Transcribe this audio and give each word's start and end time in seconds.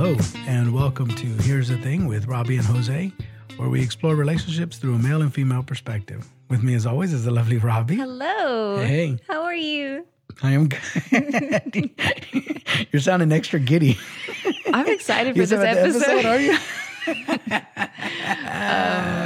Hello, 0.00 0.16
and 0.46 0.72
welcome 0.72 1.08
to 1.08 1.26
Here's 1.42 1.66
the 1.66 1.76
Thing 1.76 2.06
with 2.06 2.28
Robbie 2.28 2.56
and 2.56 2.64
Jose, 2.66 3.10
where 3.56 3.68
we 3.68 3.82
explore 3.82 4.14
relationships 4.14 4.78
through 4.78 4.94
a 4.94 4.98
male 5.00 5.22
and 5.22 5.34
female 5.34 5.64
perspective. 5.64 6.24
With 6.48 6.62
me, 6.62 6.74
as 6.74 6.86
always, 6.86 7.12
is 7.12 7.24
the 7.24 7.32
lovely 7.32 7.58
Robbie. 7.58 7.96
Hello. 7.96 8.76
Hey. 8.80 9.18
How 9.26 9.42
are 9.42 9.56
you? 9.56 10.06
I 10.40 10.52
am 10.52 10.68
good. 10.68 11.90
You're 12.92 13.00
sounding 13.00 13.32
extra 13.32 13.58
giddy. 13.58 13.98
I'm 14.72 14.86
excited 14.86 15.34
for 15.36 15.44
this 15.44 15.50
the 15.50 15.68
episode. 15.68 16.24
are 16.24 16.38
you? 16.38 16.56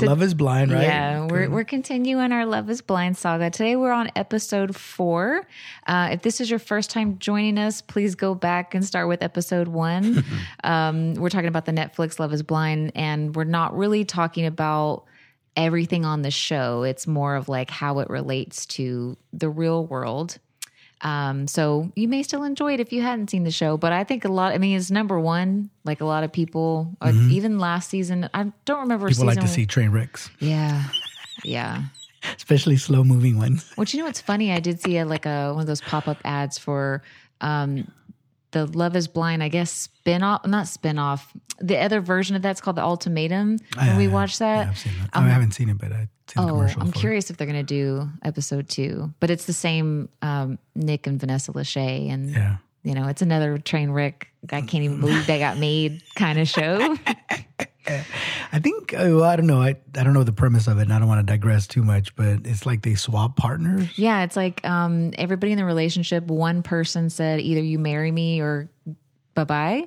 the 0.00 0.06
Love 0.06 0.22
is 0.22 0.34
Blind, 0.34 0.72
right? 0.72 0.82
Yeah, 0.82 1.26
we're, 1.26 1.50
we're 1.50 1.64
continuing 1.64 2.32
our 2.32 2.46
Love 2.46 2.70
is 2.70 2.80
Blind 2.80 3.16
saga. 3.16 3.50
Today 3.50 3.76
we're 3.76 3.92
on 3.92 4.10
episode 4.16 4.76
four. 4.76 5.46
Uh, 5.86 6.10
if 6.12 6.22
this 6.22 6.40
is 6.40 6.50
your 6.50 6.58
first 6.58 6.90
time 6.90 7.18
joining 7.18 7.58
us, 7.58 7.82
please 7.82 8.14
go 8.14 8.34
back 8.34 8.74
and 8.74 8.84
start 8.84 9.08
with 9.08 9.22
episode 9.22 9.68
one. 9.68 10.24
um, 10.64 11.14
we're 11.14 11.30
talking 11.30 11.48
about 11.48 11.64
the 11.64 11.72
Netflix 11.72 12.18
Love 12.18 12.32
is 12.32 12.42
Blind, 12.42 12.92
and 12.94 13.34
we're 13.34 13.44
not 13.44 13.76
really 13.76 14.04
talking 14.04 14.46
about 14.46 15.04
everything 15.56 16.04
on 16.04 16.22
the 16.22 16.30
show. 16.30 16.82
It's 16.82 17.06
more 17.06 17.34
of 17.34 17.48
like 17.48 17.70
how 17.70 17.98
it 18.00 18.10
relates 18.10 18.66
to 18.66 19.16
the 19.32 19.48
real 19.48 19.86
world. 19.86 20.38
Um, 21.02 21.46
so 21.46 21.92
you 21.94 22.08
may 22.08 22.22
still 22.22 22.42
enjoy 22.42 22.72
it 22.74 22.80
if 22.80 22.90
you 22.92 23.02
hadn't 23.02 23.28
seen 23.30 23.44
the 23.44 23.50
show, 23.50 23.76
but 23.76 23.92
I 23.92 24.02
think 24.04 24.24
a 24.24 24.28
lot. 24.28 24.52
I 24.54 24.58
mean, 24.58 24.76
it's 24.76 24.90
number 24.90 25.20
one. 25.20 25.68
Like 25.84 26.00
a 26.00 26.06
lot 26.06 26.24
of 26.24 26.32
people, 26.32 26.96
uh, 27.00 27.12
even 27.30 27.58
last 27.58 27.90
season. 27.90 28.28
I 28.32 28.50
don't 28.64 28.80
remember. 28.80 29.08
People 29.08 29.26
like 29.26 29.40
to 29.40 29.48
see 29.48 29.66
train 29.66 29.90
wrecks, 29.90 30.30
Yeah, 30.40 30.84
yeah. 31.44 31.82
especially 32.36 32.76
slow 32.78 33.04
moving 33.04 33.36
ones. 33.38 33.70
Which 33.76 33.92
you 33.92 34.00
know 34.00 34.06
what's 34.06 34.20
funny? 34.22 34.52
I 34.52 34.60
did 34.60 34.80
see 34.80 34.96
a, 34.98 35.04
like 35.04 35.26
a 35.26 35.52
one 35.52 35.60
of 35.60 35.66
those 35.66 35.82
pop 35.82 36.08
up 36.08 36.18
ads 36.24 36.56
for 36.58 37.02
um, 37.42 37.90
the 38.52 38.64
Love 38.66 38.96
Is 38.96 39.06
Blind. 39.06 39.42
I 39.42 39.48
guess 39.48 39.70
spin 39.70 40.22
off, 40.22 40.46
not 40.46 40.66
spin 40.66 40.98
off. 40.98 41.30
The 41.60 41.76
other 41.78 42.00
version 42.00 42.36
of 42.36 42.42
that's 42.42 42.60
called 42.62 42.76
the 42.76 42.82
Ultimatum. 42.82 43.58
When 43.78 43.96
we 43.98 44.06
Yeah, 44.06 44.12
watched 44.12 44.40
Yeah, 44.40 44.64
that, 44.64 44.76
seen 44.78 44.92
that. 45.00 45.10
I 45.12 45.28
haven't 45.28 45.52
seen 45.52 45.68
it, 45.68 45.76
but 45.78 45.90
the 45.90 46.08
oh. 46.36 46.60
I'm 46.60 46.92
for 46.92 46.98
curious 46.98 47.30
if 47.30 47.36
they're 47.36 47.46
going 47.46 47.58
to 47.58 47.62
do 47.62 48.08
episode 48.24 48.68
two. 48.68 49.12
But 49.20 49.30
it's 49.30 49.44
the 49.46 49.52
same 49.52 50.08
um, 50.22 50.58
Nick 50.74 51.06
and 51.06 51.20
Vanessa 51.20 51.52
Lachey, 51.52 52.10
and 52.10 52.30
Yeah. 52.30 52.56
you 52.82 52.94
know, 52.94 53.08
it's 53.08 53.22
another 53.22 53.58
train 53.58 53.90
wreck. 53.90 54.28
I 54.50 54.60
can't 54.62 54.84
even 54.84 55.00
believe 55.00 55.26
that 55.26 55.38
got 55.38 55.58
made 55.58 56.02
kind 56.14 56.38
of 56.38 56.48
show. 56.48 56.96
I 58.52 58.58
think 58.58 58.92
uh, 58.94 58.98
well, 59.10 59.22
I 59.24 59.36
don't 59.36 59.46
know. 59.46 59.60
I 59.62 59.76
I 59.96 60.02
don't 60.02 60.12
know 60.12 60.24
the 60.24 60.32
premise 60.32 60.66
of 60.66 60.78
it, 60.78 60.82
and 60.82 60.92
I 60.92 60.98
don't 60.98 61.06
want 61.06 61.24
to 61.24 61.32
digress 61.32 61.66
too 61.68 61.84
much. 61.84 62.16
But 62.16 62.40
it's 62.44 62.66
like 62.66 62.82
they 62.82 62.94
swap 62.96 63.36
partners. 63.36 63.96
Yeah, 63.96 64.24
it's 64.24 64.34
like 64.36 64.64
um, 64.64 65.12
everybody 65.16 65.52
in 65.52 65.58
the 65.58 65.64
relationship, 65.64 66.24
one 66.24 66.62
person 66.64 67.10
said 67.10 67.40
either 67.40 67.60
you 67.60 67.78
marry 67.78 68.10
me 68.10 68.40
or 68.40 68.68
bye 69.34 69.44
bye. 69.44 69.84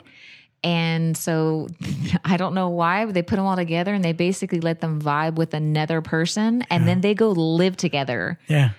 And 0.63 1.15
so 1.15 1.67
I 2.25 2.37
don't 2.37 2.53
know 2.53 2.69
why 2.69 3.05
but 3.05 3.13
they 3.13 3.21
put 3.21 3.37
them 3.37 3.45
all 3.45 3.55
together 3.55 3.93
and 3.93 4.03
they 4.03 4.11
basically 4.13 4.59
let 4.59 4.81
them 4.81 5.01
vibe 5.01 5.35
with 5.35 5.53
another 5.53 6.01
person 6.01 6.63
and 6.69 6.87
then 6.87 7.01
they 7.01 7.13
go 7.13 7.29
live 7.31 7.77
together, 7.77 8.39
Yeah. 8.47 8.71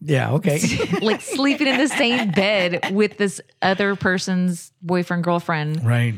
Yeah. 0.00 0.32
Okay. 0.32 0.60
like 1.02 1.20
sleeping 1.20 1.66
in 1.66 1.76
the 1.76 1.88
same 1.88 2.30
bed 2.30 2.90
with 2.94 3.18
this 3.18 3.40
other 3.60 3.96
person's 3.96 4.72
boyfriend, 4.80 5.24
girlfriend. 5.24 5.84
right. 5.84 6.14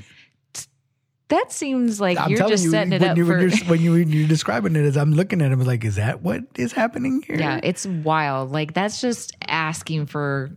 That 1.28 1.52
seems 1.52 2.00
like 2.00 2.18
I'm 2.18 2.28
you're 2.30 2.48
just 2.48 2.64
you, 2.64 2.70
setting 2.70 2.92
it 2.92 3.00
when 3.02 3.10
up 3.10 3.16
you 3.16 3.24
for. 3.24 3.38
when 3.38 3.48
you're, 3.50 3.64
when 3.66 3.80
you 3.80 3.92
when 3.92 4.08
you're 4.10 4.26
describing 4.28 4.74
it 4.74 4.84
as 4.84 4.96
I'm 4.96 5.12
looking 5.12 5.40
at 5.42 5.52
him, 5.52 5.60
like, 5.64 5.84
is 5.84 5.94
that 5.94 6.22
what 6.22 6.42
is 6.56 6.72
happening 6.72 7.22
here? 7.24 7.36
Yeah, 7.38 7.60
it's 7.62 7.86
wild. 7.86 8.50
Like 8.50 8.74
that's 8.74 9.00
just 9.00 9.36
asking 9.46 10.06
for 10.06 10.50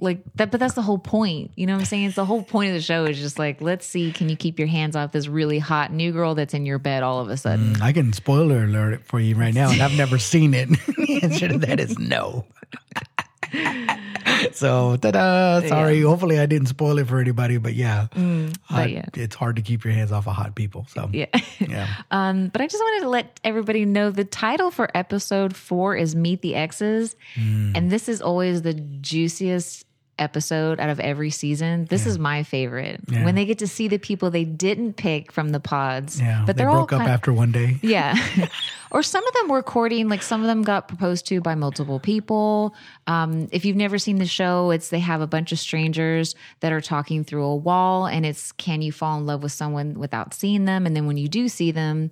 like 0.00 0.22
that 0.36 0.50
but 0.50 0.60
that's 0.60 0.74
the 0.74 0.82
whole 0.82 0.98
point. 0.98 1.50
You 1.56 1.66
know 1.66 1.74
what 1.74 1.80
I'm 1.80 1.84
saying? 1.86 2.04
It's 2.06 2.16
the 2.16 2.24
whole 2.24 2.42
point 2.42 2.68
of 2.70 2.74
the 2.74 2.80
show 2.80 3.04
is 3.04 3.18
just 3.18 3.38
like 3.38 3.60
let's 3.60 3.84
see 3.86 4.12
can 4.12 4.28
you 4.28 4.36
keep 4.36 4.58
your 4.58 4.68
hands 4.68 4.94
off 4.96 5.12
this 5.12 5.26
really 5.28 5.58
hot 5.58 5.92
new 5.92 6.12
girl 6.12 6.34
that's 6.34 6.54
in 6.54 6.66
your 6.66 6.78
bed 6.78 7.02
all 7.02 7.20
of 7.20 7.28
a 7.28 7.36
sudden. 7.36 7.80
I 7.82 7.92
can 7.92 8.12
spoiler 8.12 8.64
alert 8.64 8.94
it 8.94 9.04
for 9.04 9.18
you 9.20 9.34
right 9.34 9.54
now, 9.54 9.70
and 9.70 9.82
I've 9.82 9.96
never 9.96 10.18
seen 10.18 10.54
it. 10.54 10.68
the 10.86 11.20
answer 11.22 11.48
to 11.48 11.58
that 11.58 11.80
is 11.80 11.98
no. 11.98 12.44
so, 14.52 14.96
ta-da! 14.96 15.60
Sorry. 15.66 16.00
Hopefully, 16.02 16.38
I 16.38 16.46
didn't 16.46 16.68
spoil 16.68 16.98
it 16.98 17.06
for 17.08 17.18
anybody, 17.18 17.56
but 17.58 17.74
yeah, 17.74 18.08
I- 18.68 18.86
yeah. 18.86 19.04
it's 19.14 19.34
hard 19.34 19.56
to 19.56 19.62
keep 19.62 19.84
your 19.84 19.92
hands 19.94 20.12
off 20.12 20.26
of 20.28 20.34
hot 20.34 20.54
people. 20.54 20.86
So, 20.90 21.08
Yeah. 21.12 21.26
yeah. 21.58 21.88
Um, 22.10 22.48
but 22.48 22.60
I 22.60 22.66
just 22.66 22.82
wanted 22.82 23.04
to 23.04 23.08
let 23.08 23.40
everybody 23.44 23.84
know 23.84 24.10
the 24.10 24.24
title 24.24 24.70
for 24.70 24.88
episode 24.94 25.56
four 25.56 25.96
is 25.96 26.14
Meet 26.14 26.42
the 26.42 26.54
Exes. 26.54 27.16
Hmm. 27.34 27.72
And 27.74 27.90
this 27.90 28.08
is 28.08 28.20
always 28.20 28.62
the 28.62 28.74
juiciest 28.74 29.86
episode 30.18 30.80
out 30.80 30.88
of 30.90 31.00
every 31.00 31.30
season. 31.30 31.86
This 31.86 32.06
is 32.06 32.18
my 32.18 32.42
favorite. 32.42 33.00
Yeah. 33.08 33.24
When 33.24 33.34
they 33.34 33.44
get 33.44 33.58
to 33.60 33.66
see 33.66 33.88
the 33.88 33.98
people 33.98 34.30
they 34.30 34.44
didn't 34.44 34.94
pick 34.94 35.32
from 35.32 35.50
the 35.50 35.60
pods. 35.60 36.20
Yeah, 36.20 36.44
But 36.46 36.56
they 36.56 36.60
they're 36.62 36.68
all 36.70 36.78
broke 36.86 36.92
up 36.94 36.98
kind- 37.00 37.10
after 37.10 37.32
one 37.32 37.52
day. 37.52 37.78
Yeah. 37.82 38.14
or 38.90 39.02
some 39.02 39.26
of 39.26 39.34
them 39.34 39.48
were 39.48 39.62
courting, 39.62 40.08
like 40.08 40.22
some 40.22 40.40
of 40.40 40.46
them 40.46 40.62
got 40.62 40.88
proposed 40.88 41.26
to 41.28 41.40
by 41.40 41.54
multiple 41.54 42.00
people. 42.00 42.74
Um, 43.06 43.48
if 43.52 43.64
you've 43.64 43.76
never 43.76 43.98
seen 43.98 44.18
the 44.18 44.26
show, 44.26 44.70
it's 44.70 44.88
they 44.90 44.98
have 45.00 45.20
a 45.20 45.26
bunch 45.26 45.52
of 45.52 45.58
strangers 45.58 46.34
that 46.60 46.72
are 46.72 46.80
talking 46.80 47.24
through 47.24 47.44
a 47.44 47.56
wall, 47.56 48.06
and 48.06 48.24
it's 48.26 48.52
can 48.52 48.82
you 48.82 48.92
fall 48.92 49.18
in 49.18 49.26
love 49.26 49.42
with 49.42 49.52
someone 49.52 49.98
without 49.98 50.34
seeing 50.34 50.64
them? 50.64 50.86
And 50.86 50.94
then 50.96 51.06
when 51.06 51.16
you 51.16 51.28
do 51.28 51.48
see 51.48 51.70
them, 51.70 52.10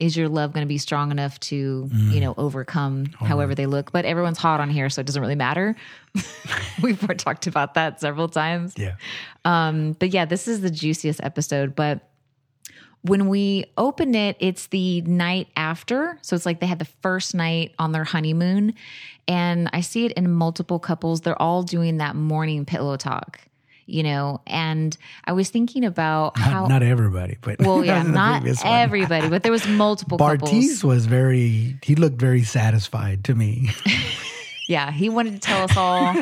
is 0.00 0.16
your 0.16 0.28
love 0.28 0.52
going 0.52 0.64
to 0.64 0.68
be 0.68 0.78
strong 0.78 1.10
enough 1.10 1.40
to, 1.40 1.90
you 1.92 2.20
know, 2.20 2.34
overcome 2.36 3.06
however 3.06 3.54
they 3.54 3.66
look? 3.66 3.90
But 3.90 4.04
everyone's 4.04 4.38
hot 4.38 4.60
on 4.60 4.70
here, 4.70 4.88
so 4.90 5.00
it 5.00 5.06
doesn't 5.06 5.20
really 5.20 5.34
matter. 5.34 5.74
We've 6.82 7.00
talked 7.16 7.48
about 7.48 7.74
that 7.74 8.00
several 8.00 8.28
times. 8.28 8.74
Yeah. 8.76 8.94
Um, 9.44 9.92
but 9.98 10.10
yeah, 10.10 10.24
this 10.24 10.46
is 10.46 10.60
the 10.60 10.70
juiciest 10.70 11.20
episode. 11.22 11.74
But 11.74 12.08
when 13.02 13.28
we 13.28 13.64
open 13.76 14.14
it, 14.14 14.36
it's 14.38 14.68
the 14.68 15.00
night 15.02 15.48
after. 15.56 16.18
So 16.22 16.36
it's 16.36 16.46
like 16.46 16.60
they 16.60 16.66
had 16.66 16.78
the 16.78 16.84
first 16.84 17.34
night 17.34 17.74
on 17.78 17.92
their 17.92 18.04
honeymoon. 18.04 18.74
And 19.26 19.68
I 19.72 19.80
see 19.80 20.04
it 20.06 20.12
in 20.12 20.30
multiple 20.30 20.78
couples. 20.78 21.20
They're 21.22 21.40
all 21.40 21.62
doing 21.62 21.98
that 21.98 22.16
morning 22.16 22.64
pillow 22.64 22.96
talk, 22.96 23.40
you 23.88 24.02
know. 24.02 24.40
And 24.46 24.96
I 25.24 25.32
was 25.32 25.50
thinking 25.50 25.84
about 25.84 26.36
Not, 26.36 26.44
how, 26.46 26.66
not 26.66 26.82
everybody, 26.82 27.38
but 27.40 27.58
well, 27.60 27.84
yeah, 27.84 28.02
not 28.02 28.44
everybody, 28.64 29.28
but 29.28 29.42
there 29.42 29.52
was 29.52 29.66
multiple 29.66 30.18
couples. 30.18 30.50
Bartise 30.50 30.84
was 30.84 31.06
very. 31.06 31.78
He 31.82 31.94
looked 31.94 32.20
very 32.20 32.42
satisfied 32.44 33.24
to 33.24 33.34
me. 33.34 33.70
Yeah, 34.68 34.90
he 34.90 35.08
wanted 35.08 35.32
to 35.32 35.38
tell 35.38 35.62
us 35.64 35.74
all 35.78 36.14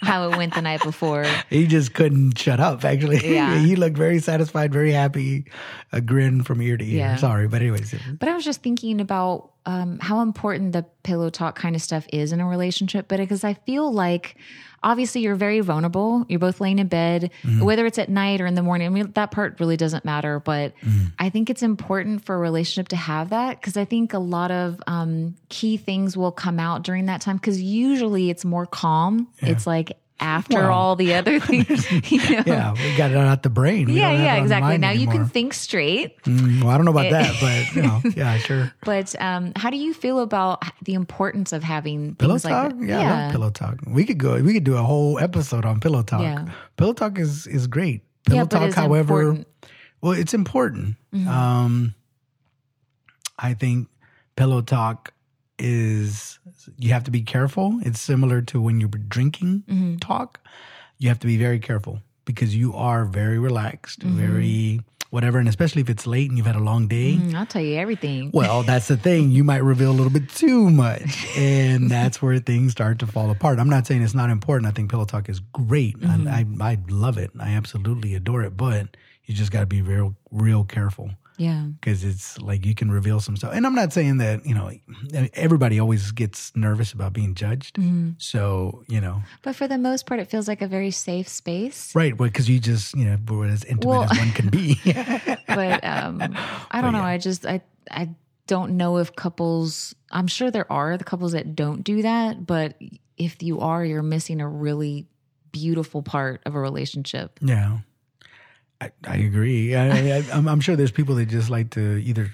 how 0.00 0.30
it 0.30 0.38
went 0.38 0.54
the 0.54 0.62
night 0.62 0.82
before. 0.82 1.26
he 1.50 1.66
just 1.66 1.92
couldn't 1.92 2.38
shut 2.38 2.58
up. 2.58 2.82
Actually, 2.86 3.34
Yeah. 3.34 3.58
he 3.58 3.76
looked 3.76 3.98
very 3.98 4.18
satisfied, 4.18 4.72
very 4.72 4.92
happy, 4.92 5.44
a 5.92 6.00
grin 6.00 6.42
from 6.42 6.62
ear 6.62 6.78
to 6.78 6.84
ear. 6.84 6.96
Yeah. 6.96 7.16
Sorry, 7.16 7.48
but 7.48 7.60
anyways, 7.60 7.94
But 8.18 8.30
I 8.30 8.34
was 8.34 8.46
just 8.46 8.62
thinking 8.62 8.98
about 8.98 9.50
um, 9.66 9.98
how 10.00 10.22
important 10.22 10.72
the 10.72 10.86
pillow 11.02 11.28
talk 11.28 11.54
kind 11.54 11.76
of 11.76 11.82
stuff 11.82 12.06
is 12.14 12.32
in 12.32 12.40
a 12.40 12.48
relationship. 12.48 13.08
But 13.08 13.18
because 13.18 13.44
I 13.44 13.52
feel 13.52 13.92
like 13.92 14.36
obviously 14.84 15.20
you're 15.20 15.34
very 15.36 15.60
vulnerable. 15.60 16.24
You're 16.28 16.38
both 16.40 16.60
laying 16.60 16.78
in 16.78 16.88
bed, 16.88 17.30
whether 17.60 17.86
it's 17.86 17.98
at 17.98 18.08
night 18.08 18.40
or 18.40 18.46
in 18.46 18.54
the 18.54 18.62
morning. 18.62 18.86
I 18.86 18.90
mean, 18.90 19.12
that 19.12 19.30
part 19.30 19.58
really 19.60 19.76
doesn't 19.76 20.04
matter. 20.04 20.40
But 20.40 20.72
I 21.18 21.30
think 21.30 21.50
it's 21.50 21.62
important 21.62 22.24
for 22.24 22.34
a 22.34 22.38
relationship 22.38 22.88
to 22.88 22.96
have 22.96 23.30
that 23.30 23.60
because 23.60 23.76
I 23.76 23.84
think 23.84 24.12
a 24.12 24.18
lot 24.18 24.50
of 24.50 24.80
um, 24.86 25.34
key 25.48 25.76
things 25.76 26.16
will 26.16 26.32
come 26.32 26.58
out 26.58 26.82
during 26.82 27.06
that 27.06 27.20
time 27.20 27.36
because 27.36 27.60
usually 27.62 28.30
it's 28.30 28.44
more 28.44 28.66
calm. 28.66 29.28
It's 29.38 29.66
like 29.66 29.96
after 30.22 30.60
Well. 30.60 30.72
all 30.72 30.96
the 30.96 31.14
other 31.14 31.40
things, 31.50 31.90
you 32.10 32.18
know. 32.18 32.42
yeah, 32.46 32.72
we 32.72 32.96
got 32.96 33.10
it 33.10 33.16
out 33.16 33.42
the 33.42 33.50
brain. 33.50 33.86
We 33.86 33.94
Yeah, 33.94 34.10
don't 34.10 34.10
have 34.12 34.20
it 34.20 34.24
yeah, 34.24 34.42
exactly. 34.42 34.78
Now 34.78 34.90
you 34.90 35.08
can 35.08 35.26
think 35.26 35.52
straight. 35.52 36.22
Mm, 36.22 36.62
well, 36.62 36.70
I 36.70 36.76
don't 36.76 36.84
know 36.86 36.92
about 36.92 37.10
that, 37.10 37.34
but 37.40 37.74
you 37.74 37.82
know, 37.82 38.00
yeah, 38.16 38.38
sure. 38.38 38.72
But 38.84 39.20
um, 39.20 39.52
how 39.56 39.68
do 39.70 39.76
you 39.76 39.92
feel 39.92 40.20
about 40.20 40.62
the 40.84 40.94
importance 40.94 41.52
of 41.52 41.62
having 41.62 42.14
Pillow 42.14 42.38
talk, 42.38 42.72
like 42.72 42.88
yeah, 42.88 43.00
I 43.00 43.22
love 43.24 43.32
pillow 43.32 43.50
talk. 43.50 43.78
We 43.86 44.04
could 44.04 44.18
go. 44.18 44.40
We 44.40 44.52
could 44.54 44.64
do 44.64 44.76
a 44.76 44.82
whole 44.82 45.18
episode 45.18 45.64
on 45.64 45.80
pillow 45.80 46.02
talk. 46.02 46.22
Yeah. 46.22 46.46
Pillow 46.76 46.92
talk 46.92 47.18
is 47.18 47.46
is 47.46 47.66
great. 47.66 48.02
Pillow 48.24 48.42
Yeah, 48.42 48.44
talk, 48.46 48.72
however, 48.72 49.20
important. 49.22 49.48
well, 50.00 50.12
it's 50.12 50.32
important. 50.34 50.96
Mm-hmm. 51.12 51.28
Um, 51.28 51.94
I 53.38 53.54
think 53.54 53.88
pillow 54.36 54.62
talk 54.62 55.11
is 55.62 56.38
you 56.78 56.92
have 56.92 57.04
to 57.04 57.10
be 57.10 57.22
careful. 57.22 57.78
It's 57.84 58.00
similar 58.00 58.42
to 58.42 58.60
when 58.60 58.80
you're 58.80 58.88
drinking 58.90 59.64
Mm-hmm. 59.68 59.96
talk. 59.98 60.40
You 60.98 61.08
have 61.08 61.18
to 61.20 61.26
be 61.26 61.36
very 61.36 61.58
careful 61.58 62.00
because 62.24 62.54
you 62.54 62.74
are 62.74 63.04
very 63.04 63.38
relaxed, 63.38 64.00
Mm-hmm. 64.00 64.18
very 64.18 64.80
whatever, 65.10 65.38
and 65.38 65.46
especially 65.48 65.82
if 65.82 65.90
it's 65.90 66.06
late 66.06 66.28
and 66.30 66.38
you've 66.38 66.46
had 66.46 66.56
a 66.56 66.66
long 66.72 66.88
day. 66.88 67.16
Mm, 67.20 67.34
I'll 67.34 67.44
tell 67.44 67.60
you 67.62 67.76
everything. 67.76 68.30
Well, 68.32 68.62
that's 68.62 68.88
the 68.88 68.96
thing. 68.96 69.30
You 69.30 69.44
might 69.44 69.62
reveal 69.62 69.90
a 69.90 69.98
little 70.00 70.10
bit 70.12 70.28
too 70.30 70.70
much, 70.70 71.26
and 71.36 71.90
that's 71.90 72.22
where 72.22 72.38
things 72.38 72.72
start 72.72 72.98
to 73.00 73.06
fall 73.06 73.30
apart. 73.30 73.58
I'm 73.58 73.68
not 73.68 73.86
saying 73.86 74.02
it's 74.02 74.14
not 74.14 74.30
important. 74.30 74.66
I 74.68 74.70
think 74.72 74.90
pillow 74.90 75.04
talk 75.04 75.28
is 75.28 75.40
great. 75.40 75.96
I, 76.02 76.14
I 76.38 76.70
I 76.72 76.78
love 76.88 77.18
it. 77.18 77.30
I 77.38 77.50
absolutely 77.50 78.14
adore 78.14 78.42
it. 78.42 78.56
But 78.56 78.96
you 79.26 79.34
just 79.34 79.52
got 79.52 79.60
to 79.60 79.66
be 79.66 79.82
real 79.82 80.16
real 80.30 80.64
careful. 80.64 81.10
Yeah. 81.42 81.64
because 81.80 82.04
it's 82.04 82.38
like 82.40 82.64
you 82.64 82.74
can 82.74 82.90
reveal 82.90 83.18
some 83.20 83.36
stuff. 83.36 83.52
And 83.54 83.66
I'm 83.66 83.74
not 83.74 83.92
saying 83.92 84.18
that 84.18 84.46
you 84.46 84.54
know 84.54 84.70
everybody 85.34 85.80
always 85.80 86.12
gets 86.12 86.52
nervous 86.54 86.92
about 86.92 87.12
being 87.12 87.34
judged. 87.34 87.76
Mm-hmm. 87.76 88.10
So 88.18 88.82
you 88.88 89.00
know, 89.00 89.22
But 89.42 89.56
for 89.56 89.66
the 89.66 89.78
most 89.78 90.06
part, 90.06 90.20
it 90.20 90.28
feels 90.30 90.46
like 90.48 90.62
a 90.62 90.68
very 90.68 90.90
safe 90.90 91.28
space. 91.28 91.94
right? 91.94 92.16
Because 92.16 92.48
you 92.48 92.58
just 92.60 92.94
you 92.96 93.04
know 93.04 93.16
we're 93.28 93.46
as 93.48 93.64
intimate 93.64 93.88
Well- 93.90 94.04
as 94.10 94.18
one 94.18 94.32
can 94.32 94.48
be. 94.48 94.78
But 95.52 95.84
um, 95.84 96.22
I 96.70 96.80
don't 96.80 96.92
know. 96.92 97.00
yeah. 97.00 97.14
I 97.14 97.18
just 97.18 97.44
I 97.46 97.60
I 97.90 98.08
don't 98.46 98.76
know 98.76 98.98
if 98.98 99.14
couples. 99.16 99.94
I'm 100.10 100.26
sure 100.26 100.50
there 100.50 100.70
are 100.72 100.96
the 100.96 101.04
couples 101.04 101.32
that 101.32 101.54
don't 101.54 101.82
do 101.84 102.02
that, 102.02 102.46
but 102.46 102.76
if 103.16 103.42
you 103.42 103.60
are, 103.60 103.84
you're 103.84 104.02
missing 104.02 104.40
a 104.40 104.48
really 104.48 105.06
beautiful 105.52 106.02
part 106.02 106.40
of 106.46 106.54
a 106.54 106.60
relationship. 106.60 107.38
yeah, 107.42 107.78
I, 108.82 108.90
I 109.06 109.16
agree. 109.16 109.76
I, 109.76 110.18
I, 110.18 110.24
I'm, 110.32 110.60
sure 110.60 110.74
there's 110.74 110.90
people 110.90 111.14
that 111.16 111.26
just 111.26 111.50
like 111.50 111.70
to 111.70 111.98
either 111.98 112.30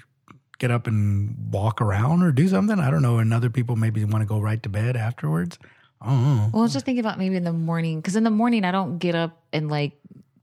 get 0.57 0.71
up 0.71 0.87
and 0.87 1.35
walk 1.51 1.81
around 1.81 2.23
or 2.23 2.31
do 2.31 2.47
something. 2.47 2.79
I 2.79 2.89
don't 2.89 3.01
know. 3.01 3.19
And 3.19 3.33
other 3.33 3.49
people 3.49 3.75
maybe 3.75 4.03
want 4.05 4.21
to 4.21 4.25
go 4.25 4.39
right 4.39 4.61
to 4.63 4.69
bed 4.69 4.95
afterwards. 4.95 5.59
I. 6.01 6.49
Well, 6.53 6.67
just 6.67 6.85
think 6.85 6.99
about 6.99 7.19
maybe 7.19 7.35
in 7.35 7.43
the 7.43 7.53
morning, 7.53 7.99
because 7.99 8.15
in 8.15 8.23
the 8.23 8.31
morning 8.31 8.63
I 8.63 8.71
don't 8.71 8.99
get 8.99 9.15
up 9.15 9.43
and 9.51 9.69
like 9.69 9.91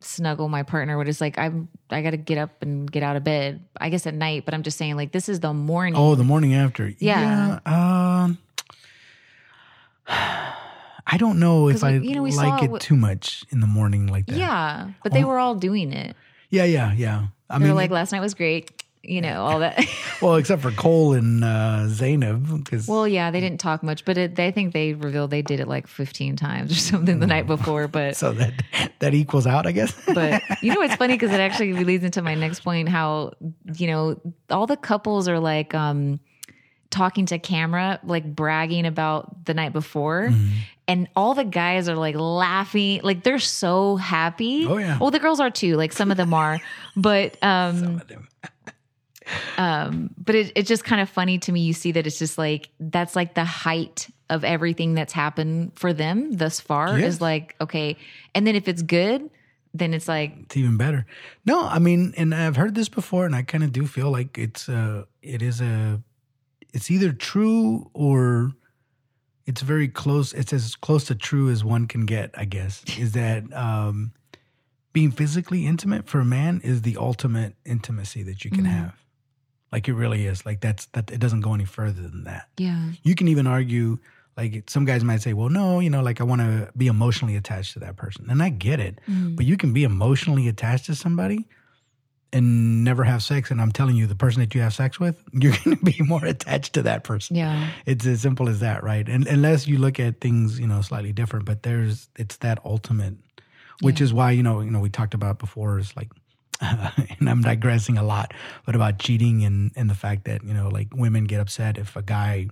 snuggle 0.00 0.48
my 0.48 0.62
partner. 0.62 0.98
But 0.98 1.08
it's 1.08 1.20
like 1.20 1.38
I'm 1.38 1.68
I 1.90 2.02
got 2.02 2.10
to 2.10 2.18
get 2.18 2.38
up 2.38 2.62
and 2.62 2.90
get 2.90 3.02
out 3.02 3.16
of 3.16 3.24
bed. 3.24 3.64
I 3.80 3.88
guess 3.88 4.06
at 4.06 4.14
night, 4.14 4.44
but 4.44 4.54
I'm 4.54 4.62
just 4.62 4.76
saying 4.76 4.96
like 4.96 5.12
this 5.12 5.28
is 5.28 5.40
the 5.40 5.54
morning. 5.54 5.94
Oh, 5.96 6.14
the 6.14 6.24
morning 6.24 6.54
after. 6.54 6.92
Yeah. 6.98 7.58
Yeah. 7.66 8.24
Um, 8.24 8.38
I 11.06 11.16
don't 11.18 11.38
know 11.38 11.68
if 11.68 11.84
I 11.84 11.92
you 11.92 12.14
know, 12.14 12.22
we 12.22 12.32
like 12.32 12.62
it 12.62 12.70
with- 12.70 12.82
too 12.82 12.96
much 12.96 13.44
in 13.50 13.60
the 13.60 13.66
morning 13.66 14.06
like 14.08 14.26
that. 14.26 14.36
yeah, 14.36 14.90
but 15.02 15.12
they 15.12 15.24
were 15.24 15.38
all 15.38 15.54
doing 15.54 15.92
it. 15.92 16.16
Yeah, 16.50 16.64
yeah, 16.64 16.92
yeah. 16.92 17.26
I 17.48 17.58
They 17.58 17.64
mean, 17.64 17.74
were 17.74 17.80
like, 17.80 17.90
last 17.90 18.12
night 18.12 18.20
was 18.20 18.34
great. 18.34 18.70
You 19.02 19.20
know 19.20 19.44
all 19.44 19.60
that. 19.60 19.84
well, 20.20 20.34
except 20.34 20.62
for 20.62 20.72
Cole 20.72 21.12
and 21.12 21.44
uh, 21.44 21.84
Zanab, 21.86 22.64
because 22.64 22.88
Well, 22.88 23.06
yeah, 23.06 23.30
they 23.30 23.38
didn't 23.38 23.60
talk 23.60 23.84
much, 23.84 24.04
but 24.04 24.18
it, 24.18 24.34
they 24.34 24.50
think 24.50 24.72
they 24.72 24.94
revealed 24.94 25.30
they 25.30 25.42
did 25.42 25.60
it 25.60 25.68
like 25.68 25.86
15 25.86 26.34
times 26.34 26.72
or 26.72 26.74
something 26.92 27.20
the 27.20 27.26
night 27.28 27.46
before. 27.46 27.86
But 27.86 28.16
so 28.22 28.32
that 28.32 28.52
that 28.98 29.14
equals 29.14 29.46
out, 29.46 29.64
I 29.64 29.70
guess. 29.70 29.94
but 30.12 30.42
you 30.60 30.74
know 30.74 30.80
what's 30.80 30.96
funny 30.96 31.14
because 31.14 31.30
it 31.30 31.38
actually 31.38 31.72
leads 31.84 32.02
into 32.02 32.20
my 32.20 32.34
next 32.34 32.60
point 32.60 32.88
how 32.88 33.34
you 33.76 33.86
know 33.86 34.20
all 34.50 34.66
the 34.66 34.76
couples 34.76 35.28
are 35.28 35.38
like 35.38 35.72
um 35.72 36.18
talking 36.96 37.26
to 37.26 37.38
camera 37.38 38.00
like 38.04 38.24
bragging 38.34 38.86
about 38.86 39.44
the 39.44 39.54
night 39.54 39.72
before 39.72 40.28
Mm-hmm. 40.30 40.48
and 40.88 41.08
all 41.16 41.34
the 41.34 41.44
guys 41.44 41.88
are 41.88 41.96
like 41.96 42.14
laughing 42.16 43.00
like 43.02 43.22
they're 43.24 43.38
so 43.38 43.96
happy 43.96 44.66
Oh, 44.66 44.78
yeah. 44.78 44.98
well 45.00 45.10
the 45.10 45.18
girls 45.18 45.40
are 45.40 45.50
too 45.50 45.76
like 45.76 45.92
some 45.92 46.10
of 46.10 46.16
them 46.16 46.32
are 46.34 46.60
but 46.96 47.36
um 47.42 48.00
um 49.58 50.10
but 50.22 50.34
it, 50.34 50.52
it's 50.54 50.68
just 50.68 50.84
kind 50.84 51.00
of 51.00 51.08
funny 51.08 51.38
to 51.38 51.52
me 51.52 51.60
you 51.60 51.72
see 51.72 51.92
that 51.92 52.06
it's 52.06 52.18
just 52.18 52.38
like 52.38 52.68
that's 52.78 53.16
like 53.16 53.34
the 53.34 53.44
height 53.44 54.08
of 54.30 54.44
everything 54.44 54.94
that's 54.94 55.12
happened 55.12 55.72
for 55.74 55.92
them 55.92 56.32
thus 56.32 56.60
far 56.60 56.98
Yes. 56.98 57.14
is 57.14 57.20
like 57.20 57.54
okay 57.60 57.96
and 58.34 58.46
then 58.46 58.54
if 58.56 58.68
it's 58.68 58.82
good 58.82 59.28
then 59.74 59.92
it's 59.92 60.08
like 60.08 60.32
it's 60.44 60.56
even 60.56 60.78
better. 60.78 61.04
No, 61.44 61.60
I 61.68 61.78
mean, 61.80 62.14
and 62.16 62.34
I've 62.34 62.56
heard 62.56 62.74
this 62.74 62.88
before, 62.88 63.26
and 63.26 63.36
I 63.36 63.42
kind 63.42 63.62
of 63.62 63.72
do 63.72 63.86
feel 63.86 64.10
like 64.10 64.38
it's 64.38 64.70
uh 64.70 65.04
it 65.20 65.42
is 65.42 65.60
a, 65.60 66.00
it's 66.76 66.90
either 66.90 67.12
true 67.12 67.90
or 67.94 68.52
it's 69.46 69.62
very 69.62 69.88
close. 69.88 70.32
It's 70.40 70.52
as 70.52 70.74
close 70.86 71.04
to 71.06 71.14
true 71.14 71.48
as 71.54 71.60
one 71.64 71.86
can 71.86 72.04
get, 72.06 72.28
I 72.42 72.44
guess. 72.56 72.74
Is 73.04 73.12
that 73.12 73.40
um 73.66 74.12
being 74.92 75.10
physically 75.12 75.66
intimate 75.66 76.04
for 76.10 76.20
a 76.20 76.24
man 76.24 76.60
is 76.64 76.80
the 76.82 76.96
ultimate 76.96 77.52
intimacy 77.64 78.22
that 78.28 78.38
you 78.44 78.50
can 78.50 78.64
Mhm. 78.64 78.70
have. 78.78 78.94
Like 79.72 79.84
it 79.90 79.94
really 80.02 80.22
is. 80.26 80.46
Like 80.48 80.60
that's 80.60 80.86
that. 80.94 81.10
It 81.10 81.20
doesn't 81.24 81.42
go 81.42 81.52
any 81.54 81.66
further 81.78 82.02
than 82.08 82.24
that. 82.24 82.44
yeah 82.58 82.92
You 83.02 83.14
can 83.14 83.28
even 83.28 83.46
argue. 83.46 83.98
Like 84.38 84.68
some 84.68 84.84
guys 84.84 85.02
might 85.10 85.22
say, 85.22 85.32
well, 85.32 85.48
no, 85.60 85.80
you 85.84 85.88
know, 85.94 86.02
like 86.08 86.20
I 86.20 86.24
want 86.24 86.42
to 86.42 86.70
be 86.76 86.88
emotionally 86.88 87.36
attached 87.36 87.72
to 87.74 87.78
that 87.80 87.96
person. 87.96 88.22
And 88.30 88.42
I 88.42 88.50
get 88.50 88.78
it. 88.80 88.94
Mm. 89.08 89.34
But 89.36 89.44
you 89.50 89.56
can 89.56 89.72
be 89.72 89.82
emotionally 89.84 90.46
attached 90.48 90.84
to 90.86 90.94
somebody 90.94 91.46
and 92.36 92.84
never 92.84 93.04
have 93.04 93.22
sex. 93.22 93.50
And 93.50 93.60
I'm 93.60 93.72
telling 93.72 93.96
you, 93.96 94.06
the 94.06 94.14
person 94.14 94.40
that 94.40 94.54
you 94.54 94.60
have 94.60 94.74
sex 94.74 95.00
with, 95.00 95.16
you're 95.32 95.54
going 95.64 95.76
to 95.76 95.84
be 95.84 95.96
more 96.04 96.24
attached 96.24 96.72
to 96.74 96.82
that 96.82 97.02
person. 97.04 97.36
yeah 97.36 97.70
It's 97.86 98.06
as 98.06 98.20
simple 98.20 98.48
as 98.48 98.60
that, 98.60 98.82
right? 98.84 99.08
And 99.08 99.26
unless 99.26 99.66
you 99.66 99.78
look 99.78 99.98
at 100.00 100.20
things, 100.20 100.58
you 100.60 100.66
know, 100.66 100.80
slightly 100.82 101.12
different, 101.12 101.44
but 101.46 101.62
there's, 101.62 102.08
it's 102.16 102.36
that 102.38 102.58
ultimate, 102.64 103.14
which 103.80 104.00
Yeah. 104.00 104.04
is 104.04 104.12
why, 104.12 104.30
you 104.32 104.42
know, 104.42 104.60
you 104.60 104.70
know, 104.70 104.80
we 104.80 104.90
talked 104.90 105.14
about 105.14 105.38
before 105.38 105.78
is 105.78 105.96
like, 105.96 106.10
and 106.60 107.28
I'm 107.28 107.42
digressing 107.42 107.98
a 107.98 108.02
lot, 108.02 108.32
but 108.64 108.74
about 108.74 108.98
cheating 108.98 109.44
and, 109.44 109.70
and 109.76 109.90
the 109.90 109.94
fact 109.94 110.24
that, 110.24 110.42
you 110.44 110.54
know, 110.54 110.68
like 110.68 110.88
women 110.94 111.24
get 111.24 111.40
upset 111.40 111.76
if 111.78 111.96
a 111.96 112.02
guy, 112.02 112.48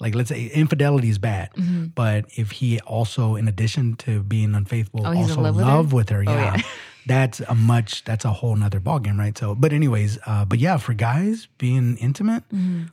like 0.00 0.14
let's 0.14 0.28
say 0.28 0.46
infidelity 0.46 1.08
is 1.08 1.18
bad, 1.18 1.48
Mm-hmm. 1.54 1.86
but 1.94 2.26
if 2.36 2.50
he 2.50 2.78
also, 2.80 3.36
in 3.36 3.48
addition 3.48 3.94
to 4.04 4.22
being 4.22 4.54
unfaithful, 4.54 5.06
Oh, 5.06 5.12
he's 5.12 5.30
in 5.30 5.30
also 5.30 5.42
love 5.42 5.56
with 5.56 5.64
her? 5.64 5.70
love 5.72 5.92
with 5.92 6.08
her, 6.10 6.22
yeah, 6.22 6.56
yeah. 6.56 6.62
that's 7.06 7.40
a 7.40 7.54
much 7.54 8.04
that's 8.04 8.24
a 8.24 8.32
whole 8.32 8.54
nother 8.56 8.80
ballgame, 8.80 9.18
right? 9.18 9.36
So, 9.36 9.54
but 9.54 9.72
anyways, 9.72 10.18
uh, 10.26 10.44
but 10.44 10.58
yeah, 10.58 10.76
for 10.76 10.94
guys 10.94 11.48
being 11.58 11.96
intimate, 11.98 12.44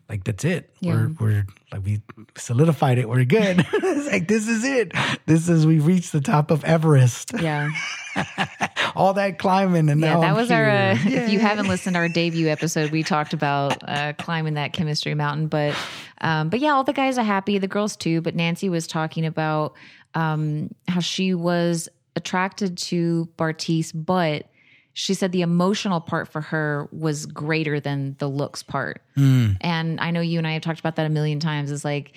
like 0.10 0.24
that's 0.24 0.44
it. 0.46 0.74
Yeah. 0.80 0.94
We're 0.94 1.16
we're 1.20 1.48
like 1.72 1.86
we 1.86 2.02
solidified 2.36 2.98
it. 2.98 3.08
We're 3.08 3.26
good. 3.26 3.66
it's 3.74 4.12
like 4.12 4.28
this 4.28 4.48
is 4.48 4.64
it. 4.64 4.94
This 5.26 5.50
is 5.50 5.66
we've 5.68 5.86
reached 5.86 6.12
the 6.12 6.22
top 6.22 6.52
of 6.52 6.64
Everest. 6.64 7.32
yeah 7.40 7.70
All 8.96 9.14
that 9.14 9.38
climbing, 9.40 9.90
and 9.90 10.02
yeah 10.02 10.20
that 10.20 10.30
I'm 10.30 10.36
was 10.36 10.52
our 10.52 10.70
uh, 10.70 10.96
here. 10.96 11.24
if 11.24 11.30
you 11.30 11.40
haven't 11.40 11.68
listened 11.68 11.94
to 11.94 12.00
our 12.00 12.10
debut 12.10 12.48
episode 12.48 12.92
we 12.92 13.04
talked 13.04 13.34
about 13.34 13.78
uh, 13.88 14.14
climbing 14.14 14.56
that 14.56 14.74
chemistry 14.74 15.14
mountain 15.14 15.48
but 15.48 15.76
um 16.22 16.50
but 16.50 16.60
yeah 16.60 16.72
all 16.72 16.84
the 16.84 16.94
guys 16.94 17.18
are 17.18 17.24
happy 17.24 17.58
the 17.60 17.68
girls 17.68 17.96
too 17.96 18.20
but 18.20 18.36
nancy 18.36 18.68
was 18.68 18.88
talking 18.88 19.26
about 19.26 19.74
um 20.16 20.70
how 20.88 21.00
she 21.00 21.34
was 21.34 21.88
attracted 22.19 22.77
to 22.77 23.27
Bartise 23.38 23.92
but 23.95 24.45
she 24.94 25.13
said 25.13 25.31
the 25.31 25.42
emotional 25.42 26.01
part 26.01 26.27
for 26.27 26.42
her 26.42 26.89
was 26.92 27.25
greater 27.25 27.80
than 27.80 28.16
the 28.19 28.27
looks 28.27 28.62
part 28.63 29.01
Mm. 29.18 29.57
and 29.62 30.00
i 30.00 30.12
know 30.12 30.21
you 30.21 30.38
and 30.38 30.45
i 30.48 30.51
have 30.51 30.62
talked 30.62 30.80
about 30.80 30.95
that 30.98 31.06
a 31.06 31.10
million 31.10 31.39
times 31.39 31.71
it's 31.71 31.86
like 31.86 32.13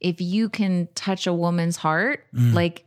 if 0.00 0.20
you 0.20 0.48
can 0.48 0.88
touch 0.94 1.26
a 1.26 1.32
woman's 1.32 1.76
heart 1.76 2.24
Mm. 2.34 2.52
like 2.54 2.84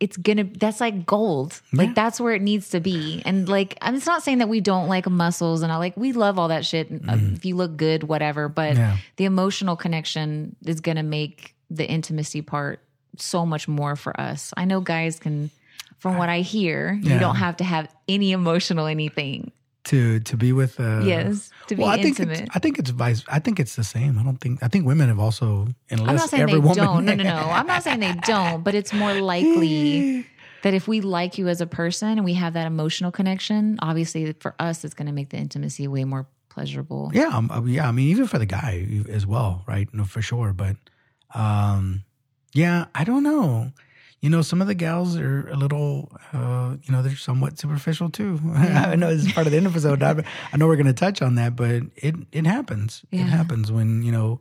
it's 0.00 0.16
gonna 0.16 0.44
that's 0.44 0.80
like 0.80 1.06
gold 1.06 1.60
Yeah. 1.72 1.82
like 1.82 1.94
that's 1.94 2.20
where 2.20 2.34
it 2.34 2.42
needs 2.42 2.70
to 2.70 2.80
be 2.80 3.22
and 3.24 3.48
like 3.48 3.76
i'm 3.80 3.94
it's 3.94 4.06
not 4.06 4.22
saying 4.22 4.38
that 4.38 4.48
we 4.48 4.60
don't 4.60 4.88
like 4.88 5.08
muscles 5.08 5.62
and 5.62 5.70
i 5.72 5.76
like 5.76 5.96
we 5.96 6.12
love 6.12 6.38
all 6.38 6.48
that 6.48 6.64
shit 6.66 6.90
uh, 7.08 7.16
if 7.34 7.44
you 7.44 7.56
look 7.56 7.76
good 7.76 8.02
whatever 8.04 8.48
but. 8.48 8.76
Yeah. 8.76 8.96
the 9.16 9.24
emotional 9.24 9.76
connection 9.76 10.56
is 10.66 10.80
gonna 10.80 11.02
make 11.04 11.54
the 11.70 11.88
intimacy 11.88 12.42
part 12.42 12.80
so 13.18 13.44
much 13.46 13.68
more 13.68 13.96
for 13.96 14.18
us 14.20 14.52
i 14.56 14.64
know 14.64 14.80
guys 14.80 15.18
can 15.18 15.50
from 15.98 16.18
what 16.18 16.28
i 16.28 16.40
hear 16.40 16.98
you 17.02 17.18
don't 17.18 17.36
have 17.36 17.56
to 17.56 17.64
have 17.64 17.88
any 18.08 18.32
emotional 18.32 18.86
anything 18.86 19.52
to 19.84 20.18
to 20.20 20.36
be 20.36 20.52
with. 20.52 20.80
Uh, 20.80 21.00
yes 21.04 21.50
to 21.68 21.76
be 21.76 21.82
Well, 21.82 21.90
I 21.90 21.96
think 22.02 22.18
intimate 22.18 22.40
it's, 22.40 22.56
I 22.56 22.58
think 22.58 22.78
it's 22.78 22.90
vice. 22.90 23.24
I 23.28 23.38
think 23.38 23.60
it's 23.60 23.76
the 23.76 23.84
same. 23.84 24.18
I 24.18 24.22
don't 24.22 24.38
think. 24.38 24.62
I 24.62 24.68
think 24.68 24.86
women 24.86 25.08
have 25.08 25.18
also. 25.18 25.68
Unless 25.90 26.08
I'm 26.08 26.16
not 26.16 26.30
saying 26.30 26.42
every 26.42 26.54
they 26.54 26.58
woman, 26.58 26.76
don't. 26.76 27.04
No, 27.04 27.14
no, 27.14 27.22
no. 27.22 27.36
I'm 27.36 27.66
not 27.66 27.82
saying 27.82 28.00
they 28.00 28.14
don't, 28.26 28.64
but 28.64 28.74
it's 28.74 28.92
more 28.92 29.14
likely 29.14 30.26
that 30.62 30.74
if 30.74 30.88
we 30.88 31.00
like 31.00 31.38
you 31.38 31.48
as 31.48 31.60
a 31.60 31.66
person 31.66 32.12
and 32.12 32.24
we 32.24 32.34
have 32.34 32.54
that 32.54 32.66
emotional 32.66 33.12
connection, 33.12 33.78
obviously 33.80 34.32
for 34.40 34.54
us, 34.58 34.84
it's 34.84 34.94
going 34.94 35.06
to 35.06 35.12
make 35.12 35.28
the 35.28 35.36
intimacy 35.36 35.86
way 35.86 36.04
more 36.04 36.26
pleasurable. 36.48 37.10
Yeah, 37.12 37.28
um, 37.28 37.50
uh, 37.50 37.62
yeah. 37.64 37.86
I 37.86 37.92
mean, 37.92 38.08
even 38.08 38.26
for 38.26 38.38
the 38.38 38.46
guy 38.46 38.86
as 39.08 39.26
well, 39.26 39.62
right? 39.66 39.88
No, 39.92 40.04
for 40.04 40.22
sure. 40.22 40.52
But, 40.54 40.76
um, 41.34 42.04
yeah, 42.54 42.86
I 42.94 43.04
don't 43.04 43.24
know. 43.24 43.72
You 44.20 44.30
know, 44.30 44.40
some 44.40 44.62
of 44.62 44.68
the 44.68 44.74
gals 44.74 45.18
are 45.18 45.48
a 45.50 45.56
little, 45.56 46.10
uh, 46.32 46.76
you 46.82 46.92
know, 46.92 47.02
they're 47.02 47.16
somewhat 47.16 47.58
superficial 47.58 48.08
too. 48.08 48.40
I 48.54 48.96
know 48.96 49.14
this 49.14 49.26
is 49.26 49.32
part 49.32 49.46
of 49.46 49.52
the 49.52 49.58
episode. 49.58 50.02
I, 50.02 50.24
I 50.50 50.56
know 50.56 50.66
we're 50.66 50.76
going 50.76 50.86
to 50.86 50.94
touch 50.94 51.20
on 51.20 51.34
that, 51.34 51.56
but 51.56 51.82
it 51.96 52.14
it 52.32 52.46
happens. 52.46 53.04
Yeah. 53.10 53.22
It 53.22 53.28
happens 53.28 53.70
when 53.70 54.02
you 54.02 54.12
know 54.12 54.40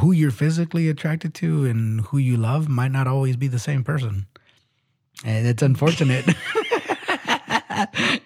who 0.00 0.12
you're 0.12 0.30
physically 0.30 0.90
attracted 0.90 1.32
to 1.34 1.64
and 1.64 2.02
who 2.02 2.18
you 2.18 2.36
love 2.36 2.68
might 2.68 2.92
not 2.92 3.06
always 3.06 3.36
be 3.36 3.48
the 3.48 3.58
same 3.58 3.84
person, 3.84 4.26
and 5.24 5.46
it's 5.46 5.62
unfortunate. 5.62 6.26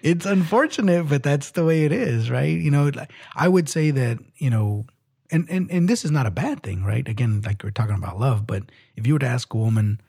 it's 0.01 0.25
unfortunate, 0.25 1.07
but 1.07 1.23
that's 1.23 1.51
the 1.51 1.63
way 1.63 1.85
it 1.85 1.93
is, 1.93 2.29
right? 2.29 2.59
You 2.59 2.71
know, 2.71 2.91
I 3.33 3.47
would 3.47 3.69
say 3.69 3.91
that, 3.91 4.17
you 4.37 4.49
know, 4.49 4.85
and, 5.31 5.47
and 5.49 5.69
and 5.71 5.89
this 5.89 6.05
is 6.05 6.11
not 6.11 6.25
a 6.25 6.31
bad 6.31 6.63
thing, 6.63 6.83
right? 6.83 7.07
Again, 7.07 7.41
like 7.45 7.63
we're 7.63 7.71
talking 7.71 7.95
about 7.95 8.19
love, 8.19 8.45
but 8.45 8.63
if 8.95 9.07
you 9.07 9.13
were 9.13 9.19
to 9.19 9.25
ask 9.25 9.53
a 9.53 9.57
woman, 9.57 9.99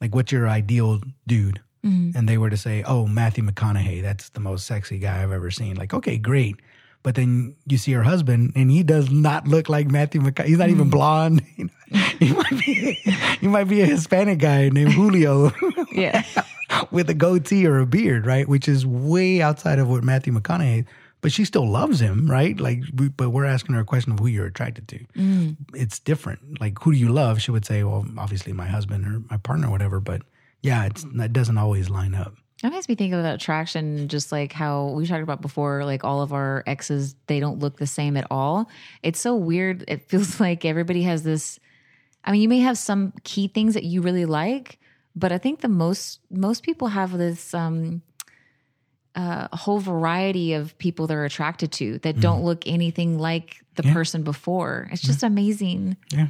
like, 0.00 0.14
what's 0.14 0.32
your 0.32 0.48
ideal 0.48 1.00
dude? 1.26 1.60
Mm-hmm. 1.84 2.16
And 2.16 2.28
they 2.28 2.38
were 2.38 2.50
to 2.50 2.56
say, 2.56 2.82
oh, 2.82 3.06
Matthew 3.06 3.44
McConaughey, 3.44 4.02
that's 4.02 4.28
the 4.30 4.40
most 4.40 4.66
sexy 4.66 4.98
guy 4.98 5.22
I've 5.22 5.32
ever 5.32 5.50
seen. 5.50 5.76
Like, 5.76 5.94
okay, 5.94 6.18
great. 6.18 6.56
But 7.02 7.14
then 7.14 7.56
you 7.66 7.78
see 7.78 7.92
her 7.92 8.02
husband, 8.02 8.52
and 8.54 8.70
he 8.70 8.82
does 8.82 9.10
not 9.10 9.48
look 9.48 9.70
like 9.70 9.90
Matthew 9.90 10.20
McConaughey. 10.20 10.46
He's 10.46 10.58
not 10.58 10.68
even 10.68 10.82
mm-hmm. 10.82 10.90
blonde. 10.90 11.42
You 11.92 12.28
he 12.28 12.32
might 12.34 12.50
be, 12.50 12.98
he 13.40 13.48
might 13.48 13.64
be 13.64 13.80
a 13.80 13.86
Hispanic 13.86 14.38
guy 14.38 14.68
named 14.68 14.92
Julio. 14.92 15.50
Yeah. 15.90 16.22
with 16.92 17.10
a 17.10 17.14
goatee 17.14 17.66
or 17.66 17.78
a 17.78 17.86
beard, 17.86 18.26
right? 18.26 18.48
Which 18.48 18.68
is 18.68 18.86
way 18.86 19.42
outside 19.42 19.78
of 19.78 19.88
what 19.88 20.04
Matthew 20.04 20.32
McConaughey. 20.32 20.86
But 21.20 21.32
she 21.32 21.44
still 21.44 21.68
loves 21.68 22.00
him, 22.00 22.30
right? 22.30 22.58
Like, 22.58 22.82
we, 22.94 23.08
but 23.08 23.30
we're 23.30 23.44
asking 23.44 23.74
her 23.74 23.82
a 23.82 23.84
question 23.84 24.12
of 24.12 24.18
who 24.18 24.26
you're 24.26 24.46
attracted 24.46 24.88
to. 24.88 24.98
Mm. 25.16 25.56
It's 25.74 25.98
different. 25.98 26.60
Like, 26.60 26.78
who 26.82 26.92
do 26.92 26.98
you 26.98 27.10
love? 27.10 27.42
She 27.42 27.50
would 27.50 27.64
say, 27.64 27.84
well, 27.84 28.06
obviously 28.18 28.52
my 28.52 28.66
husband 28.66 29.06
or 29.06 29.22
my 29.30 29.36
partner 29.36 29.68
or 29.68 29.70
whatever. 29.70 30.00
But 30.00 30.22
yeah, 30.62 30.86
it's 30.86 31.04
that 31.14 31.32
doesn't 31.32 31.58
always 31.58 31.90
line 31.90 32.14
up. 32.14 32.34
That 32.62 32.72
makes 32.72 32.88
me 32.88 32.94
think 32.94 33.14
of 33.14 33.22
that 33.22 33.36
attraction, 33.36 34.08
just 34.08 34.32
like 34.32 34.52
how 34.52 34.88
we 34.88 35.06
talked 35.06 35.22
about 35.22 35.40
before, 35.40 35.84
like 35.84 36.04
all 36.04 36.20
of 36.20 36.32
our 36.34 36.62
exes, 36.66 37.14
they 37.26 37.40
don't 37.40 37.58
look 37.58 37.78
the 37.78 37.86
same 37.86 38.18
at 38.18 38.26
all. 38.30 38.68
It's 39.02 39.18
so 39.18 39.34
weird. 39.34 39.84
It 39.88 40.08
feels 40.08 40.40
like 40.40 40.64
everybody 40.64 41.02
has 41.02 41.22
this. 41.22 41.58
I 42.24 42.32
mean, 42.32 42.42
you 42.42 42.48
may 42.48 42.60
have 42.60 42.76
some 42.76 43.14
key 43.24 43.48
things 43.48 43.74
that 43.74 43.84
you 43.84 44.02
really 44.02 44.26
like, 44.26 44.78
but 45.16 45.32
I 45.32 45.38
think 45.38 45.60
the 45.60 45.68
most 45.68 46.20
most 46.30 46.62
people 46.62 46.88
have 46.88 47.16
this 47.16 47.54
um 47.54 48.02
uh, 49.14 49.48
a 49.52 49.56
whole 49.56 49.78
variety 49.80 50.52
of 50.54 50.76
people 50.78 51.06
they're 51.06 51.24
attracted 51.24 51.72
to 51.72 51.98
that 51.98 52.20
don't 52.20 52.44
look 52.44 52.66
anything 52.66 53.18
like 53.18 53.56
the 53.74 53.82
person 53.82 54.22
before. 54.22 54.88
It's 54.92 55.02
just 55.02 55.22
amazing. 55.22 55.96
Yeah. 56.12 56.28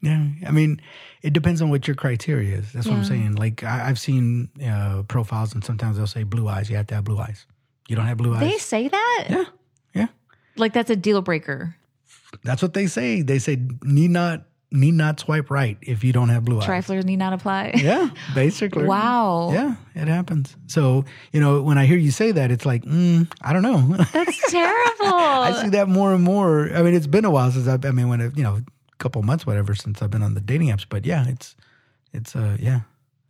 Yeah. 0.00 0.26
I 0.46 0.50
mean, 0.50 0.80
it 1.22 1.32
depends 1.32 1.62
on 1.62 1.70
what 1.70 1.86
your 1.86 1.94
criteria 1.94 2.58
is. 2.58 2.72
That's 2.72 2.86
what 2.86 2.96
I'm 2.96 3.04
saying. 3.04 3.36
Like, 3.36 3.64
I, 3.64 3.88
I've 3.88 3.98
seen 3.98 4.48
uh, 4.64 5.02
profiles, 5.08 5.54
and 5.54 5.64
sometimes 5.64 5.96
they'll 5.96 6.06
say 6.06 6.24
blue 6.24 6.46
eyes. 6.48 6.68
You 6.68 6.76
have 6.76 6.86
to 6.88 6.94
have 6.94 7.04
blue 7.04 7.18
eyes. 7.18 7.46
You 7.88 7.96
don't 7.96 8.06
have 8.06 8.18
blue 8.18 8.34
eyes. 8.34 8.40
They 8.40 8.58
say 8.58 8.88
that? 8.88 9.26
yeah. 9.30 9.44
Yeah. 9.94 10.06
Like 10.56 10.72
that's 10.72 10.90
a 10.90 10.96
deal 10.96 11.22
breaker. 11.22 11.76
That's 12.42 12.62
what 12.62 12.74
they 12.74 12.86
say. 12.86 13.22
They 13.22 13.38
say 13.38 13.58
need 13.82 14.10
not 14.10 14.44
need 14.74 14.94
not 14.94 15.20
swipe 15.20 15.50
right 15.50 15.78
if 15.80 16.04
you 16.04 16.12
don't 16.12 16.28
have 16.28 16.44
blue 16.44 16.60
eyes. 16.60 16.66
Triflers 16.66 17.04
need 17.04 17.16
not 17.16 17.32
apply. 17.32 17.72
Yeah, 17.84 18.10
basically. 18.34 18.84
Wow. 18.84 19.50
Yeah, 19.52 19.76
it 19.94 20.08
happens. 20.08 20.56
So 20.66 21.04
you 21.32 21.40
know, 21.40 21.62
when 21.62 21.76
I 21.76 21.84
hear 21.86 21.98
you 21.98 22.10
say 22.10 22.32
that, 22.32 22.50
it's 22.50 22.64
like, 22.64 22.82
mm, 22.84 23.30
I 23.42 23.52
don't 23.52 23.62
know. 23.62 23.96
That's 24.12 24.50
terrible. 24.50 25.14
I 25.14 25.62
see 25.62 25.68
that 25.70 25.88
more 25.88 26.14
and 26.14 26.24
more. 26.24 26.70
I 26.74 26.82
mean, 26.82 26.94
it's 26.94 27.06
been 27.06 27.24
a 27.24 27.30
while 27.30 27.50
since 27.50 27.68
I've. 27.68 27.84
I 27.84 27.90
mean, 27.90 28.08
when 28.08 28.20
it, 28.20 28.36
you 28.36 28.42
know, 28.42 28.56
a 28.56 28.96
couple 28.98 29.22
months, 29.22 29.46
whatever, 29.46 29.74
since 29.74 30.00
I've 30.00 30.10
been 30.10 30.22
on 30.22 30.34
the 30.34 30.40
dating 30.40 30.68
apps. 30.68 30.86
But 30.88 31.04
yeah, 31.04 31.28
it's 31.28 31.56
it's 32.12 32.34
uh 32.34 32.56
yeah, 32.58 32.80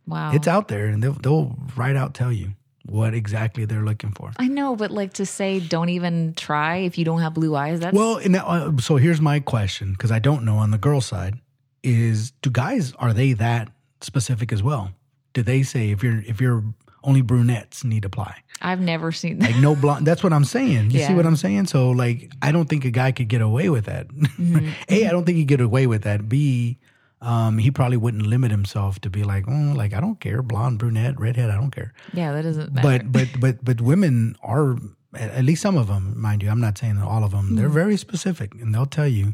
wow. 0.07 0.31
it's 0.33 0.47
out 0.47 0.69
there, 0.69 0.87
and 0.87 1.03
they'll 1.03 1.13
they'll 1.13 1.57
right 1.75 1.95
out 1.95 2.13
tell 2.13 2.31
you 2.31 2.53
what 2.85 3.13
exactly 3.13 3.65
they're 3.65 3.83
looking 3.83 4.11
for. 4.11 4.31
I 4.37 4.47
know, 4.47 4.75
but 4.75 4.91
like 4.91 5.13
to 5.13 5.25
say, 5.25 5.59
don't 5.59 5.89
even 5.89 6.33
try 6.35 6.77
if 6.77 6.97
you 6.97 7.05
don't 7.05 7.21
have 7.21 7.33
blue 7.33 7.55
eyes. 7.55 7.79
That's 7.79 7.95
Well, 7.95 8.17
and 8.17 8.33
now, 8.33 8.45
uh, 8.45 8.77
so 8.77 8.97
here's 8.97 9.21
my 9.21 9.39
question 9.39 9.93
because 9.93 10.11
I 10.11 10.19
don't 10.19 10.45
know 10.45 10.57
on 10.57 10.71
the 10.71 10.77
girl 10.77 11.01
side 11.01 11.39
is 11.83 12.31
do 12.41 12.49
guys 12.49 12.93
are 12.93 13.13
they 13.13 13.33
that 13.33 13.69
specific 14.01 14.51
as 14.51 14.61
well? 14.61 14.91
Do 15.33 15.43
they 15.43 15.63
say 15.63 15.91
if 15.91 16.03
you're 16.03 16.19
if 16.21 16.39
you're 16.39 16.63
only 17.03 17.21
brunettes 17.21 17.83
need 17.83 18.05
apply? 18.05 18.43
I've 18.61 18.79
never 18.79 19.11
seen 19.11 19.39
that. 19.39 19.51
Like 19.51 19.61
no 19.61 19.75
blonde. 19.75 20.07
That's 20.07 20.23
what 20.23 20.33
I'm 20.33 20.45
saying. 20.45 20.91
You 20.91 21.03
see 21.03 21.13
what 21.13 21.25
I'm 21.25 21.35
saying? 21.35 21.67
So 21.67 21.91
like, 21.91 22.31
I 22.41 22.51
don't 22.51 22.67
think 22.67 22.85
a 22.85 22.91
guy 22.91 23.11
could 23.11 23.27
get 23.27 23.41
away 23.41 23.69
with 23.69 23.85
that. 23.85 24.07
a, 24.89 25.07
I 25.07 25.11
don't 25.11 25.25
think 25.25 25.37
he'd 25.37 25.47
get 25.47 25.61
away 25.61 25.87
with 25.87 26.03
that. 26.03 26.27
B, 26.27 26.77
um, 27.25 27.57
he 27.57 27.71
probably 27.71 27.97
wouldn't 27.97 28.27
limit 28.27 28.51
himself 28.51 28.99
to 29.01 29.09
be 29.09 29.23
like, 29.23 29.45
oh, 29.47 29.73
like 29.75 29.93
I 29.93 29.99
don't 29.99 30.19
care, 30.19 30.43
blonde, 30.43 30.77
brunette, 30.77 31.19
redhead, 31.19 31.49
I 31.49 31.55
don't 31.55 31.71
care. 31.71 31.91
Yeah, 32.13 32.31
that 32.33 32.43
doesn't 32.43 32.71
matter. 32.71 33.03
But 33.03 33.11
but 33.11 33.39
but 33.39 33.65
but 33.65 33.81
women 33.81 34.37
are 34.43 34.77
at 35.15 35.43
least 35.43 35.61
some 35.63 35.75
of 35.75 35.87
them, 35.87 36.19
mind 36.19 36.43
you. 36.43 36.49
I'm 36.49 36.61
not 36.61 36.77
saying 36.77 37.01
all 37.01 37.23
of 37.23 37.31
them. 37.31 37.55
They're 37.55 37.67
very 37.67 37.97
specific, 37.97 38.53
and 38.55 38.73
they'll 38.73 38.85
tell 38.85 39.07
you 39.07 39.33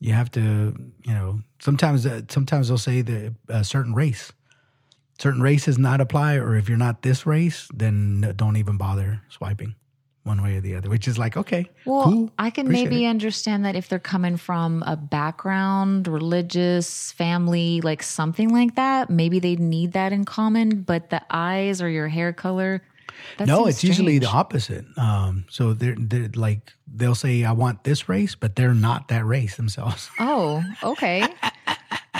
you 0.00 0.14
have 0.14 0.30
to. 0.32 0.74
You 1.04 1.12
know, 1.12 1.42
sometimes 1.60 2.06
uh, 2.06 2.22
sometimes 2.28 2.68
they'll 2.68 2.78
say 2.78 3.02
that 3.02 3.34
a 3.48 3.62
certain 3.62 3.94
race, 3.94 4.32
certain 5.18 5.42
races 5.42 5.78
not 5.78 6.00
apply, 6.00 6.36
or 6.36 6.56
if 6.56 6.66
you're 6.66 6.78
not 6.78 7.02
this 7.02 7.26
race, 7.26 7.68
then 7.74 8.32
don't 8.36 8.56
even 8.56 8.78
bother 8.78 9.20
swiping 9.28 9.74
one 10.24 10.42
way 10.42 10.56
or 10.56 10.60
the 10.60 10.76
other. 10.76 10.88
Which 10.88 11.08
is 11.08 11.18
like 11.18 11.36
okay, 11.36 11.66
well, 11.84 12.04
cool. 12.04 12.32
I 12.38 12.50
can 12.50 12.68
maybe 12.68 13.04
it. 13.04 13.08
understand 13.08 13.64
that 13.64 13.76
if 13.76 13.88
they're 13.88 13.98
coming 13.98 14.36
from 14.36 14.82
a 14.86 14.96
background, 14.96 16.08
religious, 16.08 17.12
family, 17.12 17.80
like 17.80 18.02
something 18.02 18.50
like 18.50 18.76
that, 18.76 19.10
maybe 19.10 19.38
they 19.38 19.56
need 19.56 19.92
that 19.92 20.12
in 20.12 20.24
common. 20.24 20.82
But 20.82 21.10
the 21.10 21.22
eyes 21.30 21.82
or 21.82 21.88
your 21.88 22.08
hair 22.08 22.32
color, 22.32 22.82
no, 23.44 23.66
it's 23.66 23.82
usually 23.82 24.18
the 24.18 24.26
opposite. 24.28 24.84
Um, 24.96 25.44
so 25.48 25.72
they're, 25.72 25.96
they're 25.98 26.28
like 26.34 26.72
they'll 26.92 27.14
say 27.14 27.44
I 27.44 27.52
want 27.52 27.84
this 27.84 28.08
race, 28.08 28.34
but 28.34 28.56
they're 28.56 28.74
not 28.74 29.08
that 29.08 29.24
race 29.24 29.56
themselves. 29.56 30.10
Oh, 30.18 30.62
okay. 30.82 31.26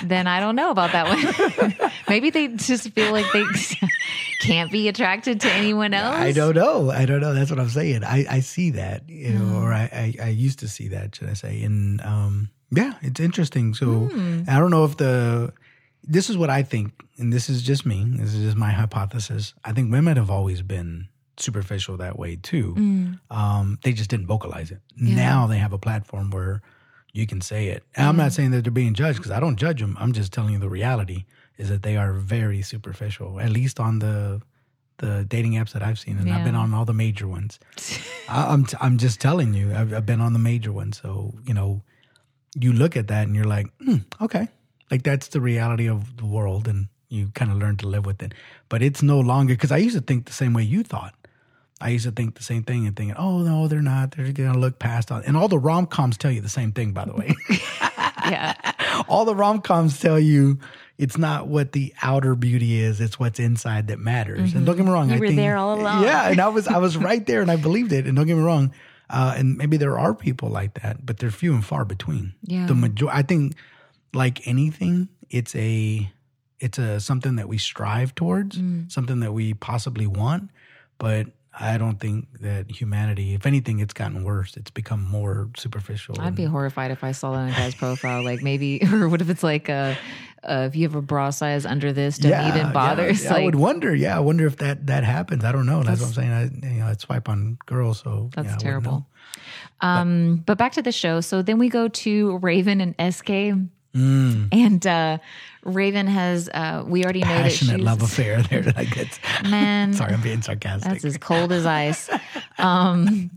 then 0.05 0.27
I 0.27 0.41
don't 0.41 0.57
know 0.57 0.71
about 0.71 0.93
that 0.93 1.07
one. 1.07 1.91
maybe 2.09 2.31
they 2.31 2.49
just 2.49 2.91
feel 2.91 3.13
like 3.13 3.27
they 3.33 3.45
can't 4.41 4.71
be 4.71 4.89
attracted 4.89 5.41
to 5.43 5.53
anyone 5.53 5.95
else. 5.95 6.17
I 6.17 6.33
don't 6.33 6.55
know. 6.55 6.91
I 6.91 7.07
don't 7.07 7.21
know. 7.21 7.35
That's 7.35 7.51
what 7.51 7.61
I'm 7.61 7.69
saying. 7.69 8.05
I, 8.05 8.27
I 8.29 8.41
see 8.41 8.71
that, 8.71 9.09
you 9.09 9.31
know, 9.31 9.61
or 9.61 9.73
I, 9.73 10.15
I, 10.21 10.25
I 10.25 10.29
used 10.29 10.59
to 10.61 10.69
see 10.69 10.89
that, 10.89 11.15
should 11.15 11.29
I 11.29 11.35
say. 11.35 11.63
And 11.63 12.01
um, 12.03 12.51
yeah, 12.71 12.95
it's 13.03 13.21
interesting. 13.21 13.75
So 13.75 14.11
I 14.49 14.59
don't 14.59 14.71
know 14.71 14.85
if 14.85 14.97
the, 14.97 15.53
this 16.03 16.29
is 16.29 16.37
what 16.37 16.51
I 16.51 16.63
think, 16.63 16.93
and 17.19 17.33
this 17.33 17.49
is 17.49 17.63
just 17.63 17.87
me, 17.87 18.05
this 18.17 18.35
is 18.35 18.45
just 18.45 18.57
my 18.57 18.71
hypothesis. 18.73 19.55
I 19.65 19.73
think 19.73 19.93
women 19.93 20.17
have 20.17 20.31
always 20.31 20.63
been 20.63 21.09
superficial 21.39 21.97
that 21.99 22.19
way 22.19 22.37
too. 22.37 22.75
Um, 23.31 23.79
they 23.85 23.93
just 23.93 24.11
didn't 24.11 24.27
vocalize 24.27 24.71
it. 24.71 24.81
Now 24.97 25.47
they 25.47 25.59
have 25.59 25.73
a 25.73 25.79
platform 25.79 26.31
where 26.31 26.63
you 27.13 27.27
can 27.27 27.41
say 27.41 27.69
it. 27.69 27.85
And 27.95 28.09
I'm 28.09 28.17
not 28.17 28.33
saying 28.33 28.51
that 28.53 28.63
they're 28.65 28.73
being 28.73 28.95
judged 28.95 29.19
because 29.19 29.31
I 29.31 29.39
don't 29.41 29.57
judge 29.57 29.81
them. 29.81 29.97
I'm 30.01 30.13
just 30.13 30.33
telling 30.33 30.55
you 30.55 30.59
the 30.59 30.69
reality 30.71 31.25
is 31.63 31.69
that 31.69 31.83
they 31.83 31.97
are 31.97 32.13
very 32.13 32.61
superficial, 32.63 33.41
at 33.41 33.51
least 33.51 33.79
on 33.81 34.01
the 34.01 34.43
the 34.99 35.25
dating 35.27 35.53
apps 35.53 35.73
that 35.73 35.83
I've 35.83 35.99
seen, 35.99 36.19
and 36.19 36.31
I've 36.31 36.45
been 36.45 36.55
on 36.55 36.75
all 36.75 36.85
the 36.85 36.93
major 36.93 37.27
ones. 37.27 37.59
I, 38.29 38.53
I'm 38.53 38.65
t- 38.67 38.77
I'm 38.81 38.99
just 38.99 39.21
telling 39.21 39.55
you, 39.55 39.75
I've, 39.75 39.93
I've 39.93 40.07
been 40.07 40.21
on 40.21 40.33
the 40.33 40.39
major 40.39 40.73
ones. 40.73 41.01
So 41.03 41.35
you 41.47 41.55
know, 41.55 41.83
you 42.55 42.73
look 42.73 42.97
at 42.97 43.09
that 43.09 43.27
and 43.27 43.35
you're 43.35 43.53
like, 43.57 43.67
hmm, 43.85 43.99
okay, 44.21 44.49
like 44.91 45.03
that's 45.03 45.29
the 45.29 45.41
reality 45.41 45.89
of 45.89 46.17
the 46.19 46.27
world, 46.27 46.69
and 46.69 46.89
you 47.09 47.29
kind 47.35 47.51
of 47.51 47.59
learn 47.59 47.77
to 47.79 47.89
live 47.89 48.07
with 48.07 48.23
it. 48.23 48.35
But 48.69 48.83
it's 48.83 49.03
no 49.03 49.21
longer 49.21 49.55
because 49.55 49.73
I 49.73 49.79
used 49.79 49.97
to 49.97 50.03
think 50.03 50.27
the 50.27 50.33
same 50.33 50.53
way 50.53 50.63
you 50.63 50.83
thought. 50.83 51.15
I 51.81 51.89
used 51.89 52.05
to 52.05 52.13
think 52.13 52.37
the 52.37 52.45
same 52.45 52.63
thing 52.63 52.87
and 52.87 52.97
thinking, 52.97 53.17
oh 53.17 53.39
no, 53.39 53.67
they're 53.67 53.83
not. 53.83 54.13
They're 54.13 54.33
gonna 54.33 54.59
look 54.59 54.79
past 54.79 55.11
on. 55.11 55.25
And 55.25 55.37
all 55.37 55.49
the 55.49 55.59
rom 55.59 55.87
coms 55.87 56.17
tell 56.17 56.31
you 56.31 56.41
the 56.41 56.49
same 56.49 56.73
thing, 56.73 56.93
by 56.93 57.05
the 57.05 57.13
way. 57.13 57.35
Yeah. 58.31 59.03
all 59.09 59.25
the 59.25 59.35
rom 59.35 59.61
coms 59.61 59.99
tell 60.01 60.19
you 60.19 60.59
it's 60.99 61.19
not 61.19 61.49
what 61.49 61.73
the 61.73 61.93
outer 62.03 62.35
beauty 62.37 62.79
is; 62.81 63.01
it's 63.01 63.19
what's 63.19 63.41
inside 63.41 63.89
that 63.89 63.99
matters. 63.99 64.55
And 64.55 64.65
don't 64.67 64.77
get 64.77 64.85
me 64.85 64.93
wrong, 64.93 65.09
You 65.09 65.17
I 65.17 65.19
were 65.19 65.27
think, 65.27 65.37
there 65.39 65.57
all 65.57 65.75
along. 65.81 66.05
Yeah, 66.05 66.29
and 66.29 66.41
I 66.41 66.49
was 66.49 66.69
I 66.69 66.79
was 66.79 66.97
right 67.11 67.25
there, 67.27 67.41
and 67.43 67.51
I 67.51 67.57
believed 67.57 67.93
it. 67.93 68.07
And 68.07 68.15
don't 68.17 68.27
get 68.27 68.37
me 68.37 68.43
wrong, 68.43 68.73
uh, 69.11 69.35
and 69.37 69.57
maybe 69.57 69.77
there 69.79 69.99
are 69.99 70.15
people 70.15 70.49
like 70.51 70.75
that, 70.83 71.05
but 71.05 71.19
they're 71.19 71.31
few 71.33 71.55
and 71.55 71.65
far 71.65 71.85
between. 71.85 72.35
Yeah. 72.43 72.67
the 72.67 72.75
major. 72.75 73.09
I 73.09 73.23
think, 73.23 73.57
like 74.15 74.47
anything, 74.47 75.09
it's 75.31 75.57
a 75.57 76.09
it's 76.61 76.79
a 76.79 77.01
something 77.01 77.37
that 77.37 77.49
we 77.49 77.59
strive 77.59 78.15
towards, 78.15 78.57
Mm. 78.59 78.93
something 78.93 79.21
that 79.21 79.33
we 79.33 79.55
possibly 79.55 80.07
want, 80.07 80.51
but. 80.99 81.27
I 81.59 81.77
don't 81.77 82.01
think 82.01 82.29
that 82.41 82.71
humanity, 82.71 83.35
if 83.35 83.45
anything, 83.45 83.81
it's 83.81 83.93
gotten 83.93 84.25
worse. 84.25 84.57
It's 84.57 84.71
become 84.71 85.03
more 85.03 85.51
superficial. 85.57 86.19
I'd 86.19 86.35
be 86.35 86.45
horrified 86.45 86.91
if 86.91 87.05
I 87.05 87.13
saw 87.13 87.33
that 87.33 87.43
in 87.43 87.49
a 87.51 87.57
guy's 87.57 87.75
profile. 87.75 88.25
Like 88.25 88.43
maybe, 88.43 88.83
or 88.93 89.09
what 89.09 89.21
if 89.21 89.29
it's 89.29 89.43
like, 89.43 89.69
uh, 89.69 89.95
uh, 90.43 90.67
if 90.69 90.77
you 90.77 90.85
have 90.85 90.95
a 90.95 91.03
bra 91.03 91.31
size 91.31 91.67
under 91.67 91.93
this, 91.93 92.19
don't 92.19 92.49
even 92.49 92.73
bother. 92.73 93.05
Yeah, 93.05 93.11
It's 93.11 93.27
I 93.27 93.45
would 93.45 93.55
wonder. 93.55 93.95
Yeah, 93.95 94.17
I 94.17 94.21
wonder 94.21 94.47
if 94.47 94.57
that 94.59 94.87
that 94.87 95.05
happens. 95.05 95.45
I 95.45 95.53
don't 95.53 95.67
know. 95.67 95.83
That's, 95.83 96.01
what 96.01 96.09
I'm 96.09 96.15
saying. 96.15 96.33
I 96.33 96.67
you 96.69 96.81
know 96.81 96.87
I 96.87 96.95
swipe 96.95 97.29
on 97.29 97.59
girls, 97.67 98.01
so 98.01 98.31
That's 98.35 98.49
yeah, 98.49 98.57
terrible. 98.57 99.07
Um, 99.83 100.43
but 100.47 100.59
back 100.59 100.73
to 100.73 100.83
the 100.83 100.93
show. 100.93 101.21
So 101.21 101.43
then 101.43 101.59
we 101.59 101.69
go 101.69 101.89
to 101.89 102.39
Raven 102.39 102.81
and 102.81 103.15
SK. 103.15 103.29
Mm. 103.95 104.49
And 104.53 104.87
uh, 104.87 105.19
Raven 105.65 106.07
has, 106.07 106.49
uh, 106.49 106.83
we 106.87 107.05
already 107.05 107.21
know 107.21 107.29
that 107.29 107.43
Passionate 107.43 107.77
she's, 107.77 107.85
love 107.85 108.03
affair 108.03 108.43
there. 108.43 108.63
Like 108.63 108.95
that's 108.95 109.19
man, 109.43 109.93
sorry, 109.95 110.15
I'm 110.15 110.23
being 110.23 110.41
sarcastic. 110.41 110.91
That's 110.91 111.05
as 111.05 111.19
cold 111.19 111.53
as 111.53 111.67
ice. 111.67 112.11
Um, 112.59 113.31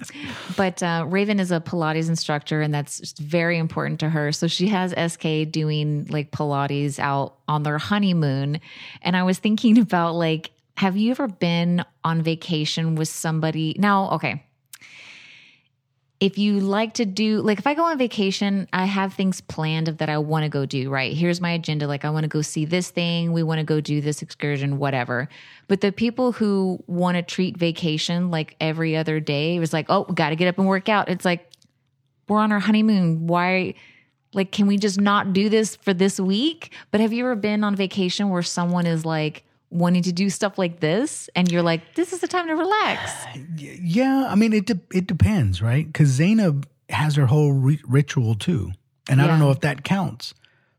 but 0.55 0.83
uh, 0.83 1.05
Raven 1.07 1.39
is 1.39 1.51
a 1.51 1.59
Pilates 1.59 2.09
instructor, 2.09 2.61
and 2.61 2.71
that's 2.71 3.17
very 3.17 3.57
important 3.57 3.99
to 4.01 4.09
her. 4.09 4.31
So 4.31 4.45
she 4.45 4.67
has 4.67 4.91
SK 4.91 5.49
doing 5.49 6.05
like 6.11 6.31
Pilates 6.31 6.99
out 6.99 7.37
on 7.47 7.63
their 7.63 7.79
honeymoon. 7.79 8.59
And 9.01 9.17
I 9.17 9.23
was 9.23 9.39
thinking 9.39 9.79
about 9.79 10.13
like, 10.13 10.51
have 10.77 10.95
you 10.97 11.11
ever 11.11 11.27
been 11.27 11.83
on 12.03 12.21
vacation 12.21 12.95
with 12.95 13.07
somebody? 13.07 13.75
Now, 13.79 14.11
okay. 14.11 14.44
If 16.21 16.37
you 16.37 16.61
like 16.61 16.93
to 16.93 17.05
do, 17.05 17.41
like, 17.41 17.59
if 17.59 17.67
I 17.67 17.73
go 17.73 17.83
on 17.83 17.97
vacation, 17.97 18.69
I 18.71 18.85
have 18.85 19.13
things 19.13 19.41
planned 19.41 19.87
that 19.87 20.09
I 20.09 20.17
want 20.17 20.43
to 20.43 20.49
go 20.49 20.65
do, 20.65 20.89
right? 20.89 21.13
Here's 21.13 21.41
my 21.41 21.51
agenda. 21.51 21.87
Like, 21.87 22.05
I 22.05 22.09
want 22.09 22.23
to 22.23 22.29
go 22.29 22.41
see 22.41 22.63
this 22.63 22.89
thing. 22.89 23.33
We 23.33 23.43
want 23.43 23.59
to 23.59 23.65
go 23.65 23.81
do 23.81 23.99
this 23.99 24.21
excursion, 24.21 24.77
whatever. 24.77 25.27
But 25.67 25.81
the 25.81 25.91
people 25.91 26.31
who 26.31 26.81
want 26.87 27.17
to 27.17 27.21
treat 27.21 27.57
vacation 27.57 28.31
like 28.31 28.55
every 28.61 28.95
other 28.95 29.19
day 29.19 29.59
was 29.59 29.73
like, 29.73 29.87
oh, 29.89 30.05
we 30.07 30.15
got 30.15 30.29
to 30.29 30.37
get 30.37 30.47
up 30.47 30.57
and 30.57 30.67
work 30.67 30.87
out. 30.87 31.09
It's 31.09 31.25
like, 31.25 31.49
we're 32.29 32.39
on 32.39 32.53
our 32.53 32.59
honeymoon. 32.59 33.27
Why? 33.27 33.73
Like, 34.33 34.53
can 34.53 34.67
we 34.67 34.77
just 34.77 34.99
not 34.99 35.33
do 35.33 35.49
this 35.49 35.75
for 35.75 35.93
this 35.93 36.17
week? 36.17 36.73
But 36.91 37.01
have 37.01 37.11
you 37.11 37.25
ever 37.25 37.35
been 37.35 37.63
on 37.63 37.75
vacation 37.75 38.29
where 38.29 38.41
someone 38.41 38.85
is 38.85 39.05
like, 39.05 39.43
wanting 39.75 40.03
to 40.03 40.11
do 40.11 40.29
stuff 40.29 40.57
like 40.57 40.79
this 40.79 41.29
and 41.35 41.51
you're 41.51 41.61
like 41.61 41.95
this 41.95 42.13
is 42.13 42.19
the 42.21 42.27
time 42.27 42.47
to 42.47 42.55
relax 42.55 43.11
Yeah, 43.57 44.27
I 44.29 44.35
mean 44.35 44.53
it. 44.53 44.65
De- 44.65 44.79
it 44.93 45.07
depends, 45.07 45.61
right? 45.61 45.85
Because 45.85 46.19
Zanab 46.19 46.65
has 46.89 47.15
her 47.15 47.25
whole 47.25 47.51
ri- 47.53 47.81
ritual 47.87 48.35
too, 48.35 48.71
and 49.09 49.21
I 49.21 49.27
don't 49.27 49.39
know 49.39 49.51
if 49.51 49.61
that 49.61 49.83
counts. 49.83 50.33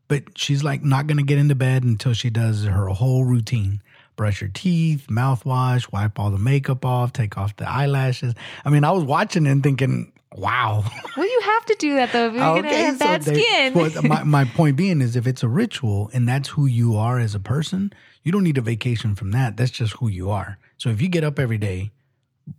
But 0.07 0.37
she's 0.37 0.63
like 0.63 0.83
not 0.83 1.07
going 1.07 1.17
to 1.17 1.23
get 1.23 1.37
into 1.37 1.55
bed 1.55 1.83
until 1.83 2.13
she 2.13 2.29
does 2.29 2.65
her 2.65 2.87
whole 2.87 3.25
routine: 3.25 3.81
brush 4.15 4.39
her 4.41 4.47
teeth, 4.47 5.07
mouthwash, 5.09 5.91
wipe 5.91 6.19
all 6.19 6.29
the 6.31 6.37
makeup 6.37 6.85
off, 6.85 7.13
take 7.13 7.37
off 7.37 7.55
the 7.57 7.69
eyelashes. 7.69 8.33
I 8.63 8.69
mean, 8.69 8.83
I 8.83 8.91
was 8.91 9.03
watching 9.03 9.47
and 9.47 9.61
thinking, 9.63 10.11
"Wow." 10.35 10.83
well 11.17 11.25
you 11.25 11.41
have 11.43 11.65
to 11.65 11.75
do 11.79 11.95
that 11.95 12.11
though 12.13 12.27
if 12.27 12.33
you're 12.33 12.61
gonna 12.61 12.73
have 12.73 12.99
bad 12.99 13.21
they- 13.23 13.41
skin 13.41 13.73
well, 13.73 13.89
my, 14.03 14.23
my 14.23 14.45
point 14.45 14.75
being 14.77 15.01
is 15.01 15.15
if 15.15 15.25
it's 15.27 15.43
a 15.43 15.47
ritual 15.49 16.09
and 16.13 16.27
that's 16.27 16.49
who 16.49 16.65
you 16.67 16.95
are 16.95 17.19
as 17.19 17.33
a 17.35 17.39
person, 17.39 17.91
you 18.27 18.33
don't 18.33 18.43
need 18.43 18.57
a 18.57 18.61
vacation 18.61 19.15
from 19.15 19.31
that. 19.31 19.55
That's 19.55 19.71
just 19.71 19.93
who 19.93 20.09
you 20.09 20.29
are. 20.29 20.57
So 20.75 20.89
if 20.89 21.01
you 21.01 21.07
get 21.07 21.23
up 21.23 21.39
every 21.39 21.57
day, 21.57 21.91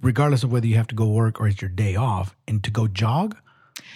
regardless 0.00 0.42
of 0.42 0.50
whether 0.50 0.66
you 0.66 0.76
have 0.76 0.87
to 0.87 0.94
go 0.94 1.06
work 1.08 1.38
or 1.38 1.46
it's 1.46 1.60
your 1.60 1.68
day 1.68 1.94
off, 1.94 2.34
and 2.48 2.64
to 2.64 2.70
go 2.70 2.88
jog, 2.88 3.37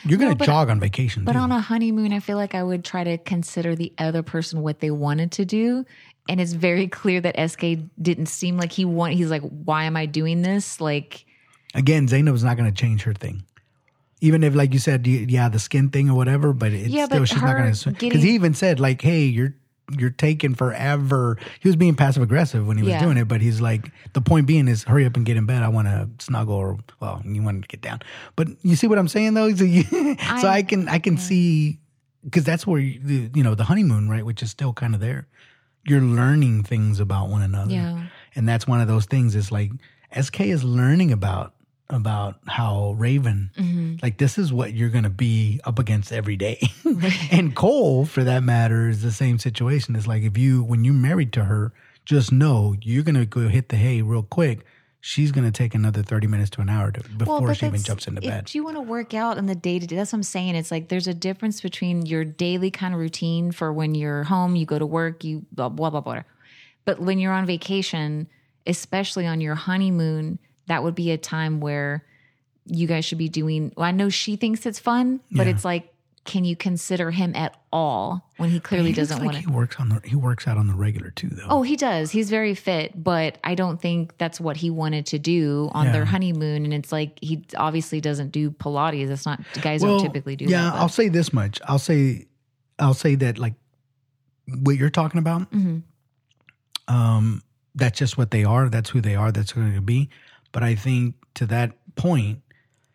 you're 0.05 0.19
going 0.19 0.33
to 0.33 0.37
but- 0.37 0.45
jog 0.45 0.69
on 0.69 0.79
vacation. 0.81 1.25
But 1.25 1.33
too. 1.33 1.39
on 1.39 1.51
a 1.51 1.61
honeymoon, 1.63 2.13
I 2.13 2.21
feel 2.21 2.37
like 2.37 2.55
I 2.55 2.63
would 2.63 2.85
try 2.85 3.05
to 3.05 3.17
consider 3.17 3.75
the 3.75 3.91
other 3.97 4.23
person 4.23 4.61
what 4.61 4.81
they 4.81 4.91
wanted 4.91 5.33
to 5.33 5.47
do. 5.47 5.87
And 6.29 6.43
it's 6.43 6.53
very 6.53 6.89
clear 6.89 7.23
that 7.23 7.51
SK 7.51 7.79
didn't 8.01 8.27
seem 8.27 8.59
like 8.59 8.71
he 8.71 8.85
want. 8.85 9.15
He's 9.15 9.31
like, 9.31 9.41
why 9.41 9.85
am 9.85 9.97
I 9.97 10.05
doing 10.05 10.43
this? 10.43 10.79
Like, 10.79 11.25
Again, 11.75 12.07
Zanab's 12.07 12.45
not 12.45 12.59
going 12.59 12.71
to 12.71 12.79
change 12.79 13.05
her 13.05 13.15
thing. 13.15 13.45
Even 14.21 14.45
if, 14.45 14.55
like 14.55 14.75
you 14.75 14.79
said, 14.79 15.07
yeah, 15.07 15.49
the 15.49 15.59
skin 15.59 15.89
thing 15.89 16.11
or 16.11 16.17
whatever, 16.17 16.53
but 16.53 16.71
it's 16.75 16.91
Yeah, 16.91 17.07
still 17.07 17.21
but 17.21 17.29
she's 17.31 17.41
not 17.41 17.57
going 17.57 17.73
to. 17.73 17.91
Because 17.93 18.23
he 18.23 18.35
even 18.35 18.53
said, 18.53 18.79
like, 18.79 19.01
"Hey, 19.01 19.25
you're 19.25 19.55
you're 19.99 20.11
taking 20.11 20.55
forever." 20.55 21.39
He 21.61 21.69
was 21.69 21.77
being 21.77 21.95
passive 21.95 22.23
aggressive 22.23 22.67
when 22.67 22.77
he 22.77 22.83
was 22.83 22.93
Yeah. 22.93 23.01
doing 23.01 23.17
it, 23.17 23.29
but 23.29 23.41
he's 23.41 23.61
like, 23.61 23.91
the 24.13 24.21
point 24.21 24.47
being 24.47 24.69
is, 24.69 24.85
hurry 24.85 25.05
up 25.07 25.17
and 25.17 25.25
get 25.27 25.37
in 25.37 25.47
bed. 25.47 25.63
I 25.63 25.69
want 25.69 25.89
to 25.89 26.09
snuggle, 26.19 26.55
or 26.55 26.79
well, 27.01 27.23
you 27.25 27.43
want 27.43 27.63
to 27.63 27.69
get 27.69 27.81
down. 27.83 28.01
But 28.37 28.49
you 28.63 28.77
see 28.77 28.87
what 28.87 28.99
I'm 28.99 29.09
saying, 29.09 29.35
though. 29.35 29.51
So, 29.57 29.65
you, 29.65 29.83
so 30.41 30.49
I 30.49 30.63
can 30.63 30.89
I 30.89 30.99
can 30.99 31.17
see 31.19 31.79
because 32.25 32.45
that's 32.45 32.67
where 32.67 32.81
you, 32.81 33.31
you 33.35 33.43
know 33.43 33.55
the 33.55 33.65
honeymoon, 33.65 34.09
right, 34.09 34.25
which 34.25 34.43
is 34.43 34.51
still 34.51 34.73
kind 34.73 34.95
of 34.95 35.01
there. 35.01 35.27
You're 35.85 36.01
learning 36.01 36.63
things 36.63 37.01
about 37.01 37.29
one 37.29 37.43
another 37.43 37.73
yeah, 37.75 38.07
and 38.37 38.49
that's 38.49 38.67
one 38.69 38.81
of 38.81 38.87
those 38.89 39.05
things 39.07 39.35
is 39.35 39.51
like 39.51 39.73
sk 40.21 40.41
is 40.43 40.63
learning 40.63 41.11
about 41.11 41.55
about 41.91 42.37
how 42.47 42.93
raven 42.99 43.51
Mm-hmm. 43.57 43.97
like 44.03 44.19
this 44.19 44.39
is 44.39 44.53
what 44.53 44.73
you're 44.73 44.89
going 44.89 45.05
to 45.05 45.11
be 45.11 45.61
up 45.65 45.79
against 45.79 46.13
every 46.13 46.37
day 46.37 46.61
and 47.31 47.55
cole 47.55 48.07
for 48.07 48.25
that 48.25 48.43
matter 48.43 48.89
is 48.89 49.03
the 49.03 49.13
same 49.13 49.39
situation 49.39 49.95
it's 49.95 50.07
like 50.07 50.23
if 50.23 50.39
you 50.39 50.63
when 50.63 50.85
you're 50.85 50.95
married 50.95 51.33
to 51.35 51.45
her 51.45 51.73
just 52.05 52.33
know 52.33 52.75
you're 52.81 53.03
going 53.03 53.15
to 53.15 53.27
go 53.27 53.49
hit 53.49 53.69
the 53.69 53.77
hay 53.77 54.01
real 54.01 54.23
quick 54.23 54.65
she's 55.05 55.33
going 55.33 55.45
to 55.45 55.51
take 55.51 55.75
another 55.75 56.03
30 56.03 56.29
minutes 56.29 56.49
to 56.51 56.61
an 56.61 56.69
hour 56.71 56.93
to, 56.93 57.03
before 57.11 57.53
she 57.55 57.67
even 57.67 57.83
jumps 57.83 58.07
into 58.07 58.23
if 58.23 58.31
bed 58.31 58.55
you 58.55 58.65
want 58.65 58.77
to 58.77 58.81
work 58.81 59.13
out 59.13 59.37
in 59.37 59.47
the 59.47 59.55
day 59.55 59.79
to 59.79 59.87
day, 59.87 59.97
that's 59.97 60.13
what 60.13 60.19
I'm 60.19 60.23
saying. 60.23 60.55
It's 60.55 60.71
like 60.71 60.89
there's 60.89 61.09
a 61.09 61.15
difference 61.15 61.61
between 61.61 62.07
your 62.07 62.25
daily 62.25 62.71
kind 62.71 62.95
of 62.95 63.01
routine 63.01 63.51
for 63.51 63.73
when 63.73 63.97
you're 63.97 64.23
home, 64.23 64.55
you 64.55 64.65
go 64.65 64.79
to 64.79 64.87
work, 64.87 65.25
you 65.25 65.45
blah 65.51 65.69
blah 65.69 65.91
blah 65.91 66.01
blah. 66.01 66.23
But 66.85 67.01
when 67.01 67.19
you're 67.19 67.33
on 67.33 67.47
vacation, 67.47 68.29
especially 68.65 69.27
on 69.27 69.41
your 69.41 69.57
honeymoon, 69.57 70.39
that 70.67 70.83
would 70.83 70.95
be 70.95 71.11
a 71.11 71.19
time 71.19 71.61
where 71.61 72.05
you 72.67 72.87
guys 72.87 73.05
should 73.05 73.19
be 73.19 73.29
doing. 73.29 73.73
Well, 73.77 73.87
I 73.87 73.91
know 73.91 74.09
she 74.09 74.37
thinks 74.37 74.65
it's 74.67 74.79
fun, 74.79 75.21
but 75.31 75.47
Yeah. 75.47 75.53
it's 75.55 75.65
like, 75.65 75.89
can 76.25 76.45
you 76.45 76.55
consider 76.55 77.11
him 77.11 77.35
at 77.35 77.61
all 77.73 78.31
when 78.37 78.49
he 78.49 78.61
clearly 78.61 78.91
He 78.91 78.95
looks 78.95 79.09
doesn't 79.09 79.19
like 79.25 79.33
want 79.35 79.39
he 79.39 79.45
to? 79.47 79.51
works 79.51 79.77
on 79.81 79.89
the 79.89 80.01
he 80.05 80.15
works 80.15 80.47
out 80.47 80.57
on 80.57 80.69
the 80.69 80.75
regular 80.75 81.11
too 81.11 81.27
though 81.29 81.47
Oh, 81.49 81.63
he 81.63 81.75
does. 81.75 82.13
He's 82.13 82.31
very 82.31 82.55
fit, 82.55 83.03
but 83.03 83.39
I 83.43 83.57
don't 83.57 83.81
think 83.83 84.17
that's 84.19 84.41
what 84.41 84.57
he 84.57 84.71
wanted 84.71 85.07
to 85.07 85.19
do 85.19 85.69
on 85.73 85.87
Yeah. 85.87 85.93
their 85.93 86.05
honeymoon. 86.05 86.65
And 86.65 86.73
it's 86.73 86.93
like 86.93 87.19
he 87.21 87.45
obviously 87.57 88.01
doesn't 88.01 88.31
do 88.31 88.53
Pilates. 88.53 89.09
That's 89.09 89.27
not 89.27 89.41
guys 89.61 89.83
don't 89.83 89.99
typically 90.01 90.37
do 90.37 90.45
yeah 90.45 90.71
that. 90.71 90.75
i'll 90.75 90.89
say 90.89 91.09
this 91.09 91.33
much 91.33 91.61
i'll 91.67 91.81
say 91.81 92.27
i'll 92.79 92.95
say 92.95 93.17
that 93.17 93.39
like 93.39 93.55
what 94.61 94.77
you're 94.77 94.91
talking 94.91 95.19
about 95.19 95.43
hmm 95.53 95.79
um 96.89 97.43
that's 97.75 97.99
just 97.99 98.17
what 98.19 98.31
they 98.31 98.45
are 98.45 98.69
that's 98.69 98.91
who 98.91 99.01
they 99.01 99.15
are 99.17 99.33
that's 99.33 99.51
who 99.53 99.61
they're 99.61 99.71
going 99.71 99.81
to 99.81 99.87
be 99.87 100.09
but 100.53 100.63
i 100.63 100.75
think 100.75 101.15
to 101.35 101.47
that 101.47 101.73
point 101.97 102.41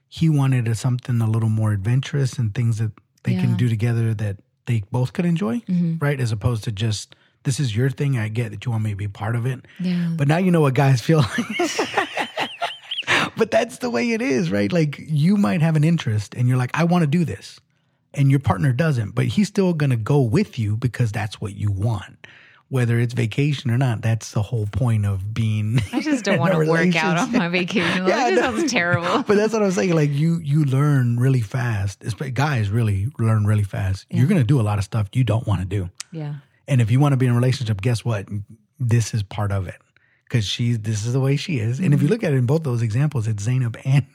he 0.08 0.30
wanted 0.30 0.68
a, 0.68 0.76
something 0.76 1.20
a 1.22 1.30
little 1.30 1.50
more 1.50 1.72
adventurous 1.74 2.38
and 2.40 2.54
things 2.56 2.78
that 2.78 2.92
they 3.24 3.34
Yeah. 3.34 3.42
can 3.42 3.56
do 3.58 3.68
together 3.70 4.14
that 4.14 4.38
they 4.66 4.84
both 4.92 5.14
could 5.14 5.26
enjoy 5.26 5.60
hmm 5.68 5.96
right 6.00 6.20
as 6.20 6.32
opposed 6.32 6.64
to 6.66 6.72
just 6.72 7.16
this 7.44 7.60
is 7.60 7.76
your 7.76 7.90
thing 7.90 8.18
i 8.18 8.28
get 8.30 8.52
that 8.52 8.66
you 8.66 8.72
want 8.72 8.84
me 8.84 8.92
to 8.92 8.96
be 8.96 9.08
part 9.08 9.36
of 9.36 9.46
it 9.46 9.60
Yeah. 9.80 10.14
but 10.18 10.28
now 10.28 10.38
you 10.38 10.52
know 10.52 10.62
what 10.62 10.74
guys 10.76 11.02
feel 11.02 11.20
like. 11.20 11.58
but 13.38 13.52
that's 13.52 13.78
the 13.80 13.90
way 13.90 14.12
it 14.12 14.22
is, 14.22 14.52
right? 14.52 14.72
Like 14.72 15.00
you 15.08 15.38
might 15.38 15.62
have 15.62 15.76
an 15.76 15.84
interest 15.84 16.34
and 16.36 16.48
you're 16.48 16.58
like, 16.58 16.72
I 16.74 16.84
want 16.84 17.04
to 17.04 17.08
do 17.08 17.24
this. 17.24 17.60
And 18.14 18.32
your 18.32 18.40
partner 18.40 18.74
doesn't, 18.74 19.12
but 19.14 19.26
he's 19.28 19.48
still 19.48 19.74
going 19.74 19.92
to 19.92 19.96
go 19.98 20.22
with 20.22 20.58
you 20.58 20.76
because 20.76 21.12
that's 21.12 21.40
what 21.40 21.56
you 21.56 21.72
want. 21.72 22.26
Whether 22.70 23.00
it's 23.00 23.14
vacation 23.14 23.72
or 23.72 23.78
not, 23.78 24.02
that's 24.02 24.32
the 24.32 24.42
whole 24.42 24.66
point 24.66 25.06
of 25.06 25.34
being. 25.34 25.80
I 25.94 26.02
just 26.02 26.24
don't 26.26 26.40
want 26.40 26.54
to 26.54 26.70
work 26.70 26.96
out 26.96 27.18
on 27.18 27.32
my 27.32 27.48
vacation. 27.48 28.06
Yeah, 28.08 28.30
that 28.30 28.34
no. 28.34 28.42
sounds 28.42 28.72
terrible. 28.72 29.24
But 29.28 29.38
that's 29.38 29.54
what 29.54 29.64
I'm 29.64 29.72
saying. 29.72 29.96
Like 29.96 30.12
you, 30.12 30.40
you 30.40 30.66
learn 30.66 31.18
really 31.18 31.42
fast. 31.42 32.04
Guys 32.34 32.70
really 32.70 33.08
learn 33.20 33.46
really 33.46 33.64
fast. 33.64 34.06
You're 34.10 34.28
going 34.28 34.42
to 34.42 34.48
do 34.48 34.60
a 34.60 34.64
lot 34.64 34.78
of 34.78 34.84
stuff 34.84 35.08
you 35.14 35.24
don't 35.24 35.48
want 35.48 35.62
to 35.62 35.66
do. 35.66 35.90
Yeah. 36.12 36.36
And 36.68 36.82
if 36.82 36.92
you 36.92 37.00
want 37.00 37.14
to 37.14 37.18
be 37.18 37.26
in 37.26 37.32
a 37.32 37.36
relationship, 37.36 37.82
guess 37.82 38.04
what? 38.04 38.28
This 38.80 39.14
is 39.14 39.24
part 39.24 39.52
of 39.52 39.68
it 39.68 39.82
because 40.26 40.46
she. 40.46 40.74
This 40.74 41.06
is 41.06 41.14
the 41.14 41.20
way 41.20 41.38
she 41.38 41.60
is. 41.60 41.80
And 41.80 41.94
if 41.94 42.02
you 42.02 42.08
mm-hmm. 42.08 42.14
look 42.14 42.24
at 42.24 42.34
it 42.34 42.38
in 42.38 42.46
both 42.46 42.64
those 42.64 42.82
examples, 42.82 43.28
it's 43.28 43.48
Zanab 43.48 43.80
and 43.86 44.06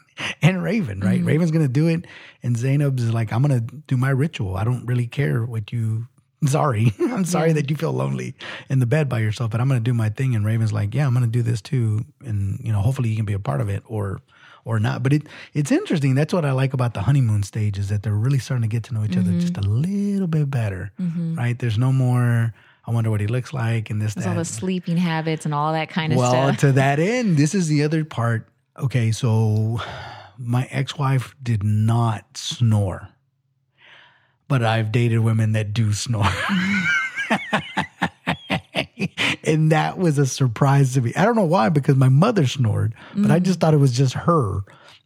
and 0.41 0.63
Raven, 0.63 1.01
right? 1.01 1.19
Mm-hmm. 1.19 1.29
Raven's 1.29 1.51
gonna 1.51 1.69
do 1.69 1.89
it, 1.89 2.07
and 2.43 2.57
Zanab's 2.57 3.13
like, 3.13 3.33
I'm 3.33 3.43
gonna 3.43 3.61
do 3.61 3.97
my 3.97 4.11
ritual. 4.11 4.57
I 4.57 4.65
don't 4.65 4.87
really 4.87 5.07
care 5.07 5.45
what 5.45 5.73
you. 5.73 6.07
Sorry, 6.45 6.93
I'm 7.01 7.25
sorry 7.25 7.53
that 7.53 7.71
you 7.71 7.77
feel 7.77 7.93
lonely 7.93 8.35
in 8.69 8.79
the 8.81 8.87
bed 8.87 9.09
by 9.09 9.21
yourself, 9.21 9.51
but 9.51 9.61
I'm 9.61 9.69
gonna 9.69 9.81
do 9.81 9.95
my 9.95 10.09
thing. 10.09 10.35
And 10.35 10.45
Raven's 10.45 10.73
like, 10.73 10.95
Yeah, 10.95 11.07
I'm 11.07 11.15
gonna 11.15 11.27
do 11.27 11.43
this 11.43 11.61
too, 11.61 12.05
and 12.25 12.61
you 12.63 12.73
know, 12.73 12.81
hopefully 12.81 13.09
you 13.09 13.17
can 13.17 13.25
be 13.25 13.33
a 13.33 13.39
part 13.39 13.61
of 13.61 13.69
it, 13.69 13.83
or 13.87 14.21
or 14.65 14.79
not. 14.79 15.03
But 15.03 15.13
it 15.13 15.23
it's 15.55 15.73
interesting. 15.73 16.15
That's 16.15 16.33
what 16.33 16.45
I 16.45 16.53
like 16.53 16.75
about 16.75 16.95
the 16.95 17.03
honeymoon 17.03 17.43
stage 17.43 17.79
is 17.79 17.89
that 17.89 18.03
they're 18.03 18.15
really 18.15 18.39
starting 18.39 18.63
to 18.63 18.69
get 18.69 18.85
to 18.85 18.95
know 18.95 19.05
each 19.05 19.17
other 19.17 19.33
just 19.33 19.57
a 19.57 19.61
mm-hmm. 19.61 19.83
little 19.83 20.29
bit 20.29 20.51
better, 20.51 20.93
mm-hmm. 21.01 21.35
right? 21.35 21.59
There's 21.59 21.79
no 21.79 21.93
more. 21.93 22.55
I 22.85 22.91
wonder 22.91 23.11
what 23.11 23.21
he 23.21 23.29
looks 23.29 23.53
like, 23.53 23.91
and 23.91 24.03
this 24.03 24.15
There's 24.15 24.25
that. 24.25 24.31
all 24.31 24.37
the 24.37 24.45
sleeping 24.45 24.97
habits 24.97 25.45
and 25.45 25.55
all 25.55 25.73
that 25.73 25.89
kind 25.89 26.13
of 26.13 26.19
Well, 26.19 26.33
stuff. 26.33 26.59
to 26.59 26.73
that 26.73 26.99
end, 26.99 27.37
this 27.37 27.55
is 27.55 27.69
the 27.69 27.85
other 27.85 28.05
part. 28.05 28.49
Okay, 28.77 29.13
so 29.13 29.81
my 30.37 30.67
ex 30.71 30.99
wife 30.99 31.37
did 31.41 31.63
not 31.63 32.37
snore, 32.37 33.09
but 34.53 34.63
I've 34.63 34.93
dated 34.93 35.21
women 35.21 35.53
that 35.53 35.73
do 35.73 35.95
snore. 35.95 36.29
and 39.45 39.73
that 39.73 39.97
was 39.97 40.19
a 40.19 40.27
surprise 40.27 40.93
to 40.93 41.01
me. 41.01 41.15
I 41.17 41.25
don't 41.25 41.37
know 41.37 41.47
why, 41.47 41.71
because 41.71 41.97
my 41.97 42.11
mother 42.11 42.47
snored, 42.47 42.95
but 43.17 43.31
I 43.31 43.39
just 43.39 43.61
thought 43.61 43.73
it 43.73 43.79
was 43.79 43.97
just 43.97 44.13
her. 44.13 44.61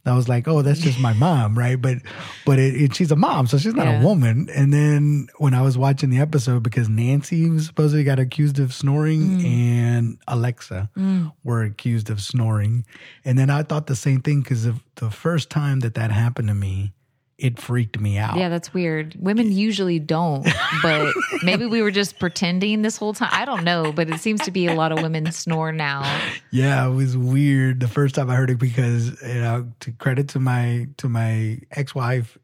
I 0.04 0.14
was 0.14 0.28
like, 0.28 0.48
oh, 0.48 0.62
that's 0.62 0.80
just 0.80 0.98
my 0.98 1.12
mom, 1.26 1.56
right? 1.56 1.80
But 1.80 1.98
but 2.44 2.58
it, 2.58 2.74
it, 2.74 2.96
she's 2.96 3.12
a 3.12 3.16
mom, 3.16 3.46
so 3.46 3.56
she's 3.56 3.74
not 3.74 3.86
Yeah. 3.86 4.00
a 4.00 4.04
woman. 4.04 4.48
And 4.52 4.72
then 4.72 5.28
when 5.38 5.54
I 5.54 5.62
was 5.62 5.78
watching 5.78 6.10
the 6.10 6.18
episode, 6.18 6.64
because 6.64 6.88
Nancy 6.88 7.48
was 7.48 7.66
supposedly 7.66 8.02
got 8.02 8.18
accused 8.18 8.58
of 8.58 8.74
snoring, 8.74 9.38
mm. 9.38 9.44
and 9.44 10.18
Alexa 10.26 10.90
mm. 10.96 11.32
were 11.44 11.62
accused 11.62 12.10
of 12.10 12.20
snoring, 12.20 12.84
and 13.24 13.38
then 13.38 13.48
I 13.48 13.62
thought 13.62 13.86
the 13.86 13.94
same 13.94 14.22
thing 14.22 14.40
because 14.40 14.64
the 14.96 15.10
first 15.12 15.50
time 15.50 15.80
that 15.80 15.94
that 15.94 16.10
happened 16.10 16.48
to 16.48 16.54
me, 16.54 16.94
it 17.38 17.58
freaked 17.58 18.00
me 18.00 18.16
out. 18.16 18.36
yeah, 18.36 18.48
that's 18.48 18.72
weird. 18.72 19.14
Women 19.18 19.52
usually 19.52 19.98
don't, 19.98 20.46
but 20.82 21.12
maybe 21.42 21.66
we 21.66 21.82
were 21.82 21.90
just 21.90 22.18
pretending 22.18 22.82
this 22.82 22.96
whole 22.96 23.12
time. 23.12 23.28
I 23.32 23.44
don't 23.44 23.62
know, 23.64 23.92
but 23.92 24.08
it 24.08 24.20
seems 24.20 24.40
to 24.42 24.50
be 24.50 24.66
a 24.66 24.74
lot 24.74 24.90
of 24.90 25.02
women 25.02 25.30
snore 25.32 25.72
now. 25.72 26.02
Yeah, 26.50 26.86
it 26.86 26.94
was 26.94 27.16
weird 27.16 27.80
the 27.80 27.88
first 27.88 28.14
time 28.14 28.30
I 28.30 28.36
heard 28.36 28.50
it 28.50 28.58
because 28.58 29.20
you 29.22 29.40
know, 29.40 29.70
to 29.80 29.92
credit 29.92 30.28
to 30.30 30.38
my 30.38 30.88
to 30.96 31.08
my 31.08 31.58
ex 31.72 31.94
wife, 31.94 32.38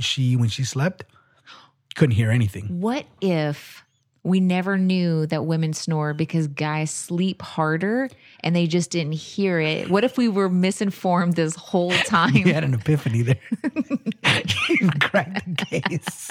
she 0.00 0.36
when 0.36 0.48
she 0.48 0.64
slept 0.64 1.04
couldn't 1.94 2.14
hear 2.14 2.30
anything. 2.30 2.80
What 2.80 3.06
if 3.20 3.84
we 4.22 4.40
never 4.40 4.76
knew 4.76 5.26
that 5.26 5.44
women 5.44 5.72
snore 5.72 6.14
because 6.14 6.46
guys 6.48 6.90
sleep 6.90 7.42
harder 7.42 8.08
and 8.40 8.54
they 8.54 8.66
just 8.66 8.90
didn't 8.90 9.12
hear 9.12 9.60
it? 9.60 9.90
What 9.90 10.04
if 10.04 10.18
we 10.18 10.28
were 10.28 10.48
misinformed 10.48 11.34
this 11.34 11.54
whole 11.54 11.92
time? 12.04 12.32
He 12.32 12.50
had 12.50 12.64
an 12.64 12.74
epiphany 12.74 13.22
there. 13.22 13.40
he 14.66 14.88
cracked 15.00 15.70
the 15.70 15.80
case. 15.80 16.30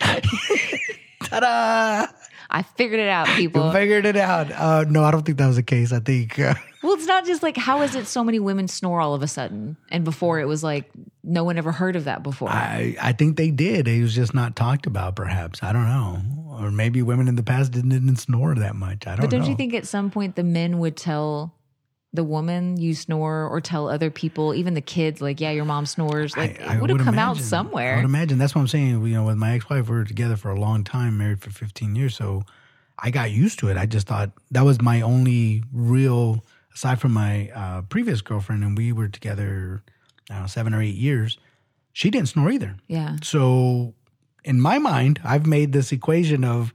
Ta-da! 1.24 2.06
I 2.50 2.62
figured 2.62 3.00
it 3.00 3.08
out, 3.08 3.26
people. 3.28 3.70
Figured 3.72 4.06
it 4.06 4.16
out. 4.16 4.52
Uh, 4.52 4.84
no, 4.88 5.02
I 5.04 5.10
don't 5.10 5.24
think 5.24 5.38
that 5.38 5.46
was 5.46 5.56
the 5.56 5.62
case. 5.62 5.92
I 5.92 6.00
think 6.00 6.38
uh, 6.38 6.54
Well, 6.82 6.94
it's 6.94 7.06
not 7.06 7.26
just 7.26 7.42
like 7.42 7.56
how 7.56 7.82
is 7.82 7.96
it 7.96 8.06
so 8.06 8.22
many 8.22 8.38
women 8.38 8.68
snore 8.68 9.00
all 9.00 9.14
of 9.14 9.22
a 9.22 9.26
sudden, 9.26 9.76
and 9.90 10.04
before 10.04 10.38
it 10.38 10.44
was 10.46 10.62
like 10.62 10.88
no 11.24 11.42
one 11.42 11.58
ever 11.58 11.72
heard 11.72 11.96
of 11.96 12.04
that 12.04 12.22
before. 12.22 12.48
I 12.48 12.96
I 13.02 13.12
think 13.12 13.36
they 13.36 13.50
did. 13.50 13.88
It 13.88 14.00
was 14.02 14.14
just 14.14 14.34
not 14.34 14.54
talked 14.54 14.86
about. 14.86 15.16
Perhaps 15.16 15.64
I 15.64 15.72
don't 15.72 15.86
know. 15.86 16.20
or 16.60 16.70
maybe 16.70 17.02
women 17.02 17.26
in 17.26 17.34
the 17.34 17.42
past 17.42 17.72
didn't, 17.72 17.90
didn't 17.90 18.16
snore 18.16 18.54
that 18.54 18.76
much. 18.76 19.06
I 19.06 19.16
don't 19.16 19.18
know. 19.18 19.22
But 19.22 19.30
don't 19.30 19.40
know. 19.40 19.48
you 19.48 19.56
think 19.56 19.74
at 19.74 19.86
some 19.86 20.10
point 20.12 20.36
the 20.36 20.44
men 20.44 20.78
would 20.78 20.96
tell 20.96 21.55
the 22.16 22.24
woman 22.24 22.76
you 22.78 22.94
snore 22.94 23.46
or 23.48 23.60
tell 23.60 23.88
other 23.88 24.10
people, 24.10 24.54
even 24.54 24.74
the 24.74 24.80
kids, 24.80 25.20
like, 25.20 25.40
yeah, 25.40 25.50
your 25.52 25.64
mom 25.64 25.86
snores? 25.86 26.36
Like, 26.36 26.58
it 26.60 26.80
would 26.80 26.90
have 26.90 26.98
come 27.00 27.18
out 27.18 27.36
imagine- 27.36 27.44
I 27.44 27.46
somewhere. 27.48 27.96
would 27.96 28.04
imagine. 28.04 28.38
That's 28.38 28.54
what 28.54 28.62
I'm 28.62 28.68
saying. 28.68 28.88
You 29.06 29.14
know, 29.14 29.24
with 29.24 29.36
my 29.36 29.52
ex-wife, 29.54 29.88
we 29.88 29.96
were 29.96 30.04
together 30.04 30.36
for 30.36 30.50
a 30.50 30.58
long 30.58 30.82
time, 30.82 31.16
married 31.18 31.40
for 31.40 31.50
15 31.50 31.94
years. 31.94 32.16
So 32.16 32.42
I 32.98 33.10
got 33.10 33.30
used 33.30 33.58
to 33.60 33.68
it. 33.68 33.76
I 33.76 33.86
just 33.86 34.06
thought 34.08 34.32
that 34.50 34.64
was 34.64 34.80
my 34.82 35.00
only 35.02 35.62
real, 35.72 36.44
aside 36.74 37.00
from 37.00 37.12
my 37.12 37.50
uh, 37.54 37.82
previous 37.82 38.20
girlfriend, 38.22 38.64
and 38.64 38.76
we 38.76 38.92
were 38.92 39.08
together, 39.08 39.82
I 40.30 40.34
don't 40.34 40.42
know, 40.42 40.46
seven 40.48 40.74
or 40.74 40.82
eight 40.82 40.96
years. 40.96 41.38
She 41.92 42.10
didn't 42.10 42.28
snore 42.28 42.50
either. 42.50 42.76
yeah. 42.88 43.16
So 43.22 43.94
in 44.44 44.60
my 44.60 44.78
mind, 44.78 45.20
I've 45.24 45.46
made 45.46 45.72
this 45.72 45.92
equation 45.92 46.44
of 46.44 46.72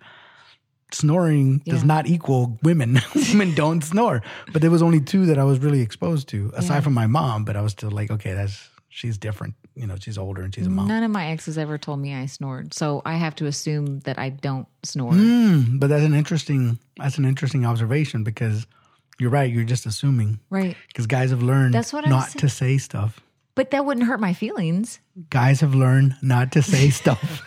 snoring 0.94 1.60
does 1.66 1.84
not 1.84 2.08
equal 2.08 2.58
women. 2.64 3.00
women 3.16 3.54
don't 3.56 3.84
snore. 3.84 4.22
But 4.52 4.62
there 4.62 4.72
was 4.72 4.82
only 4.82 5.00
two 5.02 5.26
that 5.28 5.38
I 5.38 5.44
was 5.44 5.60
really 5.60 5.82
exposed 5.82 6.28
to, 6.30 6.52
aside 6.56 6.76
Yeah. 6.76 6.82
from 6.82 6.94
my 6.94 7.08
mom. 7.08 7.46
But 7.46 7.56
I 7.56 7.62
was 7.62 7.72
still 7.74 7.92
like, 7.92 8.12
okay, 8.12 8.34
that's 8.34 8.70
she's 8.90 9.18
different. 9.18 9.56
You 9.76 9.88
know, 9.88 9.96
she's 10.00 10.18
older 10.18 10.42
and 10.42 10.54
she's 10.54 10.68
a 10.68 10.70
mom. 10.70 10.88
None 10.90 11.04
of 11.04 11.12
my 11.12 11.28
exes 11.28 11.58
ever 11.58 11.78
told 11.78 12.00
me 12.00 12.14
I 12.14 12.26
snored. 12.26 12.74
So 12.74 13.02
I 13.06 13.16
have 13.16 13.36
to 13.36 13.46
assume 13.46 14.02
that 14.02 14.20
I 14.20 14.30
don't 14.30 14.68
snore. 14.84 15.14
Mm, 15.14 15.80
but 15.80 15.88
that's 15.88 16.04
an 16.04 16.14
interesting 16.14 16.78
that's 16.98 17.18
an 17.18 17.24
interesting 17.26 17.66
observation 17.66 18.24
because 18.26 18.68
you're 19.18 19.30
right. 19.30 19.52
You're 19.52 19.64
just 19.64 19.86
assuming 19.86 20.40
Right. 20.50 20.76
because 20.88 21.08
guys 21.08 21.30
have 21.30 21.42
learned 21.42 21.74
That's 21.74 21.94
what 21.94 22.08
not 22.08 22.30
to 22.40 22.50
say 22.50 22.78
stuff. 22.78 23.22
But 23.56 23.72
that 23.72 23.86
wouldn't 23.86 24.08
hurt 24.08 24.20
my 24.20 24.34
feelings. 24.34 25.00
Guys 25.30 25.62
have 25.62 25.74
learned 25.76 26.16
not 26.22 26.52
to 26.54 26.62
say 26.62 26.90
stuff. 27.02 27.42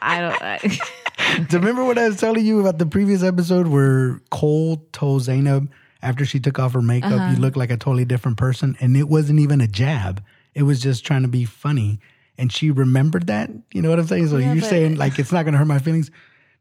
I 0.00 0.20
don't. 0.20 0.42
I, 0.42 0.78
Do 1.48 1.56
you 1.56 1.58
remember 1.58 1.84
what 1.84 1.98
I 1.98 2.08
was 2.08 2.18
telling 2.18 2.44
you 2.44 2.60
about 2.60 2.78
the 2.78 2.86
previous 2.86 3.22
episode 3.22 3.66
where 3.68 4.20
Cole 4.30 4.86
told 4.92 5.22
Zanab 5.22 5.68
after 6.02 6.24
she 6.24 6.38
took 6.40 6.58
off 6.58 6.72
her 6.74 6.82
makeup, 6.82 7.12
Uh-huh. 7.12 7.30
you 7.32 7.36
look 7.38 7.56
like 7.56 7.70
a 7.70 7.76
totally 7.76 8.04
different 8.04 8.36
person? 8.36 8.76
And 8.80 8.96
it 8.96 9.08
wasn't 9.08 9.40
even 9.40 9.60
a 9.60 9.66
jab, 9.66 10.22
it 10.54 10.62
was 10.62 10.80
just 10.80 11.04
trying 11.04 11.22
to 11.22 11.28
be 11.28 11.44
funny. 11.44 12.00
And 12.36 12.52
she 12.52 12.70
remembered 12.70 13.28
that. 13.28 13.50
You 13.72 13.80
know 13.82 13.90
what 13.90 13.98
I'm 14.00 14.06
saying? 14.06 14.28
So 14.28 14.38
Yeah, 14.38 14.52
you're 14.54 14.62
saying, 14.62 14.96
like, 14.96 15.18
it's 15.20 15.30
not 15.32 15.44
going 15.44 15.52
to 15.52 15.58
hurt 15.58 15.66
my 15.66 15.78
feelings. 15.78 16.10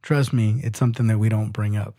Trust 0.03 0.31
me, 0.33 0.59
it's 0.63 0.77
something 0.77 1.07
that 1.07 1.17
we 1.17 1.29
don't 1.29 1.51
bring 1.51 1.75
up. 1.77 1.95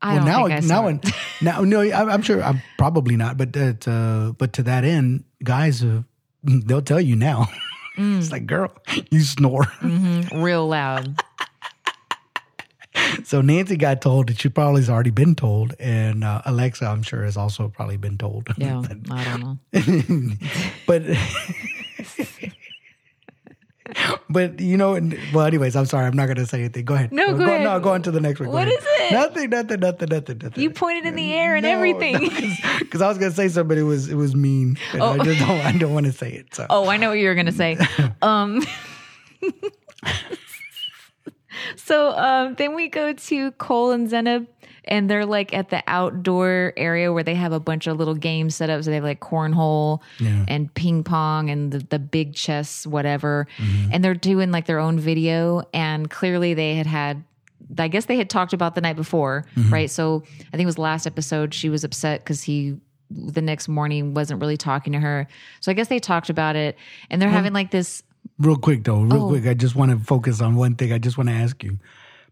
I 0.00 0.16
don't 0.16 0.24
now, 0.24 0.46
now, 0.46 0.60
snore. 0.60 1.00
now, 1.42 1.60
no, 1.60 1.80
I'm, 1.82 2.08
I'm 2.08 2.22
sure, 2.22 2.42
I'm 2.42 2.62
probably 2.78 3.16
not, 3.16 3.36
but 3.36 3.52
that, 3.52 3.86
uh, 3.86 4.32
but 4.38 4.54
to 4.54 4.62
that 4.62 4.84
end, 4.84 5.24
guys, 5.44 5.84
uh, 5.84 6.02
they'll 6.42 6.80
tell 6.82 7.00
you 7.00 7.16
now. 7.16 7.48
Mm. 7.98 8.18
it's 8.18 8.30
like, 8.30 8.46
girl, 8.46 8.72
you 9.10 9.20
snore. 9.20 9.64
Mhm, 9.82 10.42
real 10.42 10.66
loud. 10.68 11.20
So 13.24 13.40
Nancy 13.40 13.76
got 13.76 14.00
told 14.02 14.28
that 14.28 14.40
she 14.40 14.48
probably 14.48 14.80
has 14.82 14.90
already 14.90 15.10
been 15.10 15.34
told, 15.34 15.74
and 15.78 16.24
uh, 16.24 16.42
Alexa, 16.44 16.84
I'm 16.86 17.02
sure, 17.02 17.24
has 17.24 17.36
also 17.36 17.68
probably 17.68 17.96
been 17.96 18.18
told. 18.18 18.48
Yeah, 18.58 18.82
I 19.10 19.24
don't 19.24 19.42
know. 19.48 19.58
but 20.86 21.02
but 24.28 24.60
you 24.60 24.76
know, 24.76 24.92
well, 25.34 25.46
anyways, 25.46 25.74
I'm 25.74 25.86
sorry, 25.86 26.06
I'm 26.06 26.14
not 26.14 26.26
going 26.26 26.36
to 26.36 26.46
say 26.46 26.60
anything. 26.60 26.84
Go 26.84 26.94
ahead. 26.94 27.12
No, 27.12 27.36
go 27.36 27.44
ahead. 27.44 27.62
No, 27.64 27.80
go 27.80 27.90
on 27.92 28.02
to 28.02 28.10
the 28.10 28.20
next 28.20 28.38
one. 28.40 28.48
Go 28.48 28.54
What 28.54 28.68
ahead. 28.68 28.78
is 28.78 28.84
it? 28.86 29.12
Nothing. 29.12 29.50
Nothing. 29.50 29.80
Nothing. 29.80 30.08
Nothing. 30.08 30.38
Nothing. 30.42 30.62
You 30.62 30.70
pointed 30.70 31.06
in 31.06 31.16
the 31.16 31.32
air 31.32 31.56
and 31.56 31.66
everything. 31.66 32.30
Because 32.80 33.02
I 33.02 33.08
was 33.08 33.18
going 33.18 33.30
to 33.30 33.36
say 33.36 33.48
something, 33.48 33.68
but 33.68 33.78
it 33.78 33.84
was 33.84 34.08
it 34.08 34.16
was 34.16 34.34
mean. 34.34 34.76
And 34.92 35.02
I 35.02 35.06
Oh. 35.18 35.24
just 35.24 35.38
don't. 35.40 35.60
I 35.60 35.72
don't 35.72 35.94
want 35.94 36.06
to 36.06 36.12
say 36.12 36.32
it. 36.32 36.54
So. 36.54 36.66
Oh, 36.68 36.88
I 36.88 36.96
know 36.96 37.08
what 37.10 37.18
you 37.18 37.28
were 37.28 37.34
gonna 37.36 37.52
say. 37.52 37.78
Um, 38.20 38.64
so 41.90 42.10
um, 42.16 42.54
then 42.54 42.74
we 42.74 42.88
go 42.88 43.12
to 43.12 43.50
Cole 43.52 43.90
and 43.90 44.08
Zanab, 44.08 44.46
and 44.86 45.10
they're 45.10 45.26
like 45.26 45.52
at 45.52 45.68
the 45.70 45.82
outdoor 45.86 46.72
area 46.76 47.12
where 47.12 47.22
they 47.22 47.34
have 47.34 47.52
a 47.52 47.60
bunch 47.60 47.86
of 47.86 47.98
little 47.98 48.14
games 48.14 48.54
set 48.56 48.70
up. 48.70 48.82
So 48.82 48.90
they 48.90 48.96
have 48.96 49.04
like 49.04 49.20
cornhole 49.20 50.00
Yeah. 50.18 50.44
and 50.48 50.72
ping 50.74 51.04
pong 51.04 51.50
and 51.50 51.70
the, 51.72 51.78
the 51.80 51.98
big 51.98 52.34
chess, 52.34 52.86
whatever. 52.86 53.46
Mm-hmm. 53.58 53.90
And 53.92 54.02
they're 54.04 54.14
doing 54.14 54.50
like 54.50 54.66
their 54.66 54.78
own 54.78 54.98
video. 54.98 55.62
And 55.74 56.08
clearly 56.08 56.54
they 56.54 56.74
had 56.76 56.86
had. 56.86 57.24
I 57.78 57.86
guess 57.88 58.06
they 58.06 58.16
had 58.16 58.28
talked 58.30 58.52
about 58.52 58.74
the 58.74 58.80
night 58.80 58.96
before, 58.96 59.44
Mm-hmm. 59.54 59.72
right? 59.72 59.90
So 59.90 60.22
I 60.48 60.56
think 60.56 60.62
it 60.62 60.66
was 60.66 60.78
last 60.78 61.06
episode. 61.06 61.54
She 61.54 61.68
was 61.68 61.84
upset 61.84 62.20
because 62.24 62.42
he 62.42 62.76
the 63.12 63.42
next 63.42 63.68
morning 63.68 64.14
wasn't 64.14 64.40
really 64.40 64.56
talking 64.56 64.92
to 64.92 64.98
her. 65.00 65.26
So 65.60 65.70
I 65.70 65.74
guess 65.74 65.88
they 65.88 65.98
talked 65.98 66.30
about 66.30 66.56
it, 66.56 66.76
and 67.10 67.20
they're 67.20 67.28
having 67.28 67.52
like 67.52 67.70
this. 67.70 68.02
Real 68.40 68.56
quick 68.56 68.84
though, 68.84 69.02
real 69.02 69.24
Oh. 69.24 69.28
quick. 69.28 69.46
I 69.46 69.54
just 69.54 69.76
want 69.76 69.90
to 69.92 69.98
focus 69.98 70.40
on 70.40 70.56
one 70.56 70.74
thing. 70.74 70.92
I 70.92 70.98
just 70.98 71.16
want 71.18 71.28
to 71.28 71.34
ask 71.34 71.62
you 71.62 71.78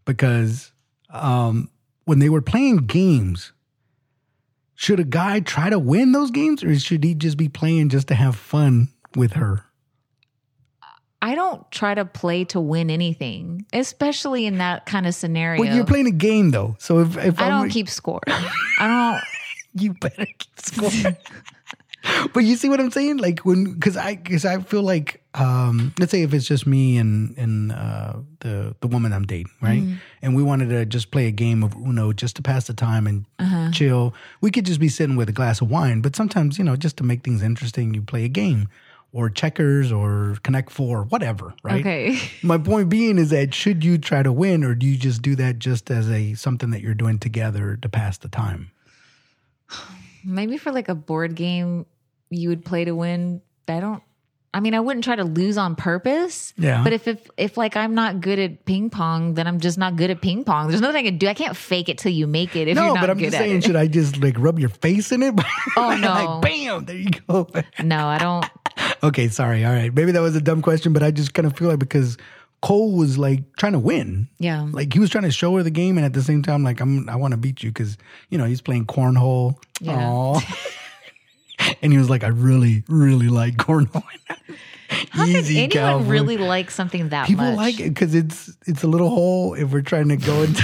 because 0.05 0.71
um, 1.11 1.69
when 2.05 2.19
they 2.19 2.29
were 2.29 2.41
playing 2.41 2.77
games, 2.77 3.53
should 4.75 4.99
a 4.99 5.03
guy 5.03 5.39
try 5.39 5.69
to 5.69 5.77
win 5.77 6.11
those 6.13 6.31
games, 6.31 6.63
or 6.63 6.77
should 6.79 7.03
he 7.03 7.13
just 7.13 7.37
be 7.37 7.47
playing 7.49 7.89
just 7.89 8.07
to 8.07 8.15
have 8.15 8.35
fun 8.35 8.87
with 9.15 9.33
her? 9.33 9.63
I 11.21 11.35
don't 11.35 11.69
try 11.69 11.93
to 11.95 12.05
play 12.05 12.45
to 12.45 12.61
win 12.61 12.89
anything, 12.89 13.65
especially 13.73 14.45
in 14.45 14.57
that 14.59 14.85
kind 14.85 15.05
of 15.05 15.13
scenario. 15.13 15.61
Well, 15.61 15.75
you're 15.75 15.85
playing 15.85 16.07
a 16.07 16.11
game 16.11 16.51
though, 16.51 16.75
so 16.79 16.99
if 16.99 17.17
if 17.17 17.39
I 17.39 17.49
I'm- 17.49 17.59
don't 17.61 17.69
keep 17.69 17.89
score. 17.89 18.21
I 18.27 18.47
don't. 18.87 19.21
you 19.83 19.93
better 19.93 20.25
keep 20.25 20.59
score. 20.59 21.17
but 22.33 22.43
you 22.45 22.55
see 22.55 22.69
what 22.69 22.79
I'm 22.79 22.89
saying? 22.89 23.17
Like 23.17 23.39
when, 23.41 23.73
because 23.73 23.97
I, 23.97 24.15
because 24.15 24.45
I 24.45 24.59
feel 24.61 24.81
like, 24.81 25.18
um, 25.35 25.93
let's 25.99 26.11
say 26.11 26.23
if 26.23 26.33
it's 26.33 26.47
just 26.47 26.65
me 26.65 26.97
and 26.97 27.37
and 27.37 27.71
uh, 27.71 28.13
the 28.39 28.75
the 28.81 28.87
woman 28.87 29.13
I'm 29.13 29.25
dating, 29.25 29.51
right? 29.61 29.81
Mm-hmm. 29.81 29.95
And 30.23 30.35
we 30.35 30.41
wanted 30.43 30.69
to 30.69 30.85
just 30.85 31.11
play 31.11 31.27
a 31.27 31.31
game 31.31 31.63
of 31.63 31.75
Uno 31.75 32.13
just 32.13 32.35
to 32.37 32.41
pass 32.41 32.65
the 32.67 32.73
time 32.73 33.05
and 33.07 33.25
Uh-huh. 33.37 33.69
chill. 33.71 34.13
We 34.41 34.49
could 34.51 34.65
just 34.65 34.79
be 34.79 34.89
sitting 34.89 35.15
with 35.15 35.29
a 35.29 35.33
glass 35.33 35.61
of 35.61 35.69
wine, 35.69 36.01
but 36.01 36.15
sometimes 36.15 36.57
you 36.57 36.63
know, 36.63 36.75
just 36.75 36.97
to 36.97 37.03
make 37.03 37.23
things 37.23 37.43
interesting, 37.43 37.93
you 37.93 38.01
play 38.01 38.25
a 38.25 38.27
game 38.29 38.69
or 39.11 39.29
checkers 39.29 39.91
or 39.91 40.37
Connect 40.43 40.69
Four, 40.71 41.03
whatever, 41.03 41.53
right? 41.63 41.81
Okay. 41.81 42.19
My 42.43 42.57
point 42.57 42.89
being 42.89 43.17
is 43.19 43.29
that 43.29 43.53
should 43.53 43.83
you 43.83 43.97
try 43.99 44.23
to 44.23 44.31
win, 44.31 44.63
or 44.63 44.73
do 44.75 44.85
you 44.87 44.97
just 44.97 45.21
do 45.21 45.35
that 45.35 45.59
just 45.59 45.89
as 45.91 46.09
a 46.09 46.33
something 46.33 46.71
that 46.71 46.81
you're 46.81 46.93
doing 46.95 47.17
together 47.19 47.77
to 47.81 47.89
pass 47.89 48.17
the 48.17 48.29
time? 48.29 48.71
Maybe 50.23 50.57
for 50.57 50.71
like 50.71 50.89
a 50.89 50.95
board 50.95 51.35
game, 51.35 51.85
you 52.29 52.49
would 52.49 52.65
play 52.65 52.83
to 52.85 52.93
win. 52.95 53.41
I 53.67 53.79
don't. 53.79 54.03
I 54.51 54.61
mean, 54.61 54.73
I 54.73 54.79
wouldn't 54.79 55.03
try 55.03 55.15
to 55.15 55.23
lose 55.23 55.57
on 55.59 55.75
purpose. 55.75 56.53
Yeah. 56.57 56.83
But 56.83 56.91
if 56.93 57.07
if 57.07 57.29
if 57.37 57.55
like 57.55 57.75
I'm 57.77 57.93
not 57.93 58.19
good 58.19 58.39
at 58.39 58.65
ping 58.65 58.89
pong, 58.89 59.35
then 59.35 59.45
I'm 59.45 59.59
just 59.59 59.77
not 59.77 59.95
good 59.95 60.09
at 60.09 60.21
ping 60.21 60.43
pong. 60.43 60.69
There's 60.69 60.81
nothing 60.81 61.05
I 61.05 61.09
can 61.09 61.17
do. 61.19 61.27
I 61.27 61.35
can't 61.35 61.55
fake 61.55 61.87
it 61.87 61.99
till 61.99 62.11
you 62.11 62.25
make 62.25 62.55
it. 62.55 62.67
If 62.67 62.75
no, 62.75 62.85
you're 62.85 62.93
not 62.95 63.01
but 63.01 63.09
I'm 63.11 63.17
good 63.17 63.25
just 63.25 63.37
saying, 63.37 63.57
it. 63.57 63.63
should 63.63 63.75
I 63.75 63.85
just 63.87 64.17
like 64.17 64.35
rub 64.39 64.57
your 64.57 64.69
face 64.69 65.11
in 65.11 65.21
it? 65.21 65.35
Oh, 65.77 65.95
no. 65.95 66.07
like 66.13 66.41
bam, 66.41 66.85
there 66.85 66.95
you 66.95 67.09
go. 67.27 67.47
No, 67.83 68.07
I 68.07 68.17
don't. 68.17 68.45
okay, 69.03 69.27
sorry. 69.27 69.63
All 69.65 69.71
right, 69.73 69.93
maybe 69.93 70.11
that 70.13 70.21
was 70.21 70.35
a 70.35 70.41
dumb 70.41 70.61
question, 70.63 70.93
but 70.93 71.03
I 71.03 71.11
just 71.11 71.33
kind 71.35 71.45
of 71.45 71.55
feel 71.55 71.67
like 71.69 71.77
because 71.79 72.17
Cole 72.61 72.97
was 72.97 73.17
like 73.19 73.55
trying 73.55 73.73
to 73.73 73.79
win, 73.79 74.27
Yeah. 74.39 74.67
like 74.71 74.91
he 74.93 74.99
was 74.99 75.09
trying 75.11 75.23
to 75.25 75.31
show 75.31 75.55
her 75.57 75.63
the 75.63 75.69
game, 75.69 75.97
and 75.97 76.05
at 76.05 76.13
the 76.13 76.23
same 76.23 76.41
time, 76.41 76.63
like 76.63 76.79
I'm, 76.81 77.07
I 77.07 77.15
want 77.17 77.33
to 77.33 77.37
beat 77.37 77.61
you 77.61 77.69
because 77.69 77.97
you 78.29 78.37
know 78.39 78.45
he's 78.45 78.61
playing 78.61 78.85
cornhole. 78.87 79.57
Yeah. 79.79 80.39
And 81.81 81.91
he 81.91 81.97
was 81.97 82.09
like, 82.09 82.23
I 82.23 82.27
really, 82.29 82.83
really 82.87 83.27
like 83.27 83.55
cornhole. 83.57 84.03
How 85.11 85.25
could 85.25 85.35
Easy, 85.35 85.59
anyone 85.63 86.07
really 86.07 86.37
like 86.37 86.71
something 86.71 87.09
that 87.09 87.27
People 87.27 87.45
much? 87.45 87.57
like 87.57 87.79
it 87.79 87.89
because 87.89 88.15
it's 88.15 88.51
it's 88.65 88.81
a 88.83 88.87
little 88.87 89.09
hole 89.09 89.53
if 89.53 89.71
we're 89.71 89.81
trying 89.83 90.09
to 90.09 90.17
go 90.17 90.41
into 90.41 90.63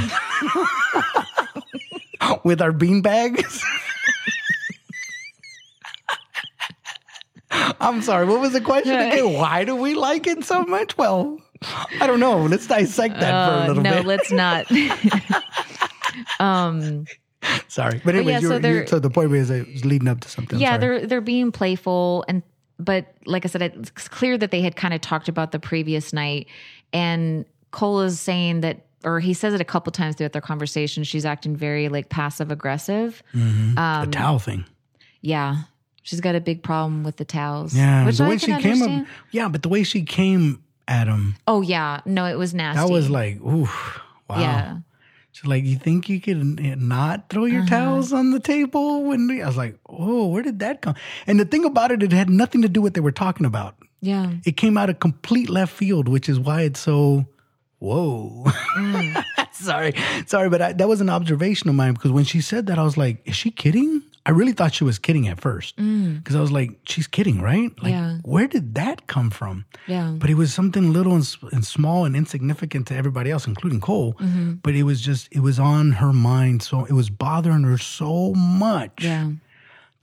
with 2.44 2.60
our 2.62 2.72
bean 2.72 3.02
bags. 3.02 3.64
I'm 7.80 8.02
sorry. 8.02 8.26
What 8.26 8.42
was 8.42 8.54
the 8.54 8.62
question 8.62 8.94
again? 8.96 9.34
Why 9.34 9.64
do 9.64 9.76
we 9.76 9.94
like 9.94 10.26
it 10.28 10.44
so 10.44 10.64
much? 10.64 10.98
Well, 10.98 11.40
I 12.02 12.08
don't 12.08 12.20
know. 12.20 12.42
Let's 12.46 12.68
dissect 12.68 13.20
that 13.20 13.48
for 13.48 13.54
a 13.54 13.64
Uh, 13.64 13.68
little 13.68 13.84
no, 13.84 13.92
bit. 13.92 14.02
No, 14.02 14.08
let's 14.08 14.32
not. 14.32 14.66
um, 16.40 17.06
Sorry, 17.68 18.02
but 18.04 18.16
anyways, 18.16 18.42
yeah, 18.44 18.48
so 18.50 18.54
you- 18.56 18.60
they're- 18.60 18.88
so 18.88 19.00
the 19.00 19.10
point 19.10 19.30
was 19.30 19.50
it 19.50 19.68
was 19.72 19.86
leading 19.86 20.08
up 20.08 20.22
to 20.22 20.30
something. 20.30 20.60
Yeah, 20.60 20.78
they're 20.78 21.06
they're 21.06 21.22
being 21.22 21.52
playful 21.52 22.26
and 22.28 22.44
but 22.78 23.14
like 23.26 23.46
I 23.46 23.48
said, 23.48 23.62
it's 23.62 23.90
clear 24.10 24.38
that 24.38 24.52
they 24.52 24.62
had 24.62 24.76
kind 24.76 24.94
of 24.94 25.00
talked 25.02 25.30
about 25.30 25.52
the 25.54 25.60
previous 25.60 26.12
night, 26.12 26.48
and 26.92 27.46
Cole 27.72 28.02
is 28.02 28.20
saying 28.20 28.62
that, 28.62 28.86
or 29.06 29.20
he 29.22 29.34
says 29.34 29.54
it 29.54 29.62
a 29.62 29.66
couple 29.66 29.92
times 29.92 30.16
throughout 30.18 30.34
their 30.34 30.42
conversation. 30.42 31.04
She's 31.06 31.26
acting 31.26 31.56
very 31.56 31.88
like 31.90 32.10
passive 32.10 32.52
aggressive. 32.52 33.24
Mhm. 33.34 33.78
Um, 33.78 34.06
the 34.06 34.12
towel 34.12 34.40
thing. 34.40 34.66
Yeah, 35.22 35.64
she's 36.04 36.20
got 36.20 36.36
a 36.36 36.42
big 36.42 36.64
problem 36.64 37.04
with 37.06 37.16
the 37.18 37.24
towels. 37.26 37.74
Yeah, 37.74 38.06
which 38.06 38.18
the 38.18 38.26
I 38.26 38.30
way 38.30 38.38
can 38.40 38.60
she 38.62 38.64
came 38.70 38.82
up. 39.02 39.08
Yeah, 39.32 39.48
but 39.48 39.62
the 39.64 39.70
way 39.70 39.84
she 39.84 40.04
came 40.04 40.62
at 40.88 41.08
him, 41.08 41.36
Oh 41.48 41.62
yeah, 41.62 42.02
no, 42.06 42.26
it 42.26 42.38
was 42.38 42.54
nasty. 42.54 42.80
that 42.86 42.92
was 42.92 43.10
like, 43.10 43.42
oof, 43.42 44.00
wow. 44.30 44.40
yeah. 44.40 44.78
She's 45.36 45.46
like, 45.46 45.66
you 45.66 45.76
think 45.78 46.08
you 46.08 46.22
could 46.22 46.42
not 46.80 47.28
throw 47.30 47.44
your 47.44 47.64
Uh-huh. 47.64 47.70
towels 47.76 48.14
on 48.14 48.32
the 48.32 48.40
table? 48.40 49.04
When 49.04 49.30
I 49.30 49.46
was 49.46 49.58
like, 49.58 49.78
oh, 49.90 50.28
where 50.28 50.42
did 50.42 50.60
that 50.60 50.82
come? 50.82 50.96
And 51.28 51.38
the 51.38 51.44
thing 51.44 51.66
about 51.66 51.92
it, 51.92 52.02
it 52.02 52.14
had 52.14 52.30
nothing 52.30 52.62
to 52.62 52.70
do 52.70 52.80
with 52.82 52.92
what 52.92 52.94
they 52.94 53.02
were 53.02 53.12
talking 53.12 53.46
about. 53.46 53.76
Yeah. 54.00 54.32
It 54.46 54.56
came 54.56 54.78
out 54.78 54.90
of 54.90 55.00
complete 55.00 55.50
left 55.50 55.74
field, 55.74 56.08
which 56.08 56.30
is 56.30 56.40
why 56.40 56.62
it's 56.62 56.80
so 56.80 57.26
whoa. 57.80 58.46
sorry, 59.52 59.94
sorry, 60.26 60.50
but 60.50 60.62
I, 60.62 60.72
that 60.74 60.88
was 60.88 61.02
an 61.02 61.10
observation 61.10 61.70
of 61.70 61.76
mine 61.76 61.96
because 61.96 62.12
when 62.12 62.24
she 62.24 62.40
said 62.40 62.68
that, 62.68 62.80
I 62.80 62.84
was 62.84 62.96
like, 62.96 63.22
is 63.26 63.36
she 63.36 63.52
kidding? 63.52 64.04
I 64.28 64.32
really 64.32 64.54
thought 64.54 64.74
she 64.74 64.84
was 64.84 64.98
kidding 64.98 65.28
at 65.28 65.40
first 65.40 65.76
because 65.76 66.36
I 66.36 66.42
was 66.42 66.52
like, 66.52 66.72
she's 66.86 67.06
kidding, 67.08 67.42
right? 67.42 67.72
Like, 67.84 67.92
Yeah. 67.92 68.18
where 68.24 68.48
did 68.48 68.74
that 68.76 69.06
come 69.08 69.30
from? 69.30 69.66
Yeah. 69.88 70.16
But 70.18 70.30
it 70.32 70.34
was 70.36 70.52
something 70.54 70.92
little 70.92 71.14
and, 71.14 71.28
and 71.52 71.64
small 71.64 72.06
and 72.06 72.16
insignificant 72.16 72.88
to 72.88 72.96
everybody 72.96 73.30
else, 73.30 73.46
including 73.46 73.82
Cole. 73.82 74.14
Mm-hmm. 74.20 74.54
But 74.64 74.74
it 74.76 74.84
was 74.84 75.00
just, 75.02 75.28
it 75.32 75.42
was 75.42 75.60
on 75.60 75.92
her 75.94 76.12
mind. 76.12 76.64
So 76.64 76.86
it 76.86 76.94
was 76.94 77.10
bothering 77.12 77.64
her 77.64 77.78
so 77.78 78.34
much 78.34 79.04
Yeah. 79.04 79.32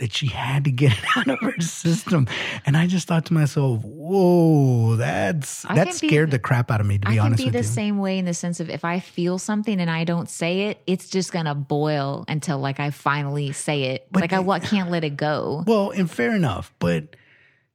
That 0.02 0.12
she 0.12 0.26
had 0.26 0.64
to 0.64 0.72
get 0.72 0.90
it 0.92 1.04
out 1.16 1.28
of 1.28 1.38
her 1.38 1.60
system. 1.60 2.26
And 2.66 2.76
I 2.76 2.88
just 2.88 3.06
thought 3.06 3.24
to 3.26 3.32
myself, 3.34 3.84
whoa, 3.84 4.96
that's 4.96 5.64
I 5.64 5.76
that 5.76 5.86
can 5.86 5.92
be 6.00 6.08
scared 6.08 6.30
the- 6.32 6.40
crap 6.40 6.72
out 6.72 6.80
of 6.80 6.86
me, 6.88 6.98
to 6.98 7.06
be 7.06 7.12
I 7.12 7.16
can 7.16 7.26
honest 7.26 7.38
be 7.38 7.44
with 7.44 7.52
the 7.52 7.58
you. 7.60 7.64
same 7.64 7.98
way 7.98 8.18
in 8.18 8.24
the 8.24 8.34
sense 8.34 8.58
of 8.58 8.68
if 8.68 8.84
I 8.84 8.98
feel 8.98 9.38
something 9.38 9.80
and 9.80 9.88
I 9.88 10.02
don't 10.02 10.28
say 10.28 10.62
it, 10.62 10.82
it's 10.88 11.08
just 11.08 11.30
gonna 11.32 11.54
boil 11.54 12.24
until 12.26 12.58
like 12.58 12.80
I 12.80 12.90
finally 12.90 13.52
say 13.52 13.84
it. 13.94 14.08
But 14.10 14.22
like 14.22 14.32
I 14.32 14.58
can't 14.58 14.90
let 14.90 15.04
it 15.04 15.16
go. 15.16 15.62
Well, 15.68 15.90
and 15.92 16.10
fair 16.10 16.34
enough. 16.34 16.72
But 16.80 17.14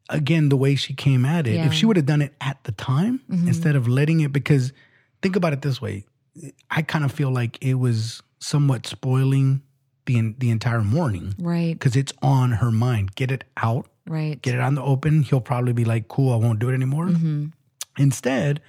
again, 0.09 0.49
the 0.49 0.57
way 0.57 0.75
she 0.75 0.93
came 0.93 1.23
at 1.23 1.47
it, 1.47 1.51
Yeah. 1.53 1.59
Mm-hmm. 1.61 1.67
if 1.67 1.73
she 1.75 1.85
would 1.85 1.95
have 1.95 2.05
done 2.05 2.21
it 2.21 2.33
at 2.41 2.61
the 2.65 2.73
time 2.73 3.21
instead 3.29 3.77
of 3.77 3.87
letting 3.87 4.19
it, 4.19 4.33
because 4.33 4.73
think 5.21 5.37
about 5.37 5.53
it 5.53 5.61
this 5.61 5.81
way, 5.81 6.05
I 6.69 6.81
kind 6.81 7.05
of 7.05 7.11
feel 7.13 7.31
like 7.31 7.57
it 7.63 7.75
was 7.75 8.21
somewhat 8.39 8.85
spoiling 8.85 9.61
the 10.07 10.33
the 10.39 10.49
entire 10.49 10.81
morning 10.81 11.35
Right. 11.37 11.73
because 11.77 11.95
it's 11.95 12.13
on 12.23 12.53
her 12.53 12.71
mind. 12.71 13.15
Get 13.15 13.29
it 13.31 13.43
out, 13.57 13.87
Right. 14.07 14.41
get 14.41 14.55
it 14.55 14.61
on 14.61 14.73
the 14.75 14.81
open. 14.81 15.21
He'll 15.21 15.39
probably 15.41 15.73
be 15.73 15.85
like, 15.85 16.07
"Cool, 16.07 16.33
I 16.33 16.37
won't 16.37 16.57
do 16.59 16.69
it 16.69 16.73
anymore." 16.73 17.05
Mm-hmm. 17.07 17.45
Instead. 17.99 18.61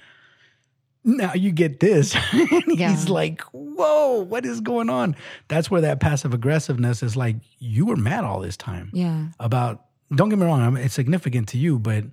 Now 1.05 1.33
you 1.33 1.51
get 1.51 1.79
this. 1.79 2.13
and 2.33 2.63
Yeah. 2.77 2.89
He's 2.91 3.09
like, 3.09 3.41
whoa, 3.53 4.17
what 4.21 4.45
is 4.45 4.59
going 4.59 4.89
on? 4.89 5.15
That's 5.47 5.71
where 5.71 5.79
that 5.81 6.01
passive 6.01 6.33
aggressiveness 6.33 7.01
is 7.01 7.15
like, 7.15 7.37
you 7.57 7.85
were 7.85 7.95
mad 7.95 8.25
all 8.25 8.41
this 8.41 8.57
time 8.57 8.89
Yeah. 8.93 9.27
about 9.39 9.85
don't 10.13 10.27
get 10.29 10.37
me 10.37 10.45
wrong, 10.45 10.75
it's 10.75 10.93
significant 10.93 11.47
to 11.49 11.57
you, 11.57 11.79
but 11.79 12.03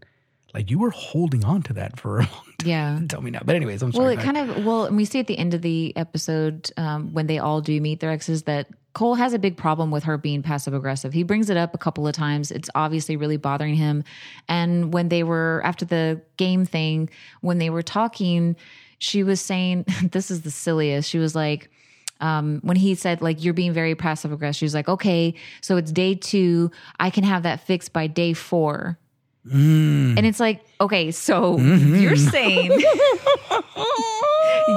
like 0.54 0.70
you 0.70 0.78
were 0.78 0.90
holding 0.90 1.44
on 1.44 1.62
to 1.62 1.72
that 1.74 1.98
for 1.98 2.18
a 2.18 2.22
long 2.22 2.28
time. 2.58 2.68
Yeah. 2.68 3.00
Tell 3.08 3.20
me 3.20 3.30
now. 3.30 3.42
But 3.44 3.56
anyways, 3.56 3.82
I'm 3.82 3.92
sorry. 3.92 4.16
Well, 4.16 4.18
it 4.18 4.22
kind 4.22 4.36
of 4.36 4.64
well, 4.64 4.86
and 4.86 4.96
we 4.96 5.04
see 5.04 5.20
at 5.20 5.26
the 5.26 5.38
end 5.38 5.54
of 5.54 5.62
the 5.62 5.94
episode 5.96 6.70
um, 6.76 7.12
when 7.12 7.26
they 7.26 7.38
all 7.38 7.60
do 7.60 7.80
meet 7.80 8.00
their 8.00 8.10
exes 8.10 8.44
that 8.44 8.68
Cole 8.94 9.14
has 9.16 9.34
a 9.34 9.38
big 9.38 9.58
problem 9.58 9.90
with 9.90 10.04
her 10.04 10.16
being 10.16 10.42
passive 10.42 10.72
aggressive. 10.72 11.12
He 11.12 11.22
brings 11.22 11.50
it 11.50 11.58
up 11.58 11.74
a 11.74 11.78
couple 11.78 12.08
of 12.08 12.14
times. 12.14 12.50
It's 12.50 12.70
obviously 12.74 13.18
really 13.18 13.36
bothering 13.36 13.74
him. 13.74 14.04
And 14.48 14.94
when 14.94 15.10
they 15.10 15.22
were 15.22 15.60
after 15.64 15.84
the 15.84 16.22
game 16.38 16.64
thing, 16.64 17.10
when 17.42 17.58
they 17.58 17.68
were 17.68 17.82
talking, 17.82 18.56
she 18.98 19.22
was 19.22 19.42
saying, 19.42 19.84
"This 20.12 20.30
is 20.30 20.42
the 20.42 20.50
silliest." 20.50 21.08
She 21.10 21.18
was 21.18 21.34
like. 21.34 21.70
Um, 22.18 22.60
when 22.62 22.78
he 22.78 22.94
said 22.94 23.20
like 23.20 23.44
you're 23.44 23.52
being 23.52 23.74
very 23.74 23.94
passive 23.94 24.32
aggressive, 24.32 24.56
she 24.56 24.64
was 24.64 24.72
like, 24.72 24.88
okay, 24.88 25.34
so 25.60 25.76
it's 25.76 25.92
day 25.92 26.14
two. 26.14 26.70
I 26.98 27.10
can 27.10 27.24
have 27.24 27.42
that 27.42 27.66
fixed 27.66 27.92
by 27.92 28.06
day 28.06 28.32
four. 28.32 28.98
Mm. 29.46 30.16
And 30.18 30.26
it's 30.26 30.40
like, 30.40 30.64
okay, 30.80 31.10
so 31.10 31.56
Mm-hmm. 31.56 31.96
you're 31.96 32.16
saying 32.16 32.70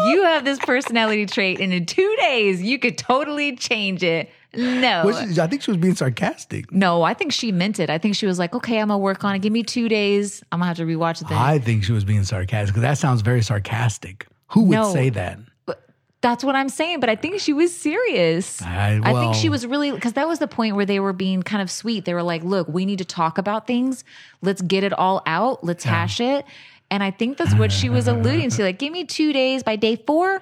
you 0.08 0.24
have 0.24 0.46
this 0.46 0.60
personality 0.60 1.26
trait, 1.26 1.60
and 1.60 1.74
in 1.74 1.86
two 1.86 2.16
days 2.20 2.62
you 2.62 2.80
could 2.80 2.98
totally 2.98 3.56
change 3.56 4.04
it. 4.04 4.30
No. 4.56 5.04
Was 5.06 5.20
she- 5.36 5.40
I 5.42 5.48
think 5.48 5.62
she 5.62 5.72
was 5.72 5.78
being 5.78 5.96
sarcastic. 5.96 6.72
no, 6.72 7.04
I 7.04 7.14
think 7.14 7.32
she 7.32 7.52
meant 7.52 7.80
it. 7.80 7.90
I 7.90 7.98
think 8.00 8.16
she 8.16 8.26
was 8.26 8.40
like, 8.40 8.56
okay, 8.56 8.80
I'm 8.80 8.88
gonna 8.88 8.98
work 8.98 9.24
on 9.24 9.36
it. 9.36 9.40
Give 9.40 9.54
me 9.54 9.62
two 9.64 9.88
days. 9.90 10.44
I'm 10.52 10.60
gonna 10.60 10.68
have 10.68 10.78
to 10.78 10.86
rewatch 10.86 11.22
it 11.22 11.28
then. 11.28 11.38
I 11.38 11.60
think 11.60 11.84
she 11.84 11.92
was 11.92 12.04
being 12.04 12.24
sarcastic 12.24 12.74
because 12.74 12.82
that 12.82 12.98
sounds 12.98 13.22
very 13.22 13.42
sarcastic. 13.44 14.28
Who 14.50 14.64
would 14.64 14.76
No. 14.76 14.92
say 14.94 15.10
that? 15.12 15.38
That's 16.22 16.44
what 16.44 16.54
I'm 16.56 16.68
saying, 16.68 17.00
but 17.00 17.10
I 17.10 17.16
think 17.16 17.40
she 17.40 17.54
was 17.54 17.74
serious. 17.76 18.62
I- 18.62 19.00
I 19.02 19.14
think 19.14 19.36
she 19.36 19.48
was 19.48 19.66
really 19.66 19.92
because 19.92 20.14
that 20.14 20.28
was 20.28 20.40
the 20.40 20.48
point 20.50 20.76
where 20.76 20.86
they 20.86 21.00
were 21.00 21.14
being 21.14 21.44
kind 21.44 21.62
of 21.62 21.72
sweet. 21.72 22.04
They 22.04 22.14
were 22.14 22.24
like, 22.24 22.44
"Look, 22.44 22.68
we 22.68 22.86
need 22.86 22.98
to 23.00 23.06
talk 23.06 23.38
about 23.38 23.68
things. 23.68 24.04
Let's 24.42 24.62
get 24.62 24.84
it 24.84 24.92
all 24.92 25.22
out. 25.26 25.64
Let's 25.64 25.84
hash 25.86 26.20
it." 26.20 26.46
And 26.92 27.04
I 27.04 27.12
think 27.12 27.38
that's 27.38 27.54
what 27.56 27.72
she 27.72 27.88
was 27.90 28.08
alluding 28.08 28.50
to. 28.52 28.64
Like, 28.64 28.80
give 28.80 28.92
me 28.92 29.06
two 29.06 29.32
days. 29.32 29.64
By 29.64 29.76
day 29.78 29.96
four, 29.96 30.42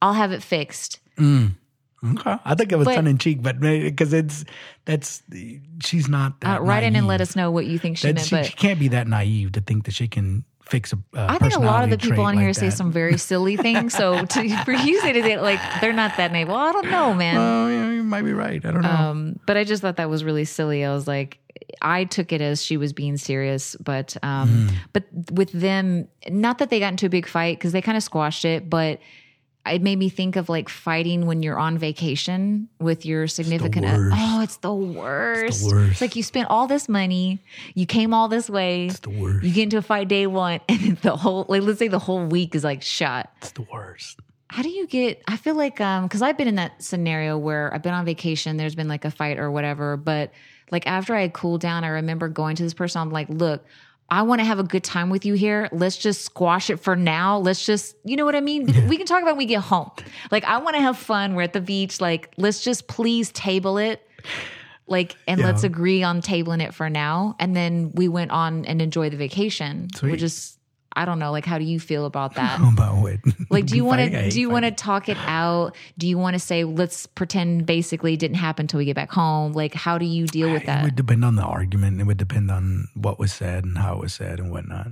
I'll 0.00 0.14
have 0.14 0.32
it 0.32 0.42
fixed. 0.42 1.00
Okay. 2.04 2.36
I 2.44 2.54
think 2.54 2.70
it 2.70 2.76
was 2.76 2.86
tongue 2.86 3.08
in 3.08 3.18
cheek, 3.18 3.42
but 3.42 3.58
because 3.60 4.12
it's 4.12 4.44
that's 4.84 5.22
she's 5.84 6.08
not 6.08 6.34
Uh, 6.42 6.52
that 6.52 6.62
write 6.62 6.84
in 6.84 6.94
and 6.96 7.06
let 7.08 7.20
us 7.20 7.34
know 7.34 7.50
what 7.50 7.66
you 7.66 7.78
think 7.78 7.98
she 7.98 8.06
That 8.06 8.14
meant. 8.14 8.26
she, 8.28 8.34
But 8.36 8.46
she 8.46 8.52
can't 8.52 8.78
be 8.78 8.88
that 8.88 9.08
naive 9.08 9.52
to 9.52 9.60
think 9.60 9.84
that 9.84 9.94
she 9.94 10.06
can 10.06 10.44
fix 10.68 10.92
a. 10.92 10.96
a 11.14 11.30
I 11.32 11.38
think 11.38 11.54
a 11.54 11.60
lot 11.60 11.84
of 11.84 11.90
the 11.90 11.98
people 11.98 12.24
on 12.24 12.36
here 12.36 12.48
like 12.48 12.54
say 12.56 12.70
some 12.70 12.92
very 12.92 13.18
silly 13.18 13.56
things. 13.56 13.94
So 13.94 14.24
to, 14.34 14.64
for 14.64 14.72
you 14.72 14.96
to 14.96 15.00
say 15.00 15.20
that, 15.20 15.42
like 15.42 15.60
they're 15.80 15.92
not 15.92 16.16
that 16.16 16.32
naive. 16.32 16.48
Well, 16.48 16.56
I 16.56 16.72
don't 16.72 16.90
know, 16.90 17.14
man. 17.14 17.36
Oh, 17.36 17.68
yeah, 17.68 17.90
you 17.90 18.02
might 18.02 18.22
be 18.22 18.32
right. 18.32 18.64
I 18.64 18.70
don't 18.70 18.82
know. 18.82 18.88
Um, 18.88 19.40
but 19.46 19.56
I 19.56 19.64
just 19.64 19.82
thought 19.82 19.96
that 19.96 20.10
was 20.10 20.24
really 20.24 20.44
silly. 20.44 20.84
I 20.84 20.92
was 20.92 21.06
like, 21.06 21.38
I 21.82 22.04
took 22.04 22.32
it 22.32 22.40
as 22.40 22.62
she 22.62 22.76
was 22.76 22.92
being 22.92 23.16
serious, 23.16 23.76
but 23.76 24.16
um, 24.22 24.48
Mm. 24.48 24.74
but 24.92 25.04
with 25.32 25.52
them, 25.52 26.08
not 26.28 26.58
that 26.58 26.70
they 26.70 26.80
got 26.80 26.88
into 26.92 27.06
a 27.06 27.10
big 27.10 27.26
fight 27.26 27.58
because 27.58 27.72
they 27.72 27.82
kind 27.82 27.96
of 27.96 28.02
squashed 28.02 28.44
it, 28.44 28.68
but 28.70 29.00
it 29.70 29.82
made 29.82 29.98
me 29.98 30.08
think 30.08 30.36
of 30.36 30.48
like 30.48 30.68
fighting 30.68 31.26
when 31.26 31.42
you're 31.42 31.58
on 31.58 31.78
vacation 31.78 32.68
with 32.80 33.06
your 33.06 33.26
significant. 33.28 33.86
other. 33.86 34.10
Oh, 34.12 34.40
it's 34.42 34.56
the 34.58 34.74
worst. 34.74 35.70
worst. 35.70 35.92
It's 35.92 36.00
like 36.00 36.16
you 36.16 36.22
spent 36.22 36.48
all 36.50 36.66
this 36.66 36.88
money, 36.88 37.42
you 37.74 37.86
came 37.86 38.12
all 38.12 38.28
this 38.28 38.48
way. 38.50 38.86
it's 38.86 39.00
the 39.00 39.10
worst. 39.10 39.44
You 39.44 39.52
get 39.52 39.62
into 39.64 39.78
a 39.78 39.82
fight 39.82 40.08
day 40.08 40.26
one, 40.26 40.60
and 40.68 40.96
the 40.98 41.16
whole 41.16 41.46
like 41.48 41.62
let's 41.62 41.78
say 41.78 41.88
the 41.88 41.98
whole 41.98 42.26
week 42.26 42.54
is 42.54 42.64
like 42.64 42.82
shot 42.82 43.30
it's 43.38 43.52
the 43.52 43.62
worst. 43.72 44.20
how 44.48 44.62
do 44.62 44.68
you 44.68 44.86
get 44.86 45.22
i 45.28 45.36
feel 45.36 45.54
like 45.54 45.80
um 45.80 46.04
because 46.04 46.22
i've 46.22 46.36
been 46.38 46.48
in 46.48 46.54
that 46.56 46.82
scenario 46.82 47.36
where 47.38 47.72
i've 47.74 47.82
been 47.82 47.94
on 47.94 48.04
vacation 48.04 48.56
there's 48.56 48.74
been 48.74 48.88
like 48.88 49.04
a 49.04 49.10
fight 49.10 49.38
or 49.38 49.50
whatever 49.50 49.96
but 49.96 50.32
like 50.70 50.86
after 50.86 51.14
i 51.14 51.28
cooled 51.28 51.60
down 51.60 51.84
i 51.84 51.88
remember 51.88 52.28
going 52.28 52.56
to 52.56 52.62
this 52.62 52.74
person 52.74 53.00
i'm 53.00 53.10
like 53.10 53.28
look 53.28 53.64
i 54.10 54.22
want 54.22 54.40
to 54.40 54.44
have 54.44 54.58
a 54.58 54.64
good 54.64 54.84
time 54.84 55.10
with 55.10 55.24
you 55.24 55.34
here. 55.34 55.68
Let's 55.72 55.96
just 55.96 56.22
squash 56.22 56.70
it 56.70 56.78
for 56.80 56.96
now. 56.96 57.38
Let's 57.38 57.64
just 57.64 57.96
you 58.04 58.16
know 58.16 58.24
what 58.24 58.34
i 58.34 58.40
mean? 58.40 58.66
We 58.88 58.96
can 58.96 59.06
talk 59.06 59.22
about 59.22 59.32
when 59.32 59.38
we 59.38 59.46
get 59.46 59.62
home. 59.62 59.90
Like 60.30 60.44
i 60.44 60.58
want 60.58 60.76
to 60.76 60.82
have 60.82 60.96
fun. 60.98 61.34
We're 61.34 61.42
at 61.42 61.52
the 61.52 61.60
beach. 61.60 62.00
Like 62.00 62.32
let's 62.36 62.62
just 62.62 62.86
please 62.88 63.30
table 63.32 63.78
it. 63.78 64.02
Like 64.86 65.16
and 65.26 65.40
let's 65.40 65.64
agree 65.64 66.02
on 66.02 66.22
tabling 66.22 66.62
it 66.62 66.74
for 66.74 66.88
now. 66.90 67.36
And 67.38 67.54
then 67.54 67.92
we 67.94 68.08
went 68.08 68.30
on 68.30 68.64
and 68.64 68.80
enjoyed 68.82 69.12
the 69.12 69.16
vacation 69.16 69.88
Sweet. 69.94 70.12
which 70.12 70.22
is 70.22 70.57
i 70.94 71.04
don't 71.04 71.18
know 71.18 71.30
like 71.30 71.44
how 71.44 71.58
do 71.58 71.64
you 71.64 71.78
feel 71.78 72.04
about 72.06 72.34
that 72.34 72.58
about 72.72 73.02
what? 73.02 73.18
like, 73.50 73.66
do 73.66 73.76
you 73.76 73.84
want 73.84 74.00
to 74.00 74.30
do 74.30 74.40
you 74.40 74.50
want 74.50 74.64
to 74.64 74.70
talk 74.70 75.08
it 75.08 75.16
out? 75.26 75.74
Do 75.96 76.06
you 76.08 76.18
want 76.18 76.34
to 76.34 76.38
say 76.40 76.64
let's 76.64 77.06
pretend 77.06 77.66
basically 77.66 78.14
it 78.14 78.20
didn't 78.20 78.36
happen 78.36 78.64
until 78.64 78.78
we 78.78 78.84
get 78.84 78.96
back 78.96 79.10
home? 79.10 79.52
Like, 79.52 79.74
how 79.74 79.98
do 79.98 80.04
you 80.04 80.26
deal 80.26 80.50
with 80.52 80.66
that? 80.66 80.80
It 80.80 80.84
would 80.84 80.96
depend 80.96 81.24
on 81.24 81.36
the 81.36 81.42
argument. 81.42 82.00
It 82.00 82.04
would 82.04 82.16
depend 82.16 82.50
on 82.50 82.88
what 82.94 83.18
was 83.18 83.32
said 83.32 83.64
and 83.64 83.78
how 83.78 83.94
it 83.94 84.00
was 84.00 84.12
said 84.14 84.38
and 84.40 84.50
whatnot. 84.50 84.88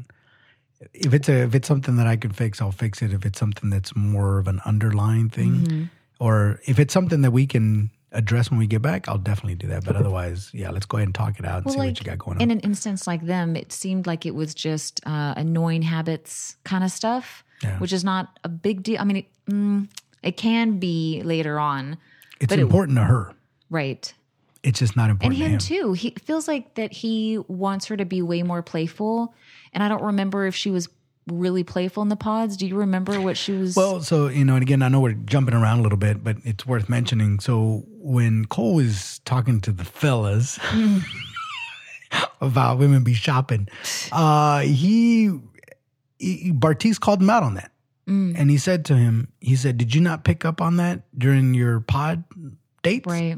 If 0.93 1.15
it's 1.15 1.29
a 1.29 1.43
if 1.43 1.55
it's 1.55 1.67
something 1.69 1.97
that 1.97 2.07
I 2.07 2.17
can 2.17 2.33
fix, 2.33 2.61
I'll 2.61 2.73
fix 2.73 3.03
it. 3.03 3.13
If 3.13 3.25
it's 3.25 3.39
something 3.39 3.71
that's 3.71 3.97
more 3.97 4.39
of 4.39 4.49
an 4.49 4.61
underlying 4.65 5.29
thing, 5.31 5.53
Mm-hmm. 5.55 5.83
or 6.21 6.61
if 6.67 6.79
it's 6.79 6.93
something 6.93 7.23
that 7.23 7.31
we 7.33 7.47
can 7.47 7.91
address 8.17 8.51
when 8.51 8.59
we 8.59 8.67
get 8.67 8.83
back, 8.83 9.09
I'll 9.09 9.19
definitely 9.19 9.55
do 9.55 9.67
that. 9.69 9.85
But 9.85 9.95
otherwise, 9.97 10.51
yeah, 10.53 10.71
let's 10.71 10.87
go 10.87 10.97
ahead 10.99 11.09
and 11.09 11.15
talk 11.15 11.39
it 11.39 11.45
out 11.45 11.59
and 11.59 11.65
Well, 11.67 11.75
see 11.75 11.79
like 11.81 11.89
what 11.91 11.99
you 12.01 12.05
got 12.07 12.19
going 12.19 12.37
on. 12.39 12.43
in 12.43 12.51
an 12.51 12.61
instance 12.61 13.07
like 13.07 13.25
them, 13.27 13.55
it 13.57 13.73
seemed 13.73 14.07
like 14.07 14.27
it 14.27 14.35
was 14.35 14.55
just 14.55 15.01
uh, 15.07 15.35
annoying 15.37 15.83
habits 15.83 16.57
kind 16.65 16.83
of 16.83 16.91
stuff, 16.91 17.45
Yeah. 17.63 17.79
which 17.79 17.93
is 17.93 18.03
not 18.05 18.39
a 18.45 18.49
big 18.49 18.83
deal. 18.83 19.01
I 19.01 19.05
mean, 19.05 19.17
it, 19.19 19.27
mm, 19.51 19.89
it 20.23 20.37
can 20.37 20.79
be 20.79 21.23
later 21.25 21.59
on, 21.61 21.97
it's 22.41 22.49
but 22.51 22.59
it- 22.59 22.63
important 22.63 22.97
to 22.99 23.05
her. 23.05 23.33
right? 23.71 24.13
It's 24.63 24.81
just 24.81 24.97
not 24.97 25.11
And 25.11 25.23
important 25.23 25.37
him 25.41 25.59
to 25.59 25.75
him. 25.75 25.81
too. 25.83 25.93
He 25.93 26.11
feels 26.25 26.49
like 26.49 26.75
that 26.75 26.93
he 26.93 27.39
wants 27.47 27.87
her 27.87 27.97
to 27.97 28.05
be 28.05 28.21
way 28.23 28.43
more 28.43 28.63
playful, 28.63 29.33
and 29.73 29.83
I 29.83 29.89
don't 29.89 30.03
remember 30.03 30.47
if 30.47 30.57
she 30.57 30.71
was 30.73 30.89
really 31.29 31.63
playful 31.65 32.03
in 32.05 32.09
the 32.09 32.17
pods. 32.17 32.57
Do 32.57 32.67
you 32.67 32.77
remember 32.77 33.21
what 33.21 33.37
she 33.37 33.53
was? 33.53 33.77
Well, 33.77 34.01
so 34.01 34.27
you 34.29 34.45
know, 34.45 34.55
and 34.55 34.63
again, 34.63 34.83
I 34.83 34.89
know 34.89 35.01
we're 35.01 35.13
jumping 35.13 35.55
around 35.55 35.81
a 35.81 35.83
little 35.83 35.99
bit, 35.99 36.25
but 36.25 36.37
it's 36.45 36.67
worth 36.67 36.89
mentioning. 36.89 37.39
So 37.41 37.85
when 38.07 38.45
Cole 38.45 38.75
was 38.75 39.19
talking 39.25 39.61
to 39.63 39.73
the 39.73 39.85
fellas 39.85 40.59
about 42.41 42.79
women 42.79 43.03
be 43.05 43.15
shopping, 43.15 43.69
uh, 44.13 44.61
he, 44.61 45.31
he 46.19 46.53
Bartise 46.53 47.01
called 47.01 47.21
him 47.21 47.31
out 47.31 47.43
on 47.43 47.55
that, 47.55 47.73
Mm. 48.09 48.35
and 48.39 48.49
he 48.51 48.57
said 48.59 48.85
to 48.85 48.95
him, 48.97 49.33
he 49.41 49.57
said, 49.57 49.79
"Did 49.79 49.93
you 49.93 50.01
not 50.01 50.23
pick 50.23 50.45
up 50.45 50.61
on 50.61 50.77
that 50.77 51.03
during 51.19 51.55
your 51.55 51.81
pod 51.81 52.23
dates?" 52.85 53.05
right. 53.07 53.37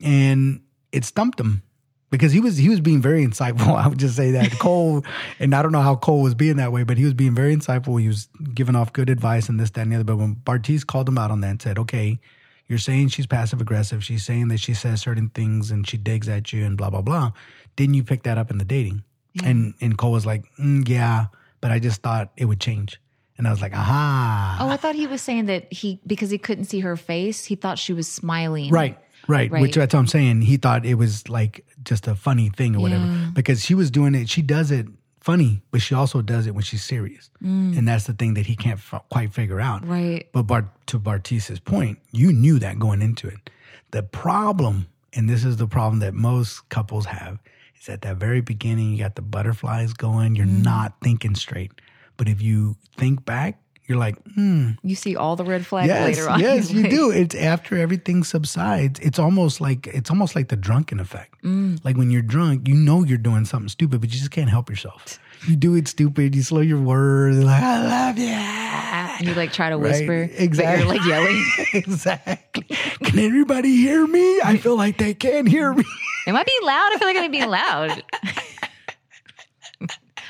and 0.00 0.62
it 0.92 1.04
stumped 1.04 1.38
him 1.38 1.62
because 2.10 2.32
he 2.32 2.40
was 2.40 2.56
he 2.56 2.70
was 2.70 2.80
being 2.80 3.02
very 3.02 3.22
insightful. 3.22 3.76
I 3.84 3.86
would 3.88 3.98
just 3.98 4.16
say 4.16 4.30
that 4.30 4.58
Cole, 4.58 5.04
and 5.38 5.54
I 5.54 5.60
don't 5.60 5.72
know 5.72 5.82
how 5.82 5.96
Cole 5.96 6.22
was 6.22 6.34
being 6.34 6.56
that 6.56 6.72
way, 6.72 6.84
but 6.84 6.96
he 6.96 7.04
was 7.04 7.12
being 7.12 7.34
very 7.34 7.54
insightful. 7.54 8.00
He 8.00 8.08
was 8.08 8.30
giving 8.54 8.76
off 8.76 8.94
good 8.94 9.10
advice 9.10 9.50
and 9.50 9.60
this, 9.60 9.68
that, 9.72 9.82
and 9.82 9.92
the 9.92 9.96
other. 9.96 10.04
But 10.04 10.16
when 10.16 10.36
Bartise 10.36 10.86
called 10.86 11.06
him 11.06 11.18
out 11.18 11.30
on 11.30 11.42
that 11.42 11.50
and 11.50 11.60
said, 11.60 11.78
"Okay, 11.78 12.18
you're 12.68 12.78
saying 12.78 13.08
she's 13.08 13.26
passive 13.26 13.60
aggressive. 13.60 14.02
She's 14.04 14.24
saying 14.24 14.48
that 14.48 14.58
she 14.60 14.74
says 14.74 15.00
certain 15.00 15.28
things 15.30 15.70
and 15.70 15.86
she 15.88 15.96
digs 15.96 16.28
at 16.28 16.52
you 16.52 16.64
and 16.64 16.76
blah 16.76 16.90
blah 16.90 17.02
blah. 17.02 17.32
Didn't 17.76 17.94
you 17.94 18.04
pick 18.04 18.22
that 18.24 18.38
up 18.38 18.50
in 18.50 18.58
the 18.58 18.64
dating?" 18.64 19.02
And 19.44 19.74
and 19.80 19.96
Cole 19.96 20.12
was 20.12 20.26
like, 20.26 20.44
mm, 20.60 20.86
"Yeah, 20.88 21.26
but 21.60 21.70
I 21.70 21.78
just 21.78 22.02
thought 22.02 22.30
it 22.36 22.44
would 22.46 22.60
change." 22.60 22.98
And 23.38 23.48
I 23.48 23.50
was 23.50 23.62
like, 23.62 23.72
aha. 23.74 24.58
Oh, 24.60 24.68
I 24.68 24.76
thought 24.76 24.94
he 24.94 25.06
was 25.06 25.20
saying 25.22 25.46
that 25.46 25.72
he 25.72 26.00
because 26.06 26.30
he 26.30 26.38
couldn't 26.38 26.66
see 26.66 26.80
her 26.80 26.96
face, 26.96 27.44
he 27.46 27.56
thought 27.56 27.78
she 27.78 27.92
was 27.92 28.06
smiling. 28.06 28.70
Right, 28.70 28.96
right. 29.26 29.50
Right. 29.50 29.62
Which 29.62 29.74
that's 29.74 29.94
what 29.94 30.00
I'm 30.00 30.06
saying. 30.06 30.42
He 30.42 30.58
thought 30.58 30.84
it 30.84 30.94
was 30.94 31.28
like 31.28 31.64
just 31.82 32.06
a 32.06 32.14
funny 32.14 32.50
thing 32.50 32.76
or 32.76 32.80
whatever 32.80 33.04
Yeah. 33.06 33.30
because 33.32 33.64
she 33.64 33.74
was 33.74 33.90
doing 33.90 34.14
it. 34.14 34.28
She 34.28 34.42
does 34.42 34.70
it 34.70 34.86
funny, 35.22 35.62
but 35.70 35.80
she 35.80 35.94
also 35.94 36.20
does 36.22 36.46
it 36.46 36.54
when 36.54 36.64
she's 36.64 36.82
serious, 36.82 37.30
and 37.40 37.86
that's 37.86 38.04
the 38.04 38.12
thing 38.12 38.34
that 38.34 38.46
he 38.46 38.56
can't 38.56 38.78
f- 38.78 39.02
quite 39.10 39.32
figure 39.32 39.60
out. 39.60 39.82
Mm. 39.84 39.88
Right. 39.88 40.28
But 40.32 40.42
Bart, 40.44 40.66
to 40.86 40.98
Bartise's 40.98 41.60
point, 41.60 41.98
you 42.12 42.32
knew 42.32 42.58
that 42.58 42.78
going 42.78 43.02
into 43.02 43.28
it. 43.28 43.50
The 43.92 44.02
problem, 44.02 44.88
and 45.12 45.28
this 45.28 45.44
is 45.44 45.56
the 45.58 45.66
problem 45.68 46.00
that 46.00 46.14
most 46.14 46.68
couples 46.70 47.06
have, 47.06 47.38
is 47.80 47.88
at 47.88 48.02
that 48.02 48.16
very 48.16 48.40
beginning, 48.40 48.92
you 48.92 48.98
got 48.98 49.14
the 49.14 49.22
butterflies 49.22 49.92
going, 49.92 50.34
you're 50.34 50.46
Mm. 50.46 50.64
not 50.64 50.94
thinking 51.02 51.34
straight. 51.34 51.72
But 52.16 52.28
if 52.28 52.42
you 52.42 52.76
think 52.96 53.24
back, 53.24 53.58
you're 53.92 54.00
like, 54.00 54.16
hmm, 54.34 54.70
You 54.82 54.94
see 54.96 55.14
all 55.16 55.36
the 55.36 55.44
red 55.44 55.66
flags 55.66 55.88
yes, 55.88 56.04
later 56.16 56.30
on. 56.30 56.40
yes, 56.40 56.70
you 56.72 56.82
Like, 56.82 56.90
do. 56.90 57.10
It's 57.10 57.34
after 57.34 57.76
everything 57.76 58.24
subsides. 58.24 58.98
It's 59.00 59.18
almost 59.18 59.60
like 59.60 59.86
it's 59.88 60.10
almost 60.10 60.34
like 60.34 60.48
the 60.48 60.56
drunken 60.56 60.98
effect. 60.98 61.34
Mm. 61.44 61.84
Like 61.84 61.96
when 61.96 62.10
you're 62.10 62.22
drunk, 62.22 62.66
you 62.68 62.74
know 62.74 63.04
you're 63.04 63.18
doing 63.18 63.44
something 63.44 63.68
stupid, 63.68 64.00
but 64.00 64.10
you 64.12 64.18
just 64.18 64.30
can't 64.30 64.48
help 64.50 64.70
yourself. 64.70 65.18
You 65.48 65.56
do 65.56 65.74
it 65.74 65.88
stupid. 65.88 66.34
You 66.36 66.42
slow 66.42 66.60
your 66.60 66.80
words. 66.80 67.36
Like 67.38 67.62
I 67.62 67.82
love 67.86 68.18
you. 68.18 68.28
And 68.28 69.26
you 69.28 69.34
like 69.34 69.52
try 69.52 69.68
to 69.70 69.76
Right, 69.76 69.90
whisper. 69.90 70.28
But 70.32 70.40
exactly. 70.40 70.84
you're 70.84 70.94
like 70.94 71.04
yelling. 71.06 71.44
exactly. 71.74 72.64
Can 73.04 73.18
everybody 73.18 73.74
hear 73.76 74.06
me? 74.06 74.40
I 74.42 74.56
feel 74.56 74.76
like 74.76 74.98
they 74.98 75.14
can't 75.14 75.48
hear 75.48 75.72
me. 75.74 75.84
Am 76.26 76.36
I 76.36 76.44
being 76.44 76.62
loud? 76.62 76.92
I 76.92 76.98
feel 76.98 77.08
like 77.08 77.16
I'm 77.16 77.30
being 77.30 77.48
loud. 77.50 78.02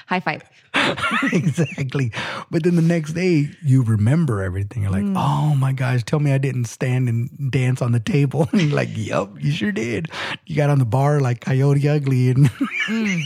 High 0.07 0.21
five. 0.21 0.43
exactly. 1.33 2.13
But 2.51 2.63
then 2.65 2.77
the 2.77 2.83
next 2.83 3.13
day, 3.13 3.51
you 3.63 3.83
remember 3.83 4.43
everything. 4.43 4.83
You're 4.83 4.91
like, 4.93 5.03
Mm. 5.05 5.15
oh 5.17 5.55
my 5.55 5.73
gosh, 5.73 6.03
tell 6.05 6.21
me 6.21 6.33
I 6.33 6.39
didn't 6.39 6.65
stand 6.65 7.09
and 7.09 7.51
dance 7.51 7.83
on 7.83 7.93
the 7.93 8.01
table. 8.01 8.49
And 8.53 8.63
you're 8.63 8.77
like, 8.77 8.89
yep, 8.93 9.31
you 9.41 9.51
sure 9.53 9.73
did. 9.73 10.09
You 10.47 10.57
got 10.57 10.71
on 10.71 10.79
the 10.79 10.85
bar 10.85 11.21
like 11.21 11.41
Coyote 11.41 11.89
Ugly 11.89 12.31
and, 12.31 12.51
Mm. 12.89 13.23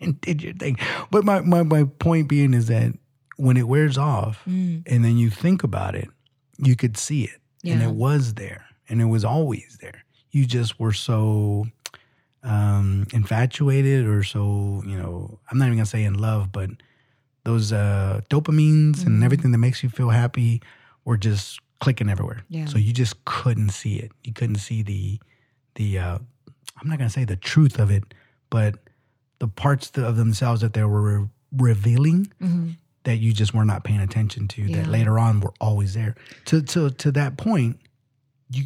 and 0.00 0.20
did 0.20 0.42
your 0.42 0.54
thing. 0.54 0.76
But 1.10 1.24
my, 1.24 1.40
my, 1.40 1.62
my 1.62 1.84
point 1.84 2.28
being 2.28 2.52
is 2.54 2.66
that 2.66 2.92
when 3.36 3.56
it 3.56 3.68
wears 3.68 3.96
off 3.98 4.42
Mm. 4.48 4.82
and 4.86 5.04
then 5.04 5.16
you 5.18 5.30
think 5.30 5.62
about 5.62 5.94
it, 5.94 6.08
you 6.58 6.76
could 6.76 6.96
see 6.96 7.24
it. 7.24 7.40
And 7.64 7.82
it 7.82 7.90
was 7.92 8.34
there. 8.34 8.64
And 8.88 9.00
it 9.00 9.04
was 9.06 9.24
always 9.24 9.78
there. 9.80 10.04
You 10.32 10.46
just 10.46 10.80
were 10.80 10.92
so 10.92 11.66
um, 12.42 13.06
infatuated 13.12 14.06
or 14.06 14.22
so, 14.24 14.82
you 14.86 14.96
know, 14.96 15.38
I'm 15.50 15.58
not 15.58 15.66
even 15.66 15.78
gonna 15.78 15.86
say 15.86 16.04
in 16.04 16.14
love, 16.14 16.50
but 16.52 16.70
those 17.44 17.72
uh, 17.72 18.20
dopamines 18.30 18.96
Mm-hmm. 18.98 19.06
and 19.06 19.24
everything 19.24 19.52
that 19.52 19.58
makes 19.58 19.82
you 19.82 19.88
feel 19.88 20.10
happy 20.10 20.62
were 21.04 21.16
just 21.16 21.60
clicking 21.80 22.08
everywhere. 22.08 22.44
Yeah. 22.48 22.66
So 22.66 22.78
you 22.78 22.92
just 22.92 23.24
couldn't 23.24 23.70
see 23.70 23.96
it. 23.96 24.12
You 24.24 24.32
couldn't 24.32 24.56
see 24.56 24.82
the 24.82 25.20
the 25.76 25.98
uh, 25.98 26.18
I'm 26.80 26.88
not 26.88 26.98
gonna 26.98 27.10
say 27.10 27.24
the 27.24 27.36
truth 27.36 27.78
of 27.78 27.90
it, 27.90 28.04
but 28.50 28.76
the 29.38 29.48
parts 29.48 29.90
of 29.96 30.16
themselves 30.16 30.60
that 30.60 30.72
they 30.74 30.84
were 30.84 31.20
re- 31.20 31.28
revealing 31.56 32.32
that 33.04 33.16
you 33.16 33.32
just 33.32 33.52
were 33.52 33.64
not 33.64 33.82
paying 33.82 34.00
attention 34.00 34.46
to 34.48 34.62
Yeah. 34.62 34.76
that 34.82 34.86
later 34.88 35.18
on 35.18 35.40
were 35.40 35.52
always 35.60 35.94
there. 35.94 36.14
To 36.46 36.62
to 36.62 36.90
to 36.90 37.12
that 37.12 37.36
point, 37.36 37.78
you 38.50 38.64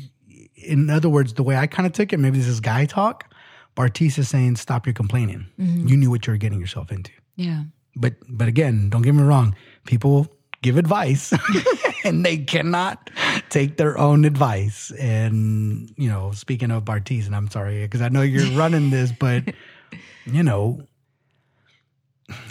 in 0.57 0.89
other 0.91 1.09
words, 1.09 1.35
the 1.35 1.43
way 1.43 1.57
I 1.57 1.67
kind 1.67 1.87
of 1.87 1.93
took 1.93 2.13
it, 2.13 2.19
maybe 2.19 2.39
this 2.39 2.49
is 2.49 2.61
guy 2.61 2.85
talk. 2.87 3.33
Bartise 3.77 4.19
is 4.19 4.29
saying, 4.29 4.57
"Stop 4.57 4.87
your 4.87 4.95
complaining. 4.95 5.47
You 5.59 5.97
knew 5.97 6.11
what 6.11 6.27
you 6.27 6.33
were 6.33 6.39
getting 6.39 6.61
yourself 6.61 6.91
into." 6.91 7.13
Yeah. 7.37 7.65
But 7.95 8.15
but 8.29 8.49
again, 8.49 8.89
don't 8.91 9.03
get 9.03 9.15
me 9.15 9.23
wrong. 9.23 9.55
People 9.87 10.29
give 10.63 10.77
advice, 10.77 11.33
and 12.05 12.25
they 12.25 12.39
cannot 12.39 13.11
take 13.51 13.77
their 13.77 13.99
own 13.99 14.25
advice. 14.25 14.91
And 14.99 15.93
you 15.97 16.09
know, 16.09 16.33
speaking 16.33 16.71
of 16.71 16.85
Bartise, 16.85 17.27
and 17.27 17.37
I'm 17.37 17.51
sorry 17.51 17.83
because 17.83 18.01
I 18.01 18.09
know 18.09 18.23
you're 18.23 18.51
running 18.59 18.91
this, 18.91 19.13
but 19.13 19.45
you 20.27 20.43
know. 20.43 20.87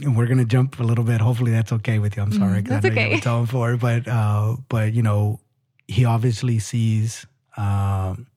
And 0.02 0.16
we're 0.16 0.28
gonna 0.28 0.46
jump 0.46 0.80
a 0.80 0.84
little 0.84 1.04
bit. 1.04 1.20
Hopefully, 1.20 1.52
that's 1.52 1.74
okay 1.74 2.00
with 2.00 2.16
you. 2.16 2.24
I'm 2.24 2.32
sorry 2.32 2.62
because 2.62 2.82
that's 2.82 2.86
I 2.86 2.90
know 2.96 3.02
okay. 3.02 3.20
telling 3.20 3.46
for, 3.46 3.76
but 3.76 4.08
uh, 4.08 4.56
but 4.70 4.94
you 4.94 5.02
know, 5.02 5.42
he 5.86 6.06
obviously 6.06 6.60
sees 6.60 7.26
um, 7.58 8.28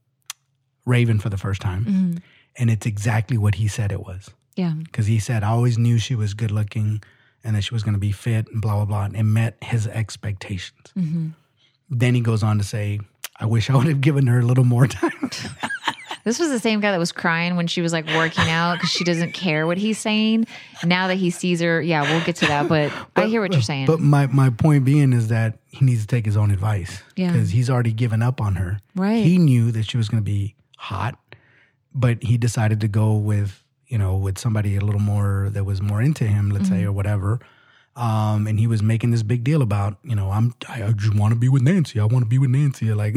Raven 0.85 1.21
for 1.21 1.29
the 1.29 1.37
first 1.37 1.61
time, 1.61 1.85
Mm-hmm. 1.85 2.17
And 2.59 2.71
it's 2.71 2.87
exactly 2.87 3.39
what 3.39 3.55
he 3.57 3.69
said 3.69 3.93
it 3.93 4.01
was 4.01 4.31
Yeah. 4.57 4.73
because 4.73 5.07
he 5.07 5.19
said 5.19 5.43
I 5.45 5.49
always 5.49 5.79
knew 5.79 5.99
she 5.99 6.15
was 6.15 6.35
good 6.35 6.51
looking 6.51 7.03
and 7.45 7.55
that 7.57 7.63
she 7.63 7.73
was 7.75 7.83
going 7.83 7.95
to 7.95 8.01
be 8.01 8.13
fit 8.13 8.49
and 8.53 8.61
blah 8.61 8.77
blah 8.77 8.85
blah, 8.85 9.09
and 9.19 9.33
met 9.33 9.57
his 9.63 9.87
expectations. 9.87 10.93
Mm-hmm. 10.97 11.29
Then 11.91 12.15
he 12.15 12.21
goes 12.21 12.43
on 12.43 12.59
to 12.59 12.65
say, 12.65 13.01
"I 13.39 13.47
wish 13.47 13.71
I 13.71 13.77
would 13.77 13.87
have 13.87 14.01
given 14.01 14.27
her 14.27 14.41
a 14.41 14.45
little 14.45 14.65
more 14.65 14.87
time." 14.87 15.31
This 16.25 16.39
was 16.39 16.51
the 16.51 16.59
same 16.59 16.81
guy 16.81 16.91
that 16.91 16.99
was 16.99 17.13
crying 17.13 17.57
when 17.57 17.69
she 17.69 17.81
was 17.81 17.91
like 17.91 18.05
working 18.09 18.51
out 18.51 18.75
because 18.75 18.91
she 18.91 19.03
doesn't 19.03 19.33
care 19.33 19.67
what 19.67 19.79
he's 19.79 19.97
saying. 19.99 20.47
Now 20.85 21.07
that 21.09 21.15
he 21.15 21.31
sees 21.31 21.61
her, 21.61 21.81
yeah, 21.81 22.03
we'll 22.03 22.23
get 22.23 22.37
to 22.37 22.47
that. 22.49 22.69
But, 22.69 22.93
I 23.17 23.27
hear 23.27 23.41
what 23.41 23.53
you're 23.53 23.63
saying. 23.63 23.87
But 23.87 24.01
my 24.01 24.27
my 24.27 24.51
point 24.51 24.85
being 24.85 25.15
is 25.15 25.29
that 25.29 25.59
he 25.69 25.87
needs 25.87 26.03
to 26.03 26.07
take 26.07 26.27
his 26.27 26.37
own 26.37 26.51
advice 26.51 27.01
Yeah. 27.17 27.33
because 27.33 27.51
he's 27.51 27.71
already 27.71 27.93
given 27.93 28.21
up 28.21 28.43
on 28.43 28.57
her. 28.57 28.79
Right. 28.95 29.25
He 29.25 29.39
knew 29.39 29.71
that 29.73 29.85
she 29.85 29.97
was 29.97 30.11
going 30.11 30.23
to 30.23 30.31
be 30.31 30.55
hot, 30.77 31.19
but 31.95 32.23
he 32.23 32.37
decided 32.39 32.81
to 32.81 32.89
go 32.89 33.15
with 33.15 33.63
you 33.89 33.99
know 33.99 34.17
with 34.17 34.39
somebody 34.39 34.77
a 34.77 34.81
little 34.81 35.01
more 35.01 35.49
that 35.53 35.65
was 35.65 35.81
more 35.81 36.01
into 36.03 36.25
him, 36.25 36.51
let's 36.51 36.69
Mm-hmm. 36.69 36.79
say, 36.81 36.85
or 36.85 36.93
whatever. 36.93 37.41
Um, 37.97 38.47
and 38.47 38.61
he 38.61 38.69
was 38.69 38.81
making 38.81 39.11
this 39.11 39.25
big 39.25 39.43
deal 39.43 39.61
about, 39.61 39.99
you 40.05 40.15
know, 40.15 40.31
I'm, 40.31 40.55
I, 40.69 40.85
I 40.85 40.93
just 40.93 41.17
want 41.17 41.35
to 41.35 41.39
be 41.41 41.49
with 41.49 41.63
Nancy. 41.63 41.99
I 41.99 42.05
want 42.05 42.25
to 42.25 42.29
be 42.29 42.39
with 42.39 42.51
Nancy. 42.51 42.93
Like 42.95 43.17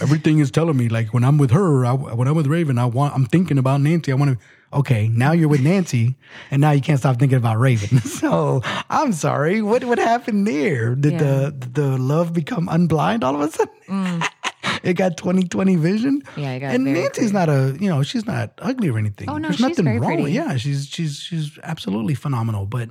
everything 0.00 0.38
is 0.38 0.50
telling 0.50 0.74
me, 0.78 0.88
like 0.88 1.12
when 1.12 1.22
I'm 1.22 1.36
with 1.36 1.50
her, 1.50 1.84
I, 1.84 1.92
when 1.92 2.26
I'm 2.26 2.34
with 2.34 2.46
Raven, 2.46 2.78
I 2.78 2.86
want, 2.86 3.14
I'm 3.14 3.26
thinking 3.26 3.58
about 3.58 3.82
Nancy. 3.82 4.10
I 4.10 4.14
want 4.14 4.38
to, 4.38 4.78
okay, 4.78 5.08
now 5.08 5.32
you're 5.32 5.50
with 5.50 5.60
Nancy 5.60 6.14
and 6.50 6.62
now 6.62 6.70
you 6.70 6.80
can't 6.80 6.98
stop 6.98 7.18
thinking 7.18 7.36
about 7.36 7.58
Raven. 7.58 7.98
so 8.22 8.62
I'm 8.88 9.12
sorry. 9.12 9.60
What, 9.60 9.84
what 9.84 9.98
happened 9.98 10.46
there? 10.46 10.94
Did 10.94 11.12
Yeah. 11.14 11.18
the, 11.18 11.68
the 11.72 11.98
love 11.98 12.32
become 12.32 12.68
unblind 12.68 13.24
all 13.24 13.34
of 13.34 13.42
a 13.42 13.50
sudden? 13.52 14.22
it 14.88 14.94
got 14.94 15.16
2020 15.16 15.76
vision. 15.76 16.22
Yeah, 16.36 16.52
it 16.52 16.60
got 16.60 16.74
And 16.74 16.84
Nancy's 16.84 17.32
not 17.32 17.48
a, 17.48 17.76
you 17.80 17.88
know, 17.88 18.02
she's 18.02 18.26
not 18.26 18.52
ugly 18.58 18.88
or 18.88 18.98
anything. 18.98 19.28
Oh, 19.28 19.38
no, 19.38 19.48
There's 19.48 19.56
she's 19.56 19.68
nothing 19.68 19.84
very 19.84 19.98
wrong. 19.98 20.16
with 20.16 20.24
pretty. 20.24 20.32
Yeah, 20.32 20.56
she's 20.56 20.88
she's 20.88 21.18
she's 21.18 21.58
absolutely 21.62 22.14
phenomenal. 22.14 22.66
But 22.66 22.90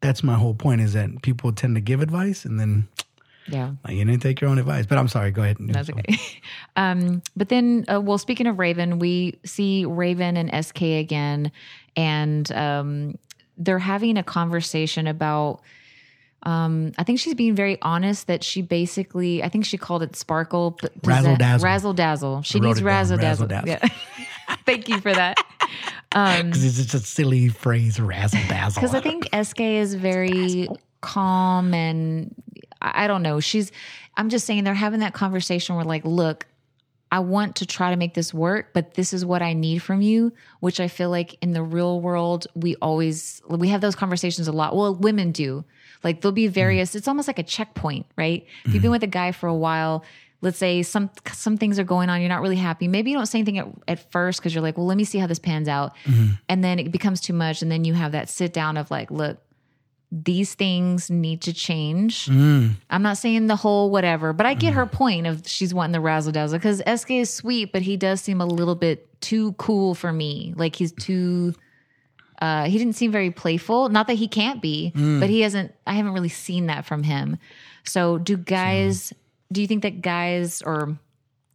that's 0.00 0.22
my 0.22 0.34
whole 0.34 0.54
point 0.54 0.80
is 0.80 0.92
that 0.92 1.22
people 1.22 1.52
tend 1.52 1.74
to 1.74 1.80
give 1.80 2.00
advice 2.00 2.44
and 2.44 2.58
then 2.58 2.88
yeah. 3.50 3.72
like, 3.84 3.94
you 3.94 4.04
didn't 4.04 4.22
take 4.22 4.40
your 4.40 4.50
own 4.50 4.58
advice. 4.58 4.86
But 4.86 4.98
I'm 4.98 5.08
sorry. 5.08 5.30
Go 5.30 5.42
ahead. 5.42 5.58
And 5.58 5.74
that's 5.74 5.90
okay. 5.90 6.16
Um, 6.76 7.22
but 7.36 7.48
then, 7.48 7.84
uh, 7.92 8.00
well, 8.00 8.18
speaking 8.18 8.46
of 8.46 8.60
Raven, 8.60 9.00
we 9.00 9.36
see 9.44 9.84
Raven 9.84 10.36
and 10.36 10.64
SK 10.64 10.82
again, 10.82 11.50
and 11.96 12.52
um, 12.52 13.18
they're 13.56 13.80
having 13.80 14.16
a 14.16 14.22
conversation 14.22 15.06
about. 15.08 15.60
Um, 16.44 16.92
I 16.96 17.04
think 17.04 17.18
she's 17.18 17.34
being 17.34 17.54
very 17.54 17.78
honest 17.82 18.28
that 18.28 18.44
she 18.44 18.62
basically, 18.62 19.42
I 19.42 19.48
think 19.48 19.64
she 19.64 19.76
called 19.76 20.02
it 20.02 20.14
sparkle, 20.14 20.76
but 20.80 20.92
razzle 21.04 21.36
dazzle. 21.36 21.64
razzle 21.64 21.92
dazzle. 21.94 22.42
She 22.42 22.60
needs 22.60 22.82
razzle 22.82 23.18
dazzle. 23.18 23.48
razzle 23.48 23.68
Yeah. 23.68 23.86
Thank 24.64 24.88
you 24.88 25.00
for 25.00 25.12
that. 25.12 25.36
Because 26.10 26.64
it's 26.64 26.76
just 26.76 26.94
a 26.94 27.00
silly 27.00 27.48
phrase, 27.48 28.00
razzle 28.00 28.40
dazzle. 28.48 28.80
Because 28.80 28.94
I 28.94 29.00
think 29.00 29.28
SK 29.34 29.60
is 29.60 29.94
very 29.94 30.68
calm 31.00 31.74
and 31.74 32.34
I 32.80 33.06
don't 33.08 33.22
know. 33.22 33.40
She's, 33.40 33.72
I'm 34.16 34.28
just 34.28 34.46
saying 34.46 34.64
they're 34.64 34.74
having 34.74 35.00
that 35.00 35.14
conversation 35.14 35.76
where, 35.76 35.84
like, 35.84 36.04
look, 36.04 36.46
I 37.10 37.20
want 37.20 37.56
to 37.56 37.66
try 37.66 37.90
to 37.90 37.96
make 37.96 38.14
this 38.14 38.32
work, 38.32 38.70
but 38.74 38.94
this 38.94 39.12
is 39.12 39.24
what 39.24 39.42
I 39.42 39.54
need 39.54 39.82
from 39.82 40.02
you, 40.02 40.32
which 40.60 40.78
I 40.78 40.88
feel 40.88 41.10
like 41.10 41.36
in 41.42 41.52
the 41.52 41.62
real 41.62 42.00
world, 42.00 42.46
we 42.54 42.76
always, 42.76 43.42
we 43.48 43.68
have 43.68 43.80
those 43.80 43.94
conversations 43.96 44.46
a 44.46 44.52
lot. 44.52 44.76
Well, 44.76 44.94
women 44.94 45.32
do. 45.32 45.64
Like, 46.04 46.20
there'll 46.20 46.32
be 46.32 46.44
mm-hmm. 46.44 46.52
various, 46.52 46.94
it's 46.94 47.08
almost 47.08 47.28
like 47.28 47.38
a 47.38 47.42
checkpoint, 47.44 48.06
right? 48.16 48.44
If 48.44 48.48
you've 48.66 48.74
mm-hmm. 48.74 48.82
been 48.82 48.90
with 48.92 49.02
a 49.02 49.08
guy 49.08 49.32
for 49.32 49.46
a 49.48 49.54
while, 49.54 50.04
let's 50.40 50.58
say 50.58 50.82
some 50.82 51.10
some 51.32 51.56
things 51.56 51.78
are 51.78 51.84
going 51.84 52.08
on 52.08 52.20
you're 52.20 52.28
not 52.28 52.42
really 52.42 52.56
happy. 52.56 52.88
Maybe 52.88 53.10
you 53.10 53.16
don't 53.16 53.26
say 53.26 53.38
anything 53.38 53.58
at, 53.58 53.68
at 53.86 54.10
first 54.12 54.40
because 54.40 54.54
you're 54.54 54.62
like 54.62 54.76
well 54.76 54.86
let 54.86 54.96
me 54.96 55.04
see 55.04 55.18
how 55.18 55.26
this 55.26 55.38
pans 55.38 55.68
out. 55.68 55.96
Mm-hmm. 56.04 56.34
And 56.48 56.64
then 56.64 56.78
it 56.78 56.92
becomes 56.92 57.20
too 57.20 57.32
much 57.32 57.62
and 57.62 57.70
then 57.70 57.84
you 57.84 57.94
have 57.94 58.12
that 58.12 58.28
sit 58.28 58.52
down 58.52 58.76
of 58.76 58.90
like 58.90 59.10
look 59.10 59.38
these 60.10 60.54
things 60.54 61.10
need 61.10 61.42
to 61.42 61.52
change. 61.52 62.26
Mm. 62.26 62.76
I'm 62.88 63.02
not 63.02 63.18
saying 63.18 63.46
the 63.46 63.56
whole 63.56 63.90
whatever 63.90 64.32
but 64.32 64.46
i 64.46 64.54
get 64.54 64.72
her 64.72 64.86
point 64.86 65.26
of 65.26 65.46
she's 65.46 65.74
wanting 65.74 65.92
the 65.92 66.00
razzle 66.00 66.32
dazzle 66.32 66.58
because 66.58 66.82
sk 67.00 67.10
is 67.10 67.32
sweet 67.32 67.72
but 67.72 67.82
he 67.82 67.96
does 67.96 68.20
seem 68.20 68.40
a 68.40 68.46
little 68.46 68.74
bit 68.74 69.20
too 69.20 69.52
cool 69.54 69.94
for 69.94 70.12
me. 70.12 70.54
Like 70.56 70.76
he's 70.76 70.92
too 70.92 71.54
uh, 72.40 72.64
he 72.64 72.78
didn't 72.78 72.94
seem 72.94 73.10
very 73.10 73.30
playful. 73.30 73.88
Not 73.88 74.06
that 74.06 74.14
he 74.14 74.28
can't 74.28 74.62
be, 74.62 74.90
but 74.94 75.28
he 75.28 75.40
hasn't. 75.40 75.72
I 75.86 75.94
haven't 75.94 76.12
really 76.12 76.28
seen 76.28 76.66
that 76.66 76.84
from 76.84 77.02
him. 77.02 77.38
So, 77.84 78.18
do 78.18 78.36
guys? 78.36 79.12
Do 79.50 79.60
you 79.60 79.66
think 79.66 79.82
that 79.82 80.02
guys, 80.02 80.62
or 80.62 80.96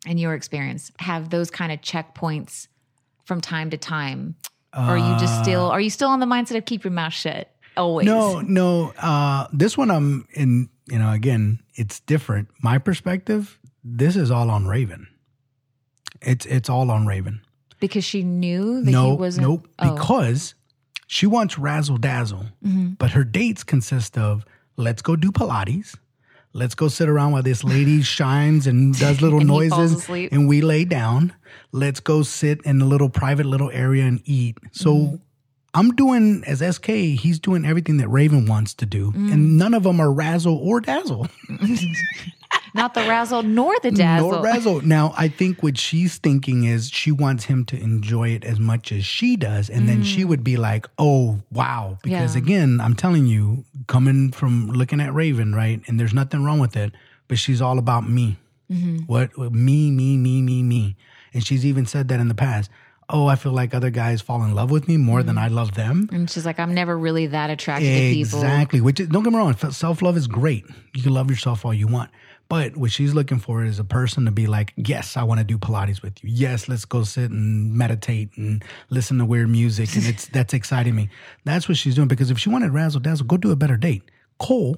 in 0.06 0.18
your 0.18 0.34
experience, 0.34 0.92
have 1.00 1.30
those 1.30 1.50
kind 1.52 1.72
of 1.72 1.82
checkpoints 1.82 2.68
from 3.26 3.40
time 3.40 3.70
to 3.70 3.78
time, 3.78 4.36
or 4.74 4.82
are 4.82 4.98
you 4.98 5.18
just 5.20 5.40
Uh, 5.40 5.44
still? 5.44 5.72
Are 5.72 5.80
you 5.82 5.90
still 5.90 6.10
on 6.10 6.20
the 6.20 6.26
mindset 6.26 6.58
of 6.58 6.66
keep 6.66 6.84
your 6.84 6.92
mouth 6.92 7.14
shut 7.14 7.50
always? 7.78 8.06
No, 8.06 8.42
no. 8.42 8.92
Uh, 8.98 9.48
this 9.54 9.78
one 9.78 9.90
I'm 9.92 10.28
in. 10.34 10.70
you 10.88 11.00
know, 11.00 11.12
again, 11.14 11.60
it's 11.76 12.02
different. 12.02 12.50
My 12.62 12.78
perspective, 12.78 13.58
this 13.86 14.18
is 14.18 14.32
all 14.32 14.50
on 14.50 14.68
Raven. 14.68 15.08
It's 16.22 16.46
it's 16.46 16.70
all 16.70 16.92
on 16.92 17.06
Raven. 17.06 17.42
Because 17.80 18.04
she 18.04 18.24
knew 18.24 18.80
that 18.82 18.88
he 18.88 18.92
no, 18.92 19.14
wasn't. 19.14 19.48
nope. 19.48 19.68
Oh. 19.80 19.94
Because 19.94 20.56
she 21.14 21.26
wants 21.28 21.59
razzle 21.59 21.97
dazzle, 21.97 22.45
Mm-hmm. 22.66 22.88
but 23.01 23.11
her 23.11 23.24
dates 23.24 23.64
consist 23.64 24.18
of 24.18 24.45
let's 24.78 25.01
go 25.03 25.16
do 25.16 25.32
Pilates. 25.32 25.95
Let's 26.55 26.76
go 26.76 26.88
sit 26.88 27.07
around 27.09 27.32
while 27.34 27.43
this 27.43 27.64
lady 27.64 28.01
shines 28.18 28.68
and 28.68 28.97
does 28.97 29.22
little 29.22 29.39
And 29.39 29.47
noises, 29.47 30.07
and 30.09 30.47
we 30.47 30.61
lay 30.61 30.86
down. 30.86 31.34
Let's 31.72 31.99
go 31.99 32.24
sit 32.24 32.61
in 32.64 32.82
a 32.82 32.86
little 32.86 33.09
private 33.09 33.45
little 33.45 33.72
area 33.72 34.05
and 34.05 34.22
eat. 34.26 34.57
So 34.72 34.91
Mm-hmm. 34.95 35.16
I'm 35.76 35.89
doing 35.95 36.43
as 36.45 36.59
SK. 36.76 36.88
He's 37.24 37.39
doing 37.39 37.66
everything 37.66 37.97
that 37.97 38.07
Raven 38.07 38.45
wants 38.45 38.76
to 38.76 38.86
do, 38.86 39.11
Mm. 39.11 39.34
and 39.34 39.57
none 39.57 39.74
of 39.74 39.82
them 39.84 39.99
are 39.99 40.11
razzle 40.14 40.57
or 40.57 40.80
dazzle. 40.82 41.28
Not 42.74 42.95
the 42.95 43.01
razzle 43.01 43.43
nor 43.43 43.78
the 43.82 43.91
dazzle. 43.91 44.32
Nor 44.32 44.43
razzle. 44.43 44.82
Now, 44.82 45.14
I 45.16 45.28
think 45.28 45.62
what 45.62 45.78
she's 45.78 46.18
thinking 46.18 46.64
is 46.64 46.89
she 46.89 47.12
wants 47.12 47.45
him 47.45 47.66
to 47.66 47.80
enjoy 47.80 48.30
it 48.30 48.43
as 48.43 48.60
much 48.60 48.91
as 48.91 49.06
she 49.06 49.36
does. 49.36 49.70
And 49.70 49.88
then 49.88 50.04
she 50.04 50.24
mm. 50.24 50.30
would 50.30 50.43
be 50.43 50.58
like, 50.58 50.88
oh, 50.97 51.41
wow. 51.51 51.99
Because 52.01 52.36
Yeah. 52.36 52.41
again, 52.41 52.82
I'm 52.82 52.95
telling 52.95 53.28
you, 53.28 53.66
coming 53.88 54.32
from 54.32 54.72
looking 54.72 54.99
at 55.01 55.14
Raven, 55.14 55.54
right? 55.54 55.82
And 55.88 55.99
there's 55.99 56.14
nothing 56.14 56.43
wrong 56.43 56.60
with 56.60 56.76
it, 56.76 56.93
but 57.28 57.38
she's 57.38 57.62
all 57.62 57.78
about 57.78 58.10
me. 58.10 58.38
Mm-hmm. 58.72 58.99
What? 59.06 59.38
Me, 59.38 59.91
me, 59.91 60.18
me, 60.18 60.41
me, 60.41 60.64
me. 60.64 60.95
And 61.34 61.45
she's 61.45 61.66
even 61.66 61.86
said 61.86 62.08
that 62.08 62.20
in 62.20 62.28
the 62.28 62.36
past. 62.36 62.72
Oh, 63.10 63.28
I 63.28 63.36
feel 63.36 63.51
like 63.51 63.76
other 63.76 63.89
guys 63.89 64.22
fall 64.22 64.43
in 64.43 64.56
love 64.56 64.72
with 64.72 64.88
me 64.88 64.97
more 64.97 65.22
than 65.22 65.36
mm. 65.36 65.41
I 65.41 65.49
love 65.49 65.76
them. 65.76 66.10
And 66.12 66.30
she's 66.30 66.45
like, 66.45 66.58
I'm 66.58 66.74
never 66.74 66.97
really 66.97 67.28
that 67.28 67.49
attracted 67.49 67.86
to 67.86 68.14
people. 68.14 68.39
Exactly. 68.39 68.82
Which 68.82 68.99
is, 68.99 69.10
don't 69.10 69.24
get 69.24 69.32
me 69.34 69.38
wrong, 69.38 69.56
self 69.56 70.01
love 70.01 70.18
is 70.18 70.26
great. 70.26 70.66
You 70.93 71.04
can 71.04 71.14
love 71.14 71.30
yourself 71.30 71.66
all 71.66 71.74
you 71.74 71.88
want. 71.88 72.10
But 72.54 72.78
what 72.78 72.91
she's 72.91 73.16
looking 73.16 73.39
for 73.39 73.64
is 73.64 73.80
a 73.80 73.84
person 73.84 74.26
to 74.26 74.32
be 74.32 74.45
like, 74.45 74.74
yes, 74.76 75.18
I 75.18 75.24
want 75.24 75.39
to 75.39 75.43
do 75.43 75.58
Pilates 75.58 76.04
with 76.04 76.24
you. 76.24 76.30
Yes, 76.32 76.70
let's 76.70 76.86
go 76.86 77.04
sit 77.04 77.32
and 77.32 77.74
meditate 77.74 78.30
and 78.38 78.64
listen 78.91 79.18
to 79.18 79.26
weird 79.26 79.49
music, 79.49 79.95
and 79.95 80.06
it's 80.06 80.28
that's 80.28 80.54
exciting 80.54 80.93
me. 80.93 81.10
That's 81.45 81.68
what 81.68 81.78
she's 81.78 81.95
doing. 81.95 82.08
Because 82.08 82.30
if 82.30 82.38
she 82.38 82.49
wanted 82.49 82.70
razzle 82.70 83.01
dazzle, 83.01 83.26
go 83.26 83.38
do 83.38 83.49
a 83.49 83.56
better 83.56 83.76
date. 83.76 84.04
Cole, 84.38 84.78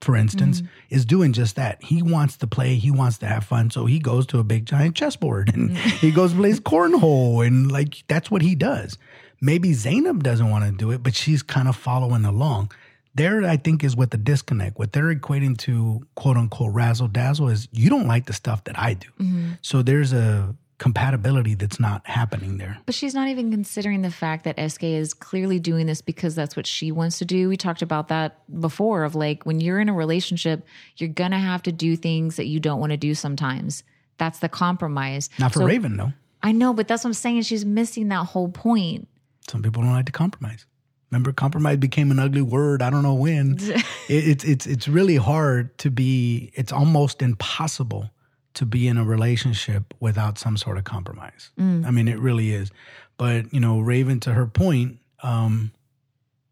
for 0.00 0.16
instance, 0.16 0.62
mm-hmm. 0.62 0.94
is 0.96 1.04
doing 1.04 1.32
just 1.32 1.54
that. 1.54 1.80
He 1.84 2.02
wants 2.02 2.38
to 2.38 2.48
play. 2.48 2.74
He 2.74 2.90
wants 2.90 3.18
to 3.18 3.26
have 3.26 3.44
fun. 3.44 3.70
So 3.70 3.86
he 3.86 4.00
goes 4.00 4.26
to 4.26 4.40
a 4.40 4.44
big 4.44 4.66
giant 4.66 4.96
chessboard 4.96 5.54
and 5.54 5.78
he 5.78 6.10
goes 6.10 6.32
and 6.32 6.40
plays 6.40 6.58
cornhole, 6.58 7.46
and 7.46 7.70
like 7.70 8.02
that's 8.08 8.32
what 8.32 8.42
he 8.42 8.56
does. 8.56 8.98
Maybe 9.40 9.74
Zanab 9.74 10.24
doesn't 10.24 10.50
want 10.50 10.64
to 10.64 10.72
do 10.72 10.90
it, 10.90 11.04
but 11.04 11.14
she's 11.14 11.44
kind 11.44 11.68
of 11.68 11.76
following 11.76 12.24
along. 12.24 12.72
There, 13.14 13.44
I 13.44 13.56
think, 13.58 13.84
is 13.84 13.94
what 13.94 14.10
the 14.10 14.16
disconnect. 14.16 14.78
What 14.78 14.92
they're 14.92 15.14
equating 15.14 15.56
to 15.58 16.06
quote 16.14 16.36
unquote 16.36 16.72
razzle 16.72 17.08
dazzle 17.08 17.48
is 17.48 17.68
you 17.72 17.90
don't 17.90 18.06
like 18.06 18.26
the 18.26 18.32
stuff 18.32 18.64
that 18.64 18.78
I 18.78 18.94
do. 18.94 19.08
Mm-hmm. 19.20 19.50
So 19.60 19.82
there's 19.82 20.12
a 20.12 20.54
compatibility 20.78 21.54
that's 21.54 21.78
not 21.78 22.04
happening 22.06 22.58
there. 22.58 22.76
But 22.86 22.94
she's 22.96 23.14
not 23.14 23.28
even 23.28 23.50
considering 23.52 24.02
the 24.02 24.10
fact 24.10 24.44
that 24.44 24.58
SK 24.70 24.82
is 24.82 25.14
clearly 25.14 25.60
doing 25.60 25.86
this 25.86 26.00
because 26.00 26.34
that's 26.34 26.56
what 26.56 26.66
she 26.66 26.90
wants 26.90 27.18
to 27.18 27.24
do. 27.24 27.48
We 27.48 27.56
talked 27.56 27.82
about 27.82 28.08
that 28.08 28.38
before 28.60 29.04
of 29.04 29.14
like 29.14 29.44
when 29.46 29.60
you're 29.60 29.78
in 29.78 29.88
a 29.88 29.92
relationship, 29.94 30.66
you're 30.96 31.08
going 31.10 31.30
to 31.30 31.38
have 31.38 31.62
to 31.64 31.72
do 31.72 31.94
things 31.96 32.34
that 32.36 32.46
you 32.46 32.58
don't 32.58 32.80
want 32.80 32.90
to 32.90 32.96
do 32.96 33.14
sometimes. 33.14 33.84
That's 34.18 34.40
the 34.40 34.48
compromise. 34.48 35.30
Not 35.38 35.52
for 35.52 35.60
So- 35.60 35.66
Raven, 35.66 35.96
though. 35.96 36.12
I 36.42 36.50
know, 36.50 36.72
but 36.74 36.88
that's 36.88 37.04
what 37.04 37.10
I'm 37.10 37.14
saying. 37.14 37.42
She's 37.42 37.64
missing 37.64 38.08
that 38.08 38.24
whole 38.26 38.48
point. 38.48 39.06
Some 39.48 39.62
people 39.62 39.82
don't 39.82 39.92
like 39.92 40.06
to 40.06 40.12
compromise. 40.12 40.66
Remember, 41.12 41.30
compromise 41.30 41.76
became 41.76 42.10
an 42.10 42.18
ugly 42.18 42.40
word. 42.40 42.80
I 42.80 42.88
don't 42.88 43.02
know 43.02 43.14
when. 43.14 43.58
it, 43.60 43.84
it's 44.08 44.44
it's 44.44 44.66
it's 44.66 44.88
really 44.88 45.16
hard 45.16 45.76
to 45.78 45.90
be. 45.90 46.50
It's 46.54 46.72
almost 46.72 47.20
impossible 47.20 48.10
to 48.54 48.64
be 48.64 48.88
in 48.88 48.96
a 48.96 49.04
relationship 49.04 49.94
without 50.00 50.38
some 50.38 50.56
sort 50.56 50.78
of 50.78 50.84
compromise. 50.84 51.50
I 51.86 51.90
mean, 51.90 52.08
it 52.08 52.18
really 52.18 52.52
is. 52.52 52.70
But 53.18 53.52
you 53.52 53.60
know, 53.60 53.80
Raven, 53.80 54.20
to 54.20 54.32
her 54.32 54.46
point, 54.46 55.00
um, 55.22 55.72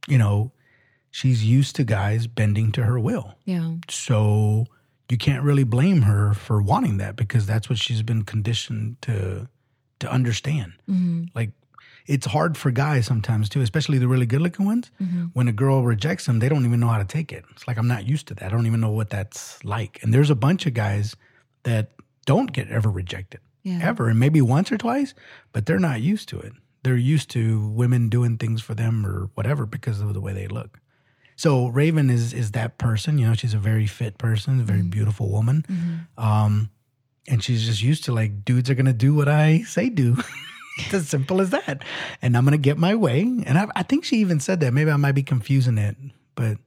you 0.06 0.18
know, 0.18 0.52
she's 1.10 1.42
used 1.42 1.74
to 1.76 1.84
guys 1.84 2.26
bending 2.26 2.70
to 2.72 2.84
her 2.84 3.00
will. 3.00 3.34
Yeah. 3.46 3.76
So 3.88 4.66
you 5.08 5.16
can't 5.16 5.42
really 5.42 5.64
blame 5.64 6.02
her 6.02 6.34
for 6.34 6.60
wanting 6.60 6.98
that 6.98 7.16
because 7.16 7.46
that's 7.46 7.68
what 7.68 7.78
she's 7.78 8.02
been 8.02 8.24
conditioned 8.24 9.00
to 9.02 9.48
to 10.00 10.12
understand. 10.12 10.74
Like 11.34 11.50
it's 12.10 12.26
hard 12.26 12.58
for 12.58 12.72
guys 12.72 13.06
sometimes 13.06 13.48
too, 13.48 13.60
especially 13.60 13.98
the 13.98 14.08
really 14.08 14.26
good 14.26 14.42
looking 14.42 14.66
ones. 14.66 14.90
Mm-hmm. 15.00 15.26
When 15.32 15.46
a 15.46 15.52
girl 15.52 15.84
rejects 15.84 16.26
them, 16.26 16.40
they 16.40 16.48
don't 16.48 16.66
even 16.66 16.80
know 16.80 16.88
how 16.88 16.98
to 16.98 17.04
take 17.04 17.32
it. 17.32 17.44
It's 17.52 17.68
like 17.68 17.78
I'm 17.78 17.86
not 17.86 18.04
used 18.04 18.26
to 18.28 18.34
that. 18.34 18.46
I 18.46 18.48
don't 18.48 18.66
even 18.66 18.80
know 18.80 18.90
what 18.90 19.10
that's 19.10 19.64
like. 19.64 20.00
And 20.02 20.12
there's 20.12 20.28
a 20.28 20.34
bunch 20.34 20.66
of 20.66 20.74
guys 20.74 21.14
that 21.62 21.92
don't 22.26 22.52
get 22.52 22.68
ever 22.68 22.90
rejected. 22.90 23.40
Yeah. 23.62 23.78
Ever. 23.80 24.08
And 24.08 24.18
maybe 24.18 24.40
once 24.40 24.72
or 24.72 24.78
twice, 24.78 25.14
but 25.52 25.66
they're 25.66 25.78
not 25.78 26.00
used 26.00 26.28
to 26.30 26.40
it. 26.40 26.52
They're 26.82 26.96
used 26.96 27.30
to 27.30 27.68
women 27.68 28.08
doing 28.08 28.38
things 28.38 28.60
for 28.60 28.74
them 28.74 29.06
or 29.06 29.30
whatever 29.34 29.64
because 29.64 30.00
of 30.00 30.12
the 30.12 30.20
way 30.20 30.32
they 30.32 30.48
look. 30.48 30.80
So 31.36 31.68
Raven 31.68 32.10
is 32.10 32.32
is 32.32 32.50
that 32.52 32.78
person. 32.78 33.18
You 33.18 33.28
know, 33.28 33.34
she's 33.34 33.54
a 33.54 33.58
very 33.58 33.86
fit 33.86 34.18
person, 34.18 34.60
a 34.60 34.64
very 34.64 34.80
mm-hmm. 34.80 34.90
beautiful 34.90 35.30
woman, 35.30 35.64
mm-hmm. 35.68 36.22
um, 36.22 36.70
and 37.28 37.42
she's 37.42 37.64
just 37.64 37.82
used 37.82 38.04
to 38.04 38.12
like 38.12 38.44
dudes 38.44 38.68
are 38.68 38.74
gonna 38.74 38.92
do 38.92 39.14
what 39.14 39.28
I 39.28 39.62
say 39.62 39.88
do. 39.88 40.18
it's 40.76 40.94
as 40.94 41.08
simple 41.08 41.40
as 41.40 41.50
that, 41.50 41.84
and 42.22 42.36
I'm 42.36 42.44
gonna 42.44 42.58
get 42.58 42.78
my 42.78 42.94
way. 42.94 43.20
And 43.22 43.58
I, 43.58 43.66
I 43.76 43.82
think 43.82 44.04
she 44.04 44.16
even 44.16 44.40
said 44.40 44.60
that. 44.60 44.72
Maybe 44.72 44.90
I 44.90 44.96
might 44.96 45.12
be 45.12 45.22
confusing 45.22 45.78
it, 45.78 45.96
but 46.34 46.58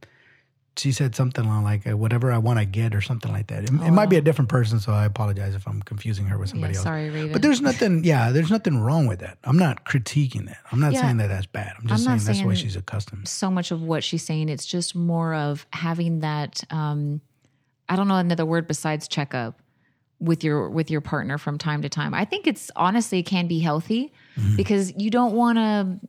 she 0.76 0.92
said 0.92 1.16
something 1.16 1.46
along 1.46 1.64
like 1.64 1.86
uh, 1.88 1.96
"whatever 1.96 2.32
I 2.32 2.38
want, 2.40 2.58
I 2.60 2.66
get" 2.66 2.96
or 2.96 3.02
something 3.02 3.32
like 3.32 3.48
that. 3.48 3.64
It, 3.64 3.70
it 3.70 3.92
might 3.92 4.10
be 4.10 4.18
a 4.18 4.22
different 4.22 4.50
person, 4.50 4.80
so 4.80 4.92
I 4.92 5.06
apologize 5.06 5.54
if 5.56 5.68
I'm 5.68 5.82
confusing 5.84 6.26
her 6.26 6.38
with 6.38 6.50
Yeah. 6.50 6.52
somebody 6.54 6.74
else. 6.76 6.84
Sorry, 6.84 7.10
Raven. 7.12 7.32
But 7.32 7.42
there's 7.44 7.62
nothing, 7.62 8.04
yeah, 8.04 8.32
there's 8.32 8.50
nothing 8.50 8.80
wrong 8.80 9.06
with 9.06 9.20
that. 9.20 9.38
I'm 9.44 9.58
not 9.58 9.86
critiquing 9.86 10.48
that. 10.48 10.58
I'm 10.72 10.80
not 10.80 10.94
Yeah. 10.94 11.02
saying 11.02 11.18
that 11.18 11.28
that's 11.28 11.46
bad. 11.46 11.74
I'm 11.80 11.88
just 11.88 12.08
I'm 12.08 12.18
saying 12.20 12.26
that's 12.26 12.42
the 12.42 12.48
way 12.48 12.56
she's 12.56 12.76
accustomed. 12.76 13.28
so 13.28 13.52
much 13.52 13.70
of 13.72 13.84
what 13.84 14.04
she's 14.04 14.24
saying. 14.24 14.50
It's 14.50 14.66
just 14.66 14.96
more 14.96 15.36
of 15.36 15.66
having 15.74 16.20
that. 16.22 16.64
Um, 16.72 17.22
I 17.88 17.96
don't 17.96 18.08
know 18.08 18.18
another 18.18 18.46
word 18.46 18.68
besides 18.68 19.08
checkup 19.08 19.60
with 20.20 20.44
your 20.44 20.70
with 20.70 20.90
your 20.90 21.02
partner 21.02 21.38
from 21.38 21.58
time 21.58 21.82
to 21.82 21.90
time. 21.90 22.14
I 22.14 22.26
think 22.26 22.48
it's 22.48 22.72
honestly 22.76 23.20
it 23.20 23.24
can 23.24 23.48
be 23.48 23.60
healthy 23.60 24.14
mm-hmm. 24.38 24.56
because 24.56 24.94
you 24.96 25.10
don't 25.10 25.34
want 25.34 25.58
to 25.58 26.00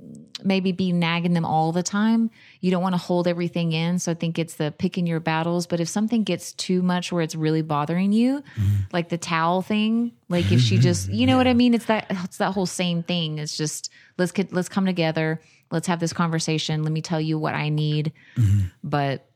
maybe 0.45 0.73
be 0.73 0.93
nagging 0.93 1.33
them 1.33 1.45
all 1.45 1.73
the 1.73 1.83
time. 1.83 2.31
You 2.61 2.71
don't 2.71 2.83
want 2.83 2.95
to 2.95 3.01
hold 3.01 3.27
everything 3.27 3.73
in. 3.73 3.99
So 3.99 4.13
I 4.13 4.15
think 4.15 4.39
it's 4.39 4.55
the 4.55 4.73
picking 4.73 5.07
your 5.07 5.21
battles. 5.21 5.67
But 5.67 5.81
if 5.81 5.89
something 5.89 6.23
gets 6.23 6.53
too 6.53 6.83
much 6.83 7.11
where 7.11 7.23
it's 7.23 7.35
really 7.35 7.63
bothering 7.63 8.13
you, 8.13 8.41
mm-hmm. 8.41 8.75
like 8.93 9.09
the 9.09 9.19
towel 9.19 9.63
thing, 9.63 10.13
like 10.29 10.53
if 10.53 10.61
she 10.61 10.79
just, 10.79 11.11
you 11.11 11.27
know 11.27 11.37
what 11.37 11.47
I 11.47 11.55
mean? 11.55 11.75
It's 11.75 11.87
that 11.87 12.07
it's 12.11 12.39
that 12.39 12.53
whole 12.53 12.67
same 12.67 13.03
thing. 13.03 13.39
It's 13.39 13.57
just 13.57 13.91
let's 14.19 14.33
get 14.33 14.53
let's 14.53 14.69
come 14.69 14.87
together. 14.87 15.41
Let's 15.71 15.87
have 15.89 15.99
this 15.99 16.13
conversation. 16.13 16.83
Let 16.83 16.93
me 16.93 17.01
tell 17.01 17.21
you 17.21 17.39
what 17.39 17.55
I 17.55 17.69
need. 17.69 18.13
Mm-hmm. 18.37 18.67
But 18.85 19.27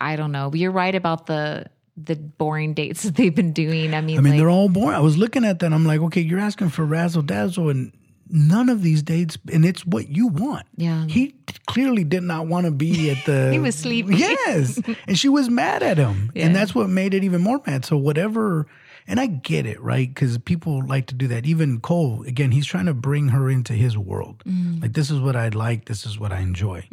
I 0.00 0.16
don't 0.16 0.32
know. 0.32 0.50
You're 0.54 0.70
right 0.70 0.94
about 0.94 1.26
the 1.26 1.66
the 1.96 2.16
boring 2.16 2.74
dates 2.74 3.02
that 3.04 3.16
they've 3.16 3.34
been 3.34 3.52
doing. 3.52 3.94
I 3.94 4.00
mean, 4.00 4.18
I 4.18 4.20
mean, 4.20 4.32
like, 4.32 4.38
they're 4.40 4.50
all 4.50 4.68
boring. 4.68 4.96
I 4.96 5.00
was 5.00 5.16
looking 5.16 5.44
at 5.44 5.60
that. 5.60 5.72
I'm 5.72 5.84
like, 5.86 6.00
okay, 6.00 6.20
you're 6.20 6.40
asking 6.40 6.70
for 6.70 6.84
razzle 6.84 7.22
dazzle, 7.22 7.68
and 7.70 7.92
none 8.28 8.68
of 8.68 8.82
these 8.82 9.02
dates, 9.02 9.38
and 9.52 9.64
it's 9.64 9.84
what 9.86 10.08
you 10.08 10.28
want. 10.28 10.66
Yeah. 10.76 11.06
He 11.06 11.34
clearly 11.66 12.04
did 12.04 12.22
not 12.22 12.46
want 12.46 12.66
to 12.66 12.72
be 12.72 13.10
at 13.10 13.24
the. 13.26 13.50
He 13.52 13.58
was 13.58 13.74
sleeping. 13.76 14.16
Yes, 14.16 14.80
and 15.06 15.18
she 15.18 15.28
was 15.28 15.48
mad 15.50 15.82
at 15.82 15.98
him, 15.98 16.32
Yeah. 16.34 16.46
and 16.46 16.56
that's 16.56 16.74
what 16.74 16.88
made 16.88 17.14
it 17.14 17.22
even 17.24 17.40
more 17.42 17.60
mad. 17.66 17.84
So 17.84 17.96
whatever. 17.96 18.66
And 19.06 19.20
I 19.20 19.26
get 19.26 19.66
it, 19.66 19.82
right? 19.82 20.08
Because 20.08 20.38
people 20.38 20.82
like 20.86 21.08
to 21.08 21.14
do 21.14 21.28
that. 21.28 21.44
Even 21.44 21.78
Cole, 21.78 22.22
again, 22.26 22.52
he's 22.52 22.64
trying 22.64 22.86
to 22.86 22.94
bring 22.94 23.28
her 23.28 23.50
into 23.50 23.74
his 23.74 23.98
world. 23.98 24.42
Mm-hmm. 24.46 24.80
Like, 24.80 24.94
this 24.94 25.10
is 25.10 25.20
what 25.20 25.36
I 25.36 25.50
like. 25.50 25.84
This 25.84 26.06
is 26.06 26.18
what 26.18 26.32
I 26.32 26.40
enjoy. 26.40 26.88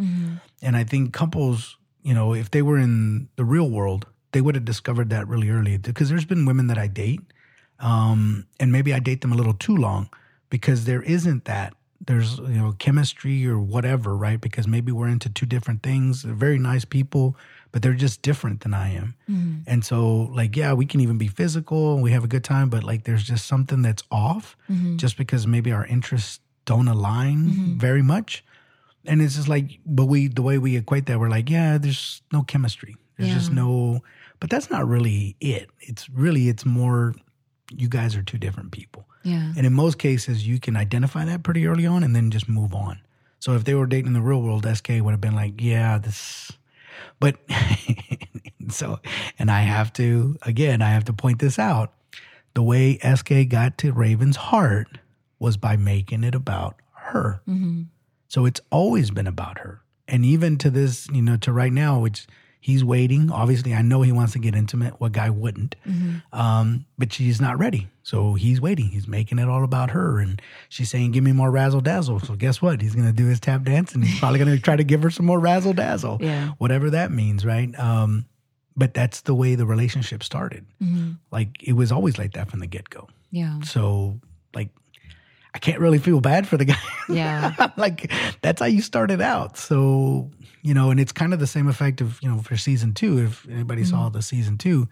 And 0.61 0.75
I 0.75 0.83
think 0.83 1.13
couples, 1.13 1.77
you 2.03 2.13
know, 2.13 2.33
if 2.33 2.51
they 2.51 2.61
were 2.63 2.77
in 2.77 3.29
the 3.37 3.45
real 3.45 3.69
world, 3.69 4.07
they 4.31 4.41
would 4.41 4.55
have 4.55 4.65
discovered 4.65 5.09
that 5.09 5.27
really 5.27 5.49
early. 5.49 5.77
Because 5.77 6.09
there's 6.09 6.25
been 6.25 6.45
women 6.45 6.67
that 6.67 6.77
I 6.77 6.87
date, 6.87 7.21
um, 7.79 8.47
and 8.59 8.71
maybe 8.71 8.93
I 8.93 8.99
date 8.99 9.21
them 9.21 9.31
a 9.31 9.35
little 9.35 9.53
too 9.53 9.75
long 9.75 10.09
because 10.49 10.85
there 10.85 11.01
isn't 11.01 11.45
that. 11.45 11.73
There's 12.03 12.39
you 12.39 12.59
know 12.59 12.73
chemistry 12.79 13.45
or 13.45 13.59
whatever, 13.59 14.15
right? 14.15 14.41
Because 14.41 14.67
maybe 14.67 14.91
we're 14.91 15.07
into 15.07 15.29
two 15.29 15.45
different 15.45 15.83
things. 15.83 16.23
They're 16.23 16.33
very 16.33 16.57
nice 16.57 16.83
people, 16.83 17.35
but 17.71 17.81
they're 17.81 17.93
just 17.93 18.21
different 18.21 18.61
than 18.61 18.73
I 18.73 18.93
am. 18.93 19.15
Mm. 19.29 19.63
And 19.65 19.85
so, 19.85 20.23
like, 20.33 20.55
yeah, 20.55 20.73
we 20.73 20.85
can 20.85 20.99
even 20.99 21.17
be 21.17 21.27
physical 21.27 21.93
and 21.93 22.03
we 22.03 22.11
have 22.11 22.23
a 22.23 22.27
good 22.27 22.43
time, 22.43 22.69
but 22.69 22.83
like, 22.83 23.05
there's 23.05 23.23
just 23.23 23.47
something 23.47 23.81
that's 23.81 24.03
off 24.11 24.57
mm-hmm. 24.69 24.97
just 24.97 25.17
because 25.17 25.47
maybe 25.47 25.71
our 25.71 25.85
interests 25.85 26.39
don't 26.65 26.87
align 26.87 27.37
mm-hmm. 27.37 27.77
very 27.77 28.01
much. 28.01 28.43
And 29.05 29.21
it's 29.21 29.35
just 29.35 29.47
like, 29.47 29.79
but 29.85 30.05
we, 30.05 30.27
the 30.27 30.41
way 30.41 30.57
we 30.57 30.75
equate 30.75 31.05
that, 31.07 31.19
we're 31.19 31.29
like, 31.29 31.49
yeah, 31.49 31.77
there's 31.77 32.21
no 32.31 32.43
chemistry. 32.43 32.95
There's 33.21 33.33
just 33.33 33.51
no, 33.51 34.01
but 34.39 34.49
that's 34.49 34.69
not 34.69 34.87
really 34.87 35.35
it. 35.39 35.69
It's 35.79 36.09
really, 36.09 36.49
it's 36.49 36.65
more, 36.65 37.13
you 37.75 37.87
guys 37.87 38.15
are 38.15 38.23
two 38.23 38.37
different 38.37 38.71
people. 38.71 39.05
yeah. 39.23 39.53
And 39.55 39.65
in 39.65 39.73
most 39.73 39.97
cases, 39.97 40.47
you 40.47 40.59
can 40.59 40.75
identify 40.75 41.25
that 41.25 41.43
pretty 41.43 41.65
early 41.67 41.85
on 41.85 42.03
and 42.03 42.15
then 42.15 42.31
just 42.31 42.49
move 42.49 42.73
on. 42.73 42.99
So 43.39 43.53
if 43.53 43.63
they 43.63 43.73
were 43.73 43.87
dating 43.87 44.07
in 44.07 44.13
the 44.13 44.21
real 44.21 44.41
world, 44.41 44.67
SK 44.71 44.89
would 44.99 45.11
have 45.11 45.21
been 45.21 45.35
like, 45.35 45.61
yeah, 45.61 45.97
this, 45.97 46.51
but 47.19 47.37
so, 48.69 48.99
and 49.39 49.49
I 49.49 49.61
have 49.61 49.91
to, 49.93 50.37
again, 50.43 50.81
I 50.81 50.89
have 50.91 51.05
to 51.05 51.13
point 51.13 51.39
this 51.39 51.57
out. 51.57 51.93
The 52.53 52.61
way 52.61 52.97
SK 52.97 53.47
got 53.47 53.77
to 53.79 53.93
Raven's 53.93 54.35
heart 54.35 54.99
was 55.39 55.57
by 55.57 55.75
making 55.75 56.23
it 56.23 56.35
about 56.35 56.75
her. 56.93 57.41
Mm-hmm. 57.47 57.83
So 58.27 58.45
it's 58.45 58.61
always 58.69 59.09
been 59.11 59.27
about 59.27 59.59
her. 59.59 59.81
And 60.07 60.25
even 60.25 60.57
to 60.59 60.69
this, 60.69 61.07
you 61.11 61.21
know, 61.21 61.37
to 61.37 61.51
right 61.51 61.73
now, 61.73 61.99
which 61.99 62.27
he's 62.61 62.83
waiting. 62.85 63.29
Obviously, 63.31 63.73
I 63.73 63.81
know 63.81 64.03
he 64.03 64.11
wants 64.13 64.33
to 64.33 64.39
get 64.39 64.55
intimate. 64.55 65.01
What 65.01 65.11
guy 65.11 65.29
wouldn't? 65.29 65.75
Um, 66.31 66.85
but 66.97 67.11
she's 67.11 67.41
not 67.41 67.59
ready. 67.59 67.89
So 68.03 68.35
he's 68.35 68.61
waiting. 68.61 68.87
He's 68.89 69.07
making 69.07 69.39
it 69.39 69.49
all 69.49 69.63
about 69.63 69.89
her. 69.89 70.19
And 70.19 70.41
she's 70.69 70.89
saying, 70.89 71.11
Give 71.11 71.23
me 71.23 71.33
more 71.33 71.51
razzle 71.51 71.81
dazzle. 71.81 72.19
So 72.21 72.35
guess 72.35 72.61
what? 72.61 72.81
He's 72.81 72.95
going 72.95 73.07
to 73.07 73.13
do 73.13 73.25
his 73.25 73.39
tap 73.39 73.63
dance 73.63 73.93
and 73.93 74.03
he's 74.05 74.19
probably 74.19 74.39
going 74.39 74.55
to 74.55 74.61
try 74.61 74.75
to 74.75 74.83
give 74.83 75.01
her 75.03 75.09
some 75.09 75.25
more 75.25 75.39
razzle 75.39 75.73
dazzle. 75.73 76.19
Yeah. 76.21 76.51
Whatever 76.59 76.91
that 76.91 77.11
means, 77.11 77.45
right? 77.45 77.77
Um, 77.77 78.25
but 78.77 78.93
that's 78.93 79.21
the 79.21 79.35
way 79.35 79.55
the 79.55 79.65
relationship 79.65 80.23
started. 80.23 80.65
Like 81.31 81.61
it 81.61 81.73
was 81.73 81.91
always 81.91 82.17
like 82.17 82.33
that 82.33 82.49
from 82.49 82.59
the 82.61 82.67
get 82.67 82.89
go. 82.89 83.07
Yeah. 83.31 83.59
So, 83.61 84.19
like, 84.53 84.69
I 85.53 85.59
can't 85.59 85.79
really 85.79 85.97
feel 85.97 86.21
bad 86.21 86.47
for 86.47 86.57
the 86.57 86.65
guy. 86.65 86.75
Yeah. 87.09 87.71
like 87.75 88.11
that's 88.41 88.61
how 88.61 88.67
you 88.67 88.81
started 88.81 89.19
out. 89.19 89.57
So, 89.57 90.31
you 90.61 90.73
know, 90.73 90.91
and 90.91 90.99
it's 90.99 91.11
kind 91.11 91.33
of 91.33 91.39
the 91.39 91.47
same 91.47 91.67
effect 91.67 91.99
of, 91.99 92.19
you 92.21 92.29
know, 92.29 92.41
for 92.41 92.55
season 92.55 92.93
two, 92.93 93.19
if 93.19 93.47
anybody 93.49 93.83
saw 93.83 94.05
mm-hmm. 94.05 94.13
the 94.13 94.21
season 94.21 94.57
two, 94.57 94.87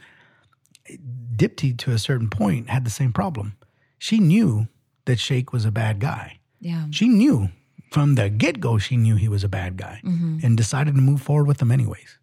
Deepti 1.35 1.77
to 1.77 1.91
a 1.91 1.99
certain 1.99 2.29
point 2.29 2.69
had 2.69 2.83
the 2.83 2.89
same 2.89 3.13
problem. 3.13 3.55
She 3.99 4.19
knew 4.19 4.67
that 5.05 5.19
Shake 5.19 5.53
was 5.53 5.65
a 5.65 5.71
bad 5.71 5.99
guy. 5.99 6.39
Yeah. 6.59 6.85
She 6.91 7.07
knew 7.07 7.49
from 7.91 8.15
the 8.15 8.29
get 8.29 8.59
go, 8.59 8.77
she 8.77 8.97
knew 8.97 9.15
he 9.15 9.29
was 9.29 9.43
a 9.43 9.49
bad 9.49 9.77
guy 9.77 10.01
mm-hmm. 10.03 10.39
and 10.43 10.57
decided 10.57 10.95
to 10.95 11.01
move 11.01 11.21
forward 11.21 11.47
with 11.47 11.61
him 11.61 11.71
anyways. 11.71 12.17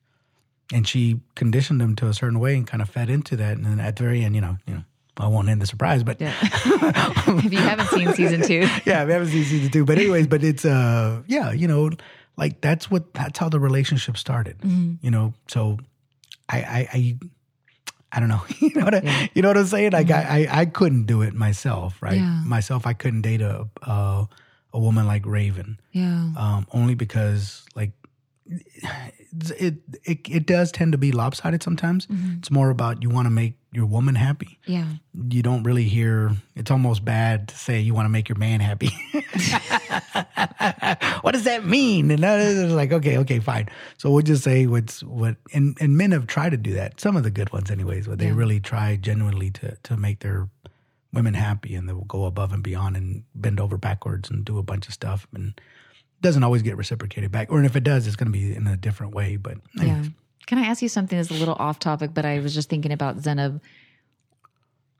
And 0.73 0.87
she 0.87 1.21
conditioned 1.35 1.81
him 1.81 1.97
to 1.97 2.09
a 2.09 2.15
certain 2.15 2.41
way 2.41 2.57
and 2.57 2.67
kind 2.67 2.83
of 2.83 2.89
fed 2.89 3.09
into 3.09 3.37
that. 3.37 3.57
And 3.57 3.65
then 3.65 3.81
at 3.81 3.97
the 3.97 4.03
very 4.03 4.25
end, 4.25 4.35
you 4.35 4.41
know, 4.41 4.59
you 4.67 4.75
know, 4.75 4.85
I 5.19 5.29
won't 5.29 5.49
end 5.49 5.63
the 5.63 5.67
surprise, 5.67 6.03
but 6.03 6.21
Yeah. 6.21 6.35
if 6.43 7.53
you 7.53 7.59
haven't 7.59 7.89
seen 7.89 8.13
season 8.13 8.43
two, 8.43 8.69
yeah, 8.85 9.05
we 9.05 9.13
haven't 9.13 9.29
seen 9.29 9.45
season 9.45 9.71
two, 9.71 9.85
but 9.85 9.99
anyways, 9.99 10.27
but 10.27 10.45
it's 10.45 10.65
uh, 10.65 11.23
yeah, 11.27 11.53
you 11.53 11.67
know, 11.67 11.91
like 12.37 12.61
that's 12.61 12.91
what 12.91 13.15
that's 13.15 13.39
how 13.39 13.49
the 13.49 13.59
relationship 13.61 14.17
started. 14.19 14.57
You 15.01 15.11
know, 15.11 15.33
so 15.49 15.79
I 16.49 16.59
I 16.59 16.89
I, 16.93 17.19
I 18.13 18.21
don't 18.21 18.29
know, 18.29 18.43
you 18.61 18.73
know 18.75 18.85
what 18.85 18.95
I, 18.95 19.31
you 19.35 19.43
know 19.43 19.49
what 19.49 19.57
I'm 19.57 19.67
saying? 19.67 19.93
Like 19.93 20.11
I, 20.11 20.47
I 20.51 20.61
I 20.61 20.67
couldn't 20.67 21.05
do 21.07 21.23
it 21.23 21.35
myself, 21.35 22.01
right? 22.03 22.19
Yeah. 22.19 22.43
Myself, 22.45 22.87
I 22.87 22.93
couldn't 22.93 23.23
date 23.23 23.41
a 23.41 23.67
uh, 23.83 24.27
a 24.73 24.79
woman 24.79 25.07
like 25.07 25.25
Raven, 25.25 25.81
yeah. 25.93 26.29
um, 26.37 26.67
only 26.73 26.95
because 26.95 27.65
like 27.75 27.93
it 29.59 29.75
it 30.05 30.21
it 30.29 30.47
does 30.47 30.73
tend 30.73 30.93
to 30.93 30.99
be 30.99 31.13
lopsided 31.13 31.63
sometimes. 31.63 32.07
Mm-hmm. 32.07 32.39
It's 32.39 32.51
more 32.51 32.71
about 32.71 33.03
you 33.03 33.11
want 33.11 33.27
to 33.27 33.31
make 33.31 33.55
your 33.73 33.87
woman 33.87 34.15
happy 34.15 34.59
Yeah. 34.65 34.87
you 35.31 35.43
don't 35.43 35.63
really 35.63 35.85
hear 35.85 36.31
it's 36.55 36.71
almost 36.71 37.05
bad 37.05 37.49
to 37.49 37.57
say 37.59 37.79
you 37.79 37.93
want 37.93 38.07
to 38.07 38.11
make 38.11 38.27
your 38.27 38.39
man 38.39 38.61
happy 38.61 38.89
what 41.21 41.33
does 41.33 41.45
that 41.45 41.65
mean 41.67 42.11
and 42.11 42.23
that 42.23 42.41
is 42.41 42.73
like 42.73 42.93
okay 42.93 43.19
okay 43.19 43.39
fine 43.39 43.69
so 43.99 44.11
we'll 44.11 44.23
just 44.23 44.43
say 44.45 44.67
what's 44.67 45.03
what 45.03 45.37
and 45.53 45.77
and 45.81 45.97
men 45.97 46.11
have 46.13 46.27
tried 46.27 46.51
to 46.51 46.57
do 46.57 46.73
that 46.73 46.99
some 47.01 47.17
of 47.17 47.23
the 47.23 47.31
good 47.31 47.53
ones 47.53 47.71
anyways 47.71 48.07
where 48.09 48.17
they 48.17 48.27
Yeah. 48.29 48.35
really 48.35 48.61
try 48.61 48.97
genuinely 48.97 49.51
to 49.51 49.77
to 49.83 49.97
make 49.97 50.21
their 50.21 50.49
women 51.13 51.35
happy 51.35 51.75
and 51.75 51.87
they 51.89 51.93
will 51.93 52.05
go 52.05 52.25
above 52.25 52.53
and 52.53 52.63
beyond 52.63 52.97
and 52.97 53.25
bend 53.35 53.61
over 53.61 53.77
backwards 53.77 54.31
and 54.31 54.45
do 54.45 54.59
a 54.59 54.63
bunch 54.63 54.87
of 54.89 54.95
stuff 54.95 55.27
and 55.35 55.61
doesn't 56.23 56.43
always 56.43 56.63
get 56.63 56.77
reciprocated 56.77 57.31
back 57.31 57.51
or 57.51 57.63
if 57.63 57.77
it 57.77 57.85
does 57.85 58.07
it's 58.07 58.17
going 58.17 58.33
to 58.33 58.33
be 58.33 58.55
in 58.55 58.67
a 58.67 58.77
different 58.77 59.15
way 59.15 59.37
but 59.37 59.59
Yeah. 59.75 60.05
Can 60.47 60.59
I 60.59 60.67
ask 60.67 60.81
you 60.81 60.89
something 60.89 61.19
that's 61.19 61.31
a 61.31 61.35
little 61.35 61.57
off 61.59 61.81
topic, 61.81 62.15
but 62.15 62.25
I 62.25 62.39
was 62.39 62.55
just 62.55 62.71
thinking 62.71 62.93
about 62.93 63.19
Zanab. 63.19 63.61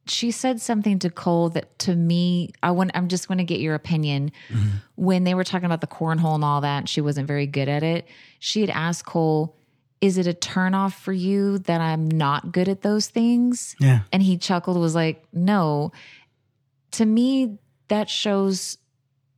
She 0.09 0.33
said 0.33 0.61
something 0.61 0.99
to 1.01 1.11
Cole 1.11 1.51
that 1.51 1.79
to 1.81 1.95
me, 1.95 2.51
I 2.63 2.73
want 2.73 2.91
I'm 2.95 3.09
just 3.09 3.29
going 3.29 3.39
to 3.39 3.45
get 3.45 3.61
your 3.61 3.75
opinion. 3.77 4.33
Mm-hmm. 4.49 4.69
When 4.97 5.25
they 5.25 5.35
were 5.35 5.45
talking 5.45 5.67
about 5.67 5.81
the 5.81 5.87
cornhole 5.87 6.35
and 6.35 6.45
all 6.45 6.61
that, 6.63 6.79
and 6.79 6.89
she 6.89 7.01
wasn't 7.01 7.29
very 7.29 7.47
good 7.47 7.69
at 7.69 7.83
it. 7.85 8.09
She 8.41 8.61
had 8.61 8.71
asked 8.71 9.07
Cole, 9.07 9.57
Is 10.01 10.19
it 10.19 10.27
a 10.27 10.33
turnoff 10.33 10.95
for 10.95 11.13
you 11.13 11.59
that 11.61 11.81
I'm 11.81 12.09
not 12.09 12.51
good 12.51 12.69
at 12.69 12.83
those 12.83 13.07
things? 13.07 13.77
yeah 13.79 14.01
And 14.13 14.23
he 14.23 14.39
chuckled, 14.39 14.77
was 14.77 14.97
like, 14.97 15.25
No. 15.33 15.93
To 16.93 17.07
me, 17.07 17.59
that 17.89 18.11
shows 18.11 18.79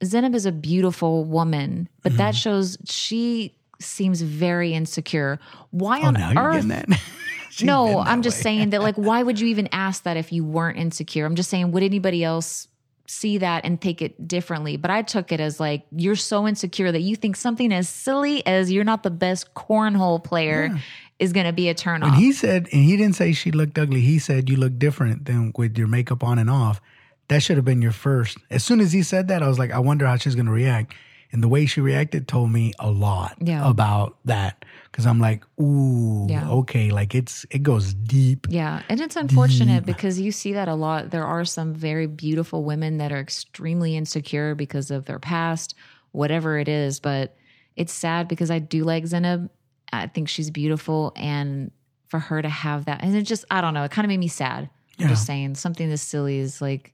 Zanab 0.00 0.34
is 0.34 0.46
a 0.46 0.52
beautiful 0.52 1.24
woman, 1.24 1.88
but 2.02 2.16
that 2.16 2.34
mm-hmm. 2.34 2.38
shows 2.38 2.78
she 2.84 3.54
seems 3.80 4.22
very 4.22 4.74
insecure. 4.74 5.38
Why 5.70 6.00
oh 6.00 6.06
on 6.06 6.38
earth? 6.38 6.68
that 6.68 6.88
no, 7.62 7.98
I'm 7.98 8.22
just 8.22 8.38
way. 8.38 8.42
saying 8.42 8.70
that, 8.70 8.82
like, 8.82 8.96
why 8.96 9.22
would 9.22 9.40
you 9.40 9.48
even 9.48 9.68
ask 9.72 10.04
that 10.04 10.16
if 10.16 10.32
you 10.32 10.44
weren't 10.44 10.78
insecure? 10.78 11.26
I'm 11.26 11.34
just 11.34 11.50
saying, 11.50 11.72
would 11.72 11.82
anybody 11.82 12.22
else 12.22 12.68
see 13.06 13.38
that 13.38 13.64
and 13.64 13.80
take 13.80 14.02
it 14.02 14.28
differently? 14.28 14.76
But 14.76 14.90
I 14.90 15.02
took 15.02 15.32
it 15.32 15.40
as 15.40 15.58
like, 15.58 15.86
you're 15.90 16.16
so 16.16 16.46
insecure 16.46 16.92
that 16.92 17.00
you 17.00 17.16
think 17.16 17.36
something 17.36 17.72
as 17.72 17.88
silly 17.88 18.46
as 18.46 18.70
you're 18.70 18.84
not 18.84 19.02
the 19.02 19.10
best 19.10 19.54
cornhole 19.54 20.22
player 20.22 20.78
is 21.18 21.32
going 21.32 21.46
to 21.46 21.52
be 21.52 21.68
a 21.68 21.74
turn 21.74 22.02
off. 22.02 22.14
And 22.14 22.22
he 22.22 22.32
said, 22.32 22.68
and 22.72 22.84
he 22.84 22.96
didn't 22.96 23.16
say 23.16 23.32
she 23.32 23.50
looked 23.50 23.78
ugly. 23.78 24.00
He 24.00 24.18
said 24.18 24.48
you 24.48 24.56
look 24.56 24.78
different 24.78 25.24
than 25.24 25.52
with 25.56 25.76
your 25.76 25.88
makeup 25.88 26.22
on 26.22 26.38
and 26.38 26.50
off. 26.50 26.80
That 27.28 27.42
should 27.42 27.56
have 27.56 27.64
been 27.64 27.82
your 27.82 27.92
first. 27.92 28.38
As 28.50 28.64
soon 28.64 28.80
as 28.80 28.92
he 28.92 29.02
said 29.02 29.28
that, 29.28 29.42
I 29.42 29.48
was 29.48 29.58
like, 29.58 29.70
I 29.70 29.78
wonder 29.78 30.06
how 30.06 30.16
she's 30.16 30.34
going 30.34 30.46
to 30.46 30.52
react. 30.52 30.94
And 31.30 31.42
the 31.42 31.48
way 31.48 31.66
she 31.66 31.82
reacted 31.82 32.26
told 32.26 32.50
me 32.50 32.72
a 32.78 32.90
lot 32.90 33.36
Yeah. 33.42 33.68
about 33.68 34.16
that. 34.24 34.64
Because 34.90 35.04
I'm 35.06 35.20
like, 35.20 35.44
ooh, 35.60 36.26
Yeah. 36.28 36.48
okay, 36.48 36.90
like 36.90 37.14
it's 37.14 37.44
it 37.50 37.62
goes 37.62 37.92
deep. 37.92 38.46
Yeah, 38.48 38.82
and 38.88 38.98
it's 39.00 39.14
unfortunate 39.14 39.84
because 39.84 40.18
you 40.18 40.32
see 40.32 40.54
that 40.54 40.68
a 40.68 40.74
lot. 40.74 41.10
There 41.10 41.26
are 41.26 41.44
some 41.44 41.74
very 41.74 42.06
beautiful 42.06 42.64
women 42.64 42.96
that 42.96 43.12
are 43.12 43.18
extremely 43.20 43.94
insecure 43.94 44.54
because 44.54 44.90
of 44.90 45.04
their 45.04 45.18
past, 45.18 45.74
whatever 46.12 46.58
it 46.58 46.66
is. 46.66 46.98
But 46.98 47.36
it's 47.76 47.92
sad 47.92 48.26
because 48.26 48.50
I 48.50 48.58
do 48.58 48.82
like 48.84 49.04
Zanab. 49.04 49.50
I 49.92 50.06
think 50.06 50.30
she's 50.30 50.50
beautiful, 50.50 51.12
and 51.14 51.70
for 52.06 52.18
her 52.20 52.40
to 52.40 52.48
have 52.48 52.86
that, 52.86 53.02
and 53.04 53.14
it 53.14 53.22
just 53.24 53.44
I 53.50 53.60
don't 53.60 53.74
know, 53.74 53.84
it 53.84 53.90
kind 53.90 54.06
of 54.06 54.08
made 54.08 54.18
me 54.20 54.28
sad. 54.28 54.70
I'm 54.98 55.08
just 55.08 55.26
saying 55.26 55.56
something 55.56 55.88
this 55.90 56.02
silly 56.02 56.38
is 56.38 56.60
like, 56.62 56.92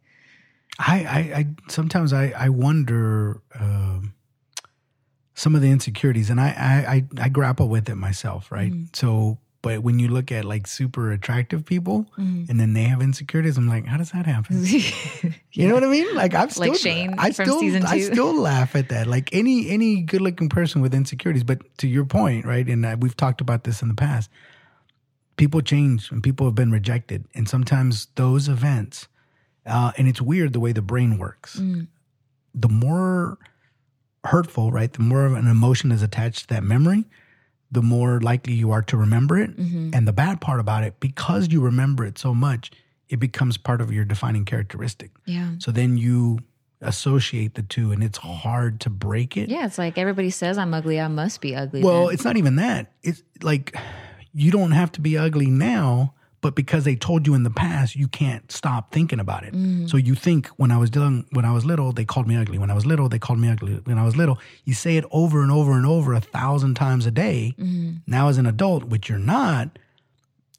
I, 0.78 1.04
I, 1.04 1.18
I 1.38 1.46
sometimes 1.68 2.12
I, 2.12 2.32
I 2.36 2.48
wonder 2.48 3.40
um, 3.58 4.14
some 5.34 5.54
of 5.54 5.62
the 5.62 5.70
insecurities, 5.70 6.30
and 6.30 6.40
I, 6.40 6.48
I, 6.48 6.94
I, 7.20 7.24
I 7.26 7.28
grapple 7.28 7.68
with 7.68 7.88
it 7.88 7.94
myself, 7.96 8.50
right? 8.50 8.72
Mm-hmm. 8.72 8.84
So, 8.92 9.38
but 9.62 9.82
when 9.82 9.98
you 9.98 10.08
look 10.08 10.30
at 10.30 10.44
like 10.44 10.66
super 10.66 11.10
attractive 11.12 11.64
people, 11.64 12.06
Mm-hmm. 12.18 12.50
and 12.50 12.60
then 12.60 12.74
they 12.74 12.82
have 12.84 13.00
insecurities, 13.00 13.56
I'm 13.56 13.68
like, 13.68 13.86
how 13.86 13.96
does 13.96 14.10
that 14.12 14.26
happen? 14.26 14.64
You 15.52 15.68
know 15.68 15.74
what 15.74 15.84
I 15.84 15.88
mean? 15.88 16.12
Like 16.16 16.34
I'm 16.34 16.50
still, 16.50 16.70
Like 16.70 16.80
Shane 16.80 17.14
I 17.16 17.30
still, 17.30 17.60
I 17.86 18.00
still 18.00 18.34
laugh 18.36 18.74
at 18.74 18.88
that. 18.88 19.06
Like 19.06 19.30
any 19.32 19.70
any 19.70 20.02
good 20.02 20.20
looking 20.20 20.48
person 20.48 20.82
with 20.82 20.92
insecurities. 20.92 21.44
But 21.44 21.60
to 21.78 21.86
your 21.86 22.04
point, 22.04 22.44
right? 22.44 22.66
And 22.66 22.84
uh, 22.84 22.96
we've 22.98 23.16
talked 23.16 23.40
about 23.40 23.62
this 23.62 23.80
in 23.80 23.86
the 23.86 23.94
past. 23.94 24.28
People 25.36 25.60
change, 25.62 26.10
and 26.10 26.22
people 26.24 26.46
have 26.46 26.54
been 26.56 26.70
rejected, 26.72 27.26
and 27.34 27.48
sometimes 27.48 28.08
those 28.16 28.48
events, 28.48 29.06
uh, 29.66 29.92
and 29.96 30.08
it's 30.08 30.20
weird 30.20 30.52
the 30.52 30.60
way 30.60 30.72
the 30.72 30.82
brain 30.82 31.18
works. 31.18 31.60
The 32.54 32.68
more 32.68 33.38
hurtful, 34.24 34.70
right? 34.72 34.92
The 34.92 35.02
more 35.02 35.26
of 35.26 35.34
an 35.34 35.46
emotion 35.48 35.92
is 35.92 36.02
attached 36.02 36.40
to 36.42 36.46
that 36.54 36.62
memory, 36.64 37.04
the 37.70 37.82
more 37.82 38.20
likely 38.20 38.54
you 38.54 38.70
are 38.70 38.82
to 38.82 38.96
remember 38.96 39.38
it. 39.38 39.50
And 39.56 40.06
the 40.08 40.12
bad 40.12 40.40
part 40.40 40.60
about 40.60 40.84
it, 40.84 41.00
because 41.00 41.48
you 41.52 41.60
remember 41.60 42.04
it 42.04 42.18
so 42.18 42.32
much, 42.34 42.70
it 43.08 43.18
becomes 43.18 43.56
part 43.58 43.80
of 43.80 43.92
your 43.92 44.04
defining 44.04 44.44
characteristic. 44.44 45.10
yeah, 45.26 45.50
So 45.58 45.70
then 45.70 45.98
you 45.98 46.38
associate 46.80 47.54
the 47.54 47.62
two, 47.62 47.92
and 47.92 48.02
it's 48.02 48.18
hard 48.18 48.80
to 48.80 48.90
break 48.90 49.36
it. 49.36 49.48
yeah. 49.48 49.66
It's 49.66 49.78
like 49.78 49.96
everybody 49.98 50.30
says 50.30 50.58
I'm 50.58 50.72
ugly, 50.74 51.00
I 51.00 51.08
must 51.08 51.40
be 51.40 51.54
ugly. 51.56 51.82
Well, 51.82 52.06
then. 52.06 52.14
it's 52.14 52.24
not 52.24 52.36
even 52.36 52.56
that. 52.56 52.92
It's 53.02 53.22
like 53.42 53.76
you 54.32 54.50
don't 54.50 54.72
have 54.72 54.92
to 54.92 55.00
be 55.00 55.16
ugly 55.18 55.46
now, 55.46 56.14
but 56.45 56.55
because 56.55 56.84
they 56.84 56.95
told 56.95 57.26
you 57.26 57.32
in 57.32 57.42
the 57.42 57.49
past, 57.49 57.97
you 57.97 58.07
can't 58.07 58.53
stop 58.53 58.92
thinking 58.92 59.18
about 59.18 59.45
it. 59.45 59.55
Mm-hmm. 59.55 59.86
So 59.86 59.97
you 59.97 60.14
think 60.14 60.49
when 60.59 60.70
I 60.70 60.76
was 60.76 60.90
young, 60.95 61.24
when 61.30 61.47
I 61.47 61.53
was 61.53 61.64
little, 61.64 61.90
they 61.90 62.05
called 62.05 62.28
me 62.28 62.36
ugly. 62.36 62.59
When 62.59 62.70
I 62.70 62.74
was 62.74 62.84
little, 62.84 63.09
they 63.09 63.18
called 63.18 63.38
me 63.38 63.49
ugly. 63.49 63.80
When 63.84 63.97
I 63.97 64.05
was 64.05 64.14
little, 64.14 64.38
you 64.66 64.74
say 64.74 64.99
it 64.99 65.07
over 65.11 65.40
and 65.40 65.51
over 65.51 65.72
and 65.72 65.86
over 65.86 66.12
a 66.12 66.20
thousand 66.20 66.74
times 66.74 67.07
a 67.07 67.11
day. 67.11 67.55
Mm-hmm. 67.59 67.92
Now, 68.07 68.28
as 68.28 68.36
an 68.36 68.45
adult, 68.45 68.84
which 68.84 69.09
you're 69.09 69.16
not, 69.16 69.78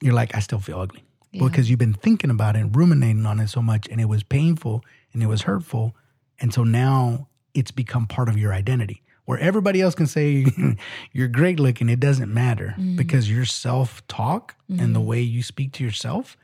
you're 0.02 0.16
like, 0.16 0.36
I 0.36 0.40
still 0.40 0.60
feel 0.60 0.80
ugly 0.80 1.04
because 1.32 1.70
you've 1.70 1.78
been 1.78 1.94
thinking 1.94 2.32
about 2.32 2.56
it 2.56 2.62
and 2.62 2.76
ruminating 2.76 3.28
on 3.28 3.40
it 3.40 3.50
so 3.50 3.62
much, 3.62 3.88
and 3.90 4.02
it 4.02 4.06
was 4.06 4.24
painful 4.24 4.84
and 5.14 5.22
it 5.22 5.28
was 5.28 5.44
hurtful, 5.44 5.96
and 6.40 6.52
so 6.52 6.64
now 6.64 7.28
it's 7.54 7.70
become 7.70 8.08
part 8.08 8.28
of 8.28 8.40
your 8.40 8.54
identity. 8.54 9.04
Where 9.26 9.40
everybody 9.40 9.82
else 9.82 9.96
can 9.96 10.06
say 10.06 10.46
you're 11.12 11.28
great 11.28 11.60
looking, 11.60 11.90
it 11.90 12.00
doesn't 12.00 12.32
matter. 12.32 12.76
Mm-hmm. 12.78 12.96
Because 12.96 13.30
your 13.30 13.46
self 13.46 14.06
talk 14.08 14.56
and 14.70 14.96
the 14.96 15.00
mm-hmm. 15.00 15.08
way 15.08 15.22
you 15.22 15.42
speak 15.42 15.72
to 15.74 15.84
yourself, 15.84 16.38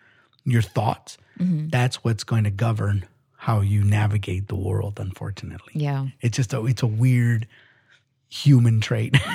your 0.45 0.63
thoughts, 0.63 1.17
mm-hmm. 1.39 1.69
that's 1.69 2.03
what's 2.03 2.23
going 2.23 2.43
to 2.43 2.51
govern 2.51 3.05
how 3.37 3.61
you 3.61 3.83
navigate 3.83 4.47
the 4.47 4.55
world. 4.55 4.99
Unfortunately, 4.99 5.73
yeah, 5.75 6.07
it's 6.21 6.35
just 6.35 6.53
a 6.53 6.65
it's 6.65 6.83
a 6.83 6.87
weird 6.87 7.47
human 8.29 8.81
trait. 8.81 9.15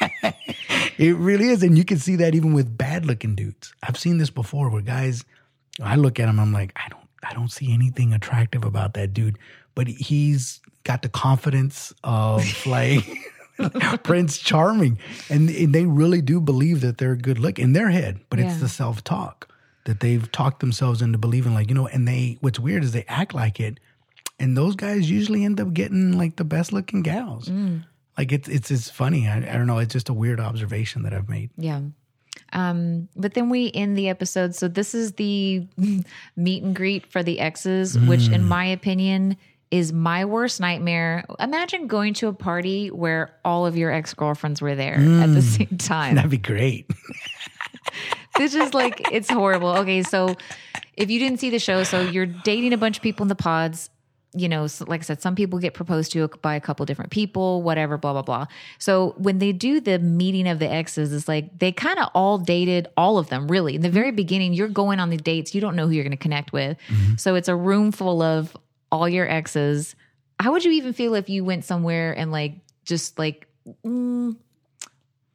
it 0.98 1.16
really 1.16 1.48
is, 1.48 1.62
and 1.62 1.76
you 1.76 1.84
can 1.84 1.98
see 1.98 2.16
that 2.16 2.34
even 2.34 2.52
with 2.52 2.76
bad 2.76 3.06
looking 3.06 3.34
dudes. 3.34 3.74
I've 3.82 3.98
seen 3.98 4.18
this 4.18 4.30
before 4.30 4.70
where 4.70 4.82
guys, 4.82 5.24
I 5.82 5.96
look 5.96 6.20
at 6.20 6.28
him, 6.28 6.38
I'm 6.38 6.52
like, 6.52 6.72
I 6.76 6.88
don't, 6.88 7.08
I 7.22 7.32
don't 7.32 7.50
see 7.50 7.72
anything 7.72 8.12
attractive 8.12 8.64
about 8.64 8.94
that 8.94 9.12
dude, 9.12 9.38
but 9.74 9.86
he's 9.86 10.60
got 10.84 11.02
the 11.02 11.08
confidence 11.08 11.92
of 12.04 12.44
like 12.66 13.04
Prince 14.02 14.38
Charming, 14.38 14.98
and, 15.30 15.48
and 15.50 15.74
they 15.74 15.84
really 15.86 16.20
do 16.20 16.40
believe 16.40 16.80
that 16.80 16.98
they're 16.98 17.16
good 17.16 17.38
look 17.38 17.58
in 17.58 17.72
their 17.72 17.90
head, 17.90 18.20
but 18.30 18.38
Yeah. 18.38 18.46
it's 18.50 18.60
the 18.60 18.68
self 18.68 19.04
talk 19.04 19.48
that 19.84 20.00
they've 20.00 20.30
talked 20.32 20.60
themselves 20.60 21.02
into 21.02 21.18
believing, 21.18 21.54
like 21.54 21.68
you 21.68 21.74
know, 21.74 21.86
and 21.88 22.06
they. 22.06 22.38
What's 22.40 22.58
weird 22.58 22.84
is 22.84 22.92
they 22.92 23.04
act 23.08 23.34
like 23.34 23.60
it, 23.60 23.78
and 24.38 24.56
those 24.56 24.74
guys 24.76 25.10
usually 25.10 25.44
end 25.44 25.60
up 25.60 25.72
getting 25.74 26.16
like 26.18 26.36
the 26.36 26.44
best 26.44 26.72
looking 26.72 27.02
gals. 27.02 27.50
Like 28.18 28.32
it's 28.32 28.48
it's 28.48 28.70
it's 28.70 28.90
funny. 28.90 29.28
I, 29.28 29.38
I 29.38 29.40
don't 29.56 29.66
know. 29.66 29.78
It's 29.78 29.92
just 29.92 30.08
a 30.08 30.12
weird 30.14 30.40
observation 30.40 31.02
that 31.02 31.12
I've 31.14 31.28
made. 31.28 31.50
Yeah. 31.56 31.80
Um, 32.54 33.08
but 33.16 33.32
then 33.34 33.48
we 33.48 33.70
end 33.72 33.96
the 33.96 34.08
episode. 34.10 34.54
So 34.54 34.68
this 34.68 34.94
is 34.94 35.12
the 35.12 35.66
meet 36.36 36.62
and 36.62 36.74
greet 36.76 37.06
for 37.10 37.22
the 37.22 37.40
exes, 37.40 37.98
which 37.98 38.28
in 38.28 38.44
my 38.46 38.64
opinion 38.66 39.36
is 39.72 39.90
my 39.90 40.26
worst 40.26 40.60
nightmare. 40.60 41.24
Imagine 41.40 41.86
going 41.86 42.12
to 42.14 42.28
a 42.28 42.32
party 42.32 42.90
where 42.90 43.34
all 43.42 43.64
of 43.64 43.74
your 43.74 43.90
ex-girlfriends 43.90 44.60
were 44.60 44.74
there 44.74 44.96
at 44.96 45.32
the 45.32 45.40
mm. 45.40 45.42
same 45.42 45.78
time. 45.78 46.14
That'd 46.14 46.30
be 46.30 46.36
great. 46.36 46.88
this 48.36 48.54
is 48.54 48.74
like 48.74 49.10
it's 49.10 49.30
horrible. 49.30 49.70
Okay, 49.70 50.02
so 50.02 50.36
if 50.94 51.10
you 51.10 51.18
didn't 51.18 51.40
see 51.40 51.48
the 51.48 51.58
show, 51.58 51.84
so 51.84 52.02
you're 52.02 52.26
dating 52.26 52.74
a 52.74 52.76
bunch 52.76 52.98
of 52.98 53.02
people 53.02 53.24
in 53.24 53.28
the 53.28 53.34
pods. 53.34 53.88
You 54.34 54.48
know, 54.48 54.66
like 54.86 55.00
I 55.00 55.02
said, 55.02 55.20
some 55.20 55.34
people 55.34 55.58
get 55.58 55.74
proposed 55.74 56.12
to 56.12 56.26
by 56.40 56.54
a 56.54 56.60
couple 56.60 56.86
different 56.86 57.10
people, 57.10 57.62
whatever, 57.62 57.98
blah 57.98 58.12
blah 58.12 58.22
blah. 58.22 58.46
So 58.78 59.14
when 59.18 59.38
they 59.38 59.52
do 59.52 59.78
the 59.80 59.98
meeting 59.98 60.48
of 60.48 60.58
the 60.58 60.70
exes, 60.70 61.12
it's 61.12 61.28
like 61.28 61.58
they 61.58 61.70
kind 61.70 61.98
of 61.98 62.08
all 62.14 62.38
dated 62.38 62.88
all 62.96 63.18
of 63.18 63.28
them. 63.28 63.46
Really, 63.48 63.74
in 63.74 63.82
the 63.82 63.90
very 63.90 64.10
beginning, 64.10 64.52
you're 64.54 64.68
going 64.68 65.00
on 65.00 65.10
the 65.10 65.18
dates, 65.18 65.54
you 65.54 65.60
don't 65.60 65.76
know 65.76 65.86
who 65.86 65.92
you're 65.92 66.04
going 66.04 66.12
to 66.12 66.16
connect 66.16 66.52
with. 66.52 66.78
Mm-hmm. 66.88 67.16
So 67.16 67.34
it's 67.34 67.48
a 67.48 67.56
room 67.56 67.92
full 67.92 68.22
of 68.22 68.56
all 68.92 69.08
your 69.08 69.28
exes. 69.28 69.96
How 70.38 70.52
would 70.52 70.64
you 70.64 70.70
even 70.72 70.92
feel 70.92 71.14
if 71.14 71.28
you 71.28 71.44
went 71.44 71.64
somewhere 71.64 72.12
and 72.12 72.30
like 72.30 72.54
just 72.84 73.18
like, 73.18 73.48
mm, 73.84 74.36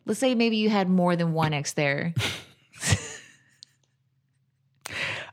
let's 0.05 0.19
say 0.19 0.35
maybe 0.35 0.57
you 0.57 0.69
had 0.69 0.89
more 0.89 1.15
than 1.15 1.33
one 1.33 1.53
ex 1.53 1.73
there. 1.73 2.13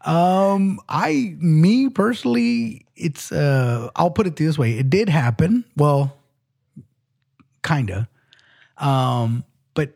Um, 0.05 0.81
I, 0.87 1.35
me 1.39 1.89
personally, 1.89 2.85
it's, 2.95 3.33
uh, 3.33 3.89
I'll 3.97 4.11
put 4.11 4.27
it 4.27 4.37
this 4.37 4.59
way. 4.59 4.79
It 4.79 4.91
did 4.91 5.09
happen. 5.09 5.65
Well, 5.77 6.15
kinda. 7.63 8.09
Um, 8.77 9.45
but 9.73 9.95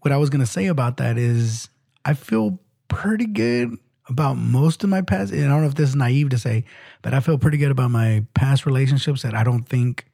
what 0.00 0.10
I 0.10 0.16
was 0.16 0.30
to 0.40 0.46
say 0.46 0.66
about 0.66 0.96
that 0.96 1.18
is 1.18 1.68
I 2.04 2.14
feel 2.14 2.60
pretty 2.88 3.26
good 3.26 3.76
about 4.08 4.34
most 4.36 4.82
of 4.84 4.90
my 4.90 5.00
past. 5.02 5.32
And 5.32 5.44
I 5.44 5.48
don't 5.48 5.62
know 5.62 5.68
if 5.68 5.74
this 5.74 5.90
is 5.90 5.96
naive 5.96 6.30
to 6.30 6.38
say, 6.38 6.64
but 7.02 7.14
I 7.14 7.20
feel 7.20 7.38
pretty 7.38 7.58
good 7.58 7.70
about 7.70 7.90
my 7.90 8.24
past 8.34 8.66
relationships 8.66 9.22
that 9.22 9.34
I 9.34 9.44
don't 9.44 9.62
think 9.62 10.06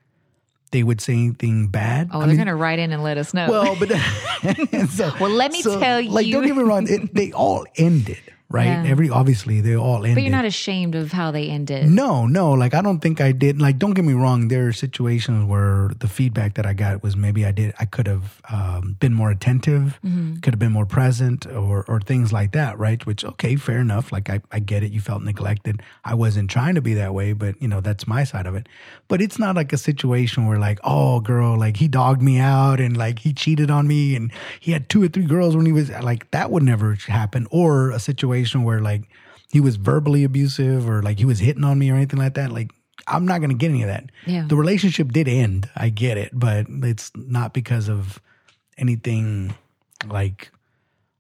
they 0.71 0.83
would 0.83 1.01
say 1.01 1.15
anything 1.15 1.69
bad. 1.69 2.11
Oh, 2.13 2.21
I 2.21 2.27
they're 2.27 2.37
gonna 2.37 2.55
write 2.55 2.79
in 2.79 2.93
and 2.93 3.03
let 3.03 3.17
us 3.17 3.33
know. 3.33 3.49
well, 3.51 3.77
but 3.79 3.89
so, 4.91 5.11
Well, 5.19 5.31
let 5.31 5.51
me 5.53 5.63
tell 5.63 5.73
Like, 5.81 6.05
you- 6.05 6.11
Like, 6.11 6.31
don't 6.31 6.47
get 6.47 6.57
me 6.57 6.63
wrong, 6.63 6.87
it, 6.89 7.15
they 7.15 7.33
all 7.33 7.65
ended, 7.77 8.19
right? 8.51 8.67
Yeah. 8.67 8.85
Every 8.87 9.11
obviously 9.11 9.61
they 9.61 9.77
all 9.77 9.99
ended. 10.05 10.15
but 10.17 10.23
you're 10.23 10.31
not 10.33 10.45
ashamed 10.45 10.95
of 10.95 11.13
how 11.13 11.31
they 11.31 11.49
ended. 11.49 11.87
No, 11.91 12.27
no. 12.27 12.53
Like 12.53 12.75
I 12.75 12.81
don't 12.83 13.01
think 13.01 13.21
I 13.21 13.33
did. 13.33 13.61
Like 13.61 13.79
don't 13.79 13.95
get 13.95 14.05
me 14.05 14.15
wrong. 14.15 14.49
There 14.49 14.69
are 14.69 14.73
situations 14.73 15.45
where 15.49 15.91
the 15.99 16.09
feedback 16.09 16.55
that 16.55 16.65
I 16.67 16.73
got 16.73 17.03
was 17.03 17.17
maybe 17.17 17.45
I 17.45 17.53
did. 17.53 17.75
I 17.79 17.85
could 17.85 18.07
have 18.07 18.41
um, 18.51 18.97
been 19.01 19.13
more 19.15 19.31
attentive, 19.31 19.99
Mm-hmm. 20.05 20.37
could 20.41 20.55
have 20.55 20.59
been 20.59 20.73
more 20.73 20.87
present, 20.87 21.47
or 21.47 21.85
or 21.89 22.01
things 22.01 22.33
like 22.33 22.53
that. 22.53 22.79
Right? 22.79 23.05
Which 23.05 23.25
okay, 23.25 23.57
fair 23.57 23.79
enough. 23.81 24.13
Like 24.13 24.31
I 24.31 24.41
I 24.51 24.59
get 24.61 24.83
it. 24.83 24.93
You 24.93 25.01
felt 25.01 25.23
neglected. 25.23 25.83
I 26.05 26.15
wasn't 26.15 26.49
trying 26.51 26.75
to 26.77 26.81
be 26.83 26.95
that 26.95 27.13
way, 27.15 27.33
but 27.35 27.61
you 27.61 27.69
know 27.69 27.81
that's 27.81 28.07
my 28.07 28.25
side 28.25 28.47
of 28.47 28.55
it. 28.55 28.67
But 29.09 29.21
it's 29.21 29.39
not 29.39 29.57
like 29.57 29.73
a 29.73 29.79
situation 29.79 30.47
where 30.47 30.59
like 30.59 30.79
oh 30.85 31.21
girl, 31.21 31.59
like 31.59 31.77
he 31.77 31.89
dogged 31.89 32.23
me 32.23 32.39
out 32.39 32.81
and 32.81 32.97
like 32.97 33.19
he 33.21 33.33
cheated 33.33 33.71
on 33.71 33.87
me 33.87 34.17
and 34.17 34.33
he 34.61 34.73
had 34.73 34.89
two 34.89 35.03
or 35.03 35.09
three 35.09 35.25
girls 35.27 35.55
when 35.57 35.67
he 35.67 35.73
was 35.73 35.91
like 36.03 36.31
that 36.31 36.51
would 36.51 36.63
never 36.63 36.95
happen. 37.07 37.47
Or 37.51 37.91
a 37.91 37.99
situation 38.39 38.65
where 38.65 38.81
like 38.81 39.03
he 39.51 39.61
was 39.61 39.77
verbally 39.77 40.25
abusive 40.25 40.89
or 40.89 41.03
like 41.03 41.19
he 41.19 41.25
was 41.25 41.39
hitting 41.39 41.65
on 41.65 41.79
me 41.79 41.91
or 41.91 41.97
anything 41.97 42.19
like 42.19 42.35
that, 42.35 42.53
like 42.53 42.71
I'm 43.07 43.27
not 43.27 43.39
going 43.39 43.51
to 43.51 43.57
get 43.57 43.71
any 43.71 43.83
of 43.83 43.89
that. 43.89 44.11
Yeah. 44.27 44.45
The 44.47 44.57
relationship 44.57 45.13
did 45.13 45.29
end. 45.29 45.69
I 45.75 45.89
get 45.89 46.19
it, 46.19 46.31
but 46.33 46.67
it's 46.69 47.11
not 47.15 47.55
because 47.55 47.89
of 47.89 48.21
anything 48.77 49.55
like 50.07 50.51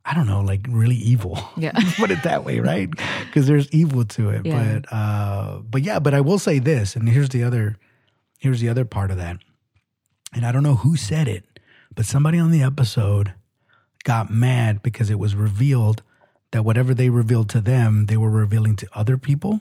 I 0.04 0.14
don't 0.14 0.26
know, 0.26 0.40
like 0.40 0.64
really 0.68 0.96
evil. 0.96 1.38
Yeah. 1.56 1.72
Put 1.96 2.10
it 2.10 2.22
that 2.22 2.44
way, 2.44 2.60
right? 2.60 2.88
Because 3.26 3.46
there's 3.46 3.70
evil 3.72 4.04
to 4.04 4.30
it. 4.30 4.46
Yeah. 4.46 4.80
But 4.80 4.92
uh 4.92 5.58
but 5.70 5.82
yeah, 5.82 5.98
but 5.98 6.14
I 6.14 6.20
will 6.20 6.38
say 6.38 6.58
this, 6.58 6.96
and 6.96 7.08
here's 7.08 7.28
the 7.30 7.44
other 7.44 7.76
here's 8.38 8.60
the 8.60 8.68
other 8.68 8.84
part 8.84 9.10
of 9.10 9.16
that. 9.16 9.38
And 10.32 10.44
I 10.44 10.52
don't 10.52 10.62
know 10.62 10.76
who 10.76 10.96
said 10.96 11.26
it, 11.28 11.44
but 11.94 12.04
somebody 12.04 12.38
on 12.38 12.50
the 12.50 12.62
episode 12.62 13.34
got 14.04 14.30
mad 14.30 14.82
because 14.82 15.10
it 15.10 15.18
was 15.18 15.34
revealed 15.34 16.02
that 16.52 16.64
whatever 16.64 16.94
they 16.94 17.10
revealed 17.10 17.48
to 17.50 17.60
them, 17.60 18.06
they 18.06 18.16
were 18.16 18.30
revealing 18.30 18.76
to 18.76 18.88
other 18.94 19.16
people 19.18 19.60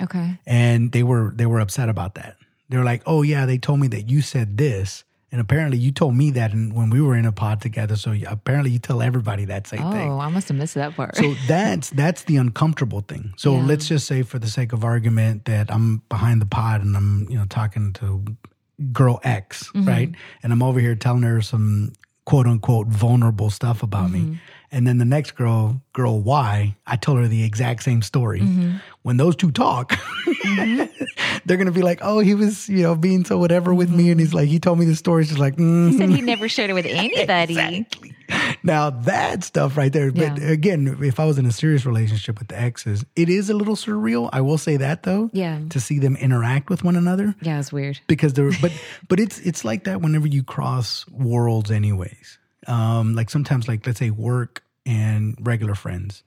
Okay. 0.00 0.38
and 0.46 0.92
they 0.92 1.02
were 1.02 1.32
they 1.34 1.46
were 1.46 1.60
upset 1.60 1.88
about 1.88 2.14
that. 2.14 2.36
They 2.68 2.76
were 2.78 2.84
like, 2.84 3.02
"Oh 3.06 3.22
yeah, 3.22 3.46
they 3.46 3.58
told 3.58 3.80
me 3.80 3.88
that 3.88 4.08
you 4.08 4.22
said 4.22 4.56
this, 4.56 5.02
and 5.32 5.40
apparently 5.40 5.76
you 5.78 5.90
told 5.90 6.14
me 6.14 6.30
that 6.32 6.52
when 6.52 6.88
we 6.90 7.00
were 7.00 7.16
in 7.16 7.24
a 7.26 7.32
pod 7.32 7.60
together. 7.60 7.96
So 7.96 8.14
apparently 8.28 8.70
you 8.70 8.78
tell 8.78 9.02
everybody 9.02 9.44
that 9.46 9.66
same 9.66 9.82
Oh, 9.82 9.90
thing." 9.92 10.10
Oh, 10.10 10.20
I 10.20 10.28
must 10.28 10.48
have 10.48 10.56
missed 10.56 10.74
that 10.74 10.94
part. 10.94 11.16
So 11.16 11.34
that's 11.48 11.90
that's 11.90 12.22
the 12.24 12.36
uncomfortable 12.36 13.00
thing. 13.00 13.34
So 13.36 13.54
Yeah. 13.56 13.64
let's 13.64 13.88
just 13.88 14.06
say, 14.06 14.22
for 14.22 14.38
the 14.38 14.46
sake 14.48 14.72
of 14.72 14.84
argument, 14.84 15.46
that 15.46 15.70
I'm 15.72 16.02
behind 16.08 16.40
the 16.40 16.46
pod 16.46 16.82
and 16.82 16.96
I'm 16.96 17.26
you 17.28 17.36
know 17.36 17.46
talking 17.46 17.92
to 17.94 18.24
girl 18.92 19.20
X, 19.24 19.70
Mm-hmm. 19.74 19.88
right? 19.88 20.10
And 20.42 20.52
I'm 20.52 20.62
over 20.62 20.78
here 20.80 20.94
telling 20.94 21.22
her 21.22 21.40
some 21.42 21.92
quote 22.24 22.46
unquote 22.46 22.86
vulnerable 22.86 23.50
stuff 23.50 23.82
about 23.82 24.10
Mm-hmm. 24.10 24.32
me. 24.32 24.38
And 24.72 24.86
then 24.86 24.98
the 24.98 25.04
next 25.04 25.32
girl, 25.32 25.82
girl 25.92 26.20
Y, 26.20 26.76
I 26.86 26.96
told 26.96 27.18
her 27.18 27.26
the 27.26 27.42
exact 27.42 27.82
same 27.82 28.02
story. 28.02 28.40
Mm-hmm. 28.40 28.76
When 29.02 29.16
those 29.16 29.34
two 29.34 29.50
talk, 29.50 29.98
they're 31.44 31.56
gonna 31.56 31.72
be 31.72 31.82
like, 31.82 31.98
"Oh, 32.02 32.20
he 32.20 32.34
was, 32.34 32.68
you 32.68 32.82
know, 32.82 32.94
being 32.94 33.24
so 33.24 33.38
whatever 33.38 33.74
with 33.74 33.90
me," 33.90 34.10
and 34.10 34.20
he's 34.20 34.34
like, 34.34 34.48
"He 34.48 34.58
told 34.60 34.78
me 34.78 34.84
the 34.84 34.94
story." 34.96 35.24
She's 35.24 35.38
like, 35.38 35.58
he 35.58 35.96
said 35.96 36.10
he 36.10 36.20
never 36.20 36.48
shared 36.48 36.70
it 36.70 36.74
with 36.74 36.86
anybody. 36.88 37.58
Exactly. 37.58 38.14
Now 38.62 38.90
that 38.90 39.42
stuff 39.42 39.76
right 39.76 39.92
there. 39.92 40.12
But 40.12 40.38
again, 40.40 40.98
if 41.02 41.18
I 41.18 41.24
was 41.24 41.38
in 41.38 41.46
a 41.46 41.52
serious 41.52 41.84
relationship 41.84 42.38
with 42.38 42.48
the 42.48 42.58
exes, 42.60 43.04
it 43.16 43.28
is 43.28 43.50
a 43.50 43.54
little 43.54 43.74
surreal. 43.76 44.28
I 44.32 44.40
will 44.40 44.58
say 44.58 44.76
that 44.76 45.02
though. 45.02 45.30
Yeah. 45.32 45.58
To 45.70 45.80
see 45.80 45.98
them 45.98 46.14
interact 46.16 46.70
with 46.70 46.84
one 46.84 46.94
another 46.96 47.34
Yeah, 47.42 47.58
it's 47.58 47.72
weird. 47.72 47.98
because 48.06 48.34
they're 48.34 48.52
but 48.60 48.70
but 49.08 49.18
it's 49.18 49.38
it's 49.40 49.64
like 49.64 49.84
that 49.84 50.00
whenever 50.00 50.28
you 50.28 50.44
cross 50.44 51.06
worlds 51.08 51.70
anyways. 51.72 52.38
Um 52.70 53.14
like 53.14 53.28
sometimes 53.30 53.68
like 53.68 53.86
let's 53.86 53.98
say 53.98 54.10
work 54.10 54.62
and 54.86 55.36
regular 55.40 55.74
friends 55.74 56.22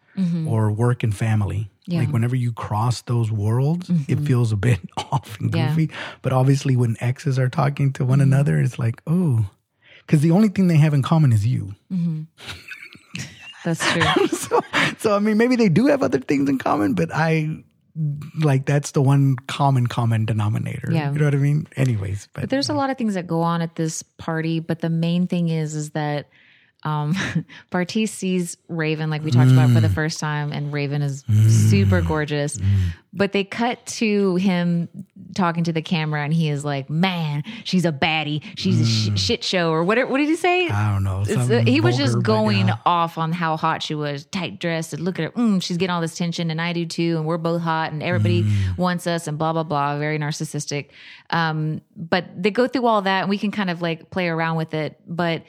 or 0.48 0.72
work 0.72 1.02
and 1.04 1.16
family. 1.16 1.58
Mm-hmm. 1.58 1.70
Yeah. 1.92 1.98
Mm-hmm. 2.00 2.06
Like 2.06 2.14
whenever 2.14 2.36
you 2.36 2.52
cross 2.54 3.02
those 3.02 3.32
worlds, 3.32 3.90
it 4.08 4.20
feels 4.20 4.52
a 4.52 4.56
bit 4.56 4.80
off 5.12 5.40
and 5.40 5.54
Yeah. 5.54 5.70
goofy. 5.70 5.90
But 6.22 6.32
obviously 6.34 6.76
when 6.76 6.96
exes 7.00 7.40
are 7.40 7.50
talking 7.50 7.92
to 7.94 8.06
one 8.06 8.22
another, 8.22 8.60
it's 8.60 8.78
like, 8.78 9.02
oh, 9.08 9.50
because 10.06 10.22
the 10.22 10.30
only 10.32 10.50
thing 10.50 10.68
they 10.68 10.78
have 10.78 10.94
in 10.94 11.02
common 11.02 11.32
is 11.34 11.48
you. 11.48 11.74
That's 13.66 13.80
true. 13.92 14.28
so, 14.38 14.62
so 15.00 15.16
I 15.16 15.20
mean, 15.20 15.38
maybe 15.38 15.56
they 15.56 15.70
do 15.70 15.88
have 15.88 16.04
other 16.04 16.20
things 16.20 16.50
in 16.50 16.58
common, 16.60 16.94
but 16.94 17.10
I 17.14 17.64
like 18.40 18.66
that's 18.66 18.92
the 18.92 19.02
one 19.02 19.36
common 19.48 19.88
common 19.88 20.26
denominator. 20.26 20.90
Yeah. 20.92 21.12
you 21.12 21.20
know 21.20 21.26
what 21.26 21.36
I 21.36 21.38
mean. 21.38 21.68
Anyways, 21.76 22.28
but, 22.34 22.42
But 22.42 22.50
there's 22.50 22.70
a 22.70 22.74
lot 22.74 22.90
of 22.90 22.98
things 22.98 23.14
that 23.14 23.28
go 23.28 23.42
on 23.42 23.62
at 23.62 23.76
this 23.76 24.02
party, 24.18 24.60
but 24.60 24.80
the 24.80 24.90
main 24.90 25.28
thing 25.28 25.50
is 25.50 25.76
is 25.76 25.92
that 25.92 26.28
um 26.84 27.16
sees 28.06 28.58
Raven 28.68 29.10
like 29.10 29.24
we 29.24 29.32
talked 29.32 29.52
about 29.52 29.70
for 29.72 29.80
the 29.82 29.90
first 29.90 30.20
time 30.20 30.52
and 30.52 30.72
Raven 30.74 31.02
is 31.02 31.24
super 31.48 32.02
gorgeous. 32.02 32.60
But 33.16 33.32
they 33.32 33.44
cut 33.44 33.86
to 33.86 34.38
him 34.38 34.90
talking 35.36 35.64
to 35.66 35.72
the 35.72 35.84
camera 35.84 36.24
and 36.24 36.34
he 36.34 36.50
is 36.50 36.66
like, 36.66 36.90
"Man, 36.90 37.44
she's 37.64 37.86
a 37.86 37.92
baddie. 37.92 38.42
She's 38.58 38.82
a 38.82 38.86
sh- 38.86 39.22
shit 39.22 39.44
show 39.44 39.70
or 39.72 39.84
what 39.84 40.00
what 40.10 40.18
did 40.18 40.30
he 40.30 40.36
say? 40.36 40.68
I 40.68 40.92
don't 40.94 41.04
know. 41.04 41.24
He 41.62 41.80
was 41.80 41.96
vulgar, 41.98 42.12
just 42.12 42.24
going 42.24 42.70
yeah. 42.70 42.78
off 42.88 43.20
on 43.20 43.32
how 43.32 43.56
hot 43.56 43.84
she 43.84 43.94
was, 43.94 44.26
tight 44.26 44.60
dressed, 44.60 44.94
and 44.94 45.04
look 45.04 45.20
at 45.20 45.26
her. 45.26 45.32
Mm, 45.32 45.62
she's 45.62 45.78
getting 45.78 45.92
all 45.94 46.02
this 46.02 46.16
tension, 46.16 46.50
and 46.50 46.60
I 46.60 46.74
do 46.74 46.88
too, 46.88 47.18
and 47.18 47.26
we're 47.28 47.38
both 47.38 47.62
hot, 47.62 47.92
and 47.92 48.02
everybody 48.02 48.44
Mm. 48.46 48.78
wants 48.80 49.06
us, 49.06 49.28
and 49.28 49.38
blah 49.38 49.54
blah 49.54 49.62
blah. 49.64 50.00
Very 50.00 50.18
narcissistic. 50.18 50.88
Um, 51.30 51.82
but 51.96 52.26
they 52.36 52.50
go 52.50 52.68
through 52.68 52.88
all 52.88 53.04
that, 53.04 53.22
and 53.22 53.30
we 53.30 53.38
can 53.38 53.52
kind 53.52 53.70
of 53.70 53.80
like 53.84 54.10
play 54.10 54.28
around 54.28 54.56
with 54.56 54.74
it. 54.74 55.00
But 55.08 55.44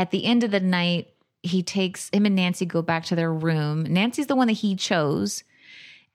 at 0.00 0.10
the 0.10 0.24
end 0.24 0.42
of 0.44 0.50
the 0.50 0.60
night, 0.60 1.08
he 1.42 1.62
takes 1.62 2.08
him 2.12 2.24
and 2.26 2.34
Nancy 2.34 2.64
go 2.66 2.82
back 2.82 3.04
to 3.06 3.14
their 3.16 3.32
room. 3.32 3.82
Nancy's 3.84 4.26
the 4.26 4.34
one 4.36 4.46
that 4.48 4.54
he 4.54 4.74
chose. 4.74 5.44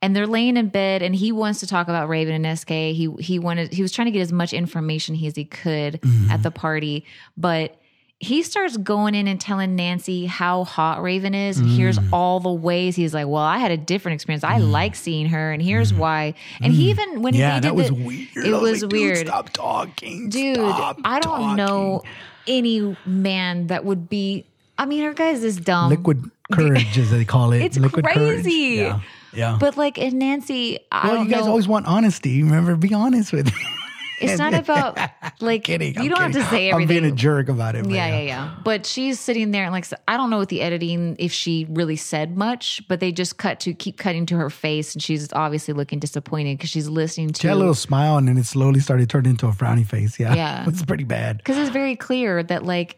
And 0.02 0.16
they're 0.16 0.28
laying 0.28 0.58
in 0.58 0.68
bed, 0.70 1.02
and 1.02 1.16
he 1.16 1.32
wants 1.32 1.62
to 1.62 1.68
talk 1.68 1.88
about 1.88 2.10
Raven 2.10 2.46
and 2.46 2.60
SK. 2.60 2.70
He 2.70 3.10
he 3.20 3.40
wanted 3.40 3.74
he 3.74 3.82
was 3.82 3.92
trying 3.92 4.06
to 4.08 4.12
get 4.12 4.20
as 4.22 4.32
much 4.32 4.52
information 4.54 5.16
as 5.26 5.36
he 5.36 5.46
could 5.46 6.02
Mm-hmm. 6.02 6.30
at 6.32 6.44
the 6.44 6.52
party, 6.52 7.06
but 7.38 7.80
he 8.20 8.44
starts 8.44 8.78
going 8.78 9.16
in 9.16 9.28
and 9.28 9.40
telling 9.42 9.76
Nancy 9.76 10.26
how 10.26 10.64
hot 10.64 11.02
Raven 11.02 11.34
is. 11.34 11.58
And 11.60 11.68
here's 11.70 11.98
Mm. 12.00 12.10
all 12.14 12.40
the 12.40 12.52
ways 12.52 12.96
he's 12.96 13.14
like, 13.14 13.28
well, 13.28 13.44
I 13.44 13.58
had 13.58 13.72
a 13.72 13.78
different 13.78 14.16
experience. 14.16 14.44
I 14.44 14.58
like 14.60 14.96
seeing 14.96 15.28
her, 15.28 15.52
and 15.52 15.62
here's 15.62 15.94
why. 15.94 16.34
And 16.62 16.74
he 16.74 16.90
even 16.92 17.22
when 17.22 17.34
Mm. 17.34 17.38
yeah, 17.38 17.56
he 17.56 17.62
did 17.62 17.68
that 17.70 17.76
was 17.76 17.88
the- 17.88 17.94
weird. 17.96 18.28
It 18.36 18.54
I 18.54 18.58
was 18.60 18.84
like, 18.84 18.92
weird. 18.92 19.18
stop 19.28 19.50
talking, 19.52 20.30
dude 20.30 20.56
Stop 20.56 21.00
i 21.06 21.20
don't 21.20 21.56
know 21.56 22.02
talking. 22.04 22.12
Any 22.48 22.96
man 23.06 23.68
that 23.68 23.86
would 23.86 24.10
be 24.10 24.46
i 24.78 24.86
mean 24.86 25.04
our 25.04 25.14
guys 25.14 25.44
is 25.44 25.58
dumb 25.58 25.90
Liquid 25.90 26.30
courage, 26.52 26.98
as 26.98 27.10
they 27.12 27.26
call 27.26 27.54
it. 27.54 27.62
It's 27.66 27.78
Liquid 27.78 28.06
courage. 28.06 28.44
crazy. 28.44 28.76
Yeah, 28.78 29.00
yeah. 29.34 29.58
but 29.60 29.78
like 29.78 29.98
in 29.98 30.20
nancy 30.20 30.80
i 30.92 31.08
well, 31.08 31.16
don't 31.16 31.26
you 31.26 31.32
guys 31.34 31.46
know 31.46 31.52
always 31.52 31.68
want 31.68 31.88
honesty. 31.88 32.44
Remember, 32.44 32.76
be 32.76 32.94
honest 32.94 33.34
with 33.34 33.48
me. 33.48 33.54
it's 34.22 34.40
not 34.40 34.54
about 34.64 34.98
like 35.42 35.64
kidding. 35.64 35.96
you 35.96 36.02
I'm 36.04 36.08
don't 36.10 36.22
have 36.22 36.32
to 36.34 36.44
say 36.46 36.70
everything. 36.70 36.98
I'm 36.98 37.02
being 37.04 37.12
a 37.14 37.16
jerk 37.16 37.50
about 37.50 37.76
it. 37.76 37.84
but 37.84 37.92
yeah, 37.94 38.08
yeah, 38.08 38.22
yeah. 38.22 38.56
But 38.64 38.86
she's 38.86 39.20
sitting 39.20 39.52
there 39.52 39.64
and 39.64 39.72
like 39.74 39.86
I 40.08 40.18
don't 40.18 40.30
know 40.30 40.40
with 40.40 40.50
the 40.50 40.62
editing 40.62 41.16
if 41.20 41.32
she 41.32 41.66
really 41.70 41.96
said 41.96 42.38
much, 42.38 42.82
but 42.88 43.00
they 43.00 43.12
just 43.12 43.38
cut 43.38 43.60
to 43.62 43.74
keep 43.74 43.98
cutting 43.98 44.26
to 44.28 44.38
her 44.38 44.50
face 44.50 44.94
and 44.94 45.04
she's 45.04 45.32
obviously 45.34 45.74
looking 45.74 46.00
disappointed 46.00 46.58
because 46.58 46.70
she's 46.70 46.88
listening 46.88 47.30
to. 47.30 47.42
She 47.42 47.48
had 47.48 47.56
a 47.56 47.60
little 47.60 47.74
smile, 47.74 48.18
and 48.18 48.28
then 48.28 48.38
it 48.38 48.46
slowly 48.46 48.80
started 48.80 49.10
turning 49.10 49.32
into 49.32 49.48
a 49.48 49.52
frowny 49.52 49.86
face. 49.86 50.20
Yeah, 50.20 50.34
Yeah. 50.36 50.66
it's 50.68 50.84
pretty 50.84 51.04
bad. 51.04 51.38
because 51.38 51.58
it's 51.58 51.70
very 51.72 51.96
clear 51.96 52.44
that 52.44 52.64
like 52.64 52.98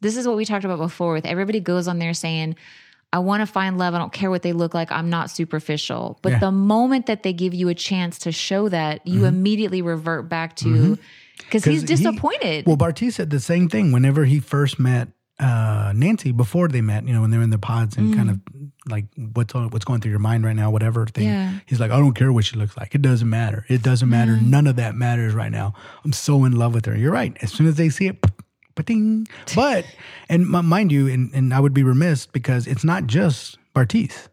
this 0.00 0.16
is 0.16 0.26
what 0.26 0.36
we 0.36 0.44
talked 0.44 0.64
about 0.64 0.78
before 0.78 1.12
with 1.12 1.24
everybody 1.26 1.60
goes 1.60 1.86
on 1.88 1.98
there 1.98 2.12
saying 2.14 2.56
i 3.12 3.18
want 3.18 3.40
to 3.40 3.46
find 3.46 3.78
love 3.78 3.94
i 3.94 3.98
don't 3.98 4.12
care 4.12 4.30
what 4.30 4.42
they 4.42 4.52
look 4.52 4.74
like 4.74 4.90
i'm 4.92 5.10
not 5.10 5.30
superficial 5.30 6.18
but 6.22 6.32
Yeah. 6.32 6.38
the 6.38 6.52
moment 6.52 7.06
that 7.06 7.22
they 7.22 7.32
give 7.32 7.54
you 7.54 7.68
a 7.68 7.74
chance 7.74 8.18
to 8.20 8.32
show 8.32 8.68
that 8.68 9.06
you 9.06 9.24
immediately 9.26 9.82
revert 9.82 10.28
back 10.28 10.56
to 10.56 10.96
because 11.38 11.64
he's 11.64 11.82
Mm-hmm. 11.82 11.86
'Cause 11.86 11.98
he- 11.98 12.04
disappointed 12.04 12.66
Well, 12.66 12.76
Bartise 12.76 13.12
said 13.14 13.30
the 13.30 13.40
same 13.40 13.68
thing 13.68 13.92
whenever 13.92 14.24
he 14.24 14.40
first 14.40 14.78
met 14.78 15.08
uh, 15.40 15.92
Nancy 15.96 16.30
before 16.30 16.68
they 16.68 16.80
met. 16.82 17.04
You 17.04 17.14
know, 17.14 17.20
when 17.22 17.30
they 17.32 17.36
were 17.36 17.42
in 17.42 17.50
the 17.50 17.58
pods 17.58 17.96
and 17.96 18.14
kind 18.14 18.30
of 18.30 18.38
like 18.86 19.06
what's 19.16 19.54
on, 19.56 19.70
what's 19.70 19.84
going 19.84 20.00
through 20.00 20.10
your 20.12 20.20
mind 20.20 20.44
right 20.44 20.54
now, 20.54 20.70
whatever 20.70 21.04
thing. 21.06 21.24
Yeah. 21.26 21.54
He's 21.66 21.80
like, 21.80 21.90
I 21.90 21.98
don't 21.98 22.12
care 22.14 22.32
what 22.32 22.44
she 22.44 22.54
looks 22.56 22.76
like. 22.76 22.94
It 22.94 23.02
doesn't 23.02 23.28
matter. 23.28 23.64
It 23.68 23.82
doesn't 23.82 24.08
matter. 24.08 24.36
None 24.40 24.68
of 24.68 24.76
that 24.76 24.94
matters 24.94 25.34
right 25.34 25.50
now. 25.50 25.74
I'm 26.04 26.12
so 26.12 26.44
in 26.44 26.52
love 26.52 26.74
with 26.74 26.84
her. 26.86 26.96
You're 26.96 27.10
right. 27.10 27.36
As 27.42 27.50
soon 27.52 27.66
as 27.66 27.74
they 27.74 27.88
see 27.88 28.06
it. 28.06 28.24
Ba-ding. 28.74 29.26
But 29.54 29.84
and 30.28 30.54
m- 30.54 30.66
mind 30.66 30.90
you, 30.92 31.08
and, 31.08 31.32
and 31.34 31.52
I 31.54 31.60
would 31.60 31.74
be 31.74 31.82
remiss 31.82 32.26
because 32.26 32.66
it's 32.66 32.84
not 32.84 33.06
just 33.06 33.58
Bartise. 33.74 34.28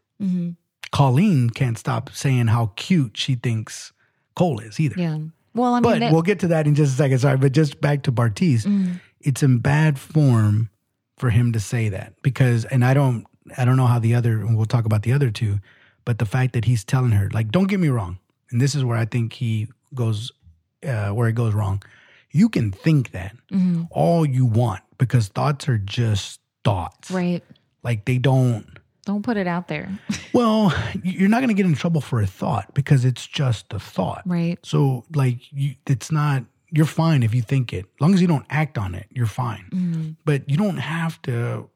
Colleen 0.91 1.49
can't 1.49 1.77
stop 1.77 2.09
saying 2.13 2.47
how 2.47 2.71
cute 2.75 3.15
she 3.15 3.35
thinks 3.35 3.93
Cole 4.35 4.59
is 4.59 4.79
either. 4.79 4.95
yeah 4.97 5.17
well 5.53 5.73
i 5.73 5.77
mean 5.79 5.83
But 5.83 5.99
that- 5.99 6.11
we'll 6.13 6.21
get 6.23 6.39
to 6.39 6.47
that 6.47 6.67
in 6.67 6.75
just 6.75 6.93
a 6.93 6.95
second. 6.97 7.19
Sorry, 7.19 7.37
but 7.37 7.51
just 7.51 7.79
back 7.81 8.03
to 8.03 8.11
Bartise. 8.11 8.65
Mm. 8.65 8.99
It's 9.21 9.43
in 9.43 9.59
bad 9.59 9.99
form 9.99 10.69
for 11.17 11.29
him 11.29 11.51
to 11.51 11.59
say 11.59 11.89
that 11.89 12.13
because, 12.21 12.63
and 12.65 12.83
I 12.85 12.93
don't, 12.93 13.25
I 13.57 13.65
don't 13.65 13.75
know 13.75 13.87
how 13.87 13.99
the 13.99 14.15
other. 14.15 14.39
and 14.39 14.55
We'll 14.55 14.65
talk 14.65 14.85
about 14.85 15.03
the 15.03 15.11
other 15.11 15.29
two, 15.31 15.59
but 16.05 16.17
the 16.19 16.25
fact 16.25 16.53
that 16.53 16.65
he's 16.65 16.83
telling 16.85 17.11
her, 17.11 17.29
like, 17.33 17.51
don't 17.51 17.67
get 17.67 17.79
me 17.79 17.89
wrong, 17.89 18.19
and 18.51 18.61
this 18.61 18.73
is 18.75 18.83
where 18.85 18.97
I 18.97 19.05
think 19.05 19.33
he 19.33 19.67
goes, 19.93 20.31
uh, 20.87 21.09
where 21.09 21.27
it 21.27 21.33
goes 21.35 21.53
wrong. 21.53 21.83
You 22.31 22.49
can 22.49 22.71
think 22.71 23.11
that 23.11 23.35
Mm-hmm. 23.51 23.83
all 23.91 24.25
you 24.25 24.45
want 24.45 24.81
because 24.97 25.27
thoughts 25.29 25.67
are 25.67 25.77
just 25.79 26.39
thoughts, 26.63 27.09
right 27.11 27.43
Like 27.83 28.05
they 28.05 28.17
don't. 28.19 28.65
don't 29.05 29.23
put 29.23 29.37
it 29.37 29.47
out 29.47 29.67
there 29.67 29.89
Well, 30.33 30.71
you're 31.03 31.29
not 31.29 31.39
going 31.39 31.47
to 31.49 31.53
get 31.55 31.65
in 31.65 31.73
trouble 31.75 32.01
for 32.01 32.21
a 32.21 32.27
thought 32.27 32.73
because 32.75 33.05
it's 33.05 33.25
just 33.25 33.73
a 33.73 33.79
thought. 33.79 34.21
right 34.25 34.59
So 34.63 35.05
like 35.15 35.39
you 35.51 35.75
it's 35.87 36.11
not 36.11 36.43
you're 36.71 36.85
fine 36.85 37.23
if 37.23 37.33
you 37.33 37.41
think 37.41 37.73
it. 37.73 37.85
As 37.85 38.01
long 38.01 38.13
as 38.13 38.21
you 38.21 38.27
don't 38.27 38.45
act 38.51 38.77
on 38.77 38.93
it, 38.93 39.07
you're 39.09 39.25
fine. 39.25 39.65
Mm-hmm. 39.71 40.09
But 40.23 40.47
you 40.47 40.55
don't 40.57 40.77
have 40.77 41.19
to 41.23 41.67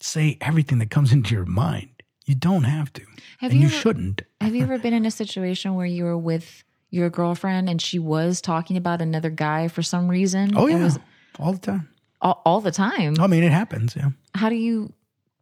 say 0.00 0.36
everything 0.42 0.78
that 0.80 0.90
comes 0.90 1.10
into 1.16 1.34
your 1.34 1.46
mind. 1.46 1.88
You 2.26 2.34
don't 2.34 2.64
have 2.64 2.92
to. 2.92 3.02
Have 3.38 3.50
and 3.52 3.60
you 3.60 3.68
you 3.68 3.72
ever- 3.72 3.76
shouldn't. 3.82 4.22
Have 4.42 4.54
you 4.54 4.62
ever 4.68 4.78
been 4.78 4.92
in 4.92 5.06
a 5.06 5.10
situation 5.10 5.74
where 5.74 5.86
you 5.86 6.04
were 6.04 6.18
with 6.18 6.62
your 6.90 7.08
girlfriend 7.10 7.68
and 7.68 7.80
she 7.80 7.98
was 7.98 8.40
talking 8.40 8.76
about 8.76 9.00
another 9.00 9.30
guy 9.30 9.68
for 9.68 9.82
some 9.82 10.08
reason? 10.08 10.56
Oh 10.56 10.66
yeah. 10.66 10.82
was 10.82 10.98
all 11.38 11.52
the 11.52 11.58
time. 11.60 11.88
all, 12.20 12.42
all 12.44 12.60
the 12.60 12.72
time. 12.72 13.14
I 13.20 13.26
mean 13.26 13.42
it 13.44 13.52
happens, 13.52 13.94
yeah. 13.96 14.10
How 14.34 14.48
do 14.48 14.54
you? 14.56 14.92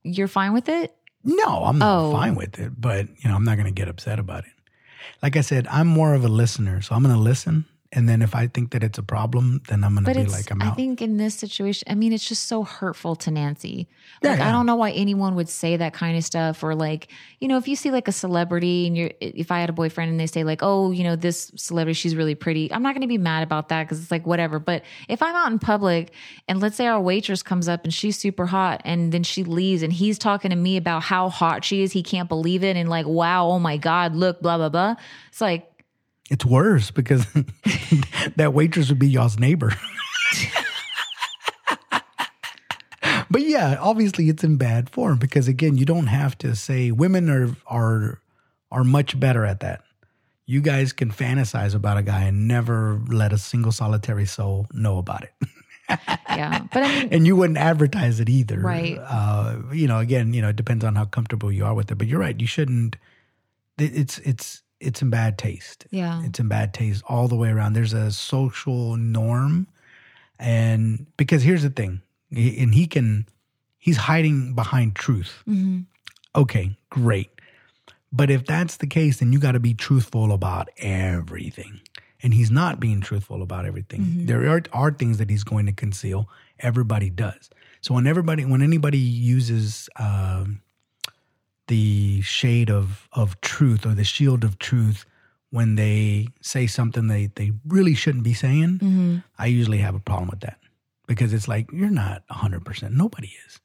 You're 0.04 0.28
fine 0.28 0.52
with 0.52 0.68
it? 0.68 0.94
No, 1.24 1.64
I'm 1.64 1.78
not 1.78 1.98
Oh. 1.98 2.12
fine 2.12 2.34
with 2.36 2.58
it, 2.58 2.80
but 2.80 3.08
you 3.22 3.28
know, 3.28 3.34
I'm 3.36 3.44
not 3.44 3.56
going 3.56 3.66
to 3.66 3.72
get 3.72 3.88
upset 3.88 4.18
about 4.18 4.44
it. 4.44 4.52
Like 5.22 5.36
I 5.36 5.40
said, 5.42 5.66
I'm 5.68 5.86
more 5.88 6.14
of 6.14 6.24
a 6.24 6.28
listener, 6.28 6.80
so 6.80 6.94
I'm 6.94 7.02
going 7.02 7.14
to 7.14 7.20
listen 7.20 7.64
and 7.92 8.06
then 8.06 8.20
if 8.20 8.34
I 8.34 8.48
think 8.48 8.72
that 8.72 8.82
it's 8.82 8.98
a 8.98 9.02
problem, 9.02 9.62
then 9.68 9.82
I'm 9.82 9.94
going 9.94 10.04
to 10.04 10.12
be 10.12 10.26
like 10.26 10.50
I'm 10.50 10.60
out. 10.60 10.72
I 10.72 10.74
think 10.74 11.00
in 11.00 11.16
this 11.16 11.34
situation, 11.34 11.86
I 11.90 11.94
mean, 11.94 12.12
it's 12.12 12.28
just 12.28 12.44
so 12.44 12.62
hurtful 12.62 13.16
to 13.16 13.30
Nancy. 13.30 13.88
Yeah, 14.22 14.32
Like, 14.32 14.40
I 14.40 14.50
don't 14.50 14.66
know 14.66 14.76
why 14.76 14.90
anyone 14.90 15.34
would 15.36 15.48
say 15.48 15.76
that 15.76 15.94
kind 15.94 16.16
of 16.16 16.22
stuff, 16.22 16.62
or 16.62 16.74
like, 16.74 17.08
you 17.40 17.48
know, 17.48 17.56
if 17.56 17.66
you 17.66 17.76
see 17.76 17.90
like 17.90 18.06
a 18.06 18.12
celebrity 18.12 18.86
and 18.86 18.94
you're, 18.94 19.10
if 19.20 19.50
I 19.50 19.60
had 19.60 19.70
a 19.70 19.72
boyfriend 19.72 20.10
and 20.10 20.20
they 20.20 20.26
say 20.26 20.44
like, 20.44 20.60
oh, 20.62 20.90
you 20.90 21.02
know, 21.02 21.16
this 21.16 21.50
celebrity, 21.56 21.94
she's 21.94 22.14
really 22.14 22.34
pretty, 22.34 22.70
I'm 22.70 22.82
not 22.82 22.94
going 22.94 23.02
to 23.02 23.08
be 23.08 23.16
mad 23.16 23.42
about 23.42 23.70
that 23.70 23.84
because 23.84 24.02
it's 24.02 24.10
like 24.10 24.26
whatever. 24.26 24.58
But 24.58 24.82
if 25.08 25.22
I'm 25.22 25.34
out 25.34 25.50
in 25.50 25.58
public 25.58 26.12
and 26.46 26.60
let's 26.60 26.76
say 26.76 26.86
our 26.86 27.00
waitress 27.00 27.42
comes 27.42 27.68
up 27.68 27.84
and 27.84 27.94
she's 27.94 28.18
super 28.18 28.46
hot 28.46 28.82
and 28.84 29.12
then 29.12 29.22
she 29.22 29.44
leaves 29.44 29.82
and 29.82 29.92
he's 29.92 30.18
talking 30.18 30.50
to 30.50 30.56
me 30.56 30.76
about 30.76 31.04
how 31.04 31.30
hot 31.30 31.64
she 31.64 31.82
is, 31.82 31.92
he 31.92 32.02
can't 32.02 32.28
believe 32.28 32.62
it, 32.62 32.76
and 32.76 32.90
like, 32.90 33.06
wow, 33.06 33.46
oh 33.48 33.58
my 33.58 33.78
god, 33.78 34.14
look, 34.14 34.42
blah 34.42 34.58
blah 34.58 34.68
blah. 34.68 34.94
It's 35.28 35.40
like, 35.40 35.70
It's 36.28 36.44
worse 36.44 36.90
because 36.90 37.26
that 38.36 38.52
waitress 38.52 38.90
would 38.90 38.98
be 38.98 39.08
y'all's 39.08 39.38
neighbor. 39.38 39.72
but 43.30 43.42
yeah, 43.42 43.78
obviously 43.80 44.28
it's 44.28 44.44
in 44.44 44.56
bad 44.56 44.90
form 44.90 45.18
because 45.18 45.48
again, 45.48 45.76
you 45.76 45.84
don't 45.84 46.08
have 46.08 46.36
to 46.38 46.54
say 46.54 46.90
women 46.90 47.30
are 47.30 47.56
are 47.66 48.20
are 48.70 48.84
much 48.84 49.18
better 49.18 49.44
at 49.44 49.60
that. 49.60 49.82
You 50.44 50.60
guys 50.60 50.92
can 50.92 51.10
fantasize 51.10 51.74
about 51.74 51.98
a 51.98 52.02
guy 52.02 52.24
and 52.24 52.48
never 52.48 53.00
let 53.08 53.32
a 53.32 53.38
single 53.38 53.72
solitary 53.72 54.26
soul 54.26 54.66
know 54.72 54.98
about 54.98 55.24
it. 55.24 55.32
yeah. 56.28 56.64
But 56.72 56.82
I 56.82 57.00
mean, 57.00 57.08
and 57.12 57.26
you 57.26 57.36
wouldn't 57.36 57.58
advertise 57.58 58.20
it 58.20 58.28
either. 58.28 58.58
Right. 58.58 58.98
Uh, 58.98 59.58
you 59.72 59.88
know, 59.88 59.98
again, 59.98 60.34
you 60.34 60.42
know, 60.42 60.48
it 60.48 60.56
depends 60.56 60.84
on 60.84 60.94
how 60.94 61.06
comfortable 61.06 61.52
you 61.52 61.64
are 61.64 61.74
with 61.74 61.90
it. 61.90 61.96
But 61.96 62.06
you're 62.06 62.20
right. 62.20 62.38
You 62.38 62.46
shouldn't. 62.46 62.96
It's 63.78 64.18
it's 64.18 64.62
it's 64.80 65.02
in 65.02 65.10
bad 65.10 65.38
taste. 65.38 65.86
Yeah. 65.90 66.22
It's 66.24 66.38
in 66.38 66.48
bad 66.48 66.72
taste 66.74 67.02
all 67.08 67.28
the 67.28 67.36
way 67.36 67.50
around. 67.50 67.72
There's 67.72 67.92
a 67.92 68.10
social 68.12 68.96
norm, 68.96 69.66
and 70.38 71.06
because 71.16 71.42
here's 71.42 71.62
the 71.62 71.70
thing, 71.70 72.00
and 72.30 72.74
he 72.74 72.86
can, 72.86 73.26
he's 73.78 73.96
hiding 73.96 74.54
behind 74.54 74.94
truth. 74.94 75.42
Okay, 76.36 76.76
great. 76.90 77.30
But 78.12 78.30
if 78.30 78.46
that's 78.46 78.76
the 78.76 78.86
case, 78.86 79.18
then 79.18 79.32
you 79.32 79.38
got 79.38 79.52
to 79.52 79.60
be 79.60 79.74
truthful 79.74 80.32
about 80.32 80.68
everything. 80.78 81.80
And 82.22 82.34
he's 82.34 82.50
not 82.50 82.80
being 82.80 83.00
truthful 83.00 83.42
about 83.42 83.64
everything. 83.66 84.26
There 84.26 84.48
are, 84.48 84.62
are 84.72 84.90
things 84.90 85.18
that 85.18 85.30
he's 85.30 85.44
going 85.44 85.66
to 85.66 85.72
conceal. 85.72 86.28
Everybody 86.58 87.10
does. 87.10 87.48
So 87.80 87.94
when 87.94 88.06
everybody, 88.06 88.44
when 88.44 88.60
anybody 88.62 88.98
uses 88.98 89.88
um, 89.96 90.60
the 91.68 92.20
shade 92.22 92.70
of 92.70 93.08
of 93.12 93.40
truth 93.40 93.86
or 93.86 93.94
the 93.94 94.04
shield 94.04 94.44
of 94.44 94.58
truth 94.58 95.06
when 95.50 95.76
they 95.76 96.28
say 96.40 96.66
something 96.66 97.06
they 97.06 97.26
they 97.34 97.52
really 97.66 97.94
shouldn't 97.94 98.24
be 98.24 98.34
saying, 98.34 98.78
mm-hmm. 98.82 99.16
I 99.38 99.46
usually 99.46 99.78
have 99.78 99.94
a 99.94 100.00
problem 100.00 100.28
with 100.28 100.40
that 100.40 100.58
because 101.06 101.32
it's 101.32 101.48
like 101.48 101.70
you're 101.72 101.90
not 101.90 102.22
hundred 102.28 102.64
percent. 102.64 102.94
Nobody 102.94 103.32
is. 103.46 103.60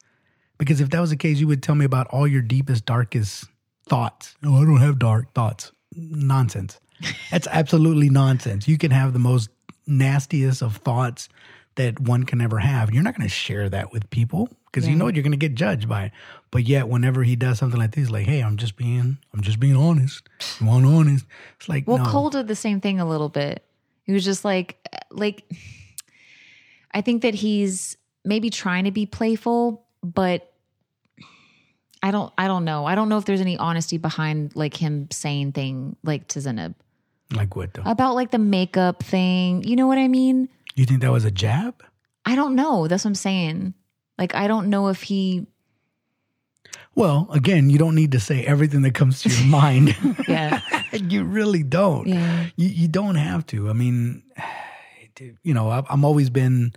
Because 0.56 0.80
if 0.80 0.90
that 0.90 1.00
was 1.00 1.10
the 1.10 1.16
case, 1.16 1.40
you 1.40 1.48
would 1.48 1.62
tell 1.62 1.74
me 1.74 1.84
about 1.84 2.06
all 2.08 2.26
your 2.26 2.42
deepest, 2.42 2.86
darkest 2.86 3.46
thoughts. 3.88 4.36
No, 4.40 4.54
I 4.54 4.64
don't 4.64 4.80
have 4.80 4.98
dark 4.98 5.32
thoughts. 5.34 5.72
Nonsense. 5.94 6.78
That's 7.30 7.48
absolutely 7.48 8.08
nonsense. 8.08 8.68
You 8.68 8.78
can 8.78 8.92
have 8.92 9.12
the 9.12 9.18
most 9.18 9.50
nastiest 9.86 10.62
of 10.62 10.76
thoughts 10.76 11.28
that 11.74 11.98
one 12.00 12.24
can 12.24 12.40
ever 12.40 12.58
have. 12.58 12.88
And 12.88 12.94
you're 12.94 13.02
not 13.04 13.16
going 13.16 13.28
to 13.28 13.34
share 13.34 13.68
that 13.68 13.92
with 13.92 14.08
people 14.10 14.48
because 14.66 14.88
you 14.88 14.94
know 14.94 15.08
you're 15.08 15.22
going 15.22 15.32
to 15.32 15.36
get 15.36 15.54
judged 15.54 15.88
by 15.88 16.04
it. 16.04 16.12
But 16.54 16.68
yet, 16.68 16.88
whenever 16.88 17.24
he 17.24 17.34
does 17.34 17.58
something 17.58 17.80
like 17.80 17.96
this, 17.96 18.10
like, 18.10 18.26
hey, 18.26 18.40
I'm 18.40 18.56
just 18.56 18.76
being, 18.76 19.18
I'm 19.32 19.40
just 19.40 19.58
being 19.58 19.74
honest. 19.74 20.22
You 20.60 20.66
want 20.66 20.86
honest? 20.86 21.26
It's 21.58 21.68
like, 21.68 21.88
Well, 21.88 21.98
no. 21.98 22.04
Cole 22.04 22.30
did 22.30 22.46
the 22.46 22.54
same 22.54 22.80
thing 22.80 23.00
a 23.00 23.04
little 23.04 23.28
bit. 23.28 23.64
He 24.04 24.12
was 24.12 24.24
just 24.24 24.44
like, 24.44 24.78
like, 25.10 25.42
I 26.92 27.00
think 27.00 27.22
that 27.22 27.34
he's 27.34 27.96
maybe 28.24 28.50
trying 28.50 28.84
to 28.84 28.92
be 28.92 29.04
playful, 29.04 29.84
but 30.04 30.52
I 32.04 32.12
don't, 32.12 32.32
I 32.38 32.46
don't 32.46 32.64
know. 32.64 32.86
I 32.86 32.94
don't 32.94 33.08
know 33.08 33.18
if 33.18 33.24
there's 33.24 33.40
any 33.40 33.56
honesty 33.56 33.98
behind 33.98 34.54
like 34.54 34.76
him 34.76 35.08
saying 35.10 35.54
thing 35.54 35.96
like 36.04 36.28
to 36.28 36.38
Zanab 36.38 36.76
like 37.34 37.56
what 37.56 37.74
though? 37.74 37.82
about 37.84 38.14
like 38.14 38.30
the 38.30 38.38
makeup 38.38 39.02
thing. 39.02 39.64
You 39.64 39.74
know 39.74 39.88
what 39.88 39.98
I 39.98 40.06
mean? 40.06 40.48
you 40.76 40.84
think 40.84 41.00
that 41.00 41.10
was 41.10 41.24
a 41.24 41.32
jab? 41.32 41.82
I 42.24 42.36
don't 42.36 42.54
know. 42.54 42.86
That's 42.86 43.04
what 43.04 43.10
I'm 43.10 43.14
saying. 43.16 43.74
Like, 44.18 44.36
I 44.36 44.46
don't 44.46 44.70
know 44.70 44.88
if 44.88 45.02
he, 45.02 45.46
Well, 46.94 47.28
again, 47.32 47.70
you 47.70 47.78
don't 47.78 47.94
need 47.94 48.12
to 48.12 48.20
say 48.20 48.44
everything 48.44 48.82
that 48.82 48.94
comes 48.94 49.22
to 49.22 49.28
your 49.28 49.46
mind. 49.60 49.96
yeah, 50.28 50.60
you 50.92 51.24
really 51.24 51.62
don't. 51.62 52.06
yeah, 52.06 52.46
You, 52.56 52.68
you 52.68 52.88
don't 52.88 53.16
have 53.16 53.46
to. 53.48 53.68
I 53.68 53.72
mean, 53.72 54.22
you 55.42 55.54
know, 55.54 55.70
I've, 55.70 55.86
I'm 55.90 56.04
always 56.04 56.30
been, 56.30 56.72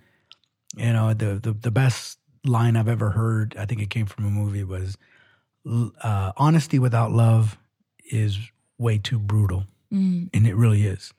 You 0.76 0.94
know, 0.94 1.14
the, 1.14 1.40
the 1.42 1.54
the 1.54 1.72
best 1.72 2.20
line 2.46 2.76
I've 2.78 2.88
ever 2.88 3.12
heard, 3.12 3.56
I 3.60 3.66
think 3.66 3.82
it 3.82 3.90
came 3.90 4.06
from 4.06 4.26
a 4.26 4.30
movie, 4.30 4.64
was 4.64 4.98
uh, 6.04 6.32
"Honesty 6.38 6.80
without 6.80 7.12
love 7.12 7.58
is 8.12 8.38
way 8.78 8.98
too 8.98 9.20
brutal," 9.20 9.66
Mm. 9.94 10.30
and 10.34 10.46
it 10.48 10.56
really 10.56 10.86
is. 10.86 11.14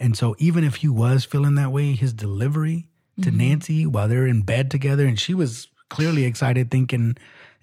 And 0.00 0.16
so, 0.16 0.34
even 0.38 0.64
if 0.64 0.76
he 0.76 0.88
was 0.88 1.24
feeling 1.24 1.54
that 1.56 1.72
way, 1.72 1.92
his 1.94 2.12
delivery 2.12 2.88
to 3.22 3.30
Mm-hmm. 3.30 3.38
Nancy 3.38 3.86
while 3.86 4.08
they're 4.08 4.26
in 4.26 4.42
bed 4.42 4.70
together, 4.70 5.06
and 5.06 5.18
she 5.18 5.32
was 5.34 5.68
clearly 5.88 6.24
excited, 6.24 6.70
thinking 6.70 7.16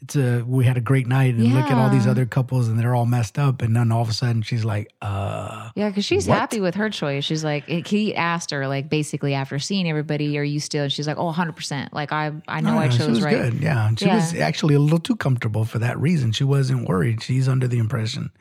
it's 0.04 0.16
a 0.16 0.43
we 0.45 0.66
had 0.66 0.78
a 0.78 0.82
great 0.82 1.08
night, 1.08 1.36
and 1.36 1.54
look 1.54 1.72
at 1.72 1.78
all 1.78 1.89
these 1.89 2.06
other 2.08 2.26
couples, 2.26 2.68
and 2.68 2.78
they're 2.80 2.93
all 2.93 3.06
messed 3.06 3.39
up, 3.39 3.62
and 3.62 3.76
then 3.76 3.91
all 3.91 4.01
of 4.01 4.10
a 4.10 4.14
sudden 4.14 4.41
she's 4.41 4.66
like, 4.66 4.91
"Uh, 5.01 5.70
Yeah, 5.76 5.89
because 5.89 6.06
she's 6.06 6.28
What? 6.28 6.38
happy 6.38 6.60
with 6.60 6.76
her 6.76 6.89
choice. 6.89 7.24
She's 7.24 7.43
like, 7.43 7.68
he 7.68 8.14
asked 8.16 8.51
her, 8.51 8.68
like, 8.68 8.89
basically 8.89 9.34
after 9.34 9.58
seeing 9.60 9.89
everybody, 9.89 10.38
are 10.38 10.43
you 10.43 10.60
still? 10.60 10.84
And 10.84 10.91
she's 10.91 11.08
like, 11.08 11.18
oh, 11.18 11.32
100%. 11.32 11.89
Like, 11.93 12.12
I, 12.12 12.32
I 12.47 12.62
know 12.62 12.76
Oh, 12.76 12.80
I 12.80 12.86
yeah, 12.86 12.89
chose 12.91 13.06
she 13.06 13.12
was 13.12 13.24
right. 13.24 13.36
good. 13.51 13.54
Yeah, 13.62 13.88
And 13.88 13.99
she 13.99 14.06
Yeah. 14.06 14.16
was 14.16 14.36
actually 14.36 14.76
a 14.76 14.80
little 14.80 14.99
too 14.99 15.16
comfortable 15.16 15.66
for 15.66 15.80
that 15.80 15.97
reason. 15.99 16.32
She 16.32 16.43
wasn't 16.43 16.88
worried. 16.88 17.24
She's 17.24 17.47
under 17.47 17.68
the 17.68 17.80
impression 17.80 18.32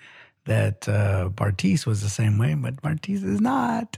that 0.45 0.89
uh, 0.89 1.29
Bartise 1.33 1.87
was 1.87 2.03
the 2.03 2.09
same 2.11 2.37
way, 2.39 2.55
but 2.55 2.83
Bartise 2.83 3.25
is 3.25 3.41
not. 3.41 3.97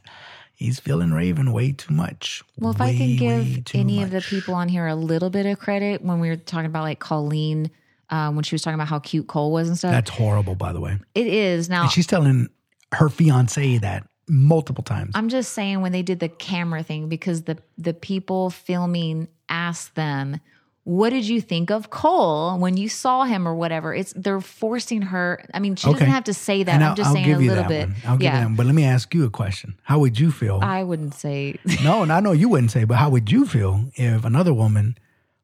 He's 0.57 0.79
feeling 0.81 1.13
Raven 1.13 1.53
way 1.53 1.73
too 1.73 1.93
much. 1.93 2.43
Well, 2.59 2.73
if 2.73 2.81
I 2.81 2.97
can 2.97 3.17
give 3.17 3.63
any 3.75 4.03
of 4.03 4.11
the 4.11 4.21
people 4.21 4.55
on 4.55 4.69
here 4.69 4.87
a 4.87 4.95
little 4.95 5.31
bit 5.31 5.47
of 5.47 5.59
credit 5.59 6.03
when 6.03 6.21
we 6.21 6.29
were 6.29 6.37
talking 6.37 6.67
about 6.67 6.83
like 6.85 7.01
Colleen, 7.01 7.71
um, 8.11 8.37
when 8.37 8.45
she 8.45 8.55
was 8.55 8.63
talking 8.63 8.77
about 8.77 8.89
how 8.89 9.01
cute 9.01 9.27
Cole 9.27 9.51
was 9.53 9.69
and 9.69 9.77
stuff, 9.77 9.91
that's 9.91 10.11
horrible, 10.11 10.55
by 10.55 10.73
the 10.73 10.81
way. 10.81 10.99
it 11.15 11.27
is 11.27 11.69
now. 11.69 11.83
And 11.83 11.91
she's 11.91 12.07
telling 12.07 12.49
her 12.93 13.09
fiance 13.09 13.79
that 13.79 14.07
multiple 14.29 14.85
times. 14.85 15.13
I'm 15.15 15.29
just 15.29 15.53
saying 15.53 15.81
when 15.81 15.93
they 15.93 16.03
did 16.03 16.21
the 16.21 16.29
camera 16.29 16.83
thing 16.83 17.09
because 17.09 17.43
the 17.43 17.59
the 17.77 17.93
people 17.93 18.51
filming 18.51 19.29
asked 19.49 19.97
them, 19.97 20.41
"What 20.85 21.11
did 21.11 21.27
you 21.27 21.41
think 21.41 21.71
of 21.71 21.91
Cole 21.91 22.59
when 22.59 22.77
you 22.77 22.89
saw 22.89 23.25
him 23.25 23.49
or 23.49 23.55
whatever?" 23.55 23.95
It's 23.95 24.13
they're 24.15 24.41
forcing 24.41 25.03
her. 25.03 25.45
I 25.53 25.59
mean, 25.59 25.77
she 25.77 25.91
doesn't 25.91 26.07
have 26.07 26.25
to 26.25 26.35
say 26.35 26.63
that. 26.63 26.81
I'm 26.81 26.95
just 26.95 27.09
I'll 27.09 27.15
saying 27.15 27.27
give 27.27 27.39
a 27.39 27.41
little 27.41 27.57
that 27.57 27.69
bit. 27.69 27.89
one. 27.89 27.97
I'll 28.07 28.17
give 28.17 28.25
yeah, 28.25 28.45
that. 28.49 28.57
But 28.57 28.67
let 28.67 28.75
me 28.75 28.85
ask 28.85 29.13
you 29.15 29.25
a 29.25 29.31
question. 29.31 29.77
How 29.83 29.99
would 29.99 30.19
you 30.19 30.31
feel? 30.31 30.61
I 30.63 30.83
wouldn't 30.83 31.15
say. 31.15 31.59
No, 31.83 32.03
and 32.03 32.13
I 32.13 32.21
know 32.21 32.33
you 32.33 32.49
wouldn't 32.49 32.71
say, 32.71 32.85
but 32.85 32.97
how 32.97 33.11
would 33.11 33.31
you 33.31 33.47
feel 33.47 33.91
if 33.95 34.25
another 34.25 34.55
woman 34.55 34.97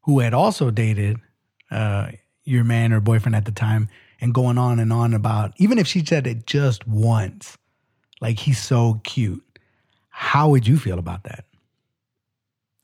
who 0.03 0.21
had 0.21 0.35
also 0.35 0.71
dated 0.71 1.19
uh, 1.71 2.11
your 2.45 2.65
man 2.65 2.93
or 2.93 3.01
boyfriend 3.01 3.37
at 3.37 3.45
the 3.45 3.53
time 3.53 3.89
and 4.21 4.35
going 4.35 4.59
on 4.59 4.79
and 4.79 4.93
on 4.93 5.15
about, 5.15 5.53
even 5.57 5.79
if 5.79 5.87
she 5.87 6.05
said 6.05 6.27
it 6.27 6.47
just 6.47 6.87
once, 6.87 7.57
like 8.21 8.39
he's 8.39 8.63
so 8.63 9.01
cute, 9.05 9.45
how 10.09 10.49
would 10.51 10.67
you 10.67 10.79
feel 10.79 10.99
about 10.99 11.25
that? 11.25 11.45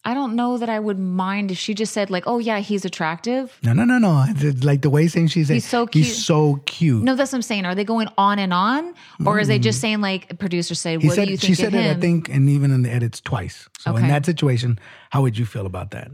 I 0.06 0.14
don't 0.14 0.36
know 0.36 0.56
that 0.56 0.68
I 0.68 0.78
would 0.78 0.98
mind 0.98 1.50
if 1.50 1.58
she 1.58 1.74
just 1.74 1.92
said 1.92 2.10
like, 2.10 2.24
"Oh 2.26 2.38
yeah, 2.38 2.60
he's 2.60 2.84
attractive." 2.84 3.58
No, 3.62 3.72
no, 3.72 3.84
no, 3.84 3.98
no. 3.98 4.24
Like 4.62 4.82
the 4.82 4.88
way 4.90 5.08
saying 5.08 5.28
she's 5.28 5.48
He's 5.48 5.66
so 5.66 5.86
cute. 5.86 6.06
He's 6.06 6.24
so 6.24 6.62
cute. 6.64 7.02
No, 7.02 7.16
that's 7.16 7.32
what 7.32 7.38
I'm 7.38 7.42
saying. 7.42 7.64
Are 7.66 7.74
they 7.74 7.84
going 7.84 8.08
on 8.16 8.38
and 8.38 8.52
on, 8.54 8.94
or 9.26 9.40
is 9.40 9.48
they 9.48 9.58
just 9.58 9.80
saying 9.80 10.00
like 10.00 10.38
producer 10.38 10.74
said, 10.74 11.00
Mm. 11.00 11.06
"What 11.06 11.14
said, 11.16 11.24
do 11.26 11.30
you 11.32 11.36
think? 11.36 11.48
she 11.48 11.54
said 11.54 11.74
it, 11.74 11.80
him?" 11.82 11.96
I 11.96 12.00
think, 12.00 12.28
and 12.28 12.48
even 12.48 12.70
in 12.70 12.82
the 12.82 12.90
edits 12.92 13.20
twice. 13.20 13.68
So 13.80 13.96
in 13.96 14.06
that 14.08 14.24
situation, 14.24 14.78
how 15.10 15.22
would 15.22 15.36
you 15.36 15.44
feel 15.44 15.66
about 15.66 15.90
that? 15.90 16.08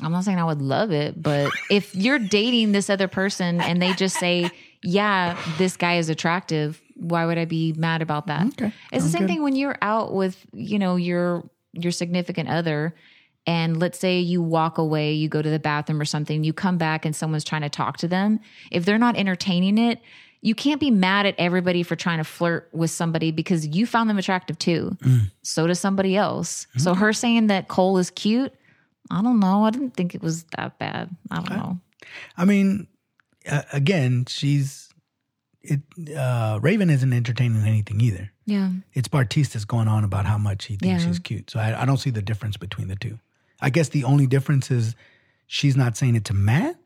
I'm 0.00 0.12
not 0.12 0.22
saying 0.24 0.38
I 0.38 0.44
would 0.44 0.62
love 0.62 0.92
it, 0.92 1.20
but 1.20 1.50
if 1.70 1.94
you're 1.96 2.20
dating 2.20 2.70
this 2.70 2.88
other 2.88 3.08
person 3.08 3.60
and 3.60 3.82
they 3.82 3.92
just 3.94 4.16
say, 4.20 4.48
"Yeah, 4.84 5.36
this 5.58 5.76
guy 5.76 5.96
is 5.96 6.08
attractive," 6.08 6.80
why 6.94 7.26
would 7.26 7.36
I 7.38 7.46
be 7.46 7.72
mad 7.72 8.00
about 8.00 8.28
that? 8.28 8.46
Okay, 8.48 8.72
It's 8.92 9.04
the 9.04 9.10
same 9.10 9.22
good. 9.22 9.28
thing 9.30 9.42
when 9.42 9.56
you're 9.56 9.76
out 9.82 10.14
with, 10.14 10.36
you 10.52 10.78
know, 10.78 10.94
your 10.94 11.50
your 11.82 11.92
significant 11.92 12.48
other 12.48 12.94
and 13.46 13.78
let's 13.78 13.98
say 13.98 14.18
you 14.20 14.42
walk 14.42 14.76
away, 14.76 15.12
you 15.14 15.28
go 15.28 15.40
to 15.40 15.48
the 15.48 15.58
bathroom 15.58 16.00
or 16.00 16.04
something, 16.04 16.44
you 16.44 16.52
come 16.52 16.76
back 16.76 17.06
and 17.06 17.16
someone's 17.16 17.44
trying 17.44 17.62
to 17.62 17.70
talk 17.70 17.96
to 17.98 18.08
them. 18.08 18.40
If 18.70 18.84
they're 18.84 18.98
not 18.98 19.16
entertaining 19.16 19.78
it, 19.78 20.00
you 20.42 20.54
can't 20.54 20.78
be 20.78 20.90
mad 20.90 21.24
at 21.24 21.34
everybody 21.38 21.82
for 21.82 21.96
trying 21.96 22.18
to 22.18 22.24
flirt 22.24 22.68
with 22.72 22.90
somebody 22.90 23.32
because 23.32 23.66
you 23.66 23.86
found 23.86 24.10
them 24.10 24.18
attractive 24.18 24.58
too. 24.58 24.96
Mm. 25.02 25.30
So 25.42 25.66
does 25.66 25.80
somebody 25.80 26.14
else. 26.14 26.66
So 26.76 26.94
her 26.94 27.12
saying 27.12 27.46
that 27.48 27.68
Cole 27.68 27.96
is 27.98 28.10
cute, 28.10 28.52
I 29.10 29.22
don't 29.22 29.40
know. 29.40 29.64
I 29.64 29.70
didn't 29.70 29.92
think 29.92 30.14
it 30.14 30.22
was 30.22 30.44
that 30.56 30.78
bad. 30.78 31.08
I 31.30 31.36
don't 31.36 31.50
know. 31.50 31.80
I 32.36 32.44
mean, 32.44 32.86
uh, 33.50 33.62
again, 33.72 34.26
she's 34.28 34.90
it. 35.62 35.80
Uh, 36.14 36.58
Raven 36.60 36.90
isn't 36.90 37.12
entertaining 37.12 37.66
anything 37.66 38.00
either. 38.00 38.30
Yeah. 38.48 38.70
It's 38.94 39.08
Bartise's 39.08 39.64
going 39.64 39.88
on 39.88 40.04
about 40.04 40.24
how 40.24 40.38
much 40.38 40.64
he 40.66 40.76
thinks 40.76 41.02
Yeah. 41.04 41.08
she's 41.08 41.18
cute. 41.18 41.50
So 41.50 41.60
I, 41.60 41.82
I 41.82 41.84
don't 41.84 41.98
see 41.98 42.10
the 42.10 42.22
difference 42.22 42.56
between 42.56 42.88
the 42.88 42.96
two. 42.96 43.18
I 43.60 43.68
guess 43.70 43.90
the 43.90 44.04
only 44.04 44.26
difference 44.26 44.70
is 44.70 44.94
she's 45.46 45.76
not 45.76 45.96
saying 45.96 46.14
it 46.16 46.24
to 46.26 46.34
Matt, 46.34 46.76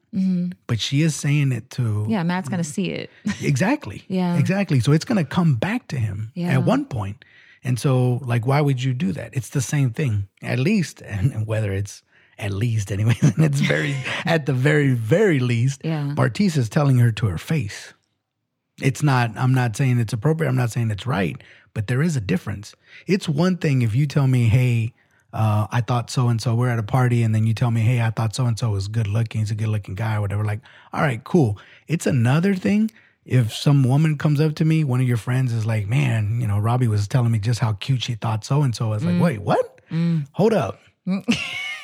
but 0.67 0.81
she 0.81 1.03
is 1.03 1.15
saying 1.17 1.53
it 1.53 1.71
to 1.71 1.83
Mm-hmm. 1.83 2.11
Yeah, 2.11 2.23
Matt's 2.25 2.49
gonna 2.49 2.65
see 2.65 2.87
it. 2.91 3.11
exactly. 3.43 4.05
Yeah. 4.09 4.37
exactly. 4.37 4.81
So 4.81 4.93
it's 4.93 5.05
going 5.05 5.23
to 5.25 5.29
come 5.29 5.55
back 5.55 5.89
to 5.89 5.97
him 5.97 6.33
Yeah. 6.35 6.53
at 6.55 6.65
one 6.65 6.85
point. 6.85 7.25
And 7.65 7.79
so, 7.79 8.21
like, 8.25 8.45
why 8.47 8.61
would 8.61 8.83
you 8.83 8.93
do 8.93 9.13
that? 9.13 9.31
It's 9.35 9.51
the 9.51 9.61
same 9.61 9.91
thing, 9.91 10.27
at 10.43 10.59
least, 10.59 11.01
and 11.07 11.47
whether 11.47 11.73
it's 11.73 12.03
at 12.39 12.51
least 12.53 12.91
anyway, 12.91 13.15
and 13.23 13.39
it's 13.45 13.61
very 13.61 13.95
at 14.25 14.47
the 14.47 14.53
very 14.53 14.93
very 14.95 15.39
least. 15.39 15.81
Yeah. 15.85 16.13
Bartise 16.17 16.57
is 16.59 16.69
telling 16.69 16.99
her 16.99 17.13
to 17.13 17.27
her 17.27 17.39
face. 17.39 17.95
It's 18.81 19.03
not. 19.03 19.37
I'm 19.37 19.53
not 19.53 19.77
saying 19.77 19.99
it's 19.99 20.12
appropriate. 20.12 20.49
I'm 20.49 20.57
not 20.57 20.70
saying 20.70 20.91
it's 20.91 21.07
right, 21.07 21.37
but 21.75 21.87
there 21.89 22.03
is 22.03 22.16
a 22.16 22.20
difference. 22.20 22.75
It's 23.07 23.29
one 23.29 23.57
thing 23.57 23.83
if 23.83 23.95
you 23.95 24.07
tell 24.07 24.27
me, 24.27 24.49
"Hey, 24.49 24.95
uh, 25.33 25.66
I 25.70 25.83
thought 25.83 26.11
so 26.11 26.29
and 26.29 26.41
so." 26.41 26.55
We're 26.55 26.70
at 26.70 26.79
a 26.79 26.83
party, 26.83 27.23
and 27.23 27.35
then 27.35 27.47
you 27.47 27.55
tell 27.55 27.70
me, 27.70 27.83
"Hey, 27.83 28.01
I 28.01 28.11
thought 28.11 28.35
so 28.35 28.47
and 28.47 28.59
so 28.59 28.70
was 28.70 28.89
good 28.89 29.07
looking. 29.07 29.41
He's 29.41 29.51
a 29.51 29.55
good 29.55 29.68
looking 29.68 29.95
guy, 29.95 30.16
or 30.16 30.23
whatever." 30.23 30.45
Like, 30.45 30.61
all 30.93 31.03
right, 31.03 31.23
cool. 31.23 31.59
It's 31.87 32.07
another 32.07 32.55
thing 32.55 32.91
if 33.25 33.53
some 33.53 33.85
woman 33.85 34.18
comes 34.18 34.41
up 34.41 34.55
to 34.57 34.64
me, 34.64 34.83
one 34.85 35.01
of 35.01 35.07
your 35.07 35.16
friends 35.16 35.53
is 35.53 35.64
like, 35.66 35.87
"Man, 35.87 36.41
you 36.41 36.47
know, 36.47 36.59
Robbie 36.59 36.89
was 36.89 37.07
telling 37.07 37.31
me 37.31 37.39
just 37.39 37.61
how 37.61 37.75
cute 37.75 38.03
she 38.03 38.14
thought 38.14 38.45
so 38.45 38.62
and 38.62 38.75
so." 38.75 38.87
I 38.87 38.95
was 38.95 39.05
like, 39.05 39.20
"Wait, 39.20 39.43
what? 39.43 39.81
Hold 40.33 40.55
up." 40.55 40.81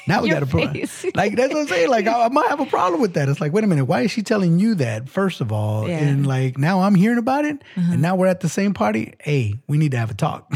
Now 0.08 0.22
we 0.22 0.30
got 0.30 0.42
a 0.42 0.46
problem. 0.46 0.74
Like 1.14 1.36
that's 1.36 1.52
what 1.52 1.60
I'm 1.60 1.68
saying. 1.68 1.90
Like 1.90 2.06
I, 2.06 2.26
I 2.26 2.28
might 2.28 2.48
have 2.48 2.60
a 2.60 2.66
problem 2.66 3.00
with 3.00 3.14
that. 3.14 3.28
It's 3.28 3.40
like, 3.40 3.52
wait 3.52 3.64
a 3.64 3.66
minute, 3.66 3.84
why 3.84 4.02
is 4.02 4.10
she 4.10 4.22
telling 4.22 4.58
you 4.58 4.74
that 4.76 5.08
first 5.08 5.40
of 5.40 5.52
all? 5.52 5.88
Yeah. 5.88 5.96
Uh-huh. 5.96 6.04
And 6.04 6.26
like 6.26 6.58
now 6.58 6.80
I'm 6.80 6.94
hearing 6.94 7.18
about 7.18 7.44
it, 7.44 7.62
and 7.76 8.00
now 8.00 8.16
we're 8.16 8.26
at 8.26 8.40
the 8.40 8.48
same 8.48 8.74
party. 8.74 9.14
Hey, 9.20 9.54
we 9.66 9.76
need 9.78 9.92
to 9.92 9.98
have 9.98 10.10
a 10.10 10.14
talk. 10.14 10.52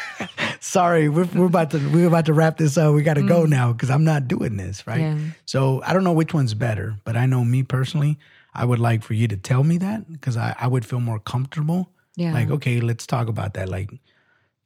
Sorry, 0.60 1.08
we're, 1.08 1.24
we're 1.34 1.46
about 1.46 1.70
to 1.72 1.78
we're 1.90 2.06
about 2.06 2.26
to 2.26 2.32
wrap 2.32 2.56
this 2.58 2.78
up. 2.78 2.94
We 2.94 3.02
got 3.02 3.14
to 3.14 3.26
go 3.26 3.44
now 3.44 3.72
because 3.72 3.90
I'm 3.90 4.04
not 4.04 4.28
doing 4.28 4.56
this 4.56 4.86
right. 4.86 5.00
Mm. 5.00 5.18
Yeah. 5.18 5.32
So 5.46 5.82
I 5.84 5.92
don't 5.92 6.04
know 6.04 6.12
which 6.12 6.32
one's 6.32 6.54
better, 6.54 6.96
but 7.04 7.16
I 7.16 7.26
know 7.26 7.44
me 7.44 7.62
personally, 7.62 8.18
I 8.54 8.64
would 8.64 8.78
like 8.78 9.02
for 9.02 9.14
you 9.14 9.26
to 9.28 9.36
tell 9.36 9.64
me 9.64 9.78
that 9.78 10.10
because 10.10 10.36
I, 10.36 10.54
I 10.58 10.68
would 10.68 10.86
feel 10.86 11.00
more 11.00 11.18
comfortable. 11.18 11.90
Yeah. 12.16 12.32
Like 12.32 12.50
okay, 12.50 12.80
let's 12.80 13.06
talk 13.06 13.28
about 13.28 13.54
that. 13.54 13.68
Like 13.68 13.90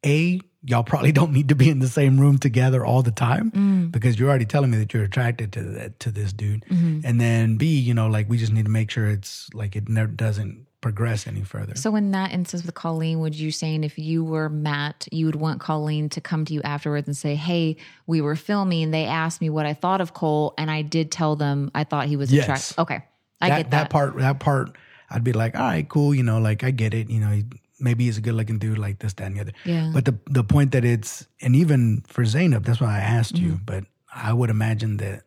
a, 0.04 0.40
y'all 0.64 0.82
probably 0.82 1.12
don't 1.12 1.32
need 1.32 1.48
to 1.48 1.54
be 1.54 1.68
in 1.70 1.78
the 1.78 1.88
same 1.88 2.18
room 2.20 2.38
together 2.38 2.84
all 2.84 3.02
the 3.02 3.10
time 3.12 3.50
Mm. 3.52 3.90
because 3.92 4.18
you're 4.18 4.28
already 4.28 4.46
telling 4.46 4.70
me 4.70 4.78
that 4.78 4.92
you're 4.94 5.04
attracted 5.04 5.52
to 5.52 5.62
that 5.62 6.00
to 6.00 6.10
this 6.10 6.32
dude. 6.32 6.64
Mm-hmm. 6.66 7.00
And 7.04 7.20
then 7.20 7.56
B, 7.56 7.78
you 7.78 7.94
know, 7.94 8.08
like 8.08 8.28
we 8.28 8.38
just 8.38 8.52
need 8.52 8.64
to 8.64 8.70
make 8.70 8.90
sure 8.90 9.06
it's 9.06 9.48
like 9.54 9.76
it 9.76 9.88
never 9.88 10.10
doesn't 10.10 10.66
progress 10.80 11.26
any 11.26 11.42
further. 11.42 11.74
So 11.74 11.96
in 11.96 12.10
that 12.12 12.32
instance 12.32 12.64
with 12.64 12.74
Colleen, 12.74 13.18
would 13.20 13.34
you 13.34 13.50
saying 13.50 13.82
if 13.84 13.98
you 13.98 14.22
were 14.24 14.48
Matt, 14.48 15.08
you 15.10 15.26
would 15.26 15.34
want 15.36 15.60
Colleen 15.60 16.08
to 16.10 16.20
come 16.20 16.44
to 16.44 16.54
you 16.54 16.62
afterwards 16.62 17.06
and 17.08 17.16
say, 17.16 17.34
"Hey, 17.34 17.76
we 18.06 18.20
were 18.20 18.36
filming. 18.36 18.90
They 18.92 19.04
asked 19.04 19.40
me 19.40 19.50
what 19.50 19.66
I 19.66 19.74
thought 19.74 20.00
of 20.00 20.14
Cole, 20.14 20.54
and 20.58 20.70
I 20.70 20.82
did 20.82 21.10
tell 21.10 21.34
them 21.36 21.70
I 21.74 21.84
thought 21.84 22.06
he 22.06 22.16
was 22.16 22.32
Yes. 22.32 22.44
attractive." 22.44 22.78
Okay, 22.78 23.04
I 23.40 23.48
that, 23.48 23.56
get 23.56 23.70
that. 23.72 23.90
part. 23.90 24.16
That 24.18 24.38
part, 24.38 24.76
I'd 25.10 25.24
be 25.24 25.32
like, 25.32 25.54
all 25.56 25.62
right, 25.62 25.88
cool. 25.88 26.14
You 26.14 26.22
know, 26.22 26.38
like 26.38 26.62
I 26.62 26.70
get 26.70 26.94
it. 26.94 27.10
You 27.10 27.20
know, 27.20 27.30
he, 27.30 27.44
maybe 27.78 28.04
he's 28.04 28.18
a 28.18 28.20
good 28.20 28.34
looking 28.34 28.58
dude, 28.58 28.78
like 28.78 28.98
this, 28.98 29.12
that, 29.14 29.24
and 29.26 29.36
the 29.36 29.40
other. 29.40 29.52
Yeah. 29.64 29.90
But 29.92 30.04
the 30.04 30.18
the 30.30 30.44
point 30.44 30.72
that 30.72 30.84
it's 30.84 31.26
and 31.40 31.54
even 31.56 32.02
for 32.06 32.24
Zanab, 32.24 32.64
that's 32.64 32.80
why 32.80 32.96
I 32.96 33.00
asked 33.00 33.34
Mm-hmm. 33.34 33.44
you. 33.46 33.60
But 33.64 33.84
I 34.14 34.32
would 34.32 34.50
imagine 34.50 34.96
that 34.98 35.22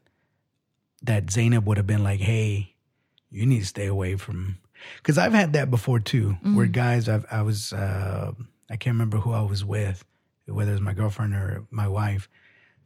that 1.03 1.27
Zanab 1.27 1.63
would 1.65 1.77
have 1.77 1.87
been 1.87 2.03
like, 2.03 2.19
hey, 2.19 2.75
you 3.31 3.45
need 3.45 3.59
to 3.59 3.65
stay 3.65 3.85
away 3.85 4.15
from 4.15 4.57
because 4.97 5.17
I've 5.17 5.33
had 5.33 5.53
that 5.53 5.69
before 5.69 5.99
too, 5.99 6.37
where 6.43 6.67
Mm. 6.67 6.71
guys 6.71 7.07
I've 7.09 7.25
I 7.31 7.41
was 7.43 7.73
uh, 7.73 8.31
I 8.69 8.75
can't 8.77 8.95
remember 8.95 9.17
who 9.17 9.31
I 9.33 9.41
was 9.41 9.63
with, 9.63 10.03
whether 10.47 10.71
it 10.71 10.75
was 10.75 10.81
my 10.81 10.93
girlfriend 10.93 11.33
or 11.35 11.65
my 11.71 11.87
wife. 11.87 12.27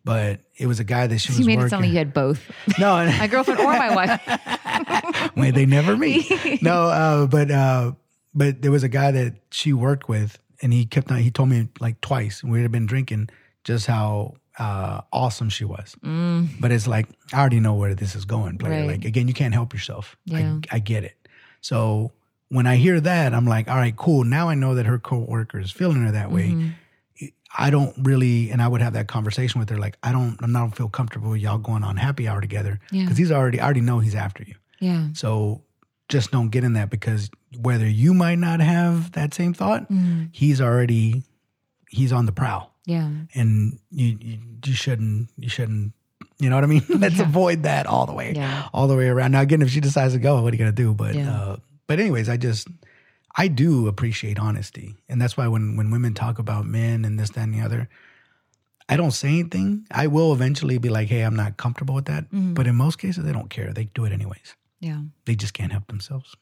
But 0.05 0.41
it 0.57 0.67
was 0.67 0.81
a 0.81 0.83
guy 0.83 1.07
that 1.07 1.17
she 1.19 1.31
was 1.31 1.39
you 1.39 1.45
made 1.45 1.55
working. 1.55 1.67
it 1.67 1.69
sound 1.69 1.81
like 1.83 1.91
you 1.91 1.97
had 1.97 2.13
both, 2.13 2.51
no, 2.79 3.05
my 3.05 3.27
girlfriend 3.27 3.61
or 3.61 3.71
my 3.71 3.95
wife. 3.95 5.31
Wait, 5.37 5.51
they 5.55 5.65
never 5.65 5.95
meet. 5.95 6.29
no, 6.61 6.83
uh, 6.87 7.25
but 7.25 7.49
uh, 7.49 7.93
but 8.35 8.61
there 8.61 8.71
was 8.71 8.83
a 8.83 8.89
guy 8.89 9.11
that 9.11 9.35
she 9.51 9.73
worked 9.73 10.07
with, 10.09 10.39
and 10.61 10.73
he 10.73 10.85
kept 10.85 11.11
on. 11.11 11.17
He 11.19 11.31
told 11.31 11.49
me 11.49 11.67
like 11.79 11.99
twice 12.01 12.43
we 12.43 12.61
had 12.61 12.71
been 12.71 12.85
drinking 12.85 13.29
just 13.63 13.85
how 13.87 14.35
uh, 14.59 15.01
awesome 15.11 15.49
she 15.49 15.65
was. 15.65 15.95
But 16.59 16.71
it's 16.71 16.87
like 16.87 17.07
I 17.33 17.39
already 17.39 17.59
know 17.59 17.73
where 17.75 17.95
this 17.95 18.15
is 18.15 18.25
going. 18.25 18.57
Right. 18.57 18.85
Like 18.85 19.05
again, 19.05 19.27
you 19.27 19.33
can't 19.33 19.53
help 19.53 19.73
yourself. 19.73 20.15
Yeah. 20.25 20.59
I, 20.71 20.75
I 20.77 20.79
get 20.79 21.03
it. 21.03 21.17
So 21.61 22.11
when 22.49 22.67
I 22.67 22.75
hear 22.75 22.99
that, 22.99 23.33
I'm 23.33 23.45
like, 23.45 23.67
all 23.67 23.77
right, 23.77 23.95
cool. 23.95 24.23
Now 24.23 24.49
I 24.49 24.55
know 24.55 24.75
that 24.75 24.85
her 24.85 24.99
coworker 24.99 25.59
is 25.59 25.71
feeling 25.71 26.03
her 26.03 26.11
that 26.11 26.31
way. 26.31 26.73
I 27.55 27.69
don't 27.69 27.95
really, 28.01 28.49
and 28.49 28.61
I 28.63 28.67
would 28.67 28.81
have 28.81 28.93
that 28.93 29.07
conversation 29.07 29.59
with 29.59 29.69
her. 29.69 29.77
Like, 29.77 29.97
I 30.01 30.11
don't, 30.11 30.37
I'm 30.41 30.51
not 30.51 30.75
feel 30.75 30.89
comfortable 30.89 31.29
with 31.31 31.39
y'all 31.41 31.59
going 31.59 31.83
on 31.83 31.97
happy 31.97 32.27
hour 32.27 32.41
together 32.41 32.79
Yeah. 32.91 33.03
because 33.03 33.17
he's 33.17 33.31
already, 33.31 33.59
I 33.59 33.65
already 33.65 33.81
know 33.81 33.99
he's 33.99 34.15
after 34.15 34.43
you. 34.43 34.55
Yeah. 34.79 35.07
So 35.13 35.61
just 36.13 36.31
don't 36.31 36.49
get 36.49 36.63
in 36.63 36.73
that 36.73 36.89
because 36.89 37.29
whether 37.59 37.87
you 37.87 38.13
might 38.13 38.39
not 38.39 38.59
have 38.61 39.11
that 39.13 39.33
same 39.33 39.53
thought, 39.53 39.89
Mm. 39.91 40.29
he's 40.31 40.61
already, 40.61 41.23
he's 41.89 42.11
on 42.13 42.25
the 42.25 42.31
prowl, 42.31 42.71
Yeah. 42.85 43.09
and 43.33 43.79
you, 43.91 44.17
you, 44.21 44.37
you 44.65 44.73
shouldn't, 44.73 45.29
you 45.37 45.49
shouldn't. 45.49 45.93
You 46.39 46.49
know 46.49 46.55
what 46.57 46.63
I 46.63 46.67
mean? 46.67 46.83
Let's 47.05 47.17
Yeah. 47.17 47.23
avoid 47.29 47.63
that 47.63 47.85
all 47.85 48.05
the 48.05 48.13
way, 48.13 48.33
Yeah. 48.35 48.67
all 48.73 48.87
the 48.87 48.95
way 48.95 49.07
around. 49.07 49.31
Now, 49.31 49.41
again, 49.41 49.61
if 49.61 49.69
she 49.69 49.81
decides 49.81 50.13
to 50.13 50.19
go, 50.19 50.41
what 50.41 50.53
are 50.53 50.55
you 50.55 50.59
gonna 50.63 50.71
do? 50.85 50.93
But, 50.93 51.15
Yeah. 51.15 51.31
uh, 51.33 51.55
but 51.87 51.99
anyways, 51.99 52.29
I 52.29 52.37
just, 52.37 52.67
I 53.35 53.47
do 53.47 53.87
appreciate 53.87 54.37
honesty, 54.39 54.95
and 55.09 55.19
that's 55.21 55.35
why 55.37 55.47
when 55.47 55.75
when 55.77 55.89
women 55.91 56.13
talk 56.13 56.37
about 56.39 56.65
men 56.65 57.03
and 57.05 57.19
this, 57.19 57.31
that, 57.31 57.43
and 57.43 57.53
the 57.53 57.61
other, 57.61 57.89
I 58.87 58.95
don't 58.97 59.11
say 59.21 59.29
anything. 59.39 59.87
I 59.89 60.05
will 60.07 60.33
eventually 60.33 60.77
be 60.77 60.89
like, 60.89 61.07
"Hey, 61.07 61.21
I'm 61.21 61.35
not 61.35 61.57
comfortable 61.57 61.95
with 61.95 62.05
that," 62.05 62.29
Mhm. 62.31 62.53
but 62.53 62.67
in 62.67 62.75
most 62.75 62.97
cases, 62.99 63.23
they 63.25 63.31
don't 63.31 63.49
care. 63.49 63.73
They 63.73 63.85
do 63.95 64.05
it 64.05 64.11
anyways. 64.11 64.55
Yeah. 64.83 65.01
They 65.25 65.35
just 65.35 65.53
can't 65.53 65.71
help 65.71 65.87
themselves. 65.87 66.35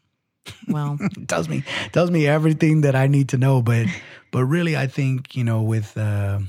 Well, 0.68 0.98
It 1.00 1.28
tells 1.28 1.48
me 1.48 1.64
tells 1.92 2.10
me 2.10 2.26
everything 2.28 2.82
that 2.82 2.96
I 2.96 3.08
need 3.08 3.30
to 3.30 3.38
know. 3.38 3.62
But 3.62 3.86
but 4.32 4.46
really, 4.46 4.76
I 4.76 4.88
think 4.88 5.36
you 5.36 5.44
know 5.44 5.62
with 5.62 5.96
uh, 5.98 6.40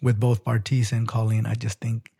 with 0.00 0.18
both 0.18 0.44
Bartise 0.44 0.92
and 0.92 1.06
Colleen, 1.06 1.44
I 1.46 1.54
just 1.54 1.78
think 1.78 2.10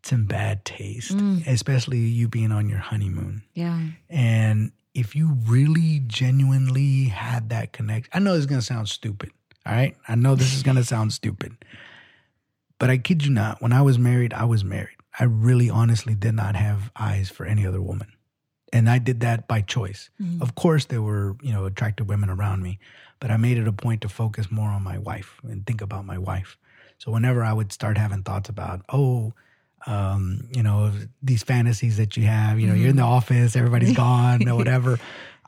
it's 0.00 0.10
in 0.12 0.24
bad 0.26 0.64
taste, 0.64 1.12
Mm. 1.16 1.46
especially 1.46 1.98
you 1.98 2.26
being 2.28 2.52
on 2.52 2.68
your 2.68 2.78
honeymoon. 2.78 3.42
yeah. 3.54 3.80
And 4.08 4.72
if 4.94 5.14
you 5.14 5.36
really 5.46 6.00
genuinely 6.06 7.04
had 7.12 7.50
that 7.50 7.72
connection, 7.72 8.10
I 8.14 8.18
know 8.20 8.32
this 8.32 8.40
is 8.40 8.46
going 8.46 8.60
to 8.60 8.66
sound 8.66 8.88
stupid. 8.88 9.30
All 9.66 9.74
right. 9.74 9.94
I 10.08 10.14
know 10.14 10.34
this 10.34 10.54
is 10.54 10.62
going 10.62 10.76
to 10.78 10.84
sound 10.84 11.12
stupid. 11.12 11.52
But 12.78 12.90
I 12.90 12.98
kid 12.98 13.24
you 13.24 13.30
not, 13.32 13.60
when 13.60 13.72
I 13.72 13.82
was 13.82 13.98
married, 13.98 14.32
I 14.32 14.44
was 14.44 14.64
married. 14.64 14.96
I 15.18 15.24
really 15.24 15.68
honestly 15.68 16.14
did 16.14 16.34
not 16.34 16.54
have 16.54 16.90
eyes 16.96 17.28
for 17.28 17.44
any 17.44 17.66
other 17.66 17.80
woman. 17.82 18.08
And 18.72 18.88
I 18.88 18.98
did 18.98 19.20
that 19.20 19.48
by 19.48 19.62
choice. 19.62 20.10
Mhm. 20.20 20.42
Of 20.42 20.54
course, 20.54 20.84
there 20.84 21.02
were, 21.02 21.36
you 21.42 21.52
know, 21.52 21.64
attractive 21.64 22.08
women 22.08 22.28
around 22.28 22.62
me, 22.62 22.78
but 23.18 23.30
I 23.30 23.36
made 23.36 23.56
it 23.58 23.66
a 23.66 23.72
point 23.72 24.02
to 24.02 24.08
focus 24.08 24.50
more 24.50 24.68
on 24.68 24.82
my 24.82 24.98
wife 24.98 25.40
and 25.42 25.66
think 25.66 25.80
about 25.80 26.04
my 26.04 26.18
wife. 26.18 26.58
So 26.98 27.10
whenever 27.10 27.42
I 27.42 27.52
would 27.52 27.72
start 27.72 27.96
having 27.96 28.22
thoughts 28.22 28.48
about, 28.48 28.84
oh, 28.92 29.32
um, 29.86 30.48
you 30.54 30.62
know, 30.62 30.92
these 31.22 31.42
fantasies 31.42 31.96
that 31.96 32.16
you 32.16 32.24
have, 32.24 32.60
you 32.60 32.66
know, 32.66 32.74
you're 32.74 32.90
in 32.90 32.96
the 32.96 33.02
office, 33.02 33.56
everybody's 33.56 33.96
gone 34.06 34.46
or 34.48 34.56
whatever. 34.56 34.98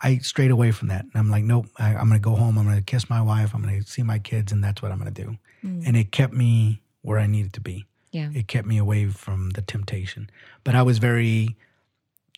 I 0.00 0.18
strayed 0.18 0.50
away 0.50 0.70
from 0.70 0.88
that. 0.88 1.02
And 1.02 1.12
I'm 1.14 1.28
like, 1.28 1.44
nope, 1.44 1.66
I, 1.78 1.88
I'm 1.94 2.08
going 2.08 2.20
to 2.20 2.24
go 2.24 2.36
home. 2.36 2.56
I'm 2.56 2.64
going 2.64 2.76
to 2.76 2.82
kiss 2.82 3.10
my 3.10 3.20
wife. 3.20 3.54
I'm 3.54 3.62
going 3.62 3.82
to 3.82 3.88
see 3.88 4.02
my 4.02 4.18
kids, 4.18 4.50
and 4.50 4.64
that's 4.64 4.80
what 4.80 4.92
I'm 4.92 4.98
going 4.98 5.12
to 5.12 5.22
do. 5.24 5.36
Mm. 5.64 5.86
And 5.86 5.96
it 5.96 6.10
kept 6.10 6.32
me 6.32 6.80
where 7.02 7.18
I 7.18 7.26
needed 7.26 7.52
to 7.54 7.60
be. 7.60 7.86
Yeah. 8.12 8.30
It 8.34 8.48
kept 8.48 8.66
me 8.66 8.78
away 8.78 9.06
from 9.06 9.50
the 9.50 9.62
temptation. 9.62 10.30
But 10.64 10.74
I 10.74 10.82
was 10.82 10.98
very, 10.98 11.56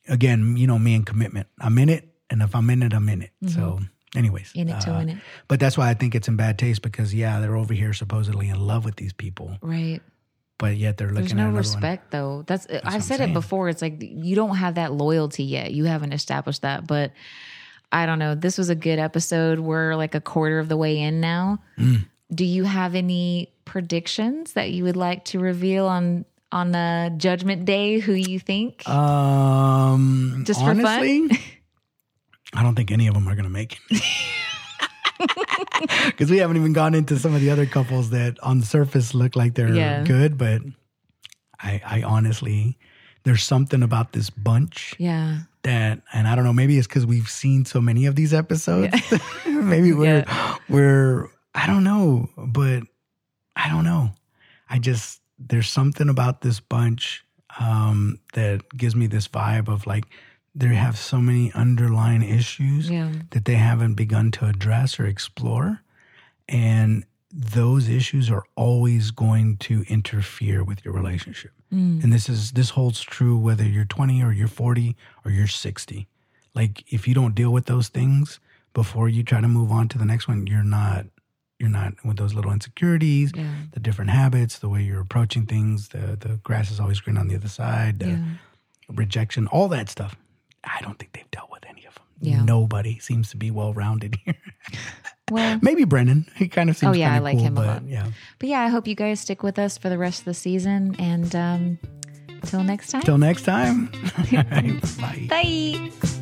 again, 0.08 0.56
you 0.56 0.66
know, 0.66 0.78
me 0.78 0.94
and 0.94 1.06
commitment. 1.06 1.46
I'm 1.60 1.78
in 1.78 1.88
it, 1.88 2.08
and 2.30 2.42
if 2.42 2.54
I'm 2.54 2.68
in 2.70 2.82
it, 2.82 2.92
I'm 2.92 3.08
in 3.08 3.22
it. 3.22 3.30
So, 3.48 3.80
anyways, 4.14 4.52
In 4.54 4.68
it 4.68 4.80
to 4.82 4.94
uh, 4.94 4.98
win 4.98 5.08
it. 5.10 5.18
But 5.48 5.60
that's 5.60 5.78
why 5.78 5.88
I 5.90 5.94
think 5.94 6.14
it's 6.14 6.28
in 6.28 6.36
bad 6.36 6.58
taste 6.58 6.82
because 6.82 7.14
yeah, 7.14 7.40
they're 7.40 7.56
over 7.56 7.74
here 7.74 7.92
supposedly 7.92 8.48
in 8.48 8.60
love 8.60 8.84
with 8.84 8.96
these 8.96 9.12
people, 9.12 9.56
Right. 9.62 10.00
but 10.58 10.76
yet 10.76 10.96
they're 10.98 11.08
looking 11.08 11.22
There's 11.22 11.32
at 11.32 11.36
no 11.36 11.56
respect 11.56 12.10
though. 12.10 12.44
That's, 12.46 12.66
what 12.68 12.86
I've 12.86 13.02
said 13.04 13.20
it 13.20 13.32
before. 13.32 13.68
It's 13.68 13.82
like 13.82 13.96
you 14.00 14.34
don't 14.36 14.56
have 14.56 14.74
that 14.74 14.92
loyalty 14.92 15.44
yet. 15.44 15.72
You 15.72 15.84
haven't 15.86 16.12
established 16.12 16.62
that. 16.62 16.86
But 16.86 17.12
I 17.90 18.06
don't 18.06 18.18
know. 18.18 18.34
This 18.34 18.58
was 18.58 18.68
a 18.70 18.74
good 18.74 18.98
episode. 18.98 19.58
We're 19.60 19.94
like 19.96 20.14
a 20.14 20.20
quarter 20.20 20.58
of 20.58 20.68
the 20.68 20.76
way 20.76 20.98
in 20.98 21.20
now. 21.20 21.58
Mm. 21.78 22.06
Do 22.34 22.44
you 22.44 22.64
have 22.64 22.94
any 22.94 23.52
predictions 23.64 24.54
that 24.54 24.70
you 24.70 24.84
would 24.84 24.96
like 24.96 25.24
to 25.26 25.38
reveal 25.38 25.86
on 25.86 26.24
on 26.50 26.72
the 26.72 27.12
judgment 27.16 27.64
day? 27.64 27.98
Who 27.98 28.12
you 28.12 28.38
think? 28.38 28.86
Um, 28.88 30.42
Just 30.46 30.60
for 30.60 30.74
fun? 30.74 31.30
I 32.54 32.62
don't 32.62 32.74
think 32.74 32.90
any 32.90 33.06
of 33.06 33.14
them 33.14 33.26
are 33.28 33.34
going 33.34 33.44
to 33.44 33.50
make 33.50 33.78
it. 33.90 34.02
Because 36.06 36.30
we 36.30 36.38
haven't 36.38 36.56
even 36.56 36.72
gone 36.72 36.94
into 36.94 37.18
some 37.18 37.34
of 37.34 37.40
the 37.40 37.50
other 37.50 37.66
couples 37.66 38.10
that 38.10 38.38
on 38.40 38.60
the 38.60 38.66
surface 38.66 39.14
look 39.14 39.36
like 39.36 39.54
they're 39.54 39.72
Yeah. 39.72 40.04
good, 40.04 40.36
but 40.36 40.62
I, 41.60 41.80
I 41.84 42.02
honestly, 42.02 42.76
there's 43.24 43.42
something 43.44 43.82
about 43.82 44.12
this 44.12 44.30
bunch 44.30 44.94
yeah. 44.98 45.40
that, 45.62 46.00
and 46.12 46.26
I 46.26 46.34
don't 46.34 46.44
know, 46.44 46.52
maybe 46.52 46.76
it's 46.78 46.86
because 46.86 47.06
we've 47.06 47.28
seen 47.28 47.64
so 47.64 47.80
many 47.80 48.06
of 48.06 48.16
these 48.16 48.34
episodes. 48.34 48.94
maybe 49.46 49.92
we're, 49.92 50.24
we're, 50.68 51.28
I 51.54 51.66
don't 51.66 51.84
know, 51.84 52.30
but 52.36 52.82
I 53.56 53.68
don't 53.68 53.84
know. 53.84 54.10
I 54.70 54.78
just, 54.78 55.20
there's 55.38 55.68
something 55.68 56.08
about 56.08 56.40
this 56.40 56.60
bunch 56.60 57.24
um, 57.60 58.18
that 58.34 58.62
gives 58.76 58.96
me 58.96 59.06
this 59.06 59.28
vibe 59.28 59.68
of 59.68 59.86
like, 59.86 60.04
they 60.54 60.68
have 60.68 60.98
so 60.98 61.18
many 61.18 61.52
underlying 61.52 62.22
issues 62.22 62.88
Yeah. 62.90 63.12
that 63.30 63.44
they 63.44 63.54
haven't 63.54 63.94
begun 63.94 64.30
to 64.32 64.46
address 64.46 64.98
or 65.00 65.06
explore. 65.06 65.80
And 66.48 67.04
those 67.30 67.88
issues 67.88 68.30
are 68.30 68.44
always 68.56 69.10
going 69.10 69.56
to 69.58 69.84
interfere 69.88 70.62
with 70.62 70.84
your 70.84 70.92
relationship. 70.92 71.52
Mm. 71.72 72.04
And 72.04 72.12
this 72.12 72.28
is 72.28 72.52
this 72.52 72.70
holds 72.70 73.00
true 73.00 73.38
whether 73.38 73.64
you're 73.64 73.86
20 73.86 74.22
or 74.22 74.32
you're 74.32 74.48
40 74.48 74.94
or 75.24 75.30
you're 75.30 75.46
60. 75.46 76.06
Like 76.54 76.84
if 76.92 77.08
you 77.08 77.14
don't 77.14 77.34
deal 77.34 77.50
with 77.50 77.64
those 77.64 77.88
things 77.88 78.38
before 78.74 79.08
you 79.08 79.22
try 79.22 79.40
to 79.40 79.48
move 79.48 79.70
on 79.72 79.88
to 79.88 79.98
the 79.98 80.04
next 80.04 80.28
one, 80.28 80.46
you're 80.46 80.62
not 80.62 81.06
you're 81.62 81.70
not 81.70 81.94
with 82.04 82.16
those 82.18 82.34
little 82.34 82.52
insecurities, 82.52 83.32
Yeah. 83.34 83.44
the 83.72 83.80
different 83.80 84.10
habits, 84.10 84.58
the 84.58 84.68
way 84.68 84.82
you're 84.82 85.00
approaching 85.00 85.46
things, 85.46 85.88
the 85.88 86.16
the 86.20 86.38
grass 86.42 86.70
is 86.70 86.78
always 86.80 87.00
green 87.00 87.16
on 87.16 87.28
the 87.28 87.36
other 87.36 87.48
side, 87.48 88.00
the 88.00 88.08
Yeah. 88.08 88.18
rejection, 88.90 89.46
all 89.46 89.68
that 89.68 89.88
stuff. 89.88 90.16
I 90.64 90.80
don't 90.82 90.98
think 90.98 91.12
they've 91.12 91.30
dealt 91.30 91.50
with 91.50 91.64
any 91.68 91.86
of 91.86 91.94
them. 91.94 92.04
Yeah. 92.20 92.42
Nobody 92.44 92.98
seems 92.98 93.30
to 93.30 93.36
be 93.36 93.50
well 93.58 93.72
rounded 93.72 94.16
here. 94.24 94.34
Well, 95.30 95.58
Maybe 95.62 95.84
Brennon. 95.84 96.26
He 96.36 96.46
kind 96.48 96.68
of 96.68 96.76
seems 96.76 96.90
Oh, 96.90 96.98
yeah, 96.98 97.14
I 97.14 97.18
like 97.20 97.36
cool, 97.38 97.46
him 97.46 97.52
a 97.56 97.60
but 97.60 97.66
lot. 97.66 97.82
yeah. 97.88 98.06
but 98.38 98.48
yeah, 98.50 98.60
I 98.60 98.68
hope 98.68 98.86
you 98.86 98.94
guys 98.94 99.20
stick 99.20 99.42
with 99.42 99.58
us 99.58 99.78
for 99.78 99.88
the 99.88 99.96
rest 99.98 100.18
of 100.20 100.24
the 100.26 100.34
season. 100.34 100.94
And 100.98 101.34
um, 101.34 101.78
until 102.28 102.62
next 102.64 102.90
time. 102.90 103.02
Till 103.02 103.18
next 103.18 103.42
time. 103.44 103.90
Right, 104.32 104.80
bye. 104.98 105.26
Bye. 105.30 106.21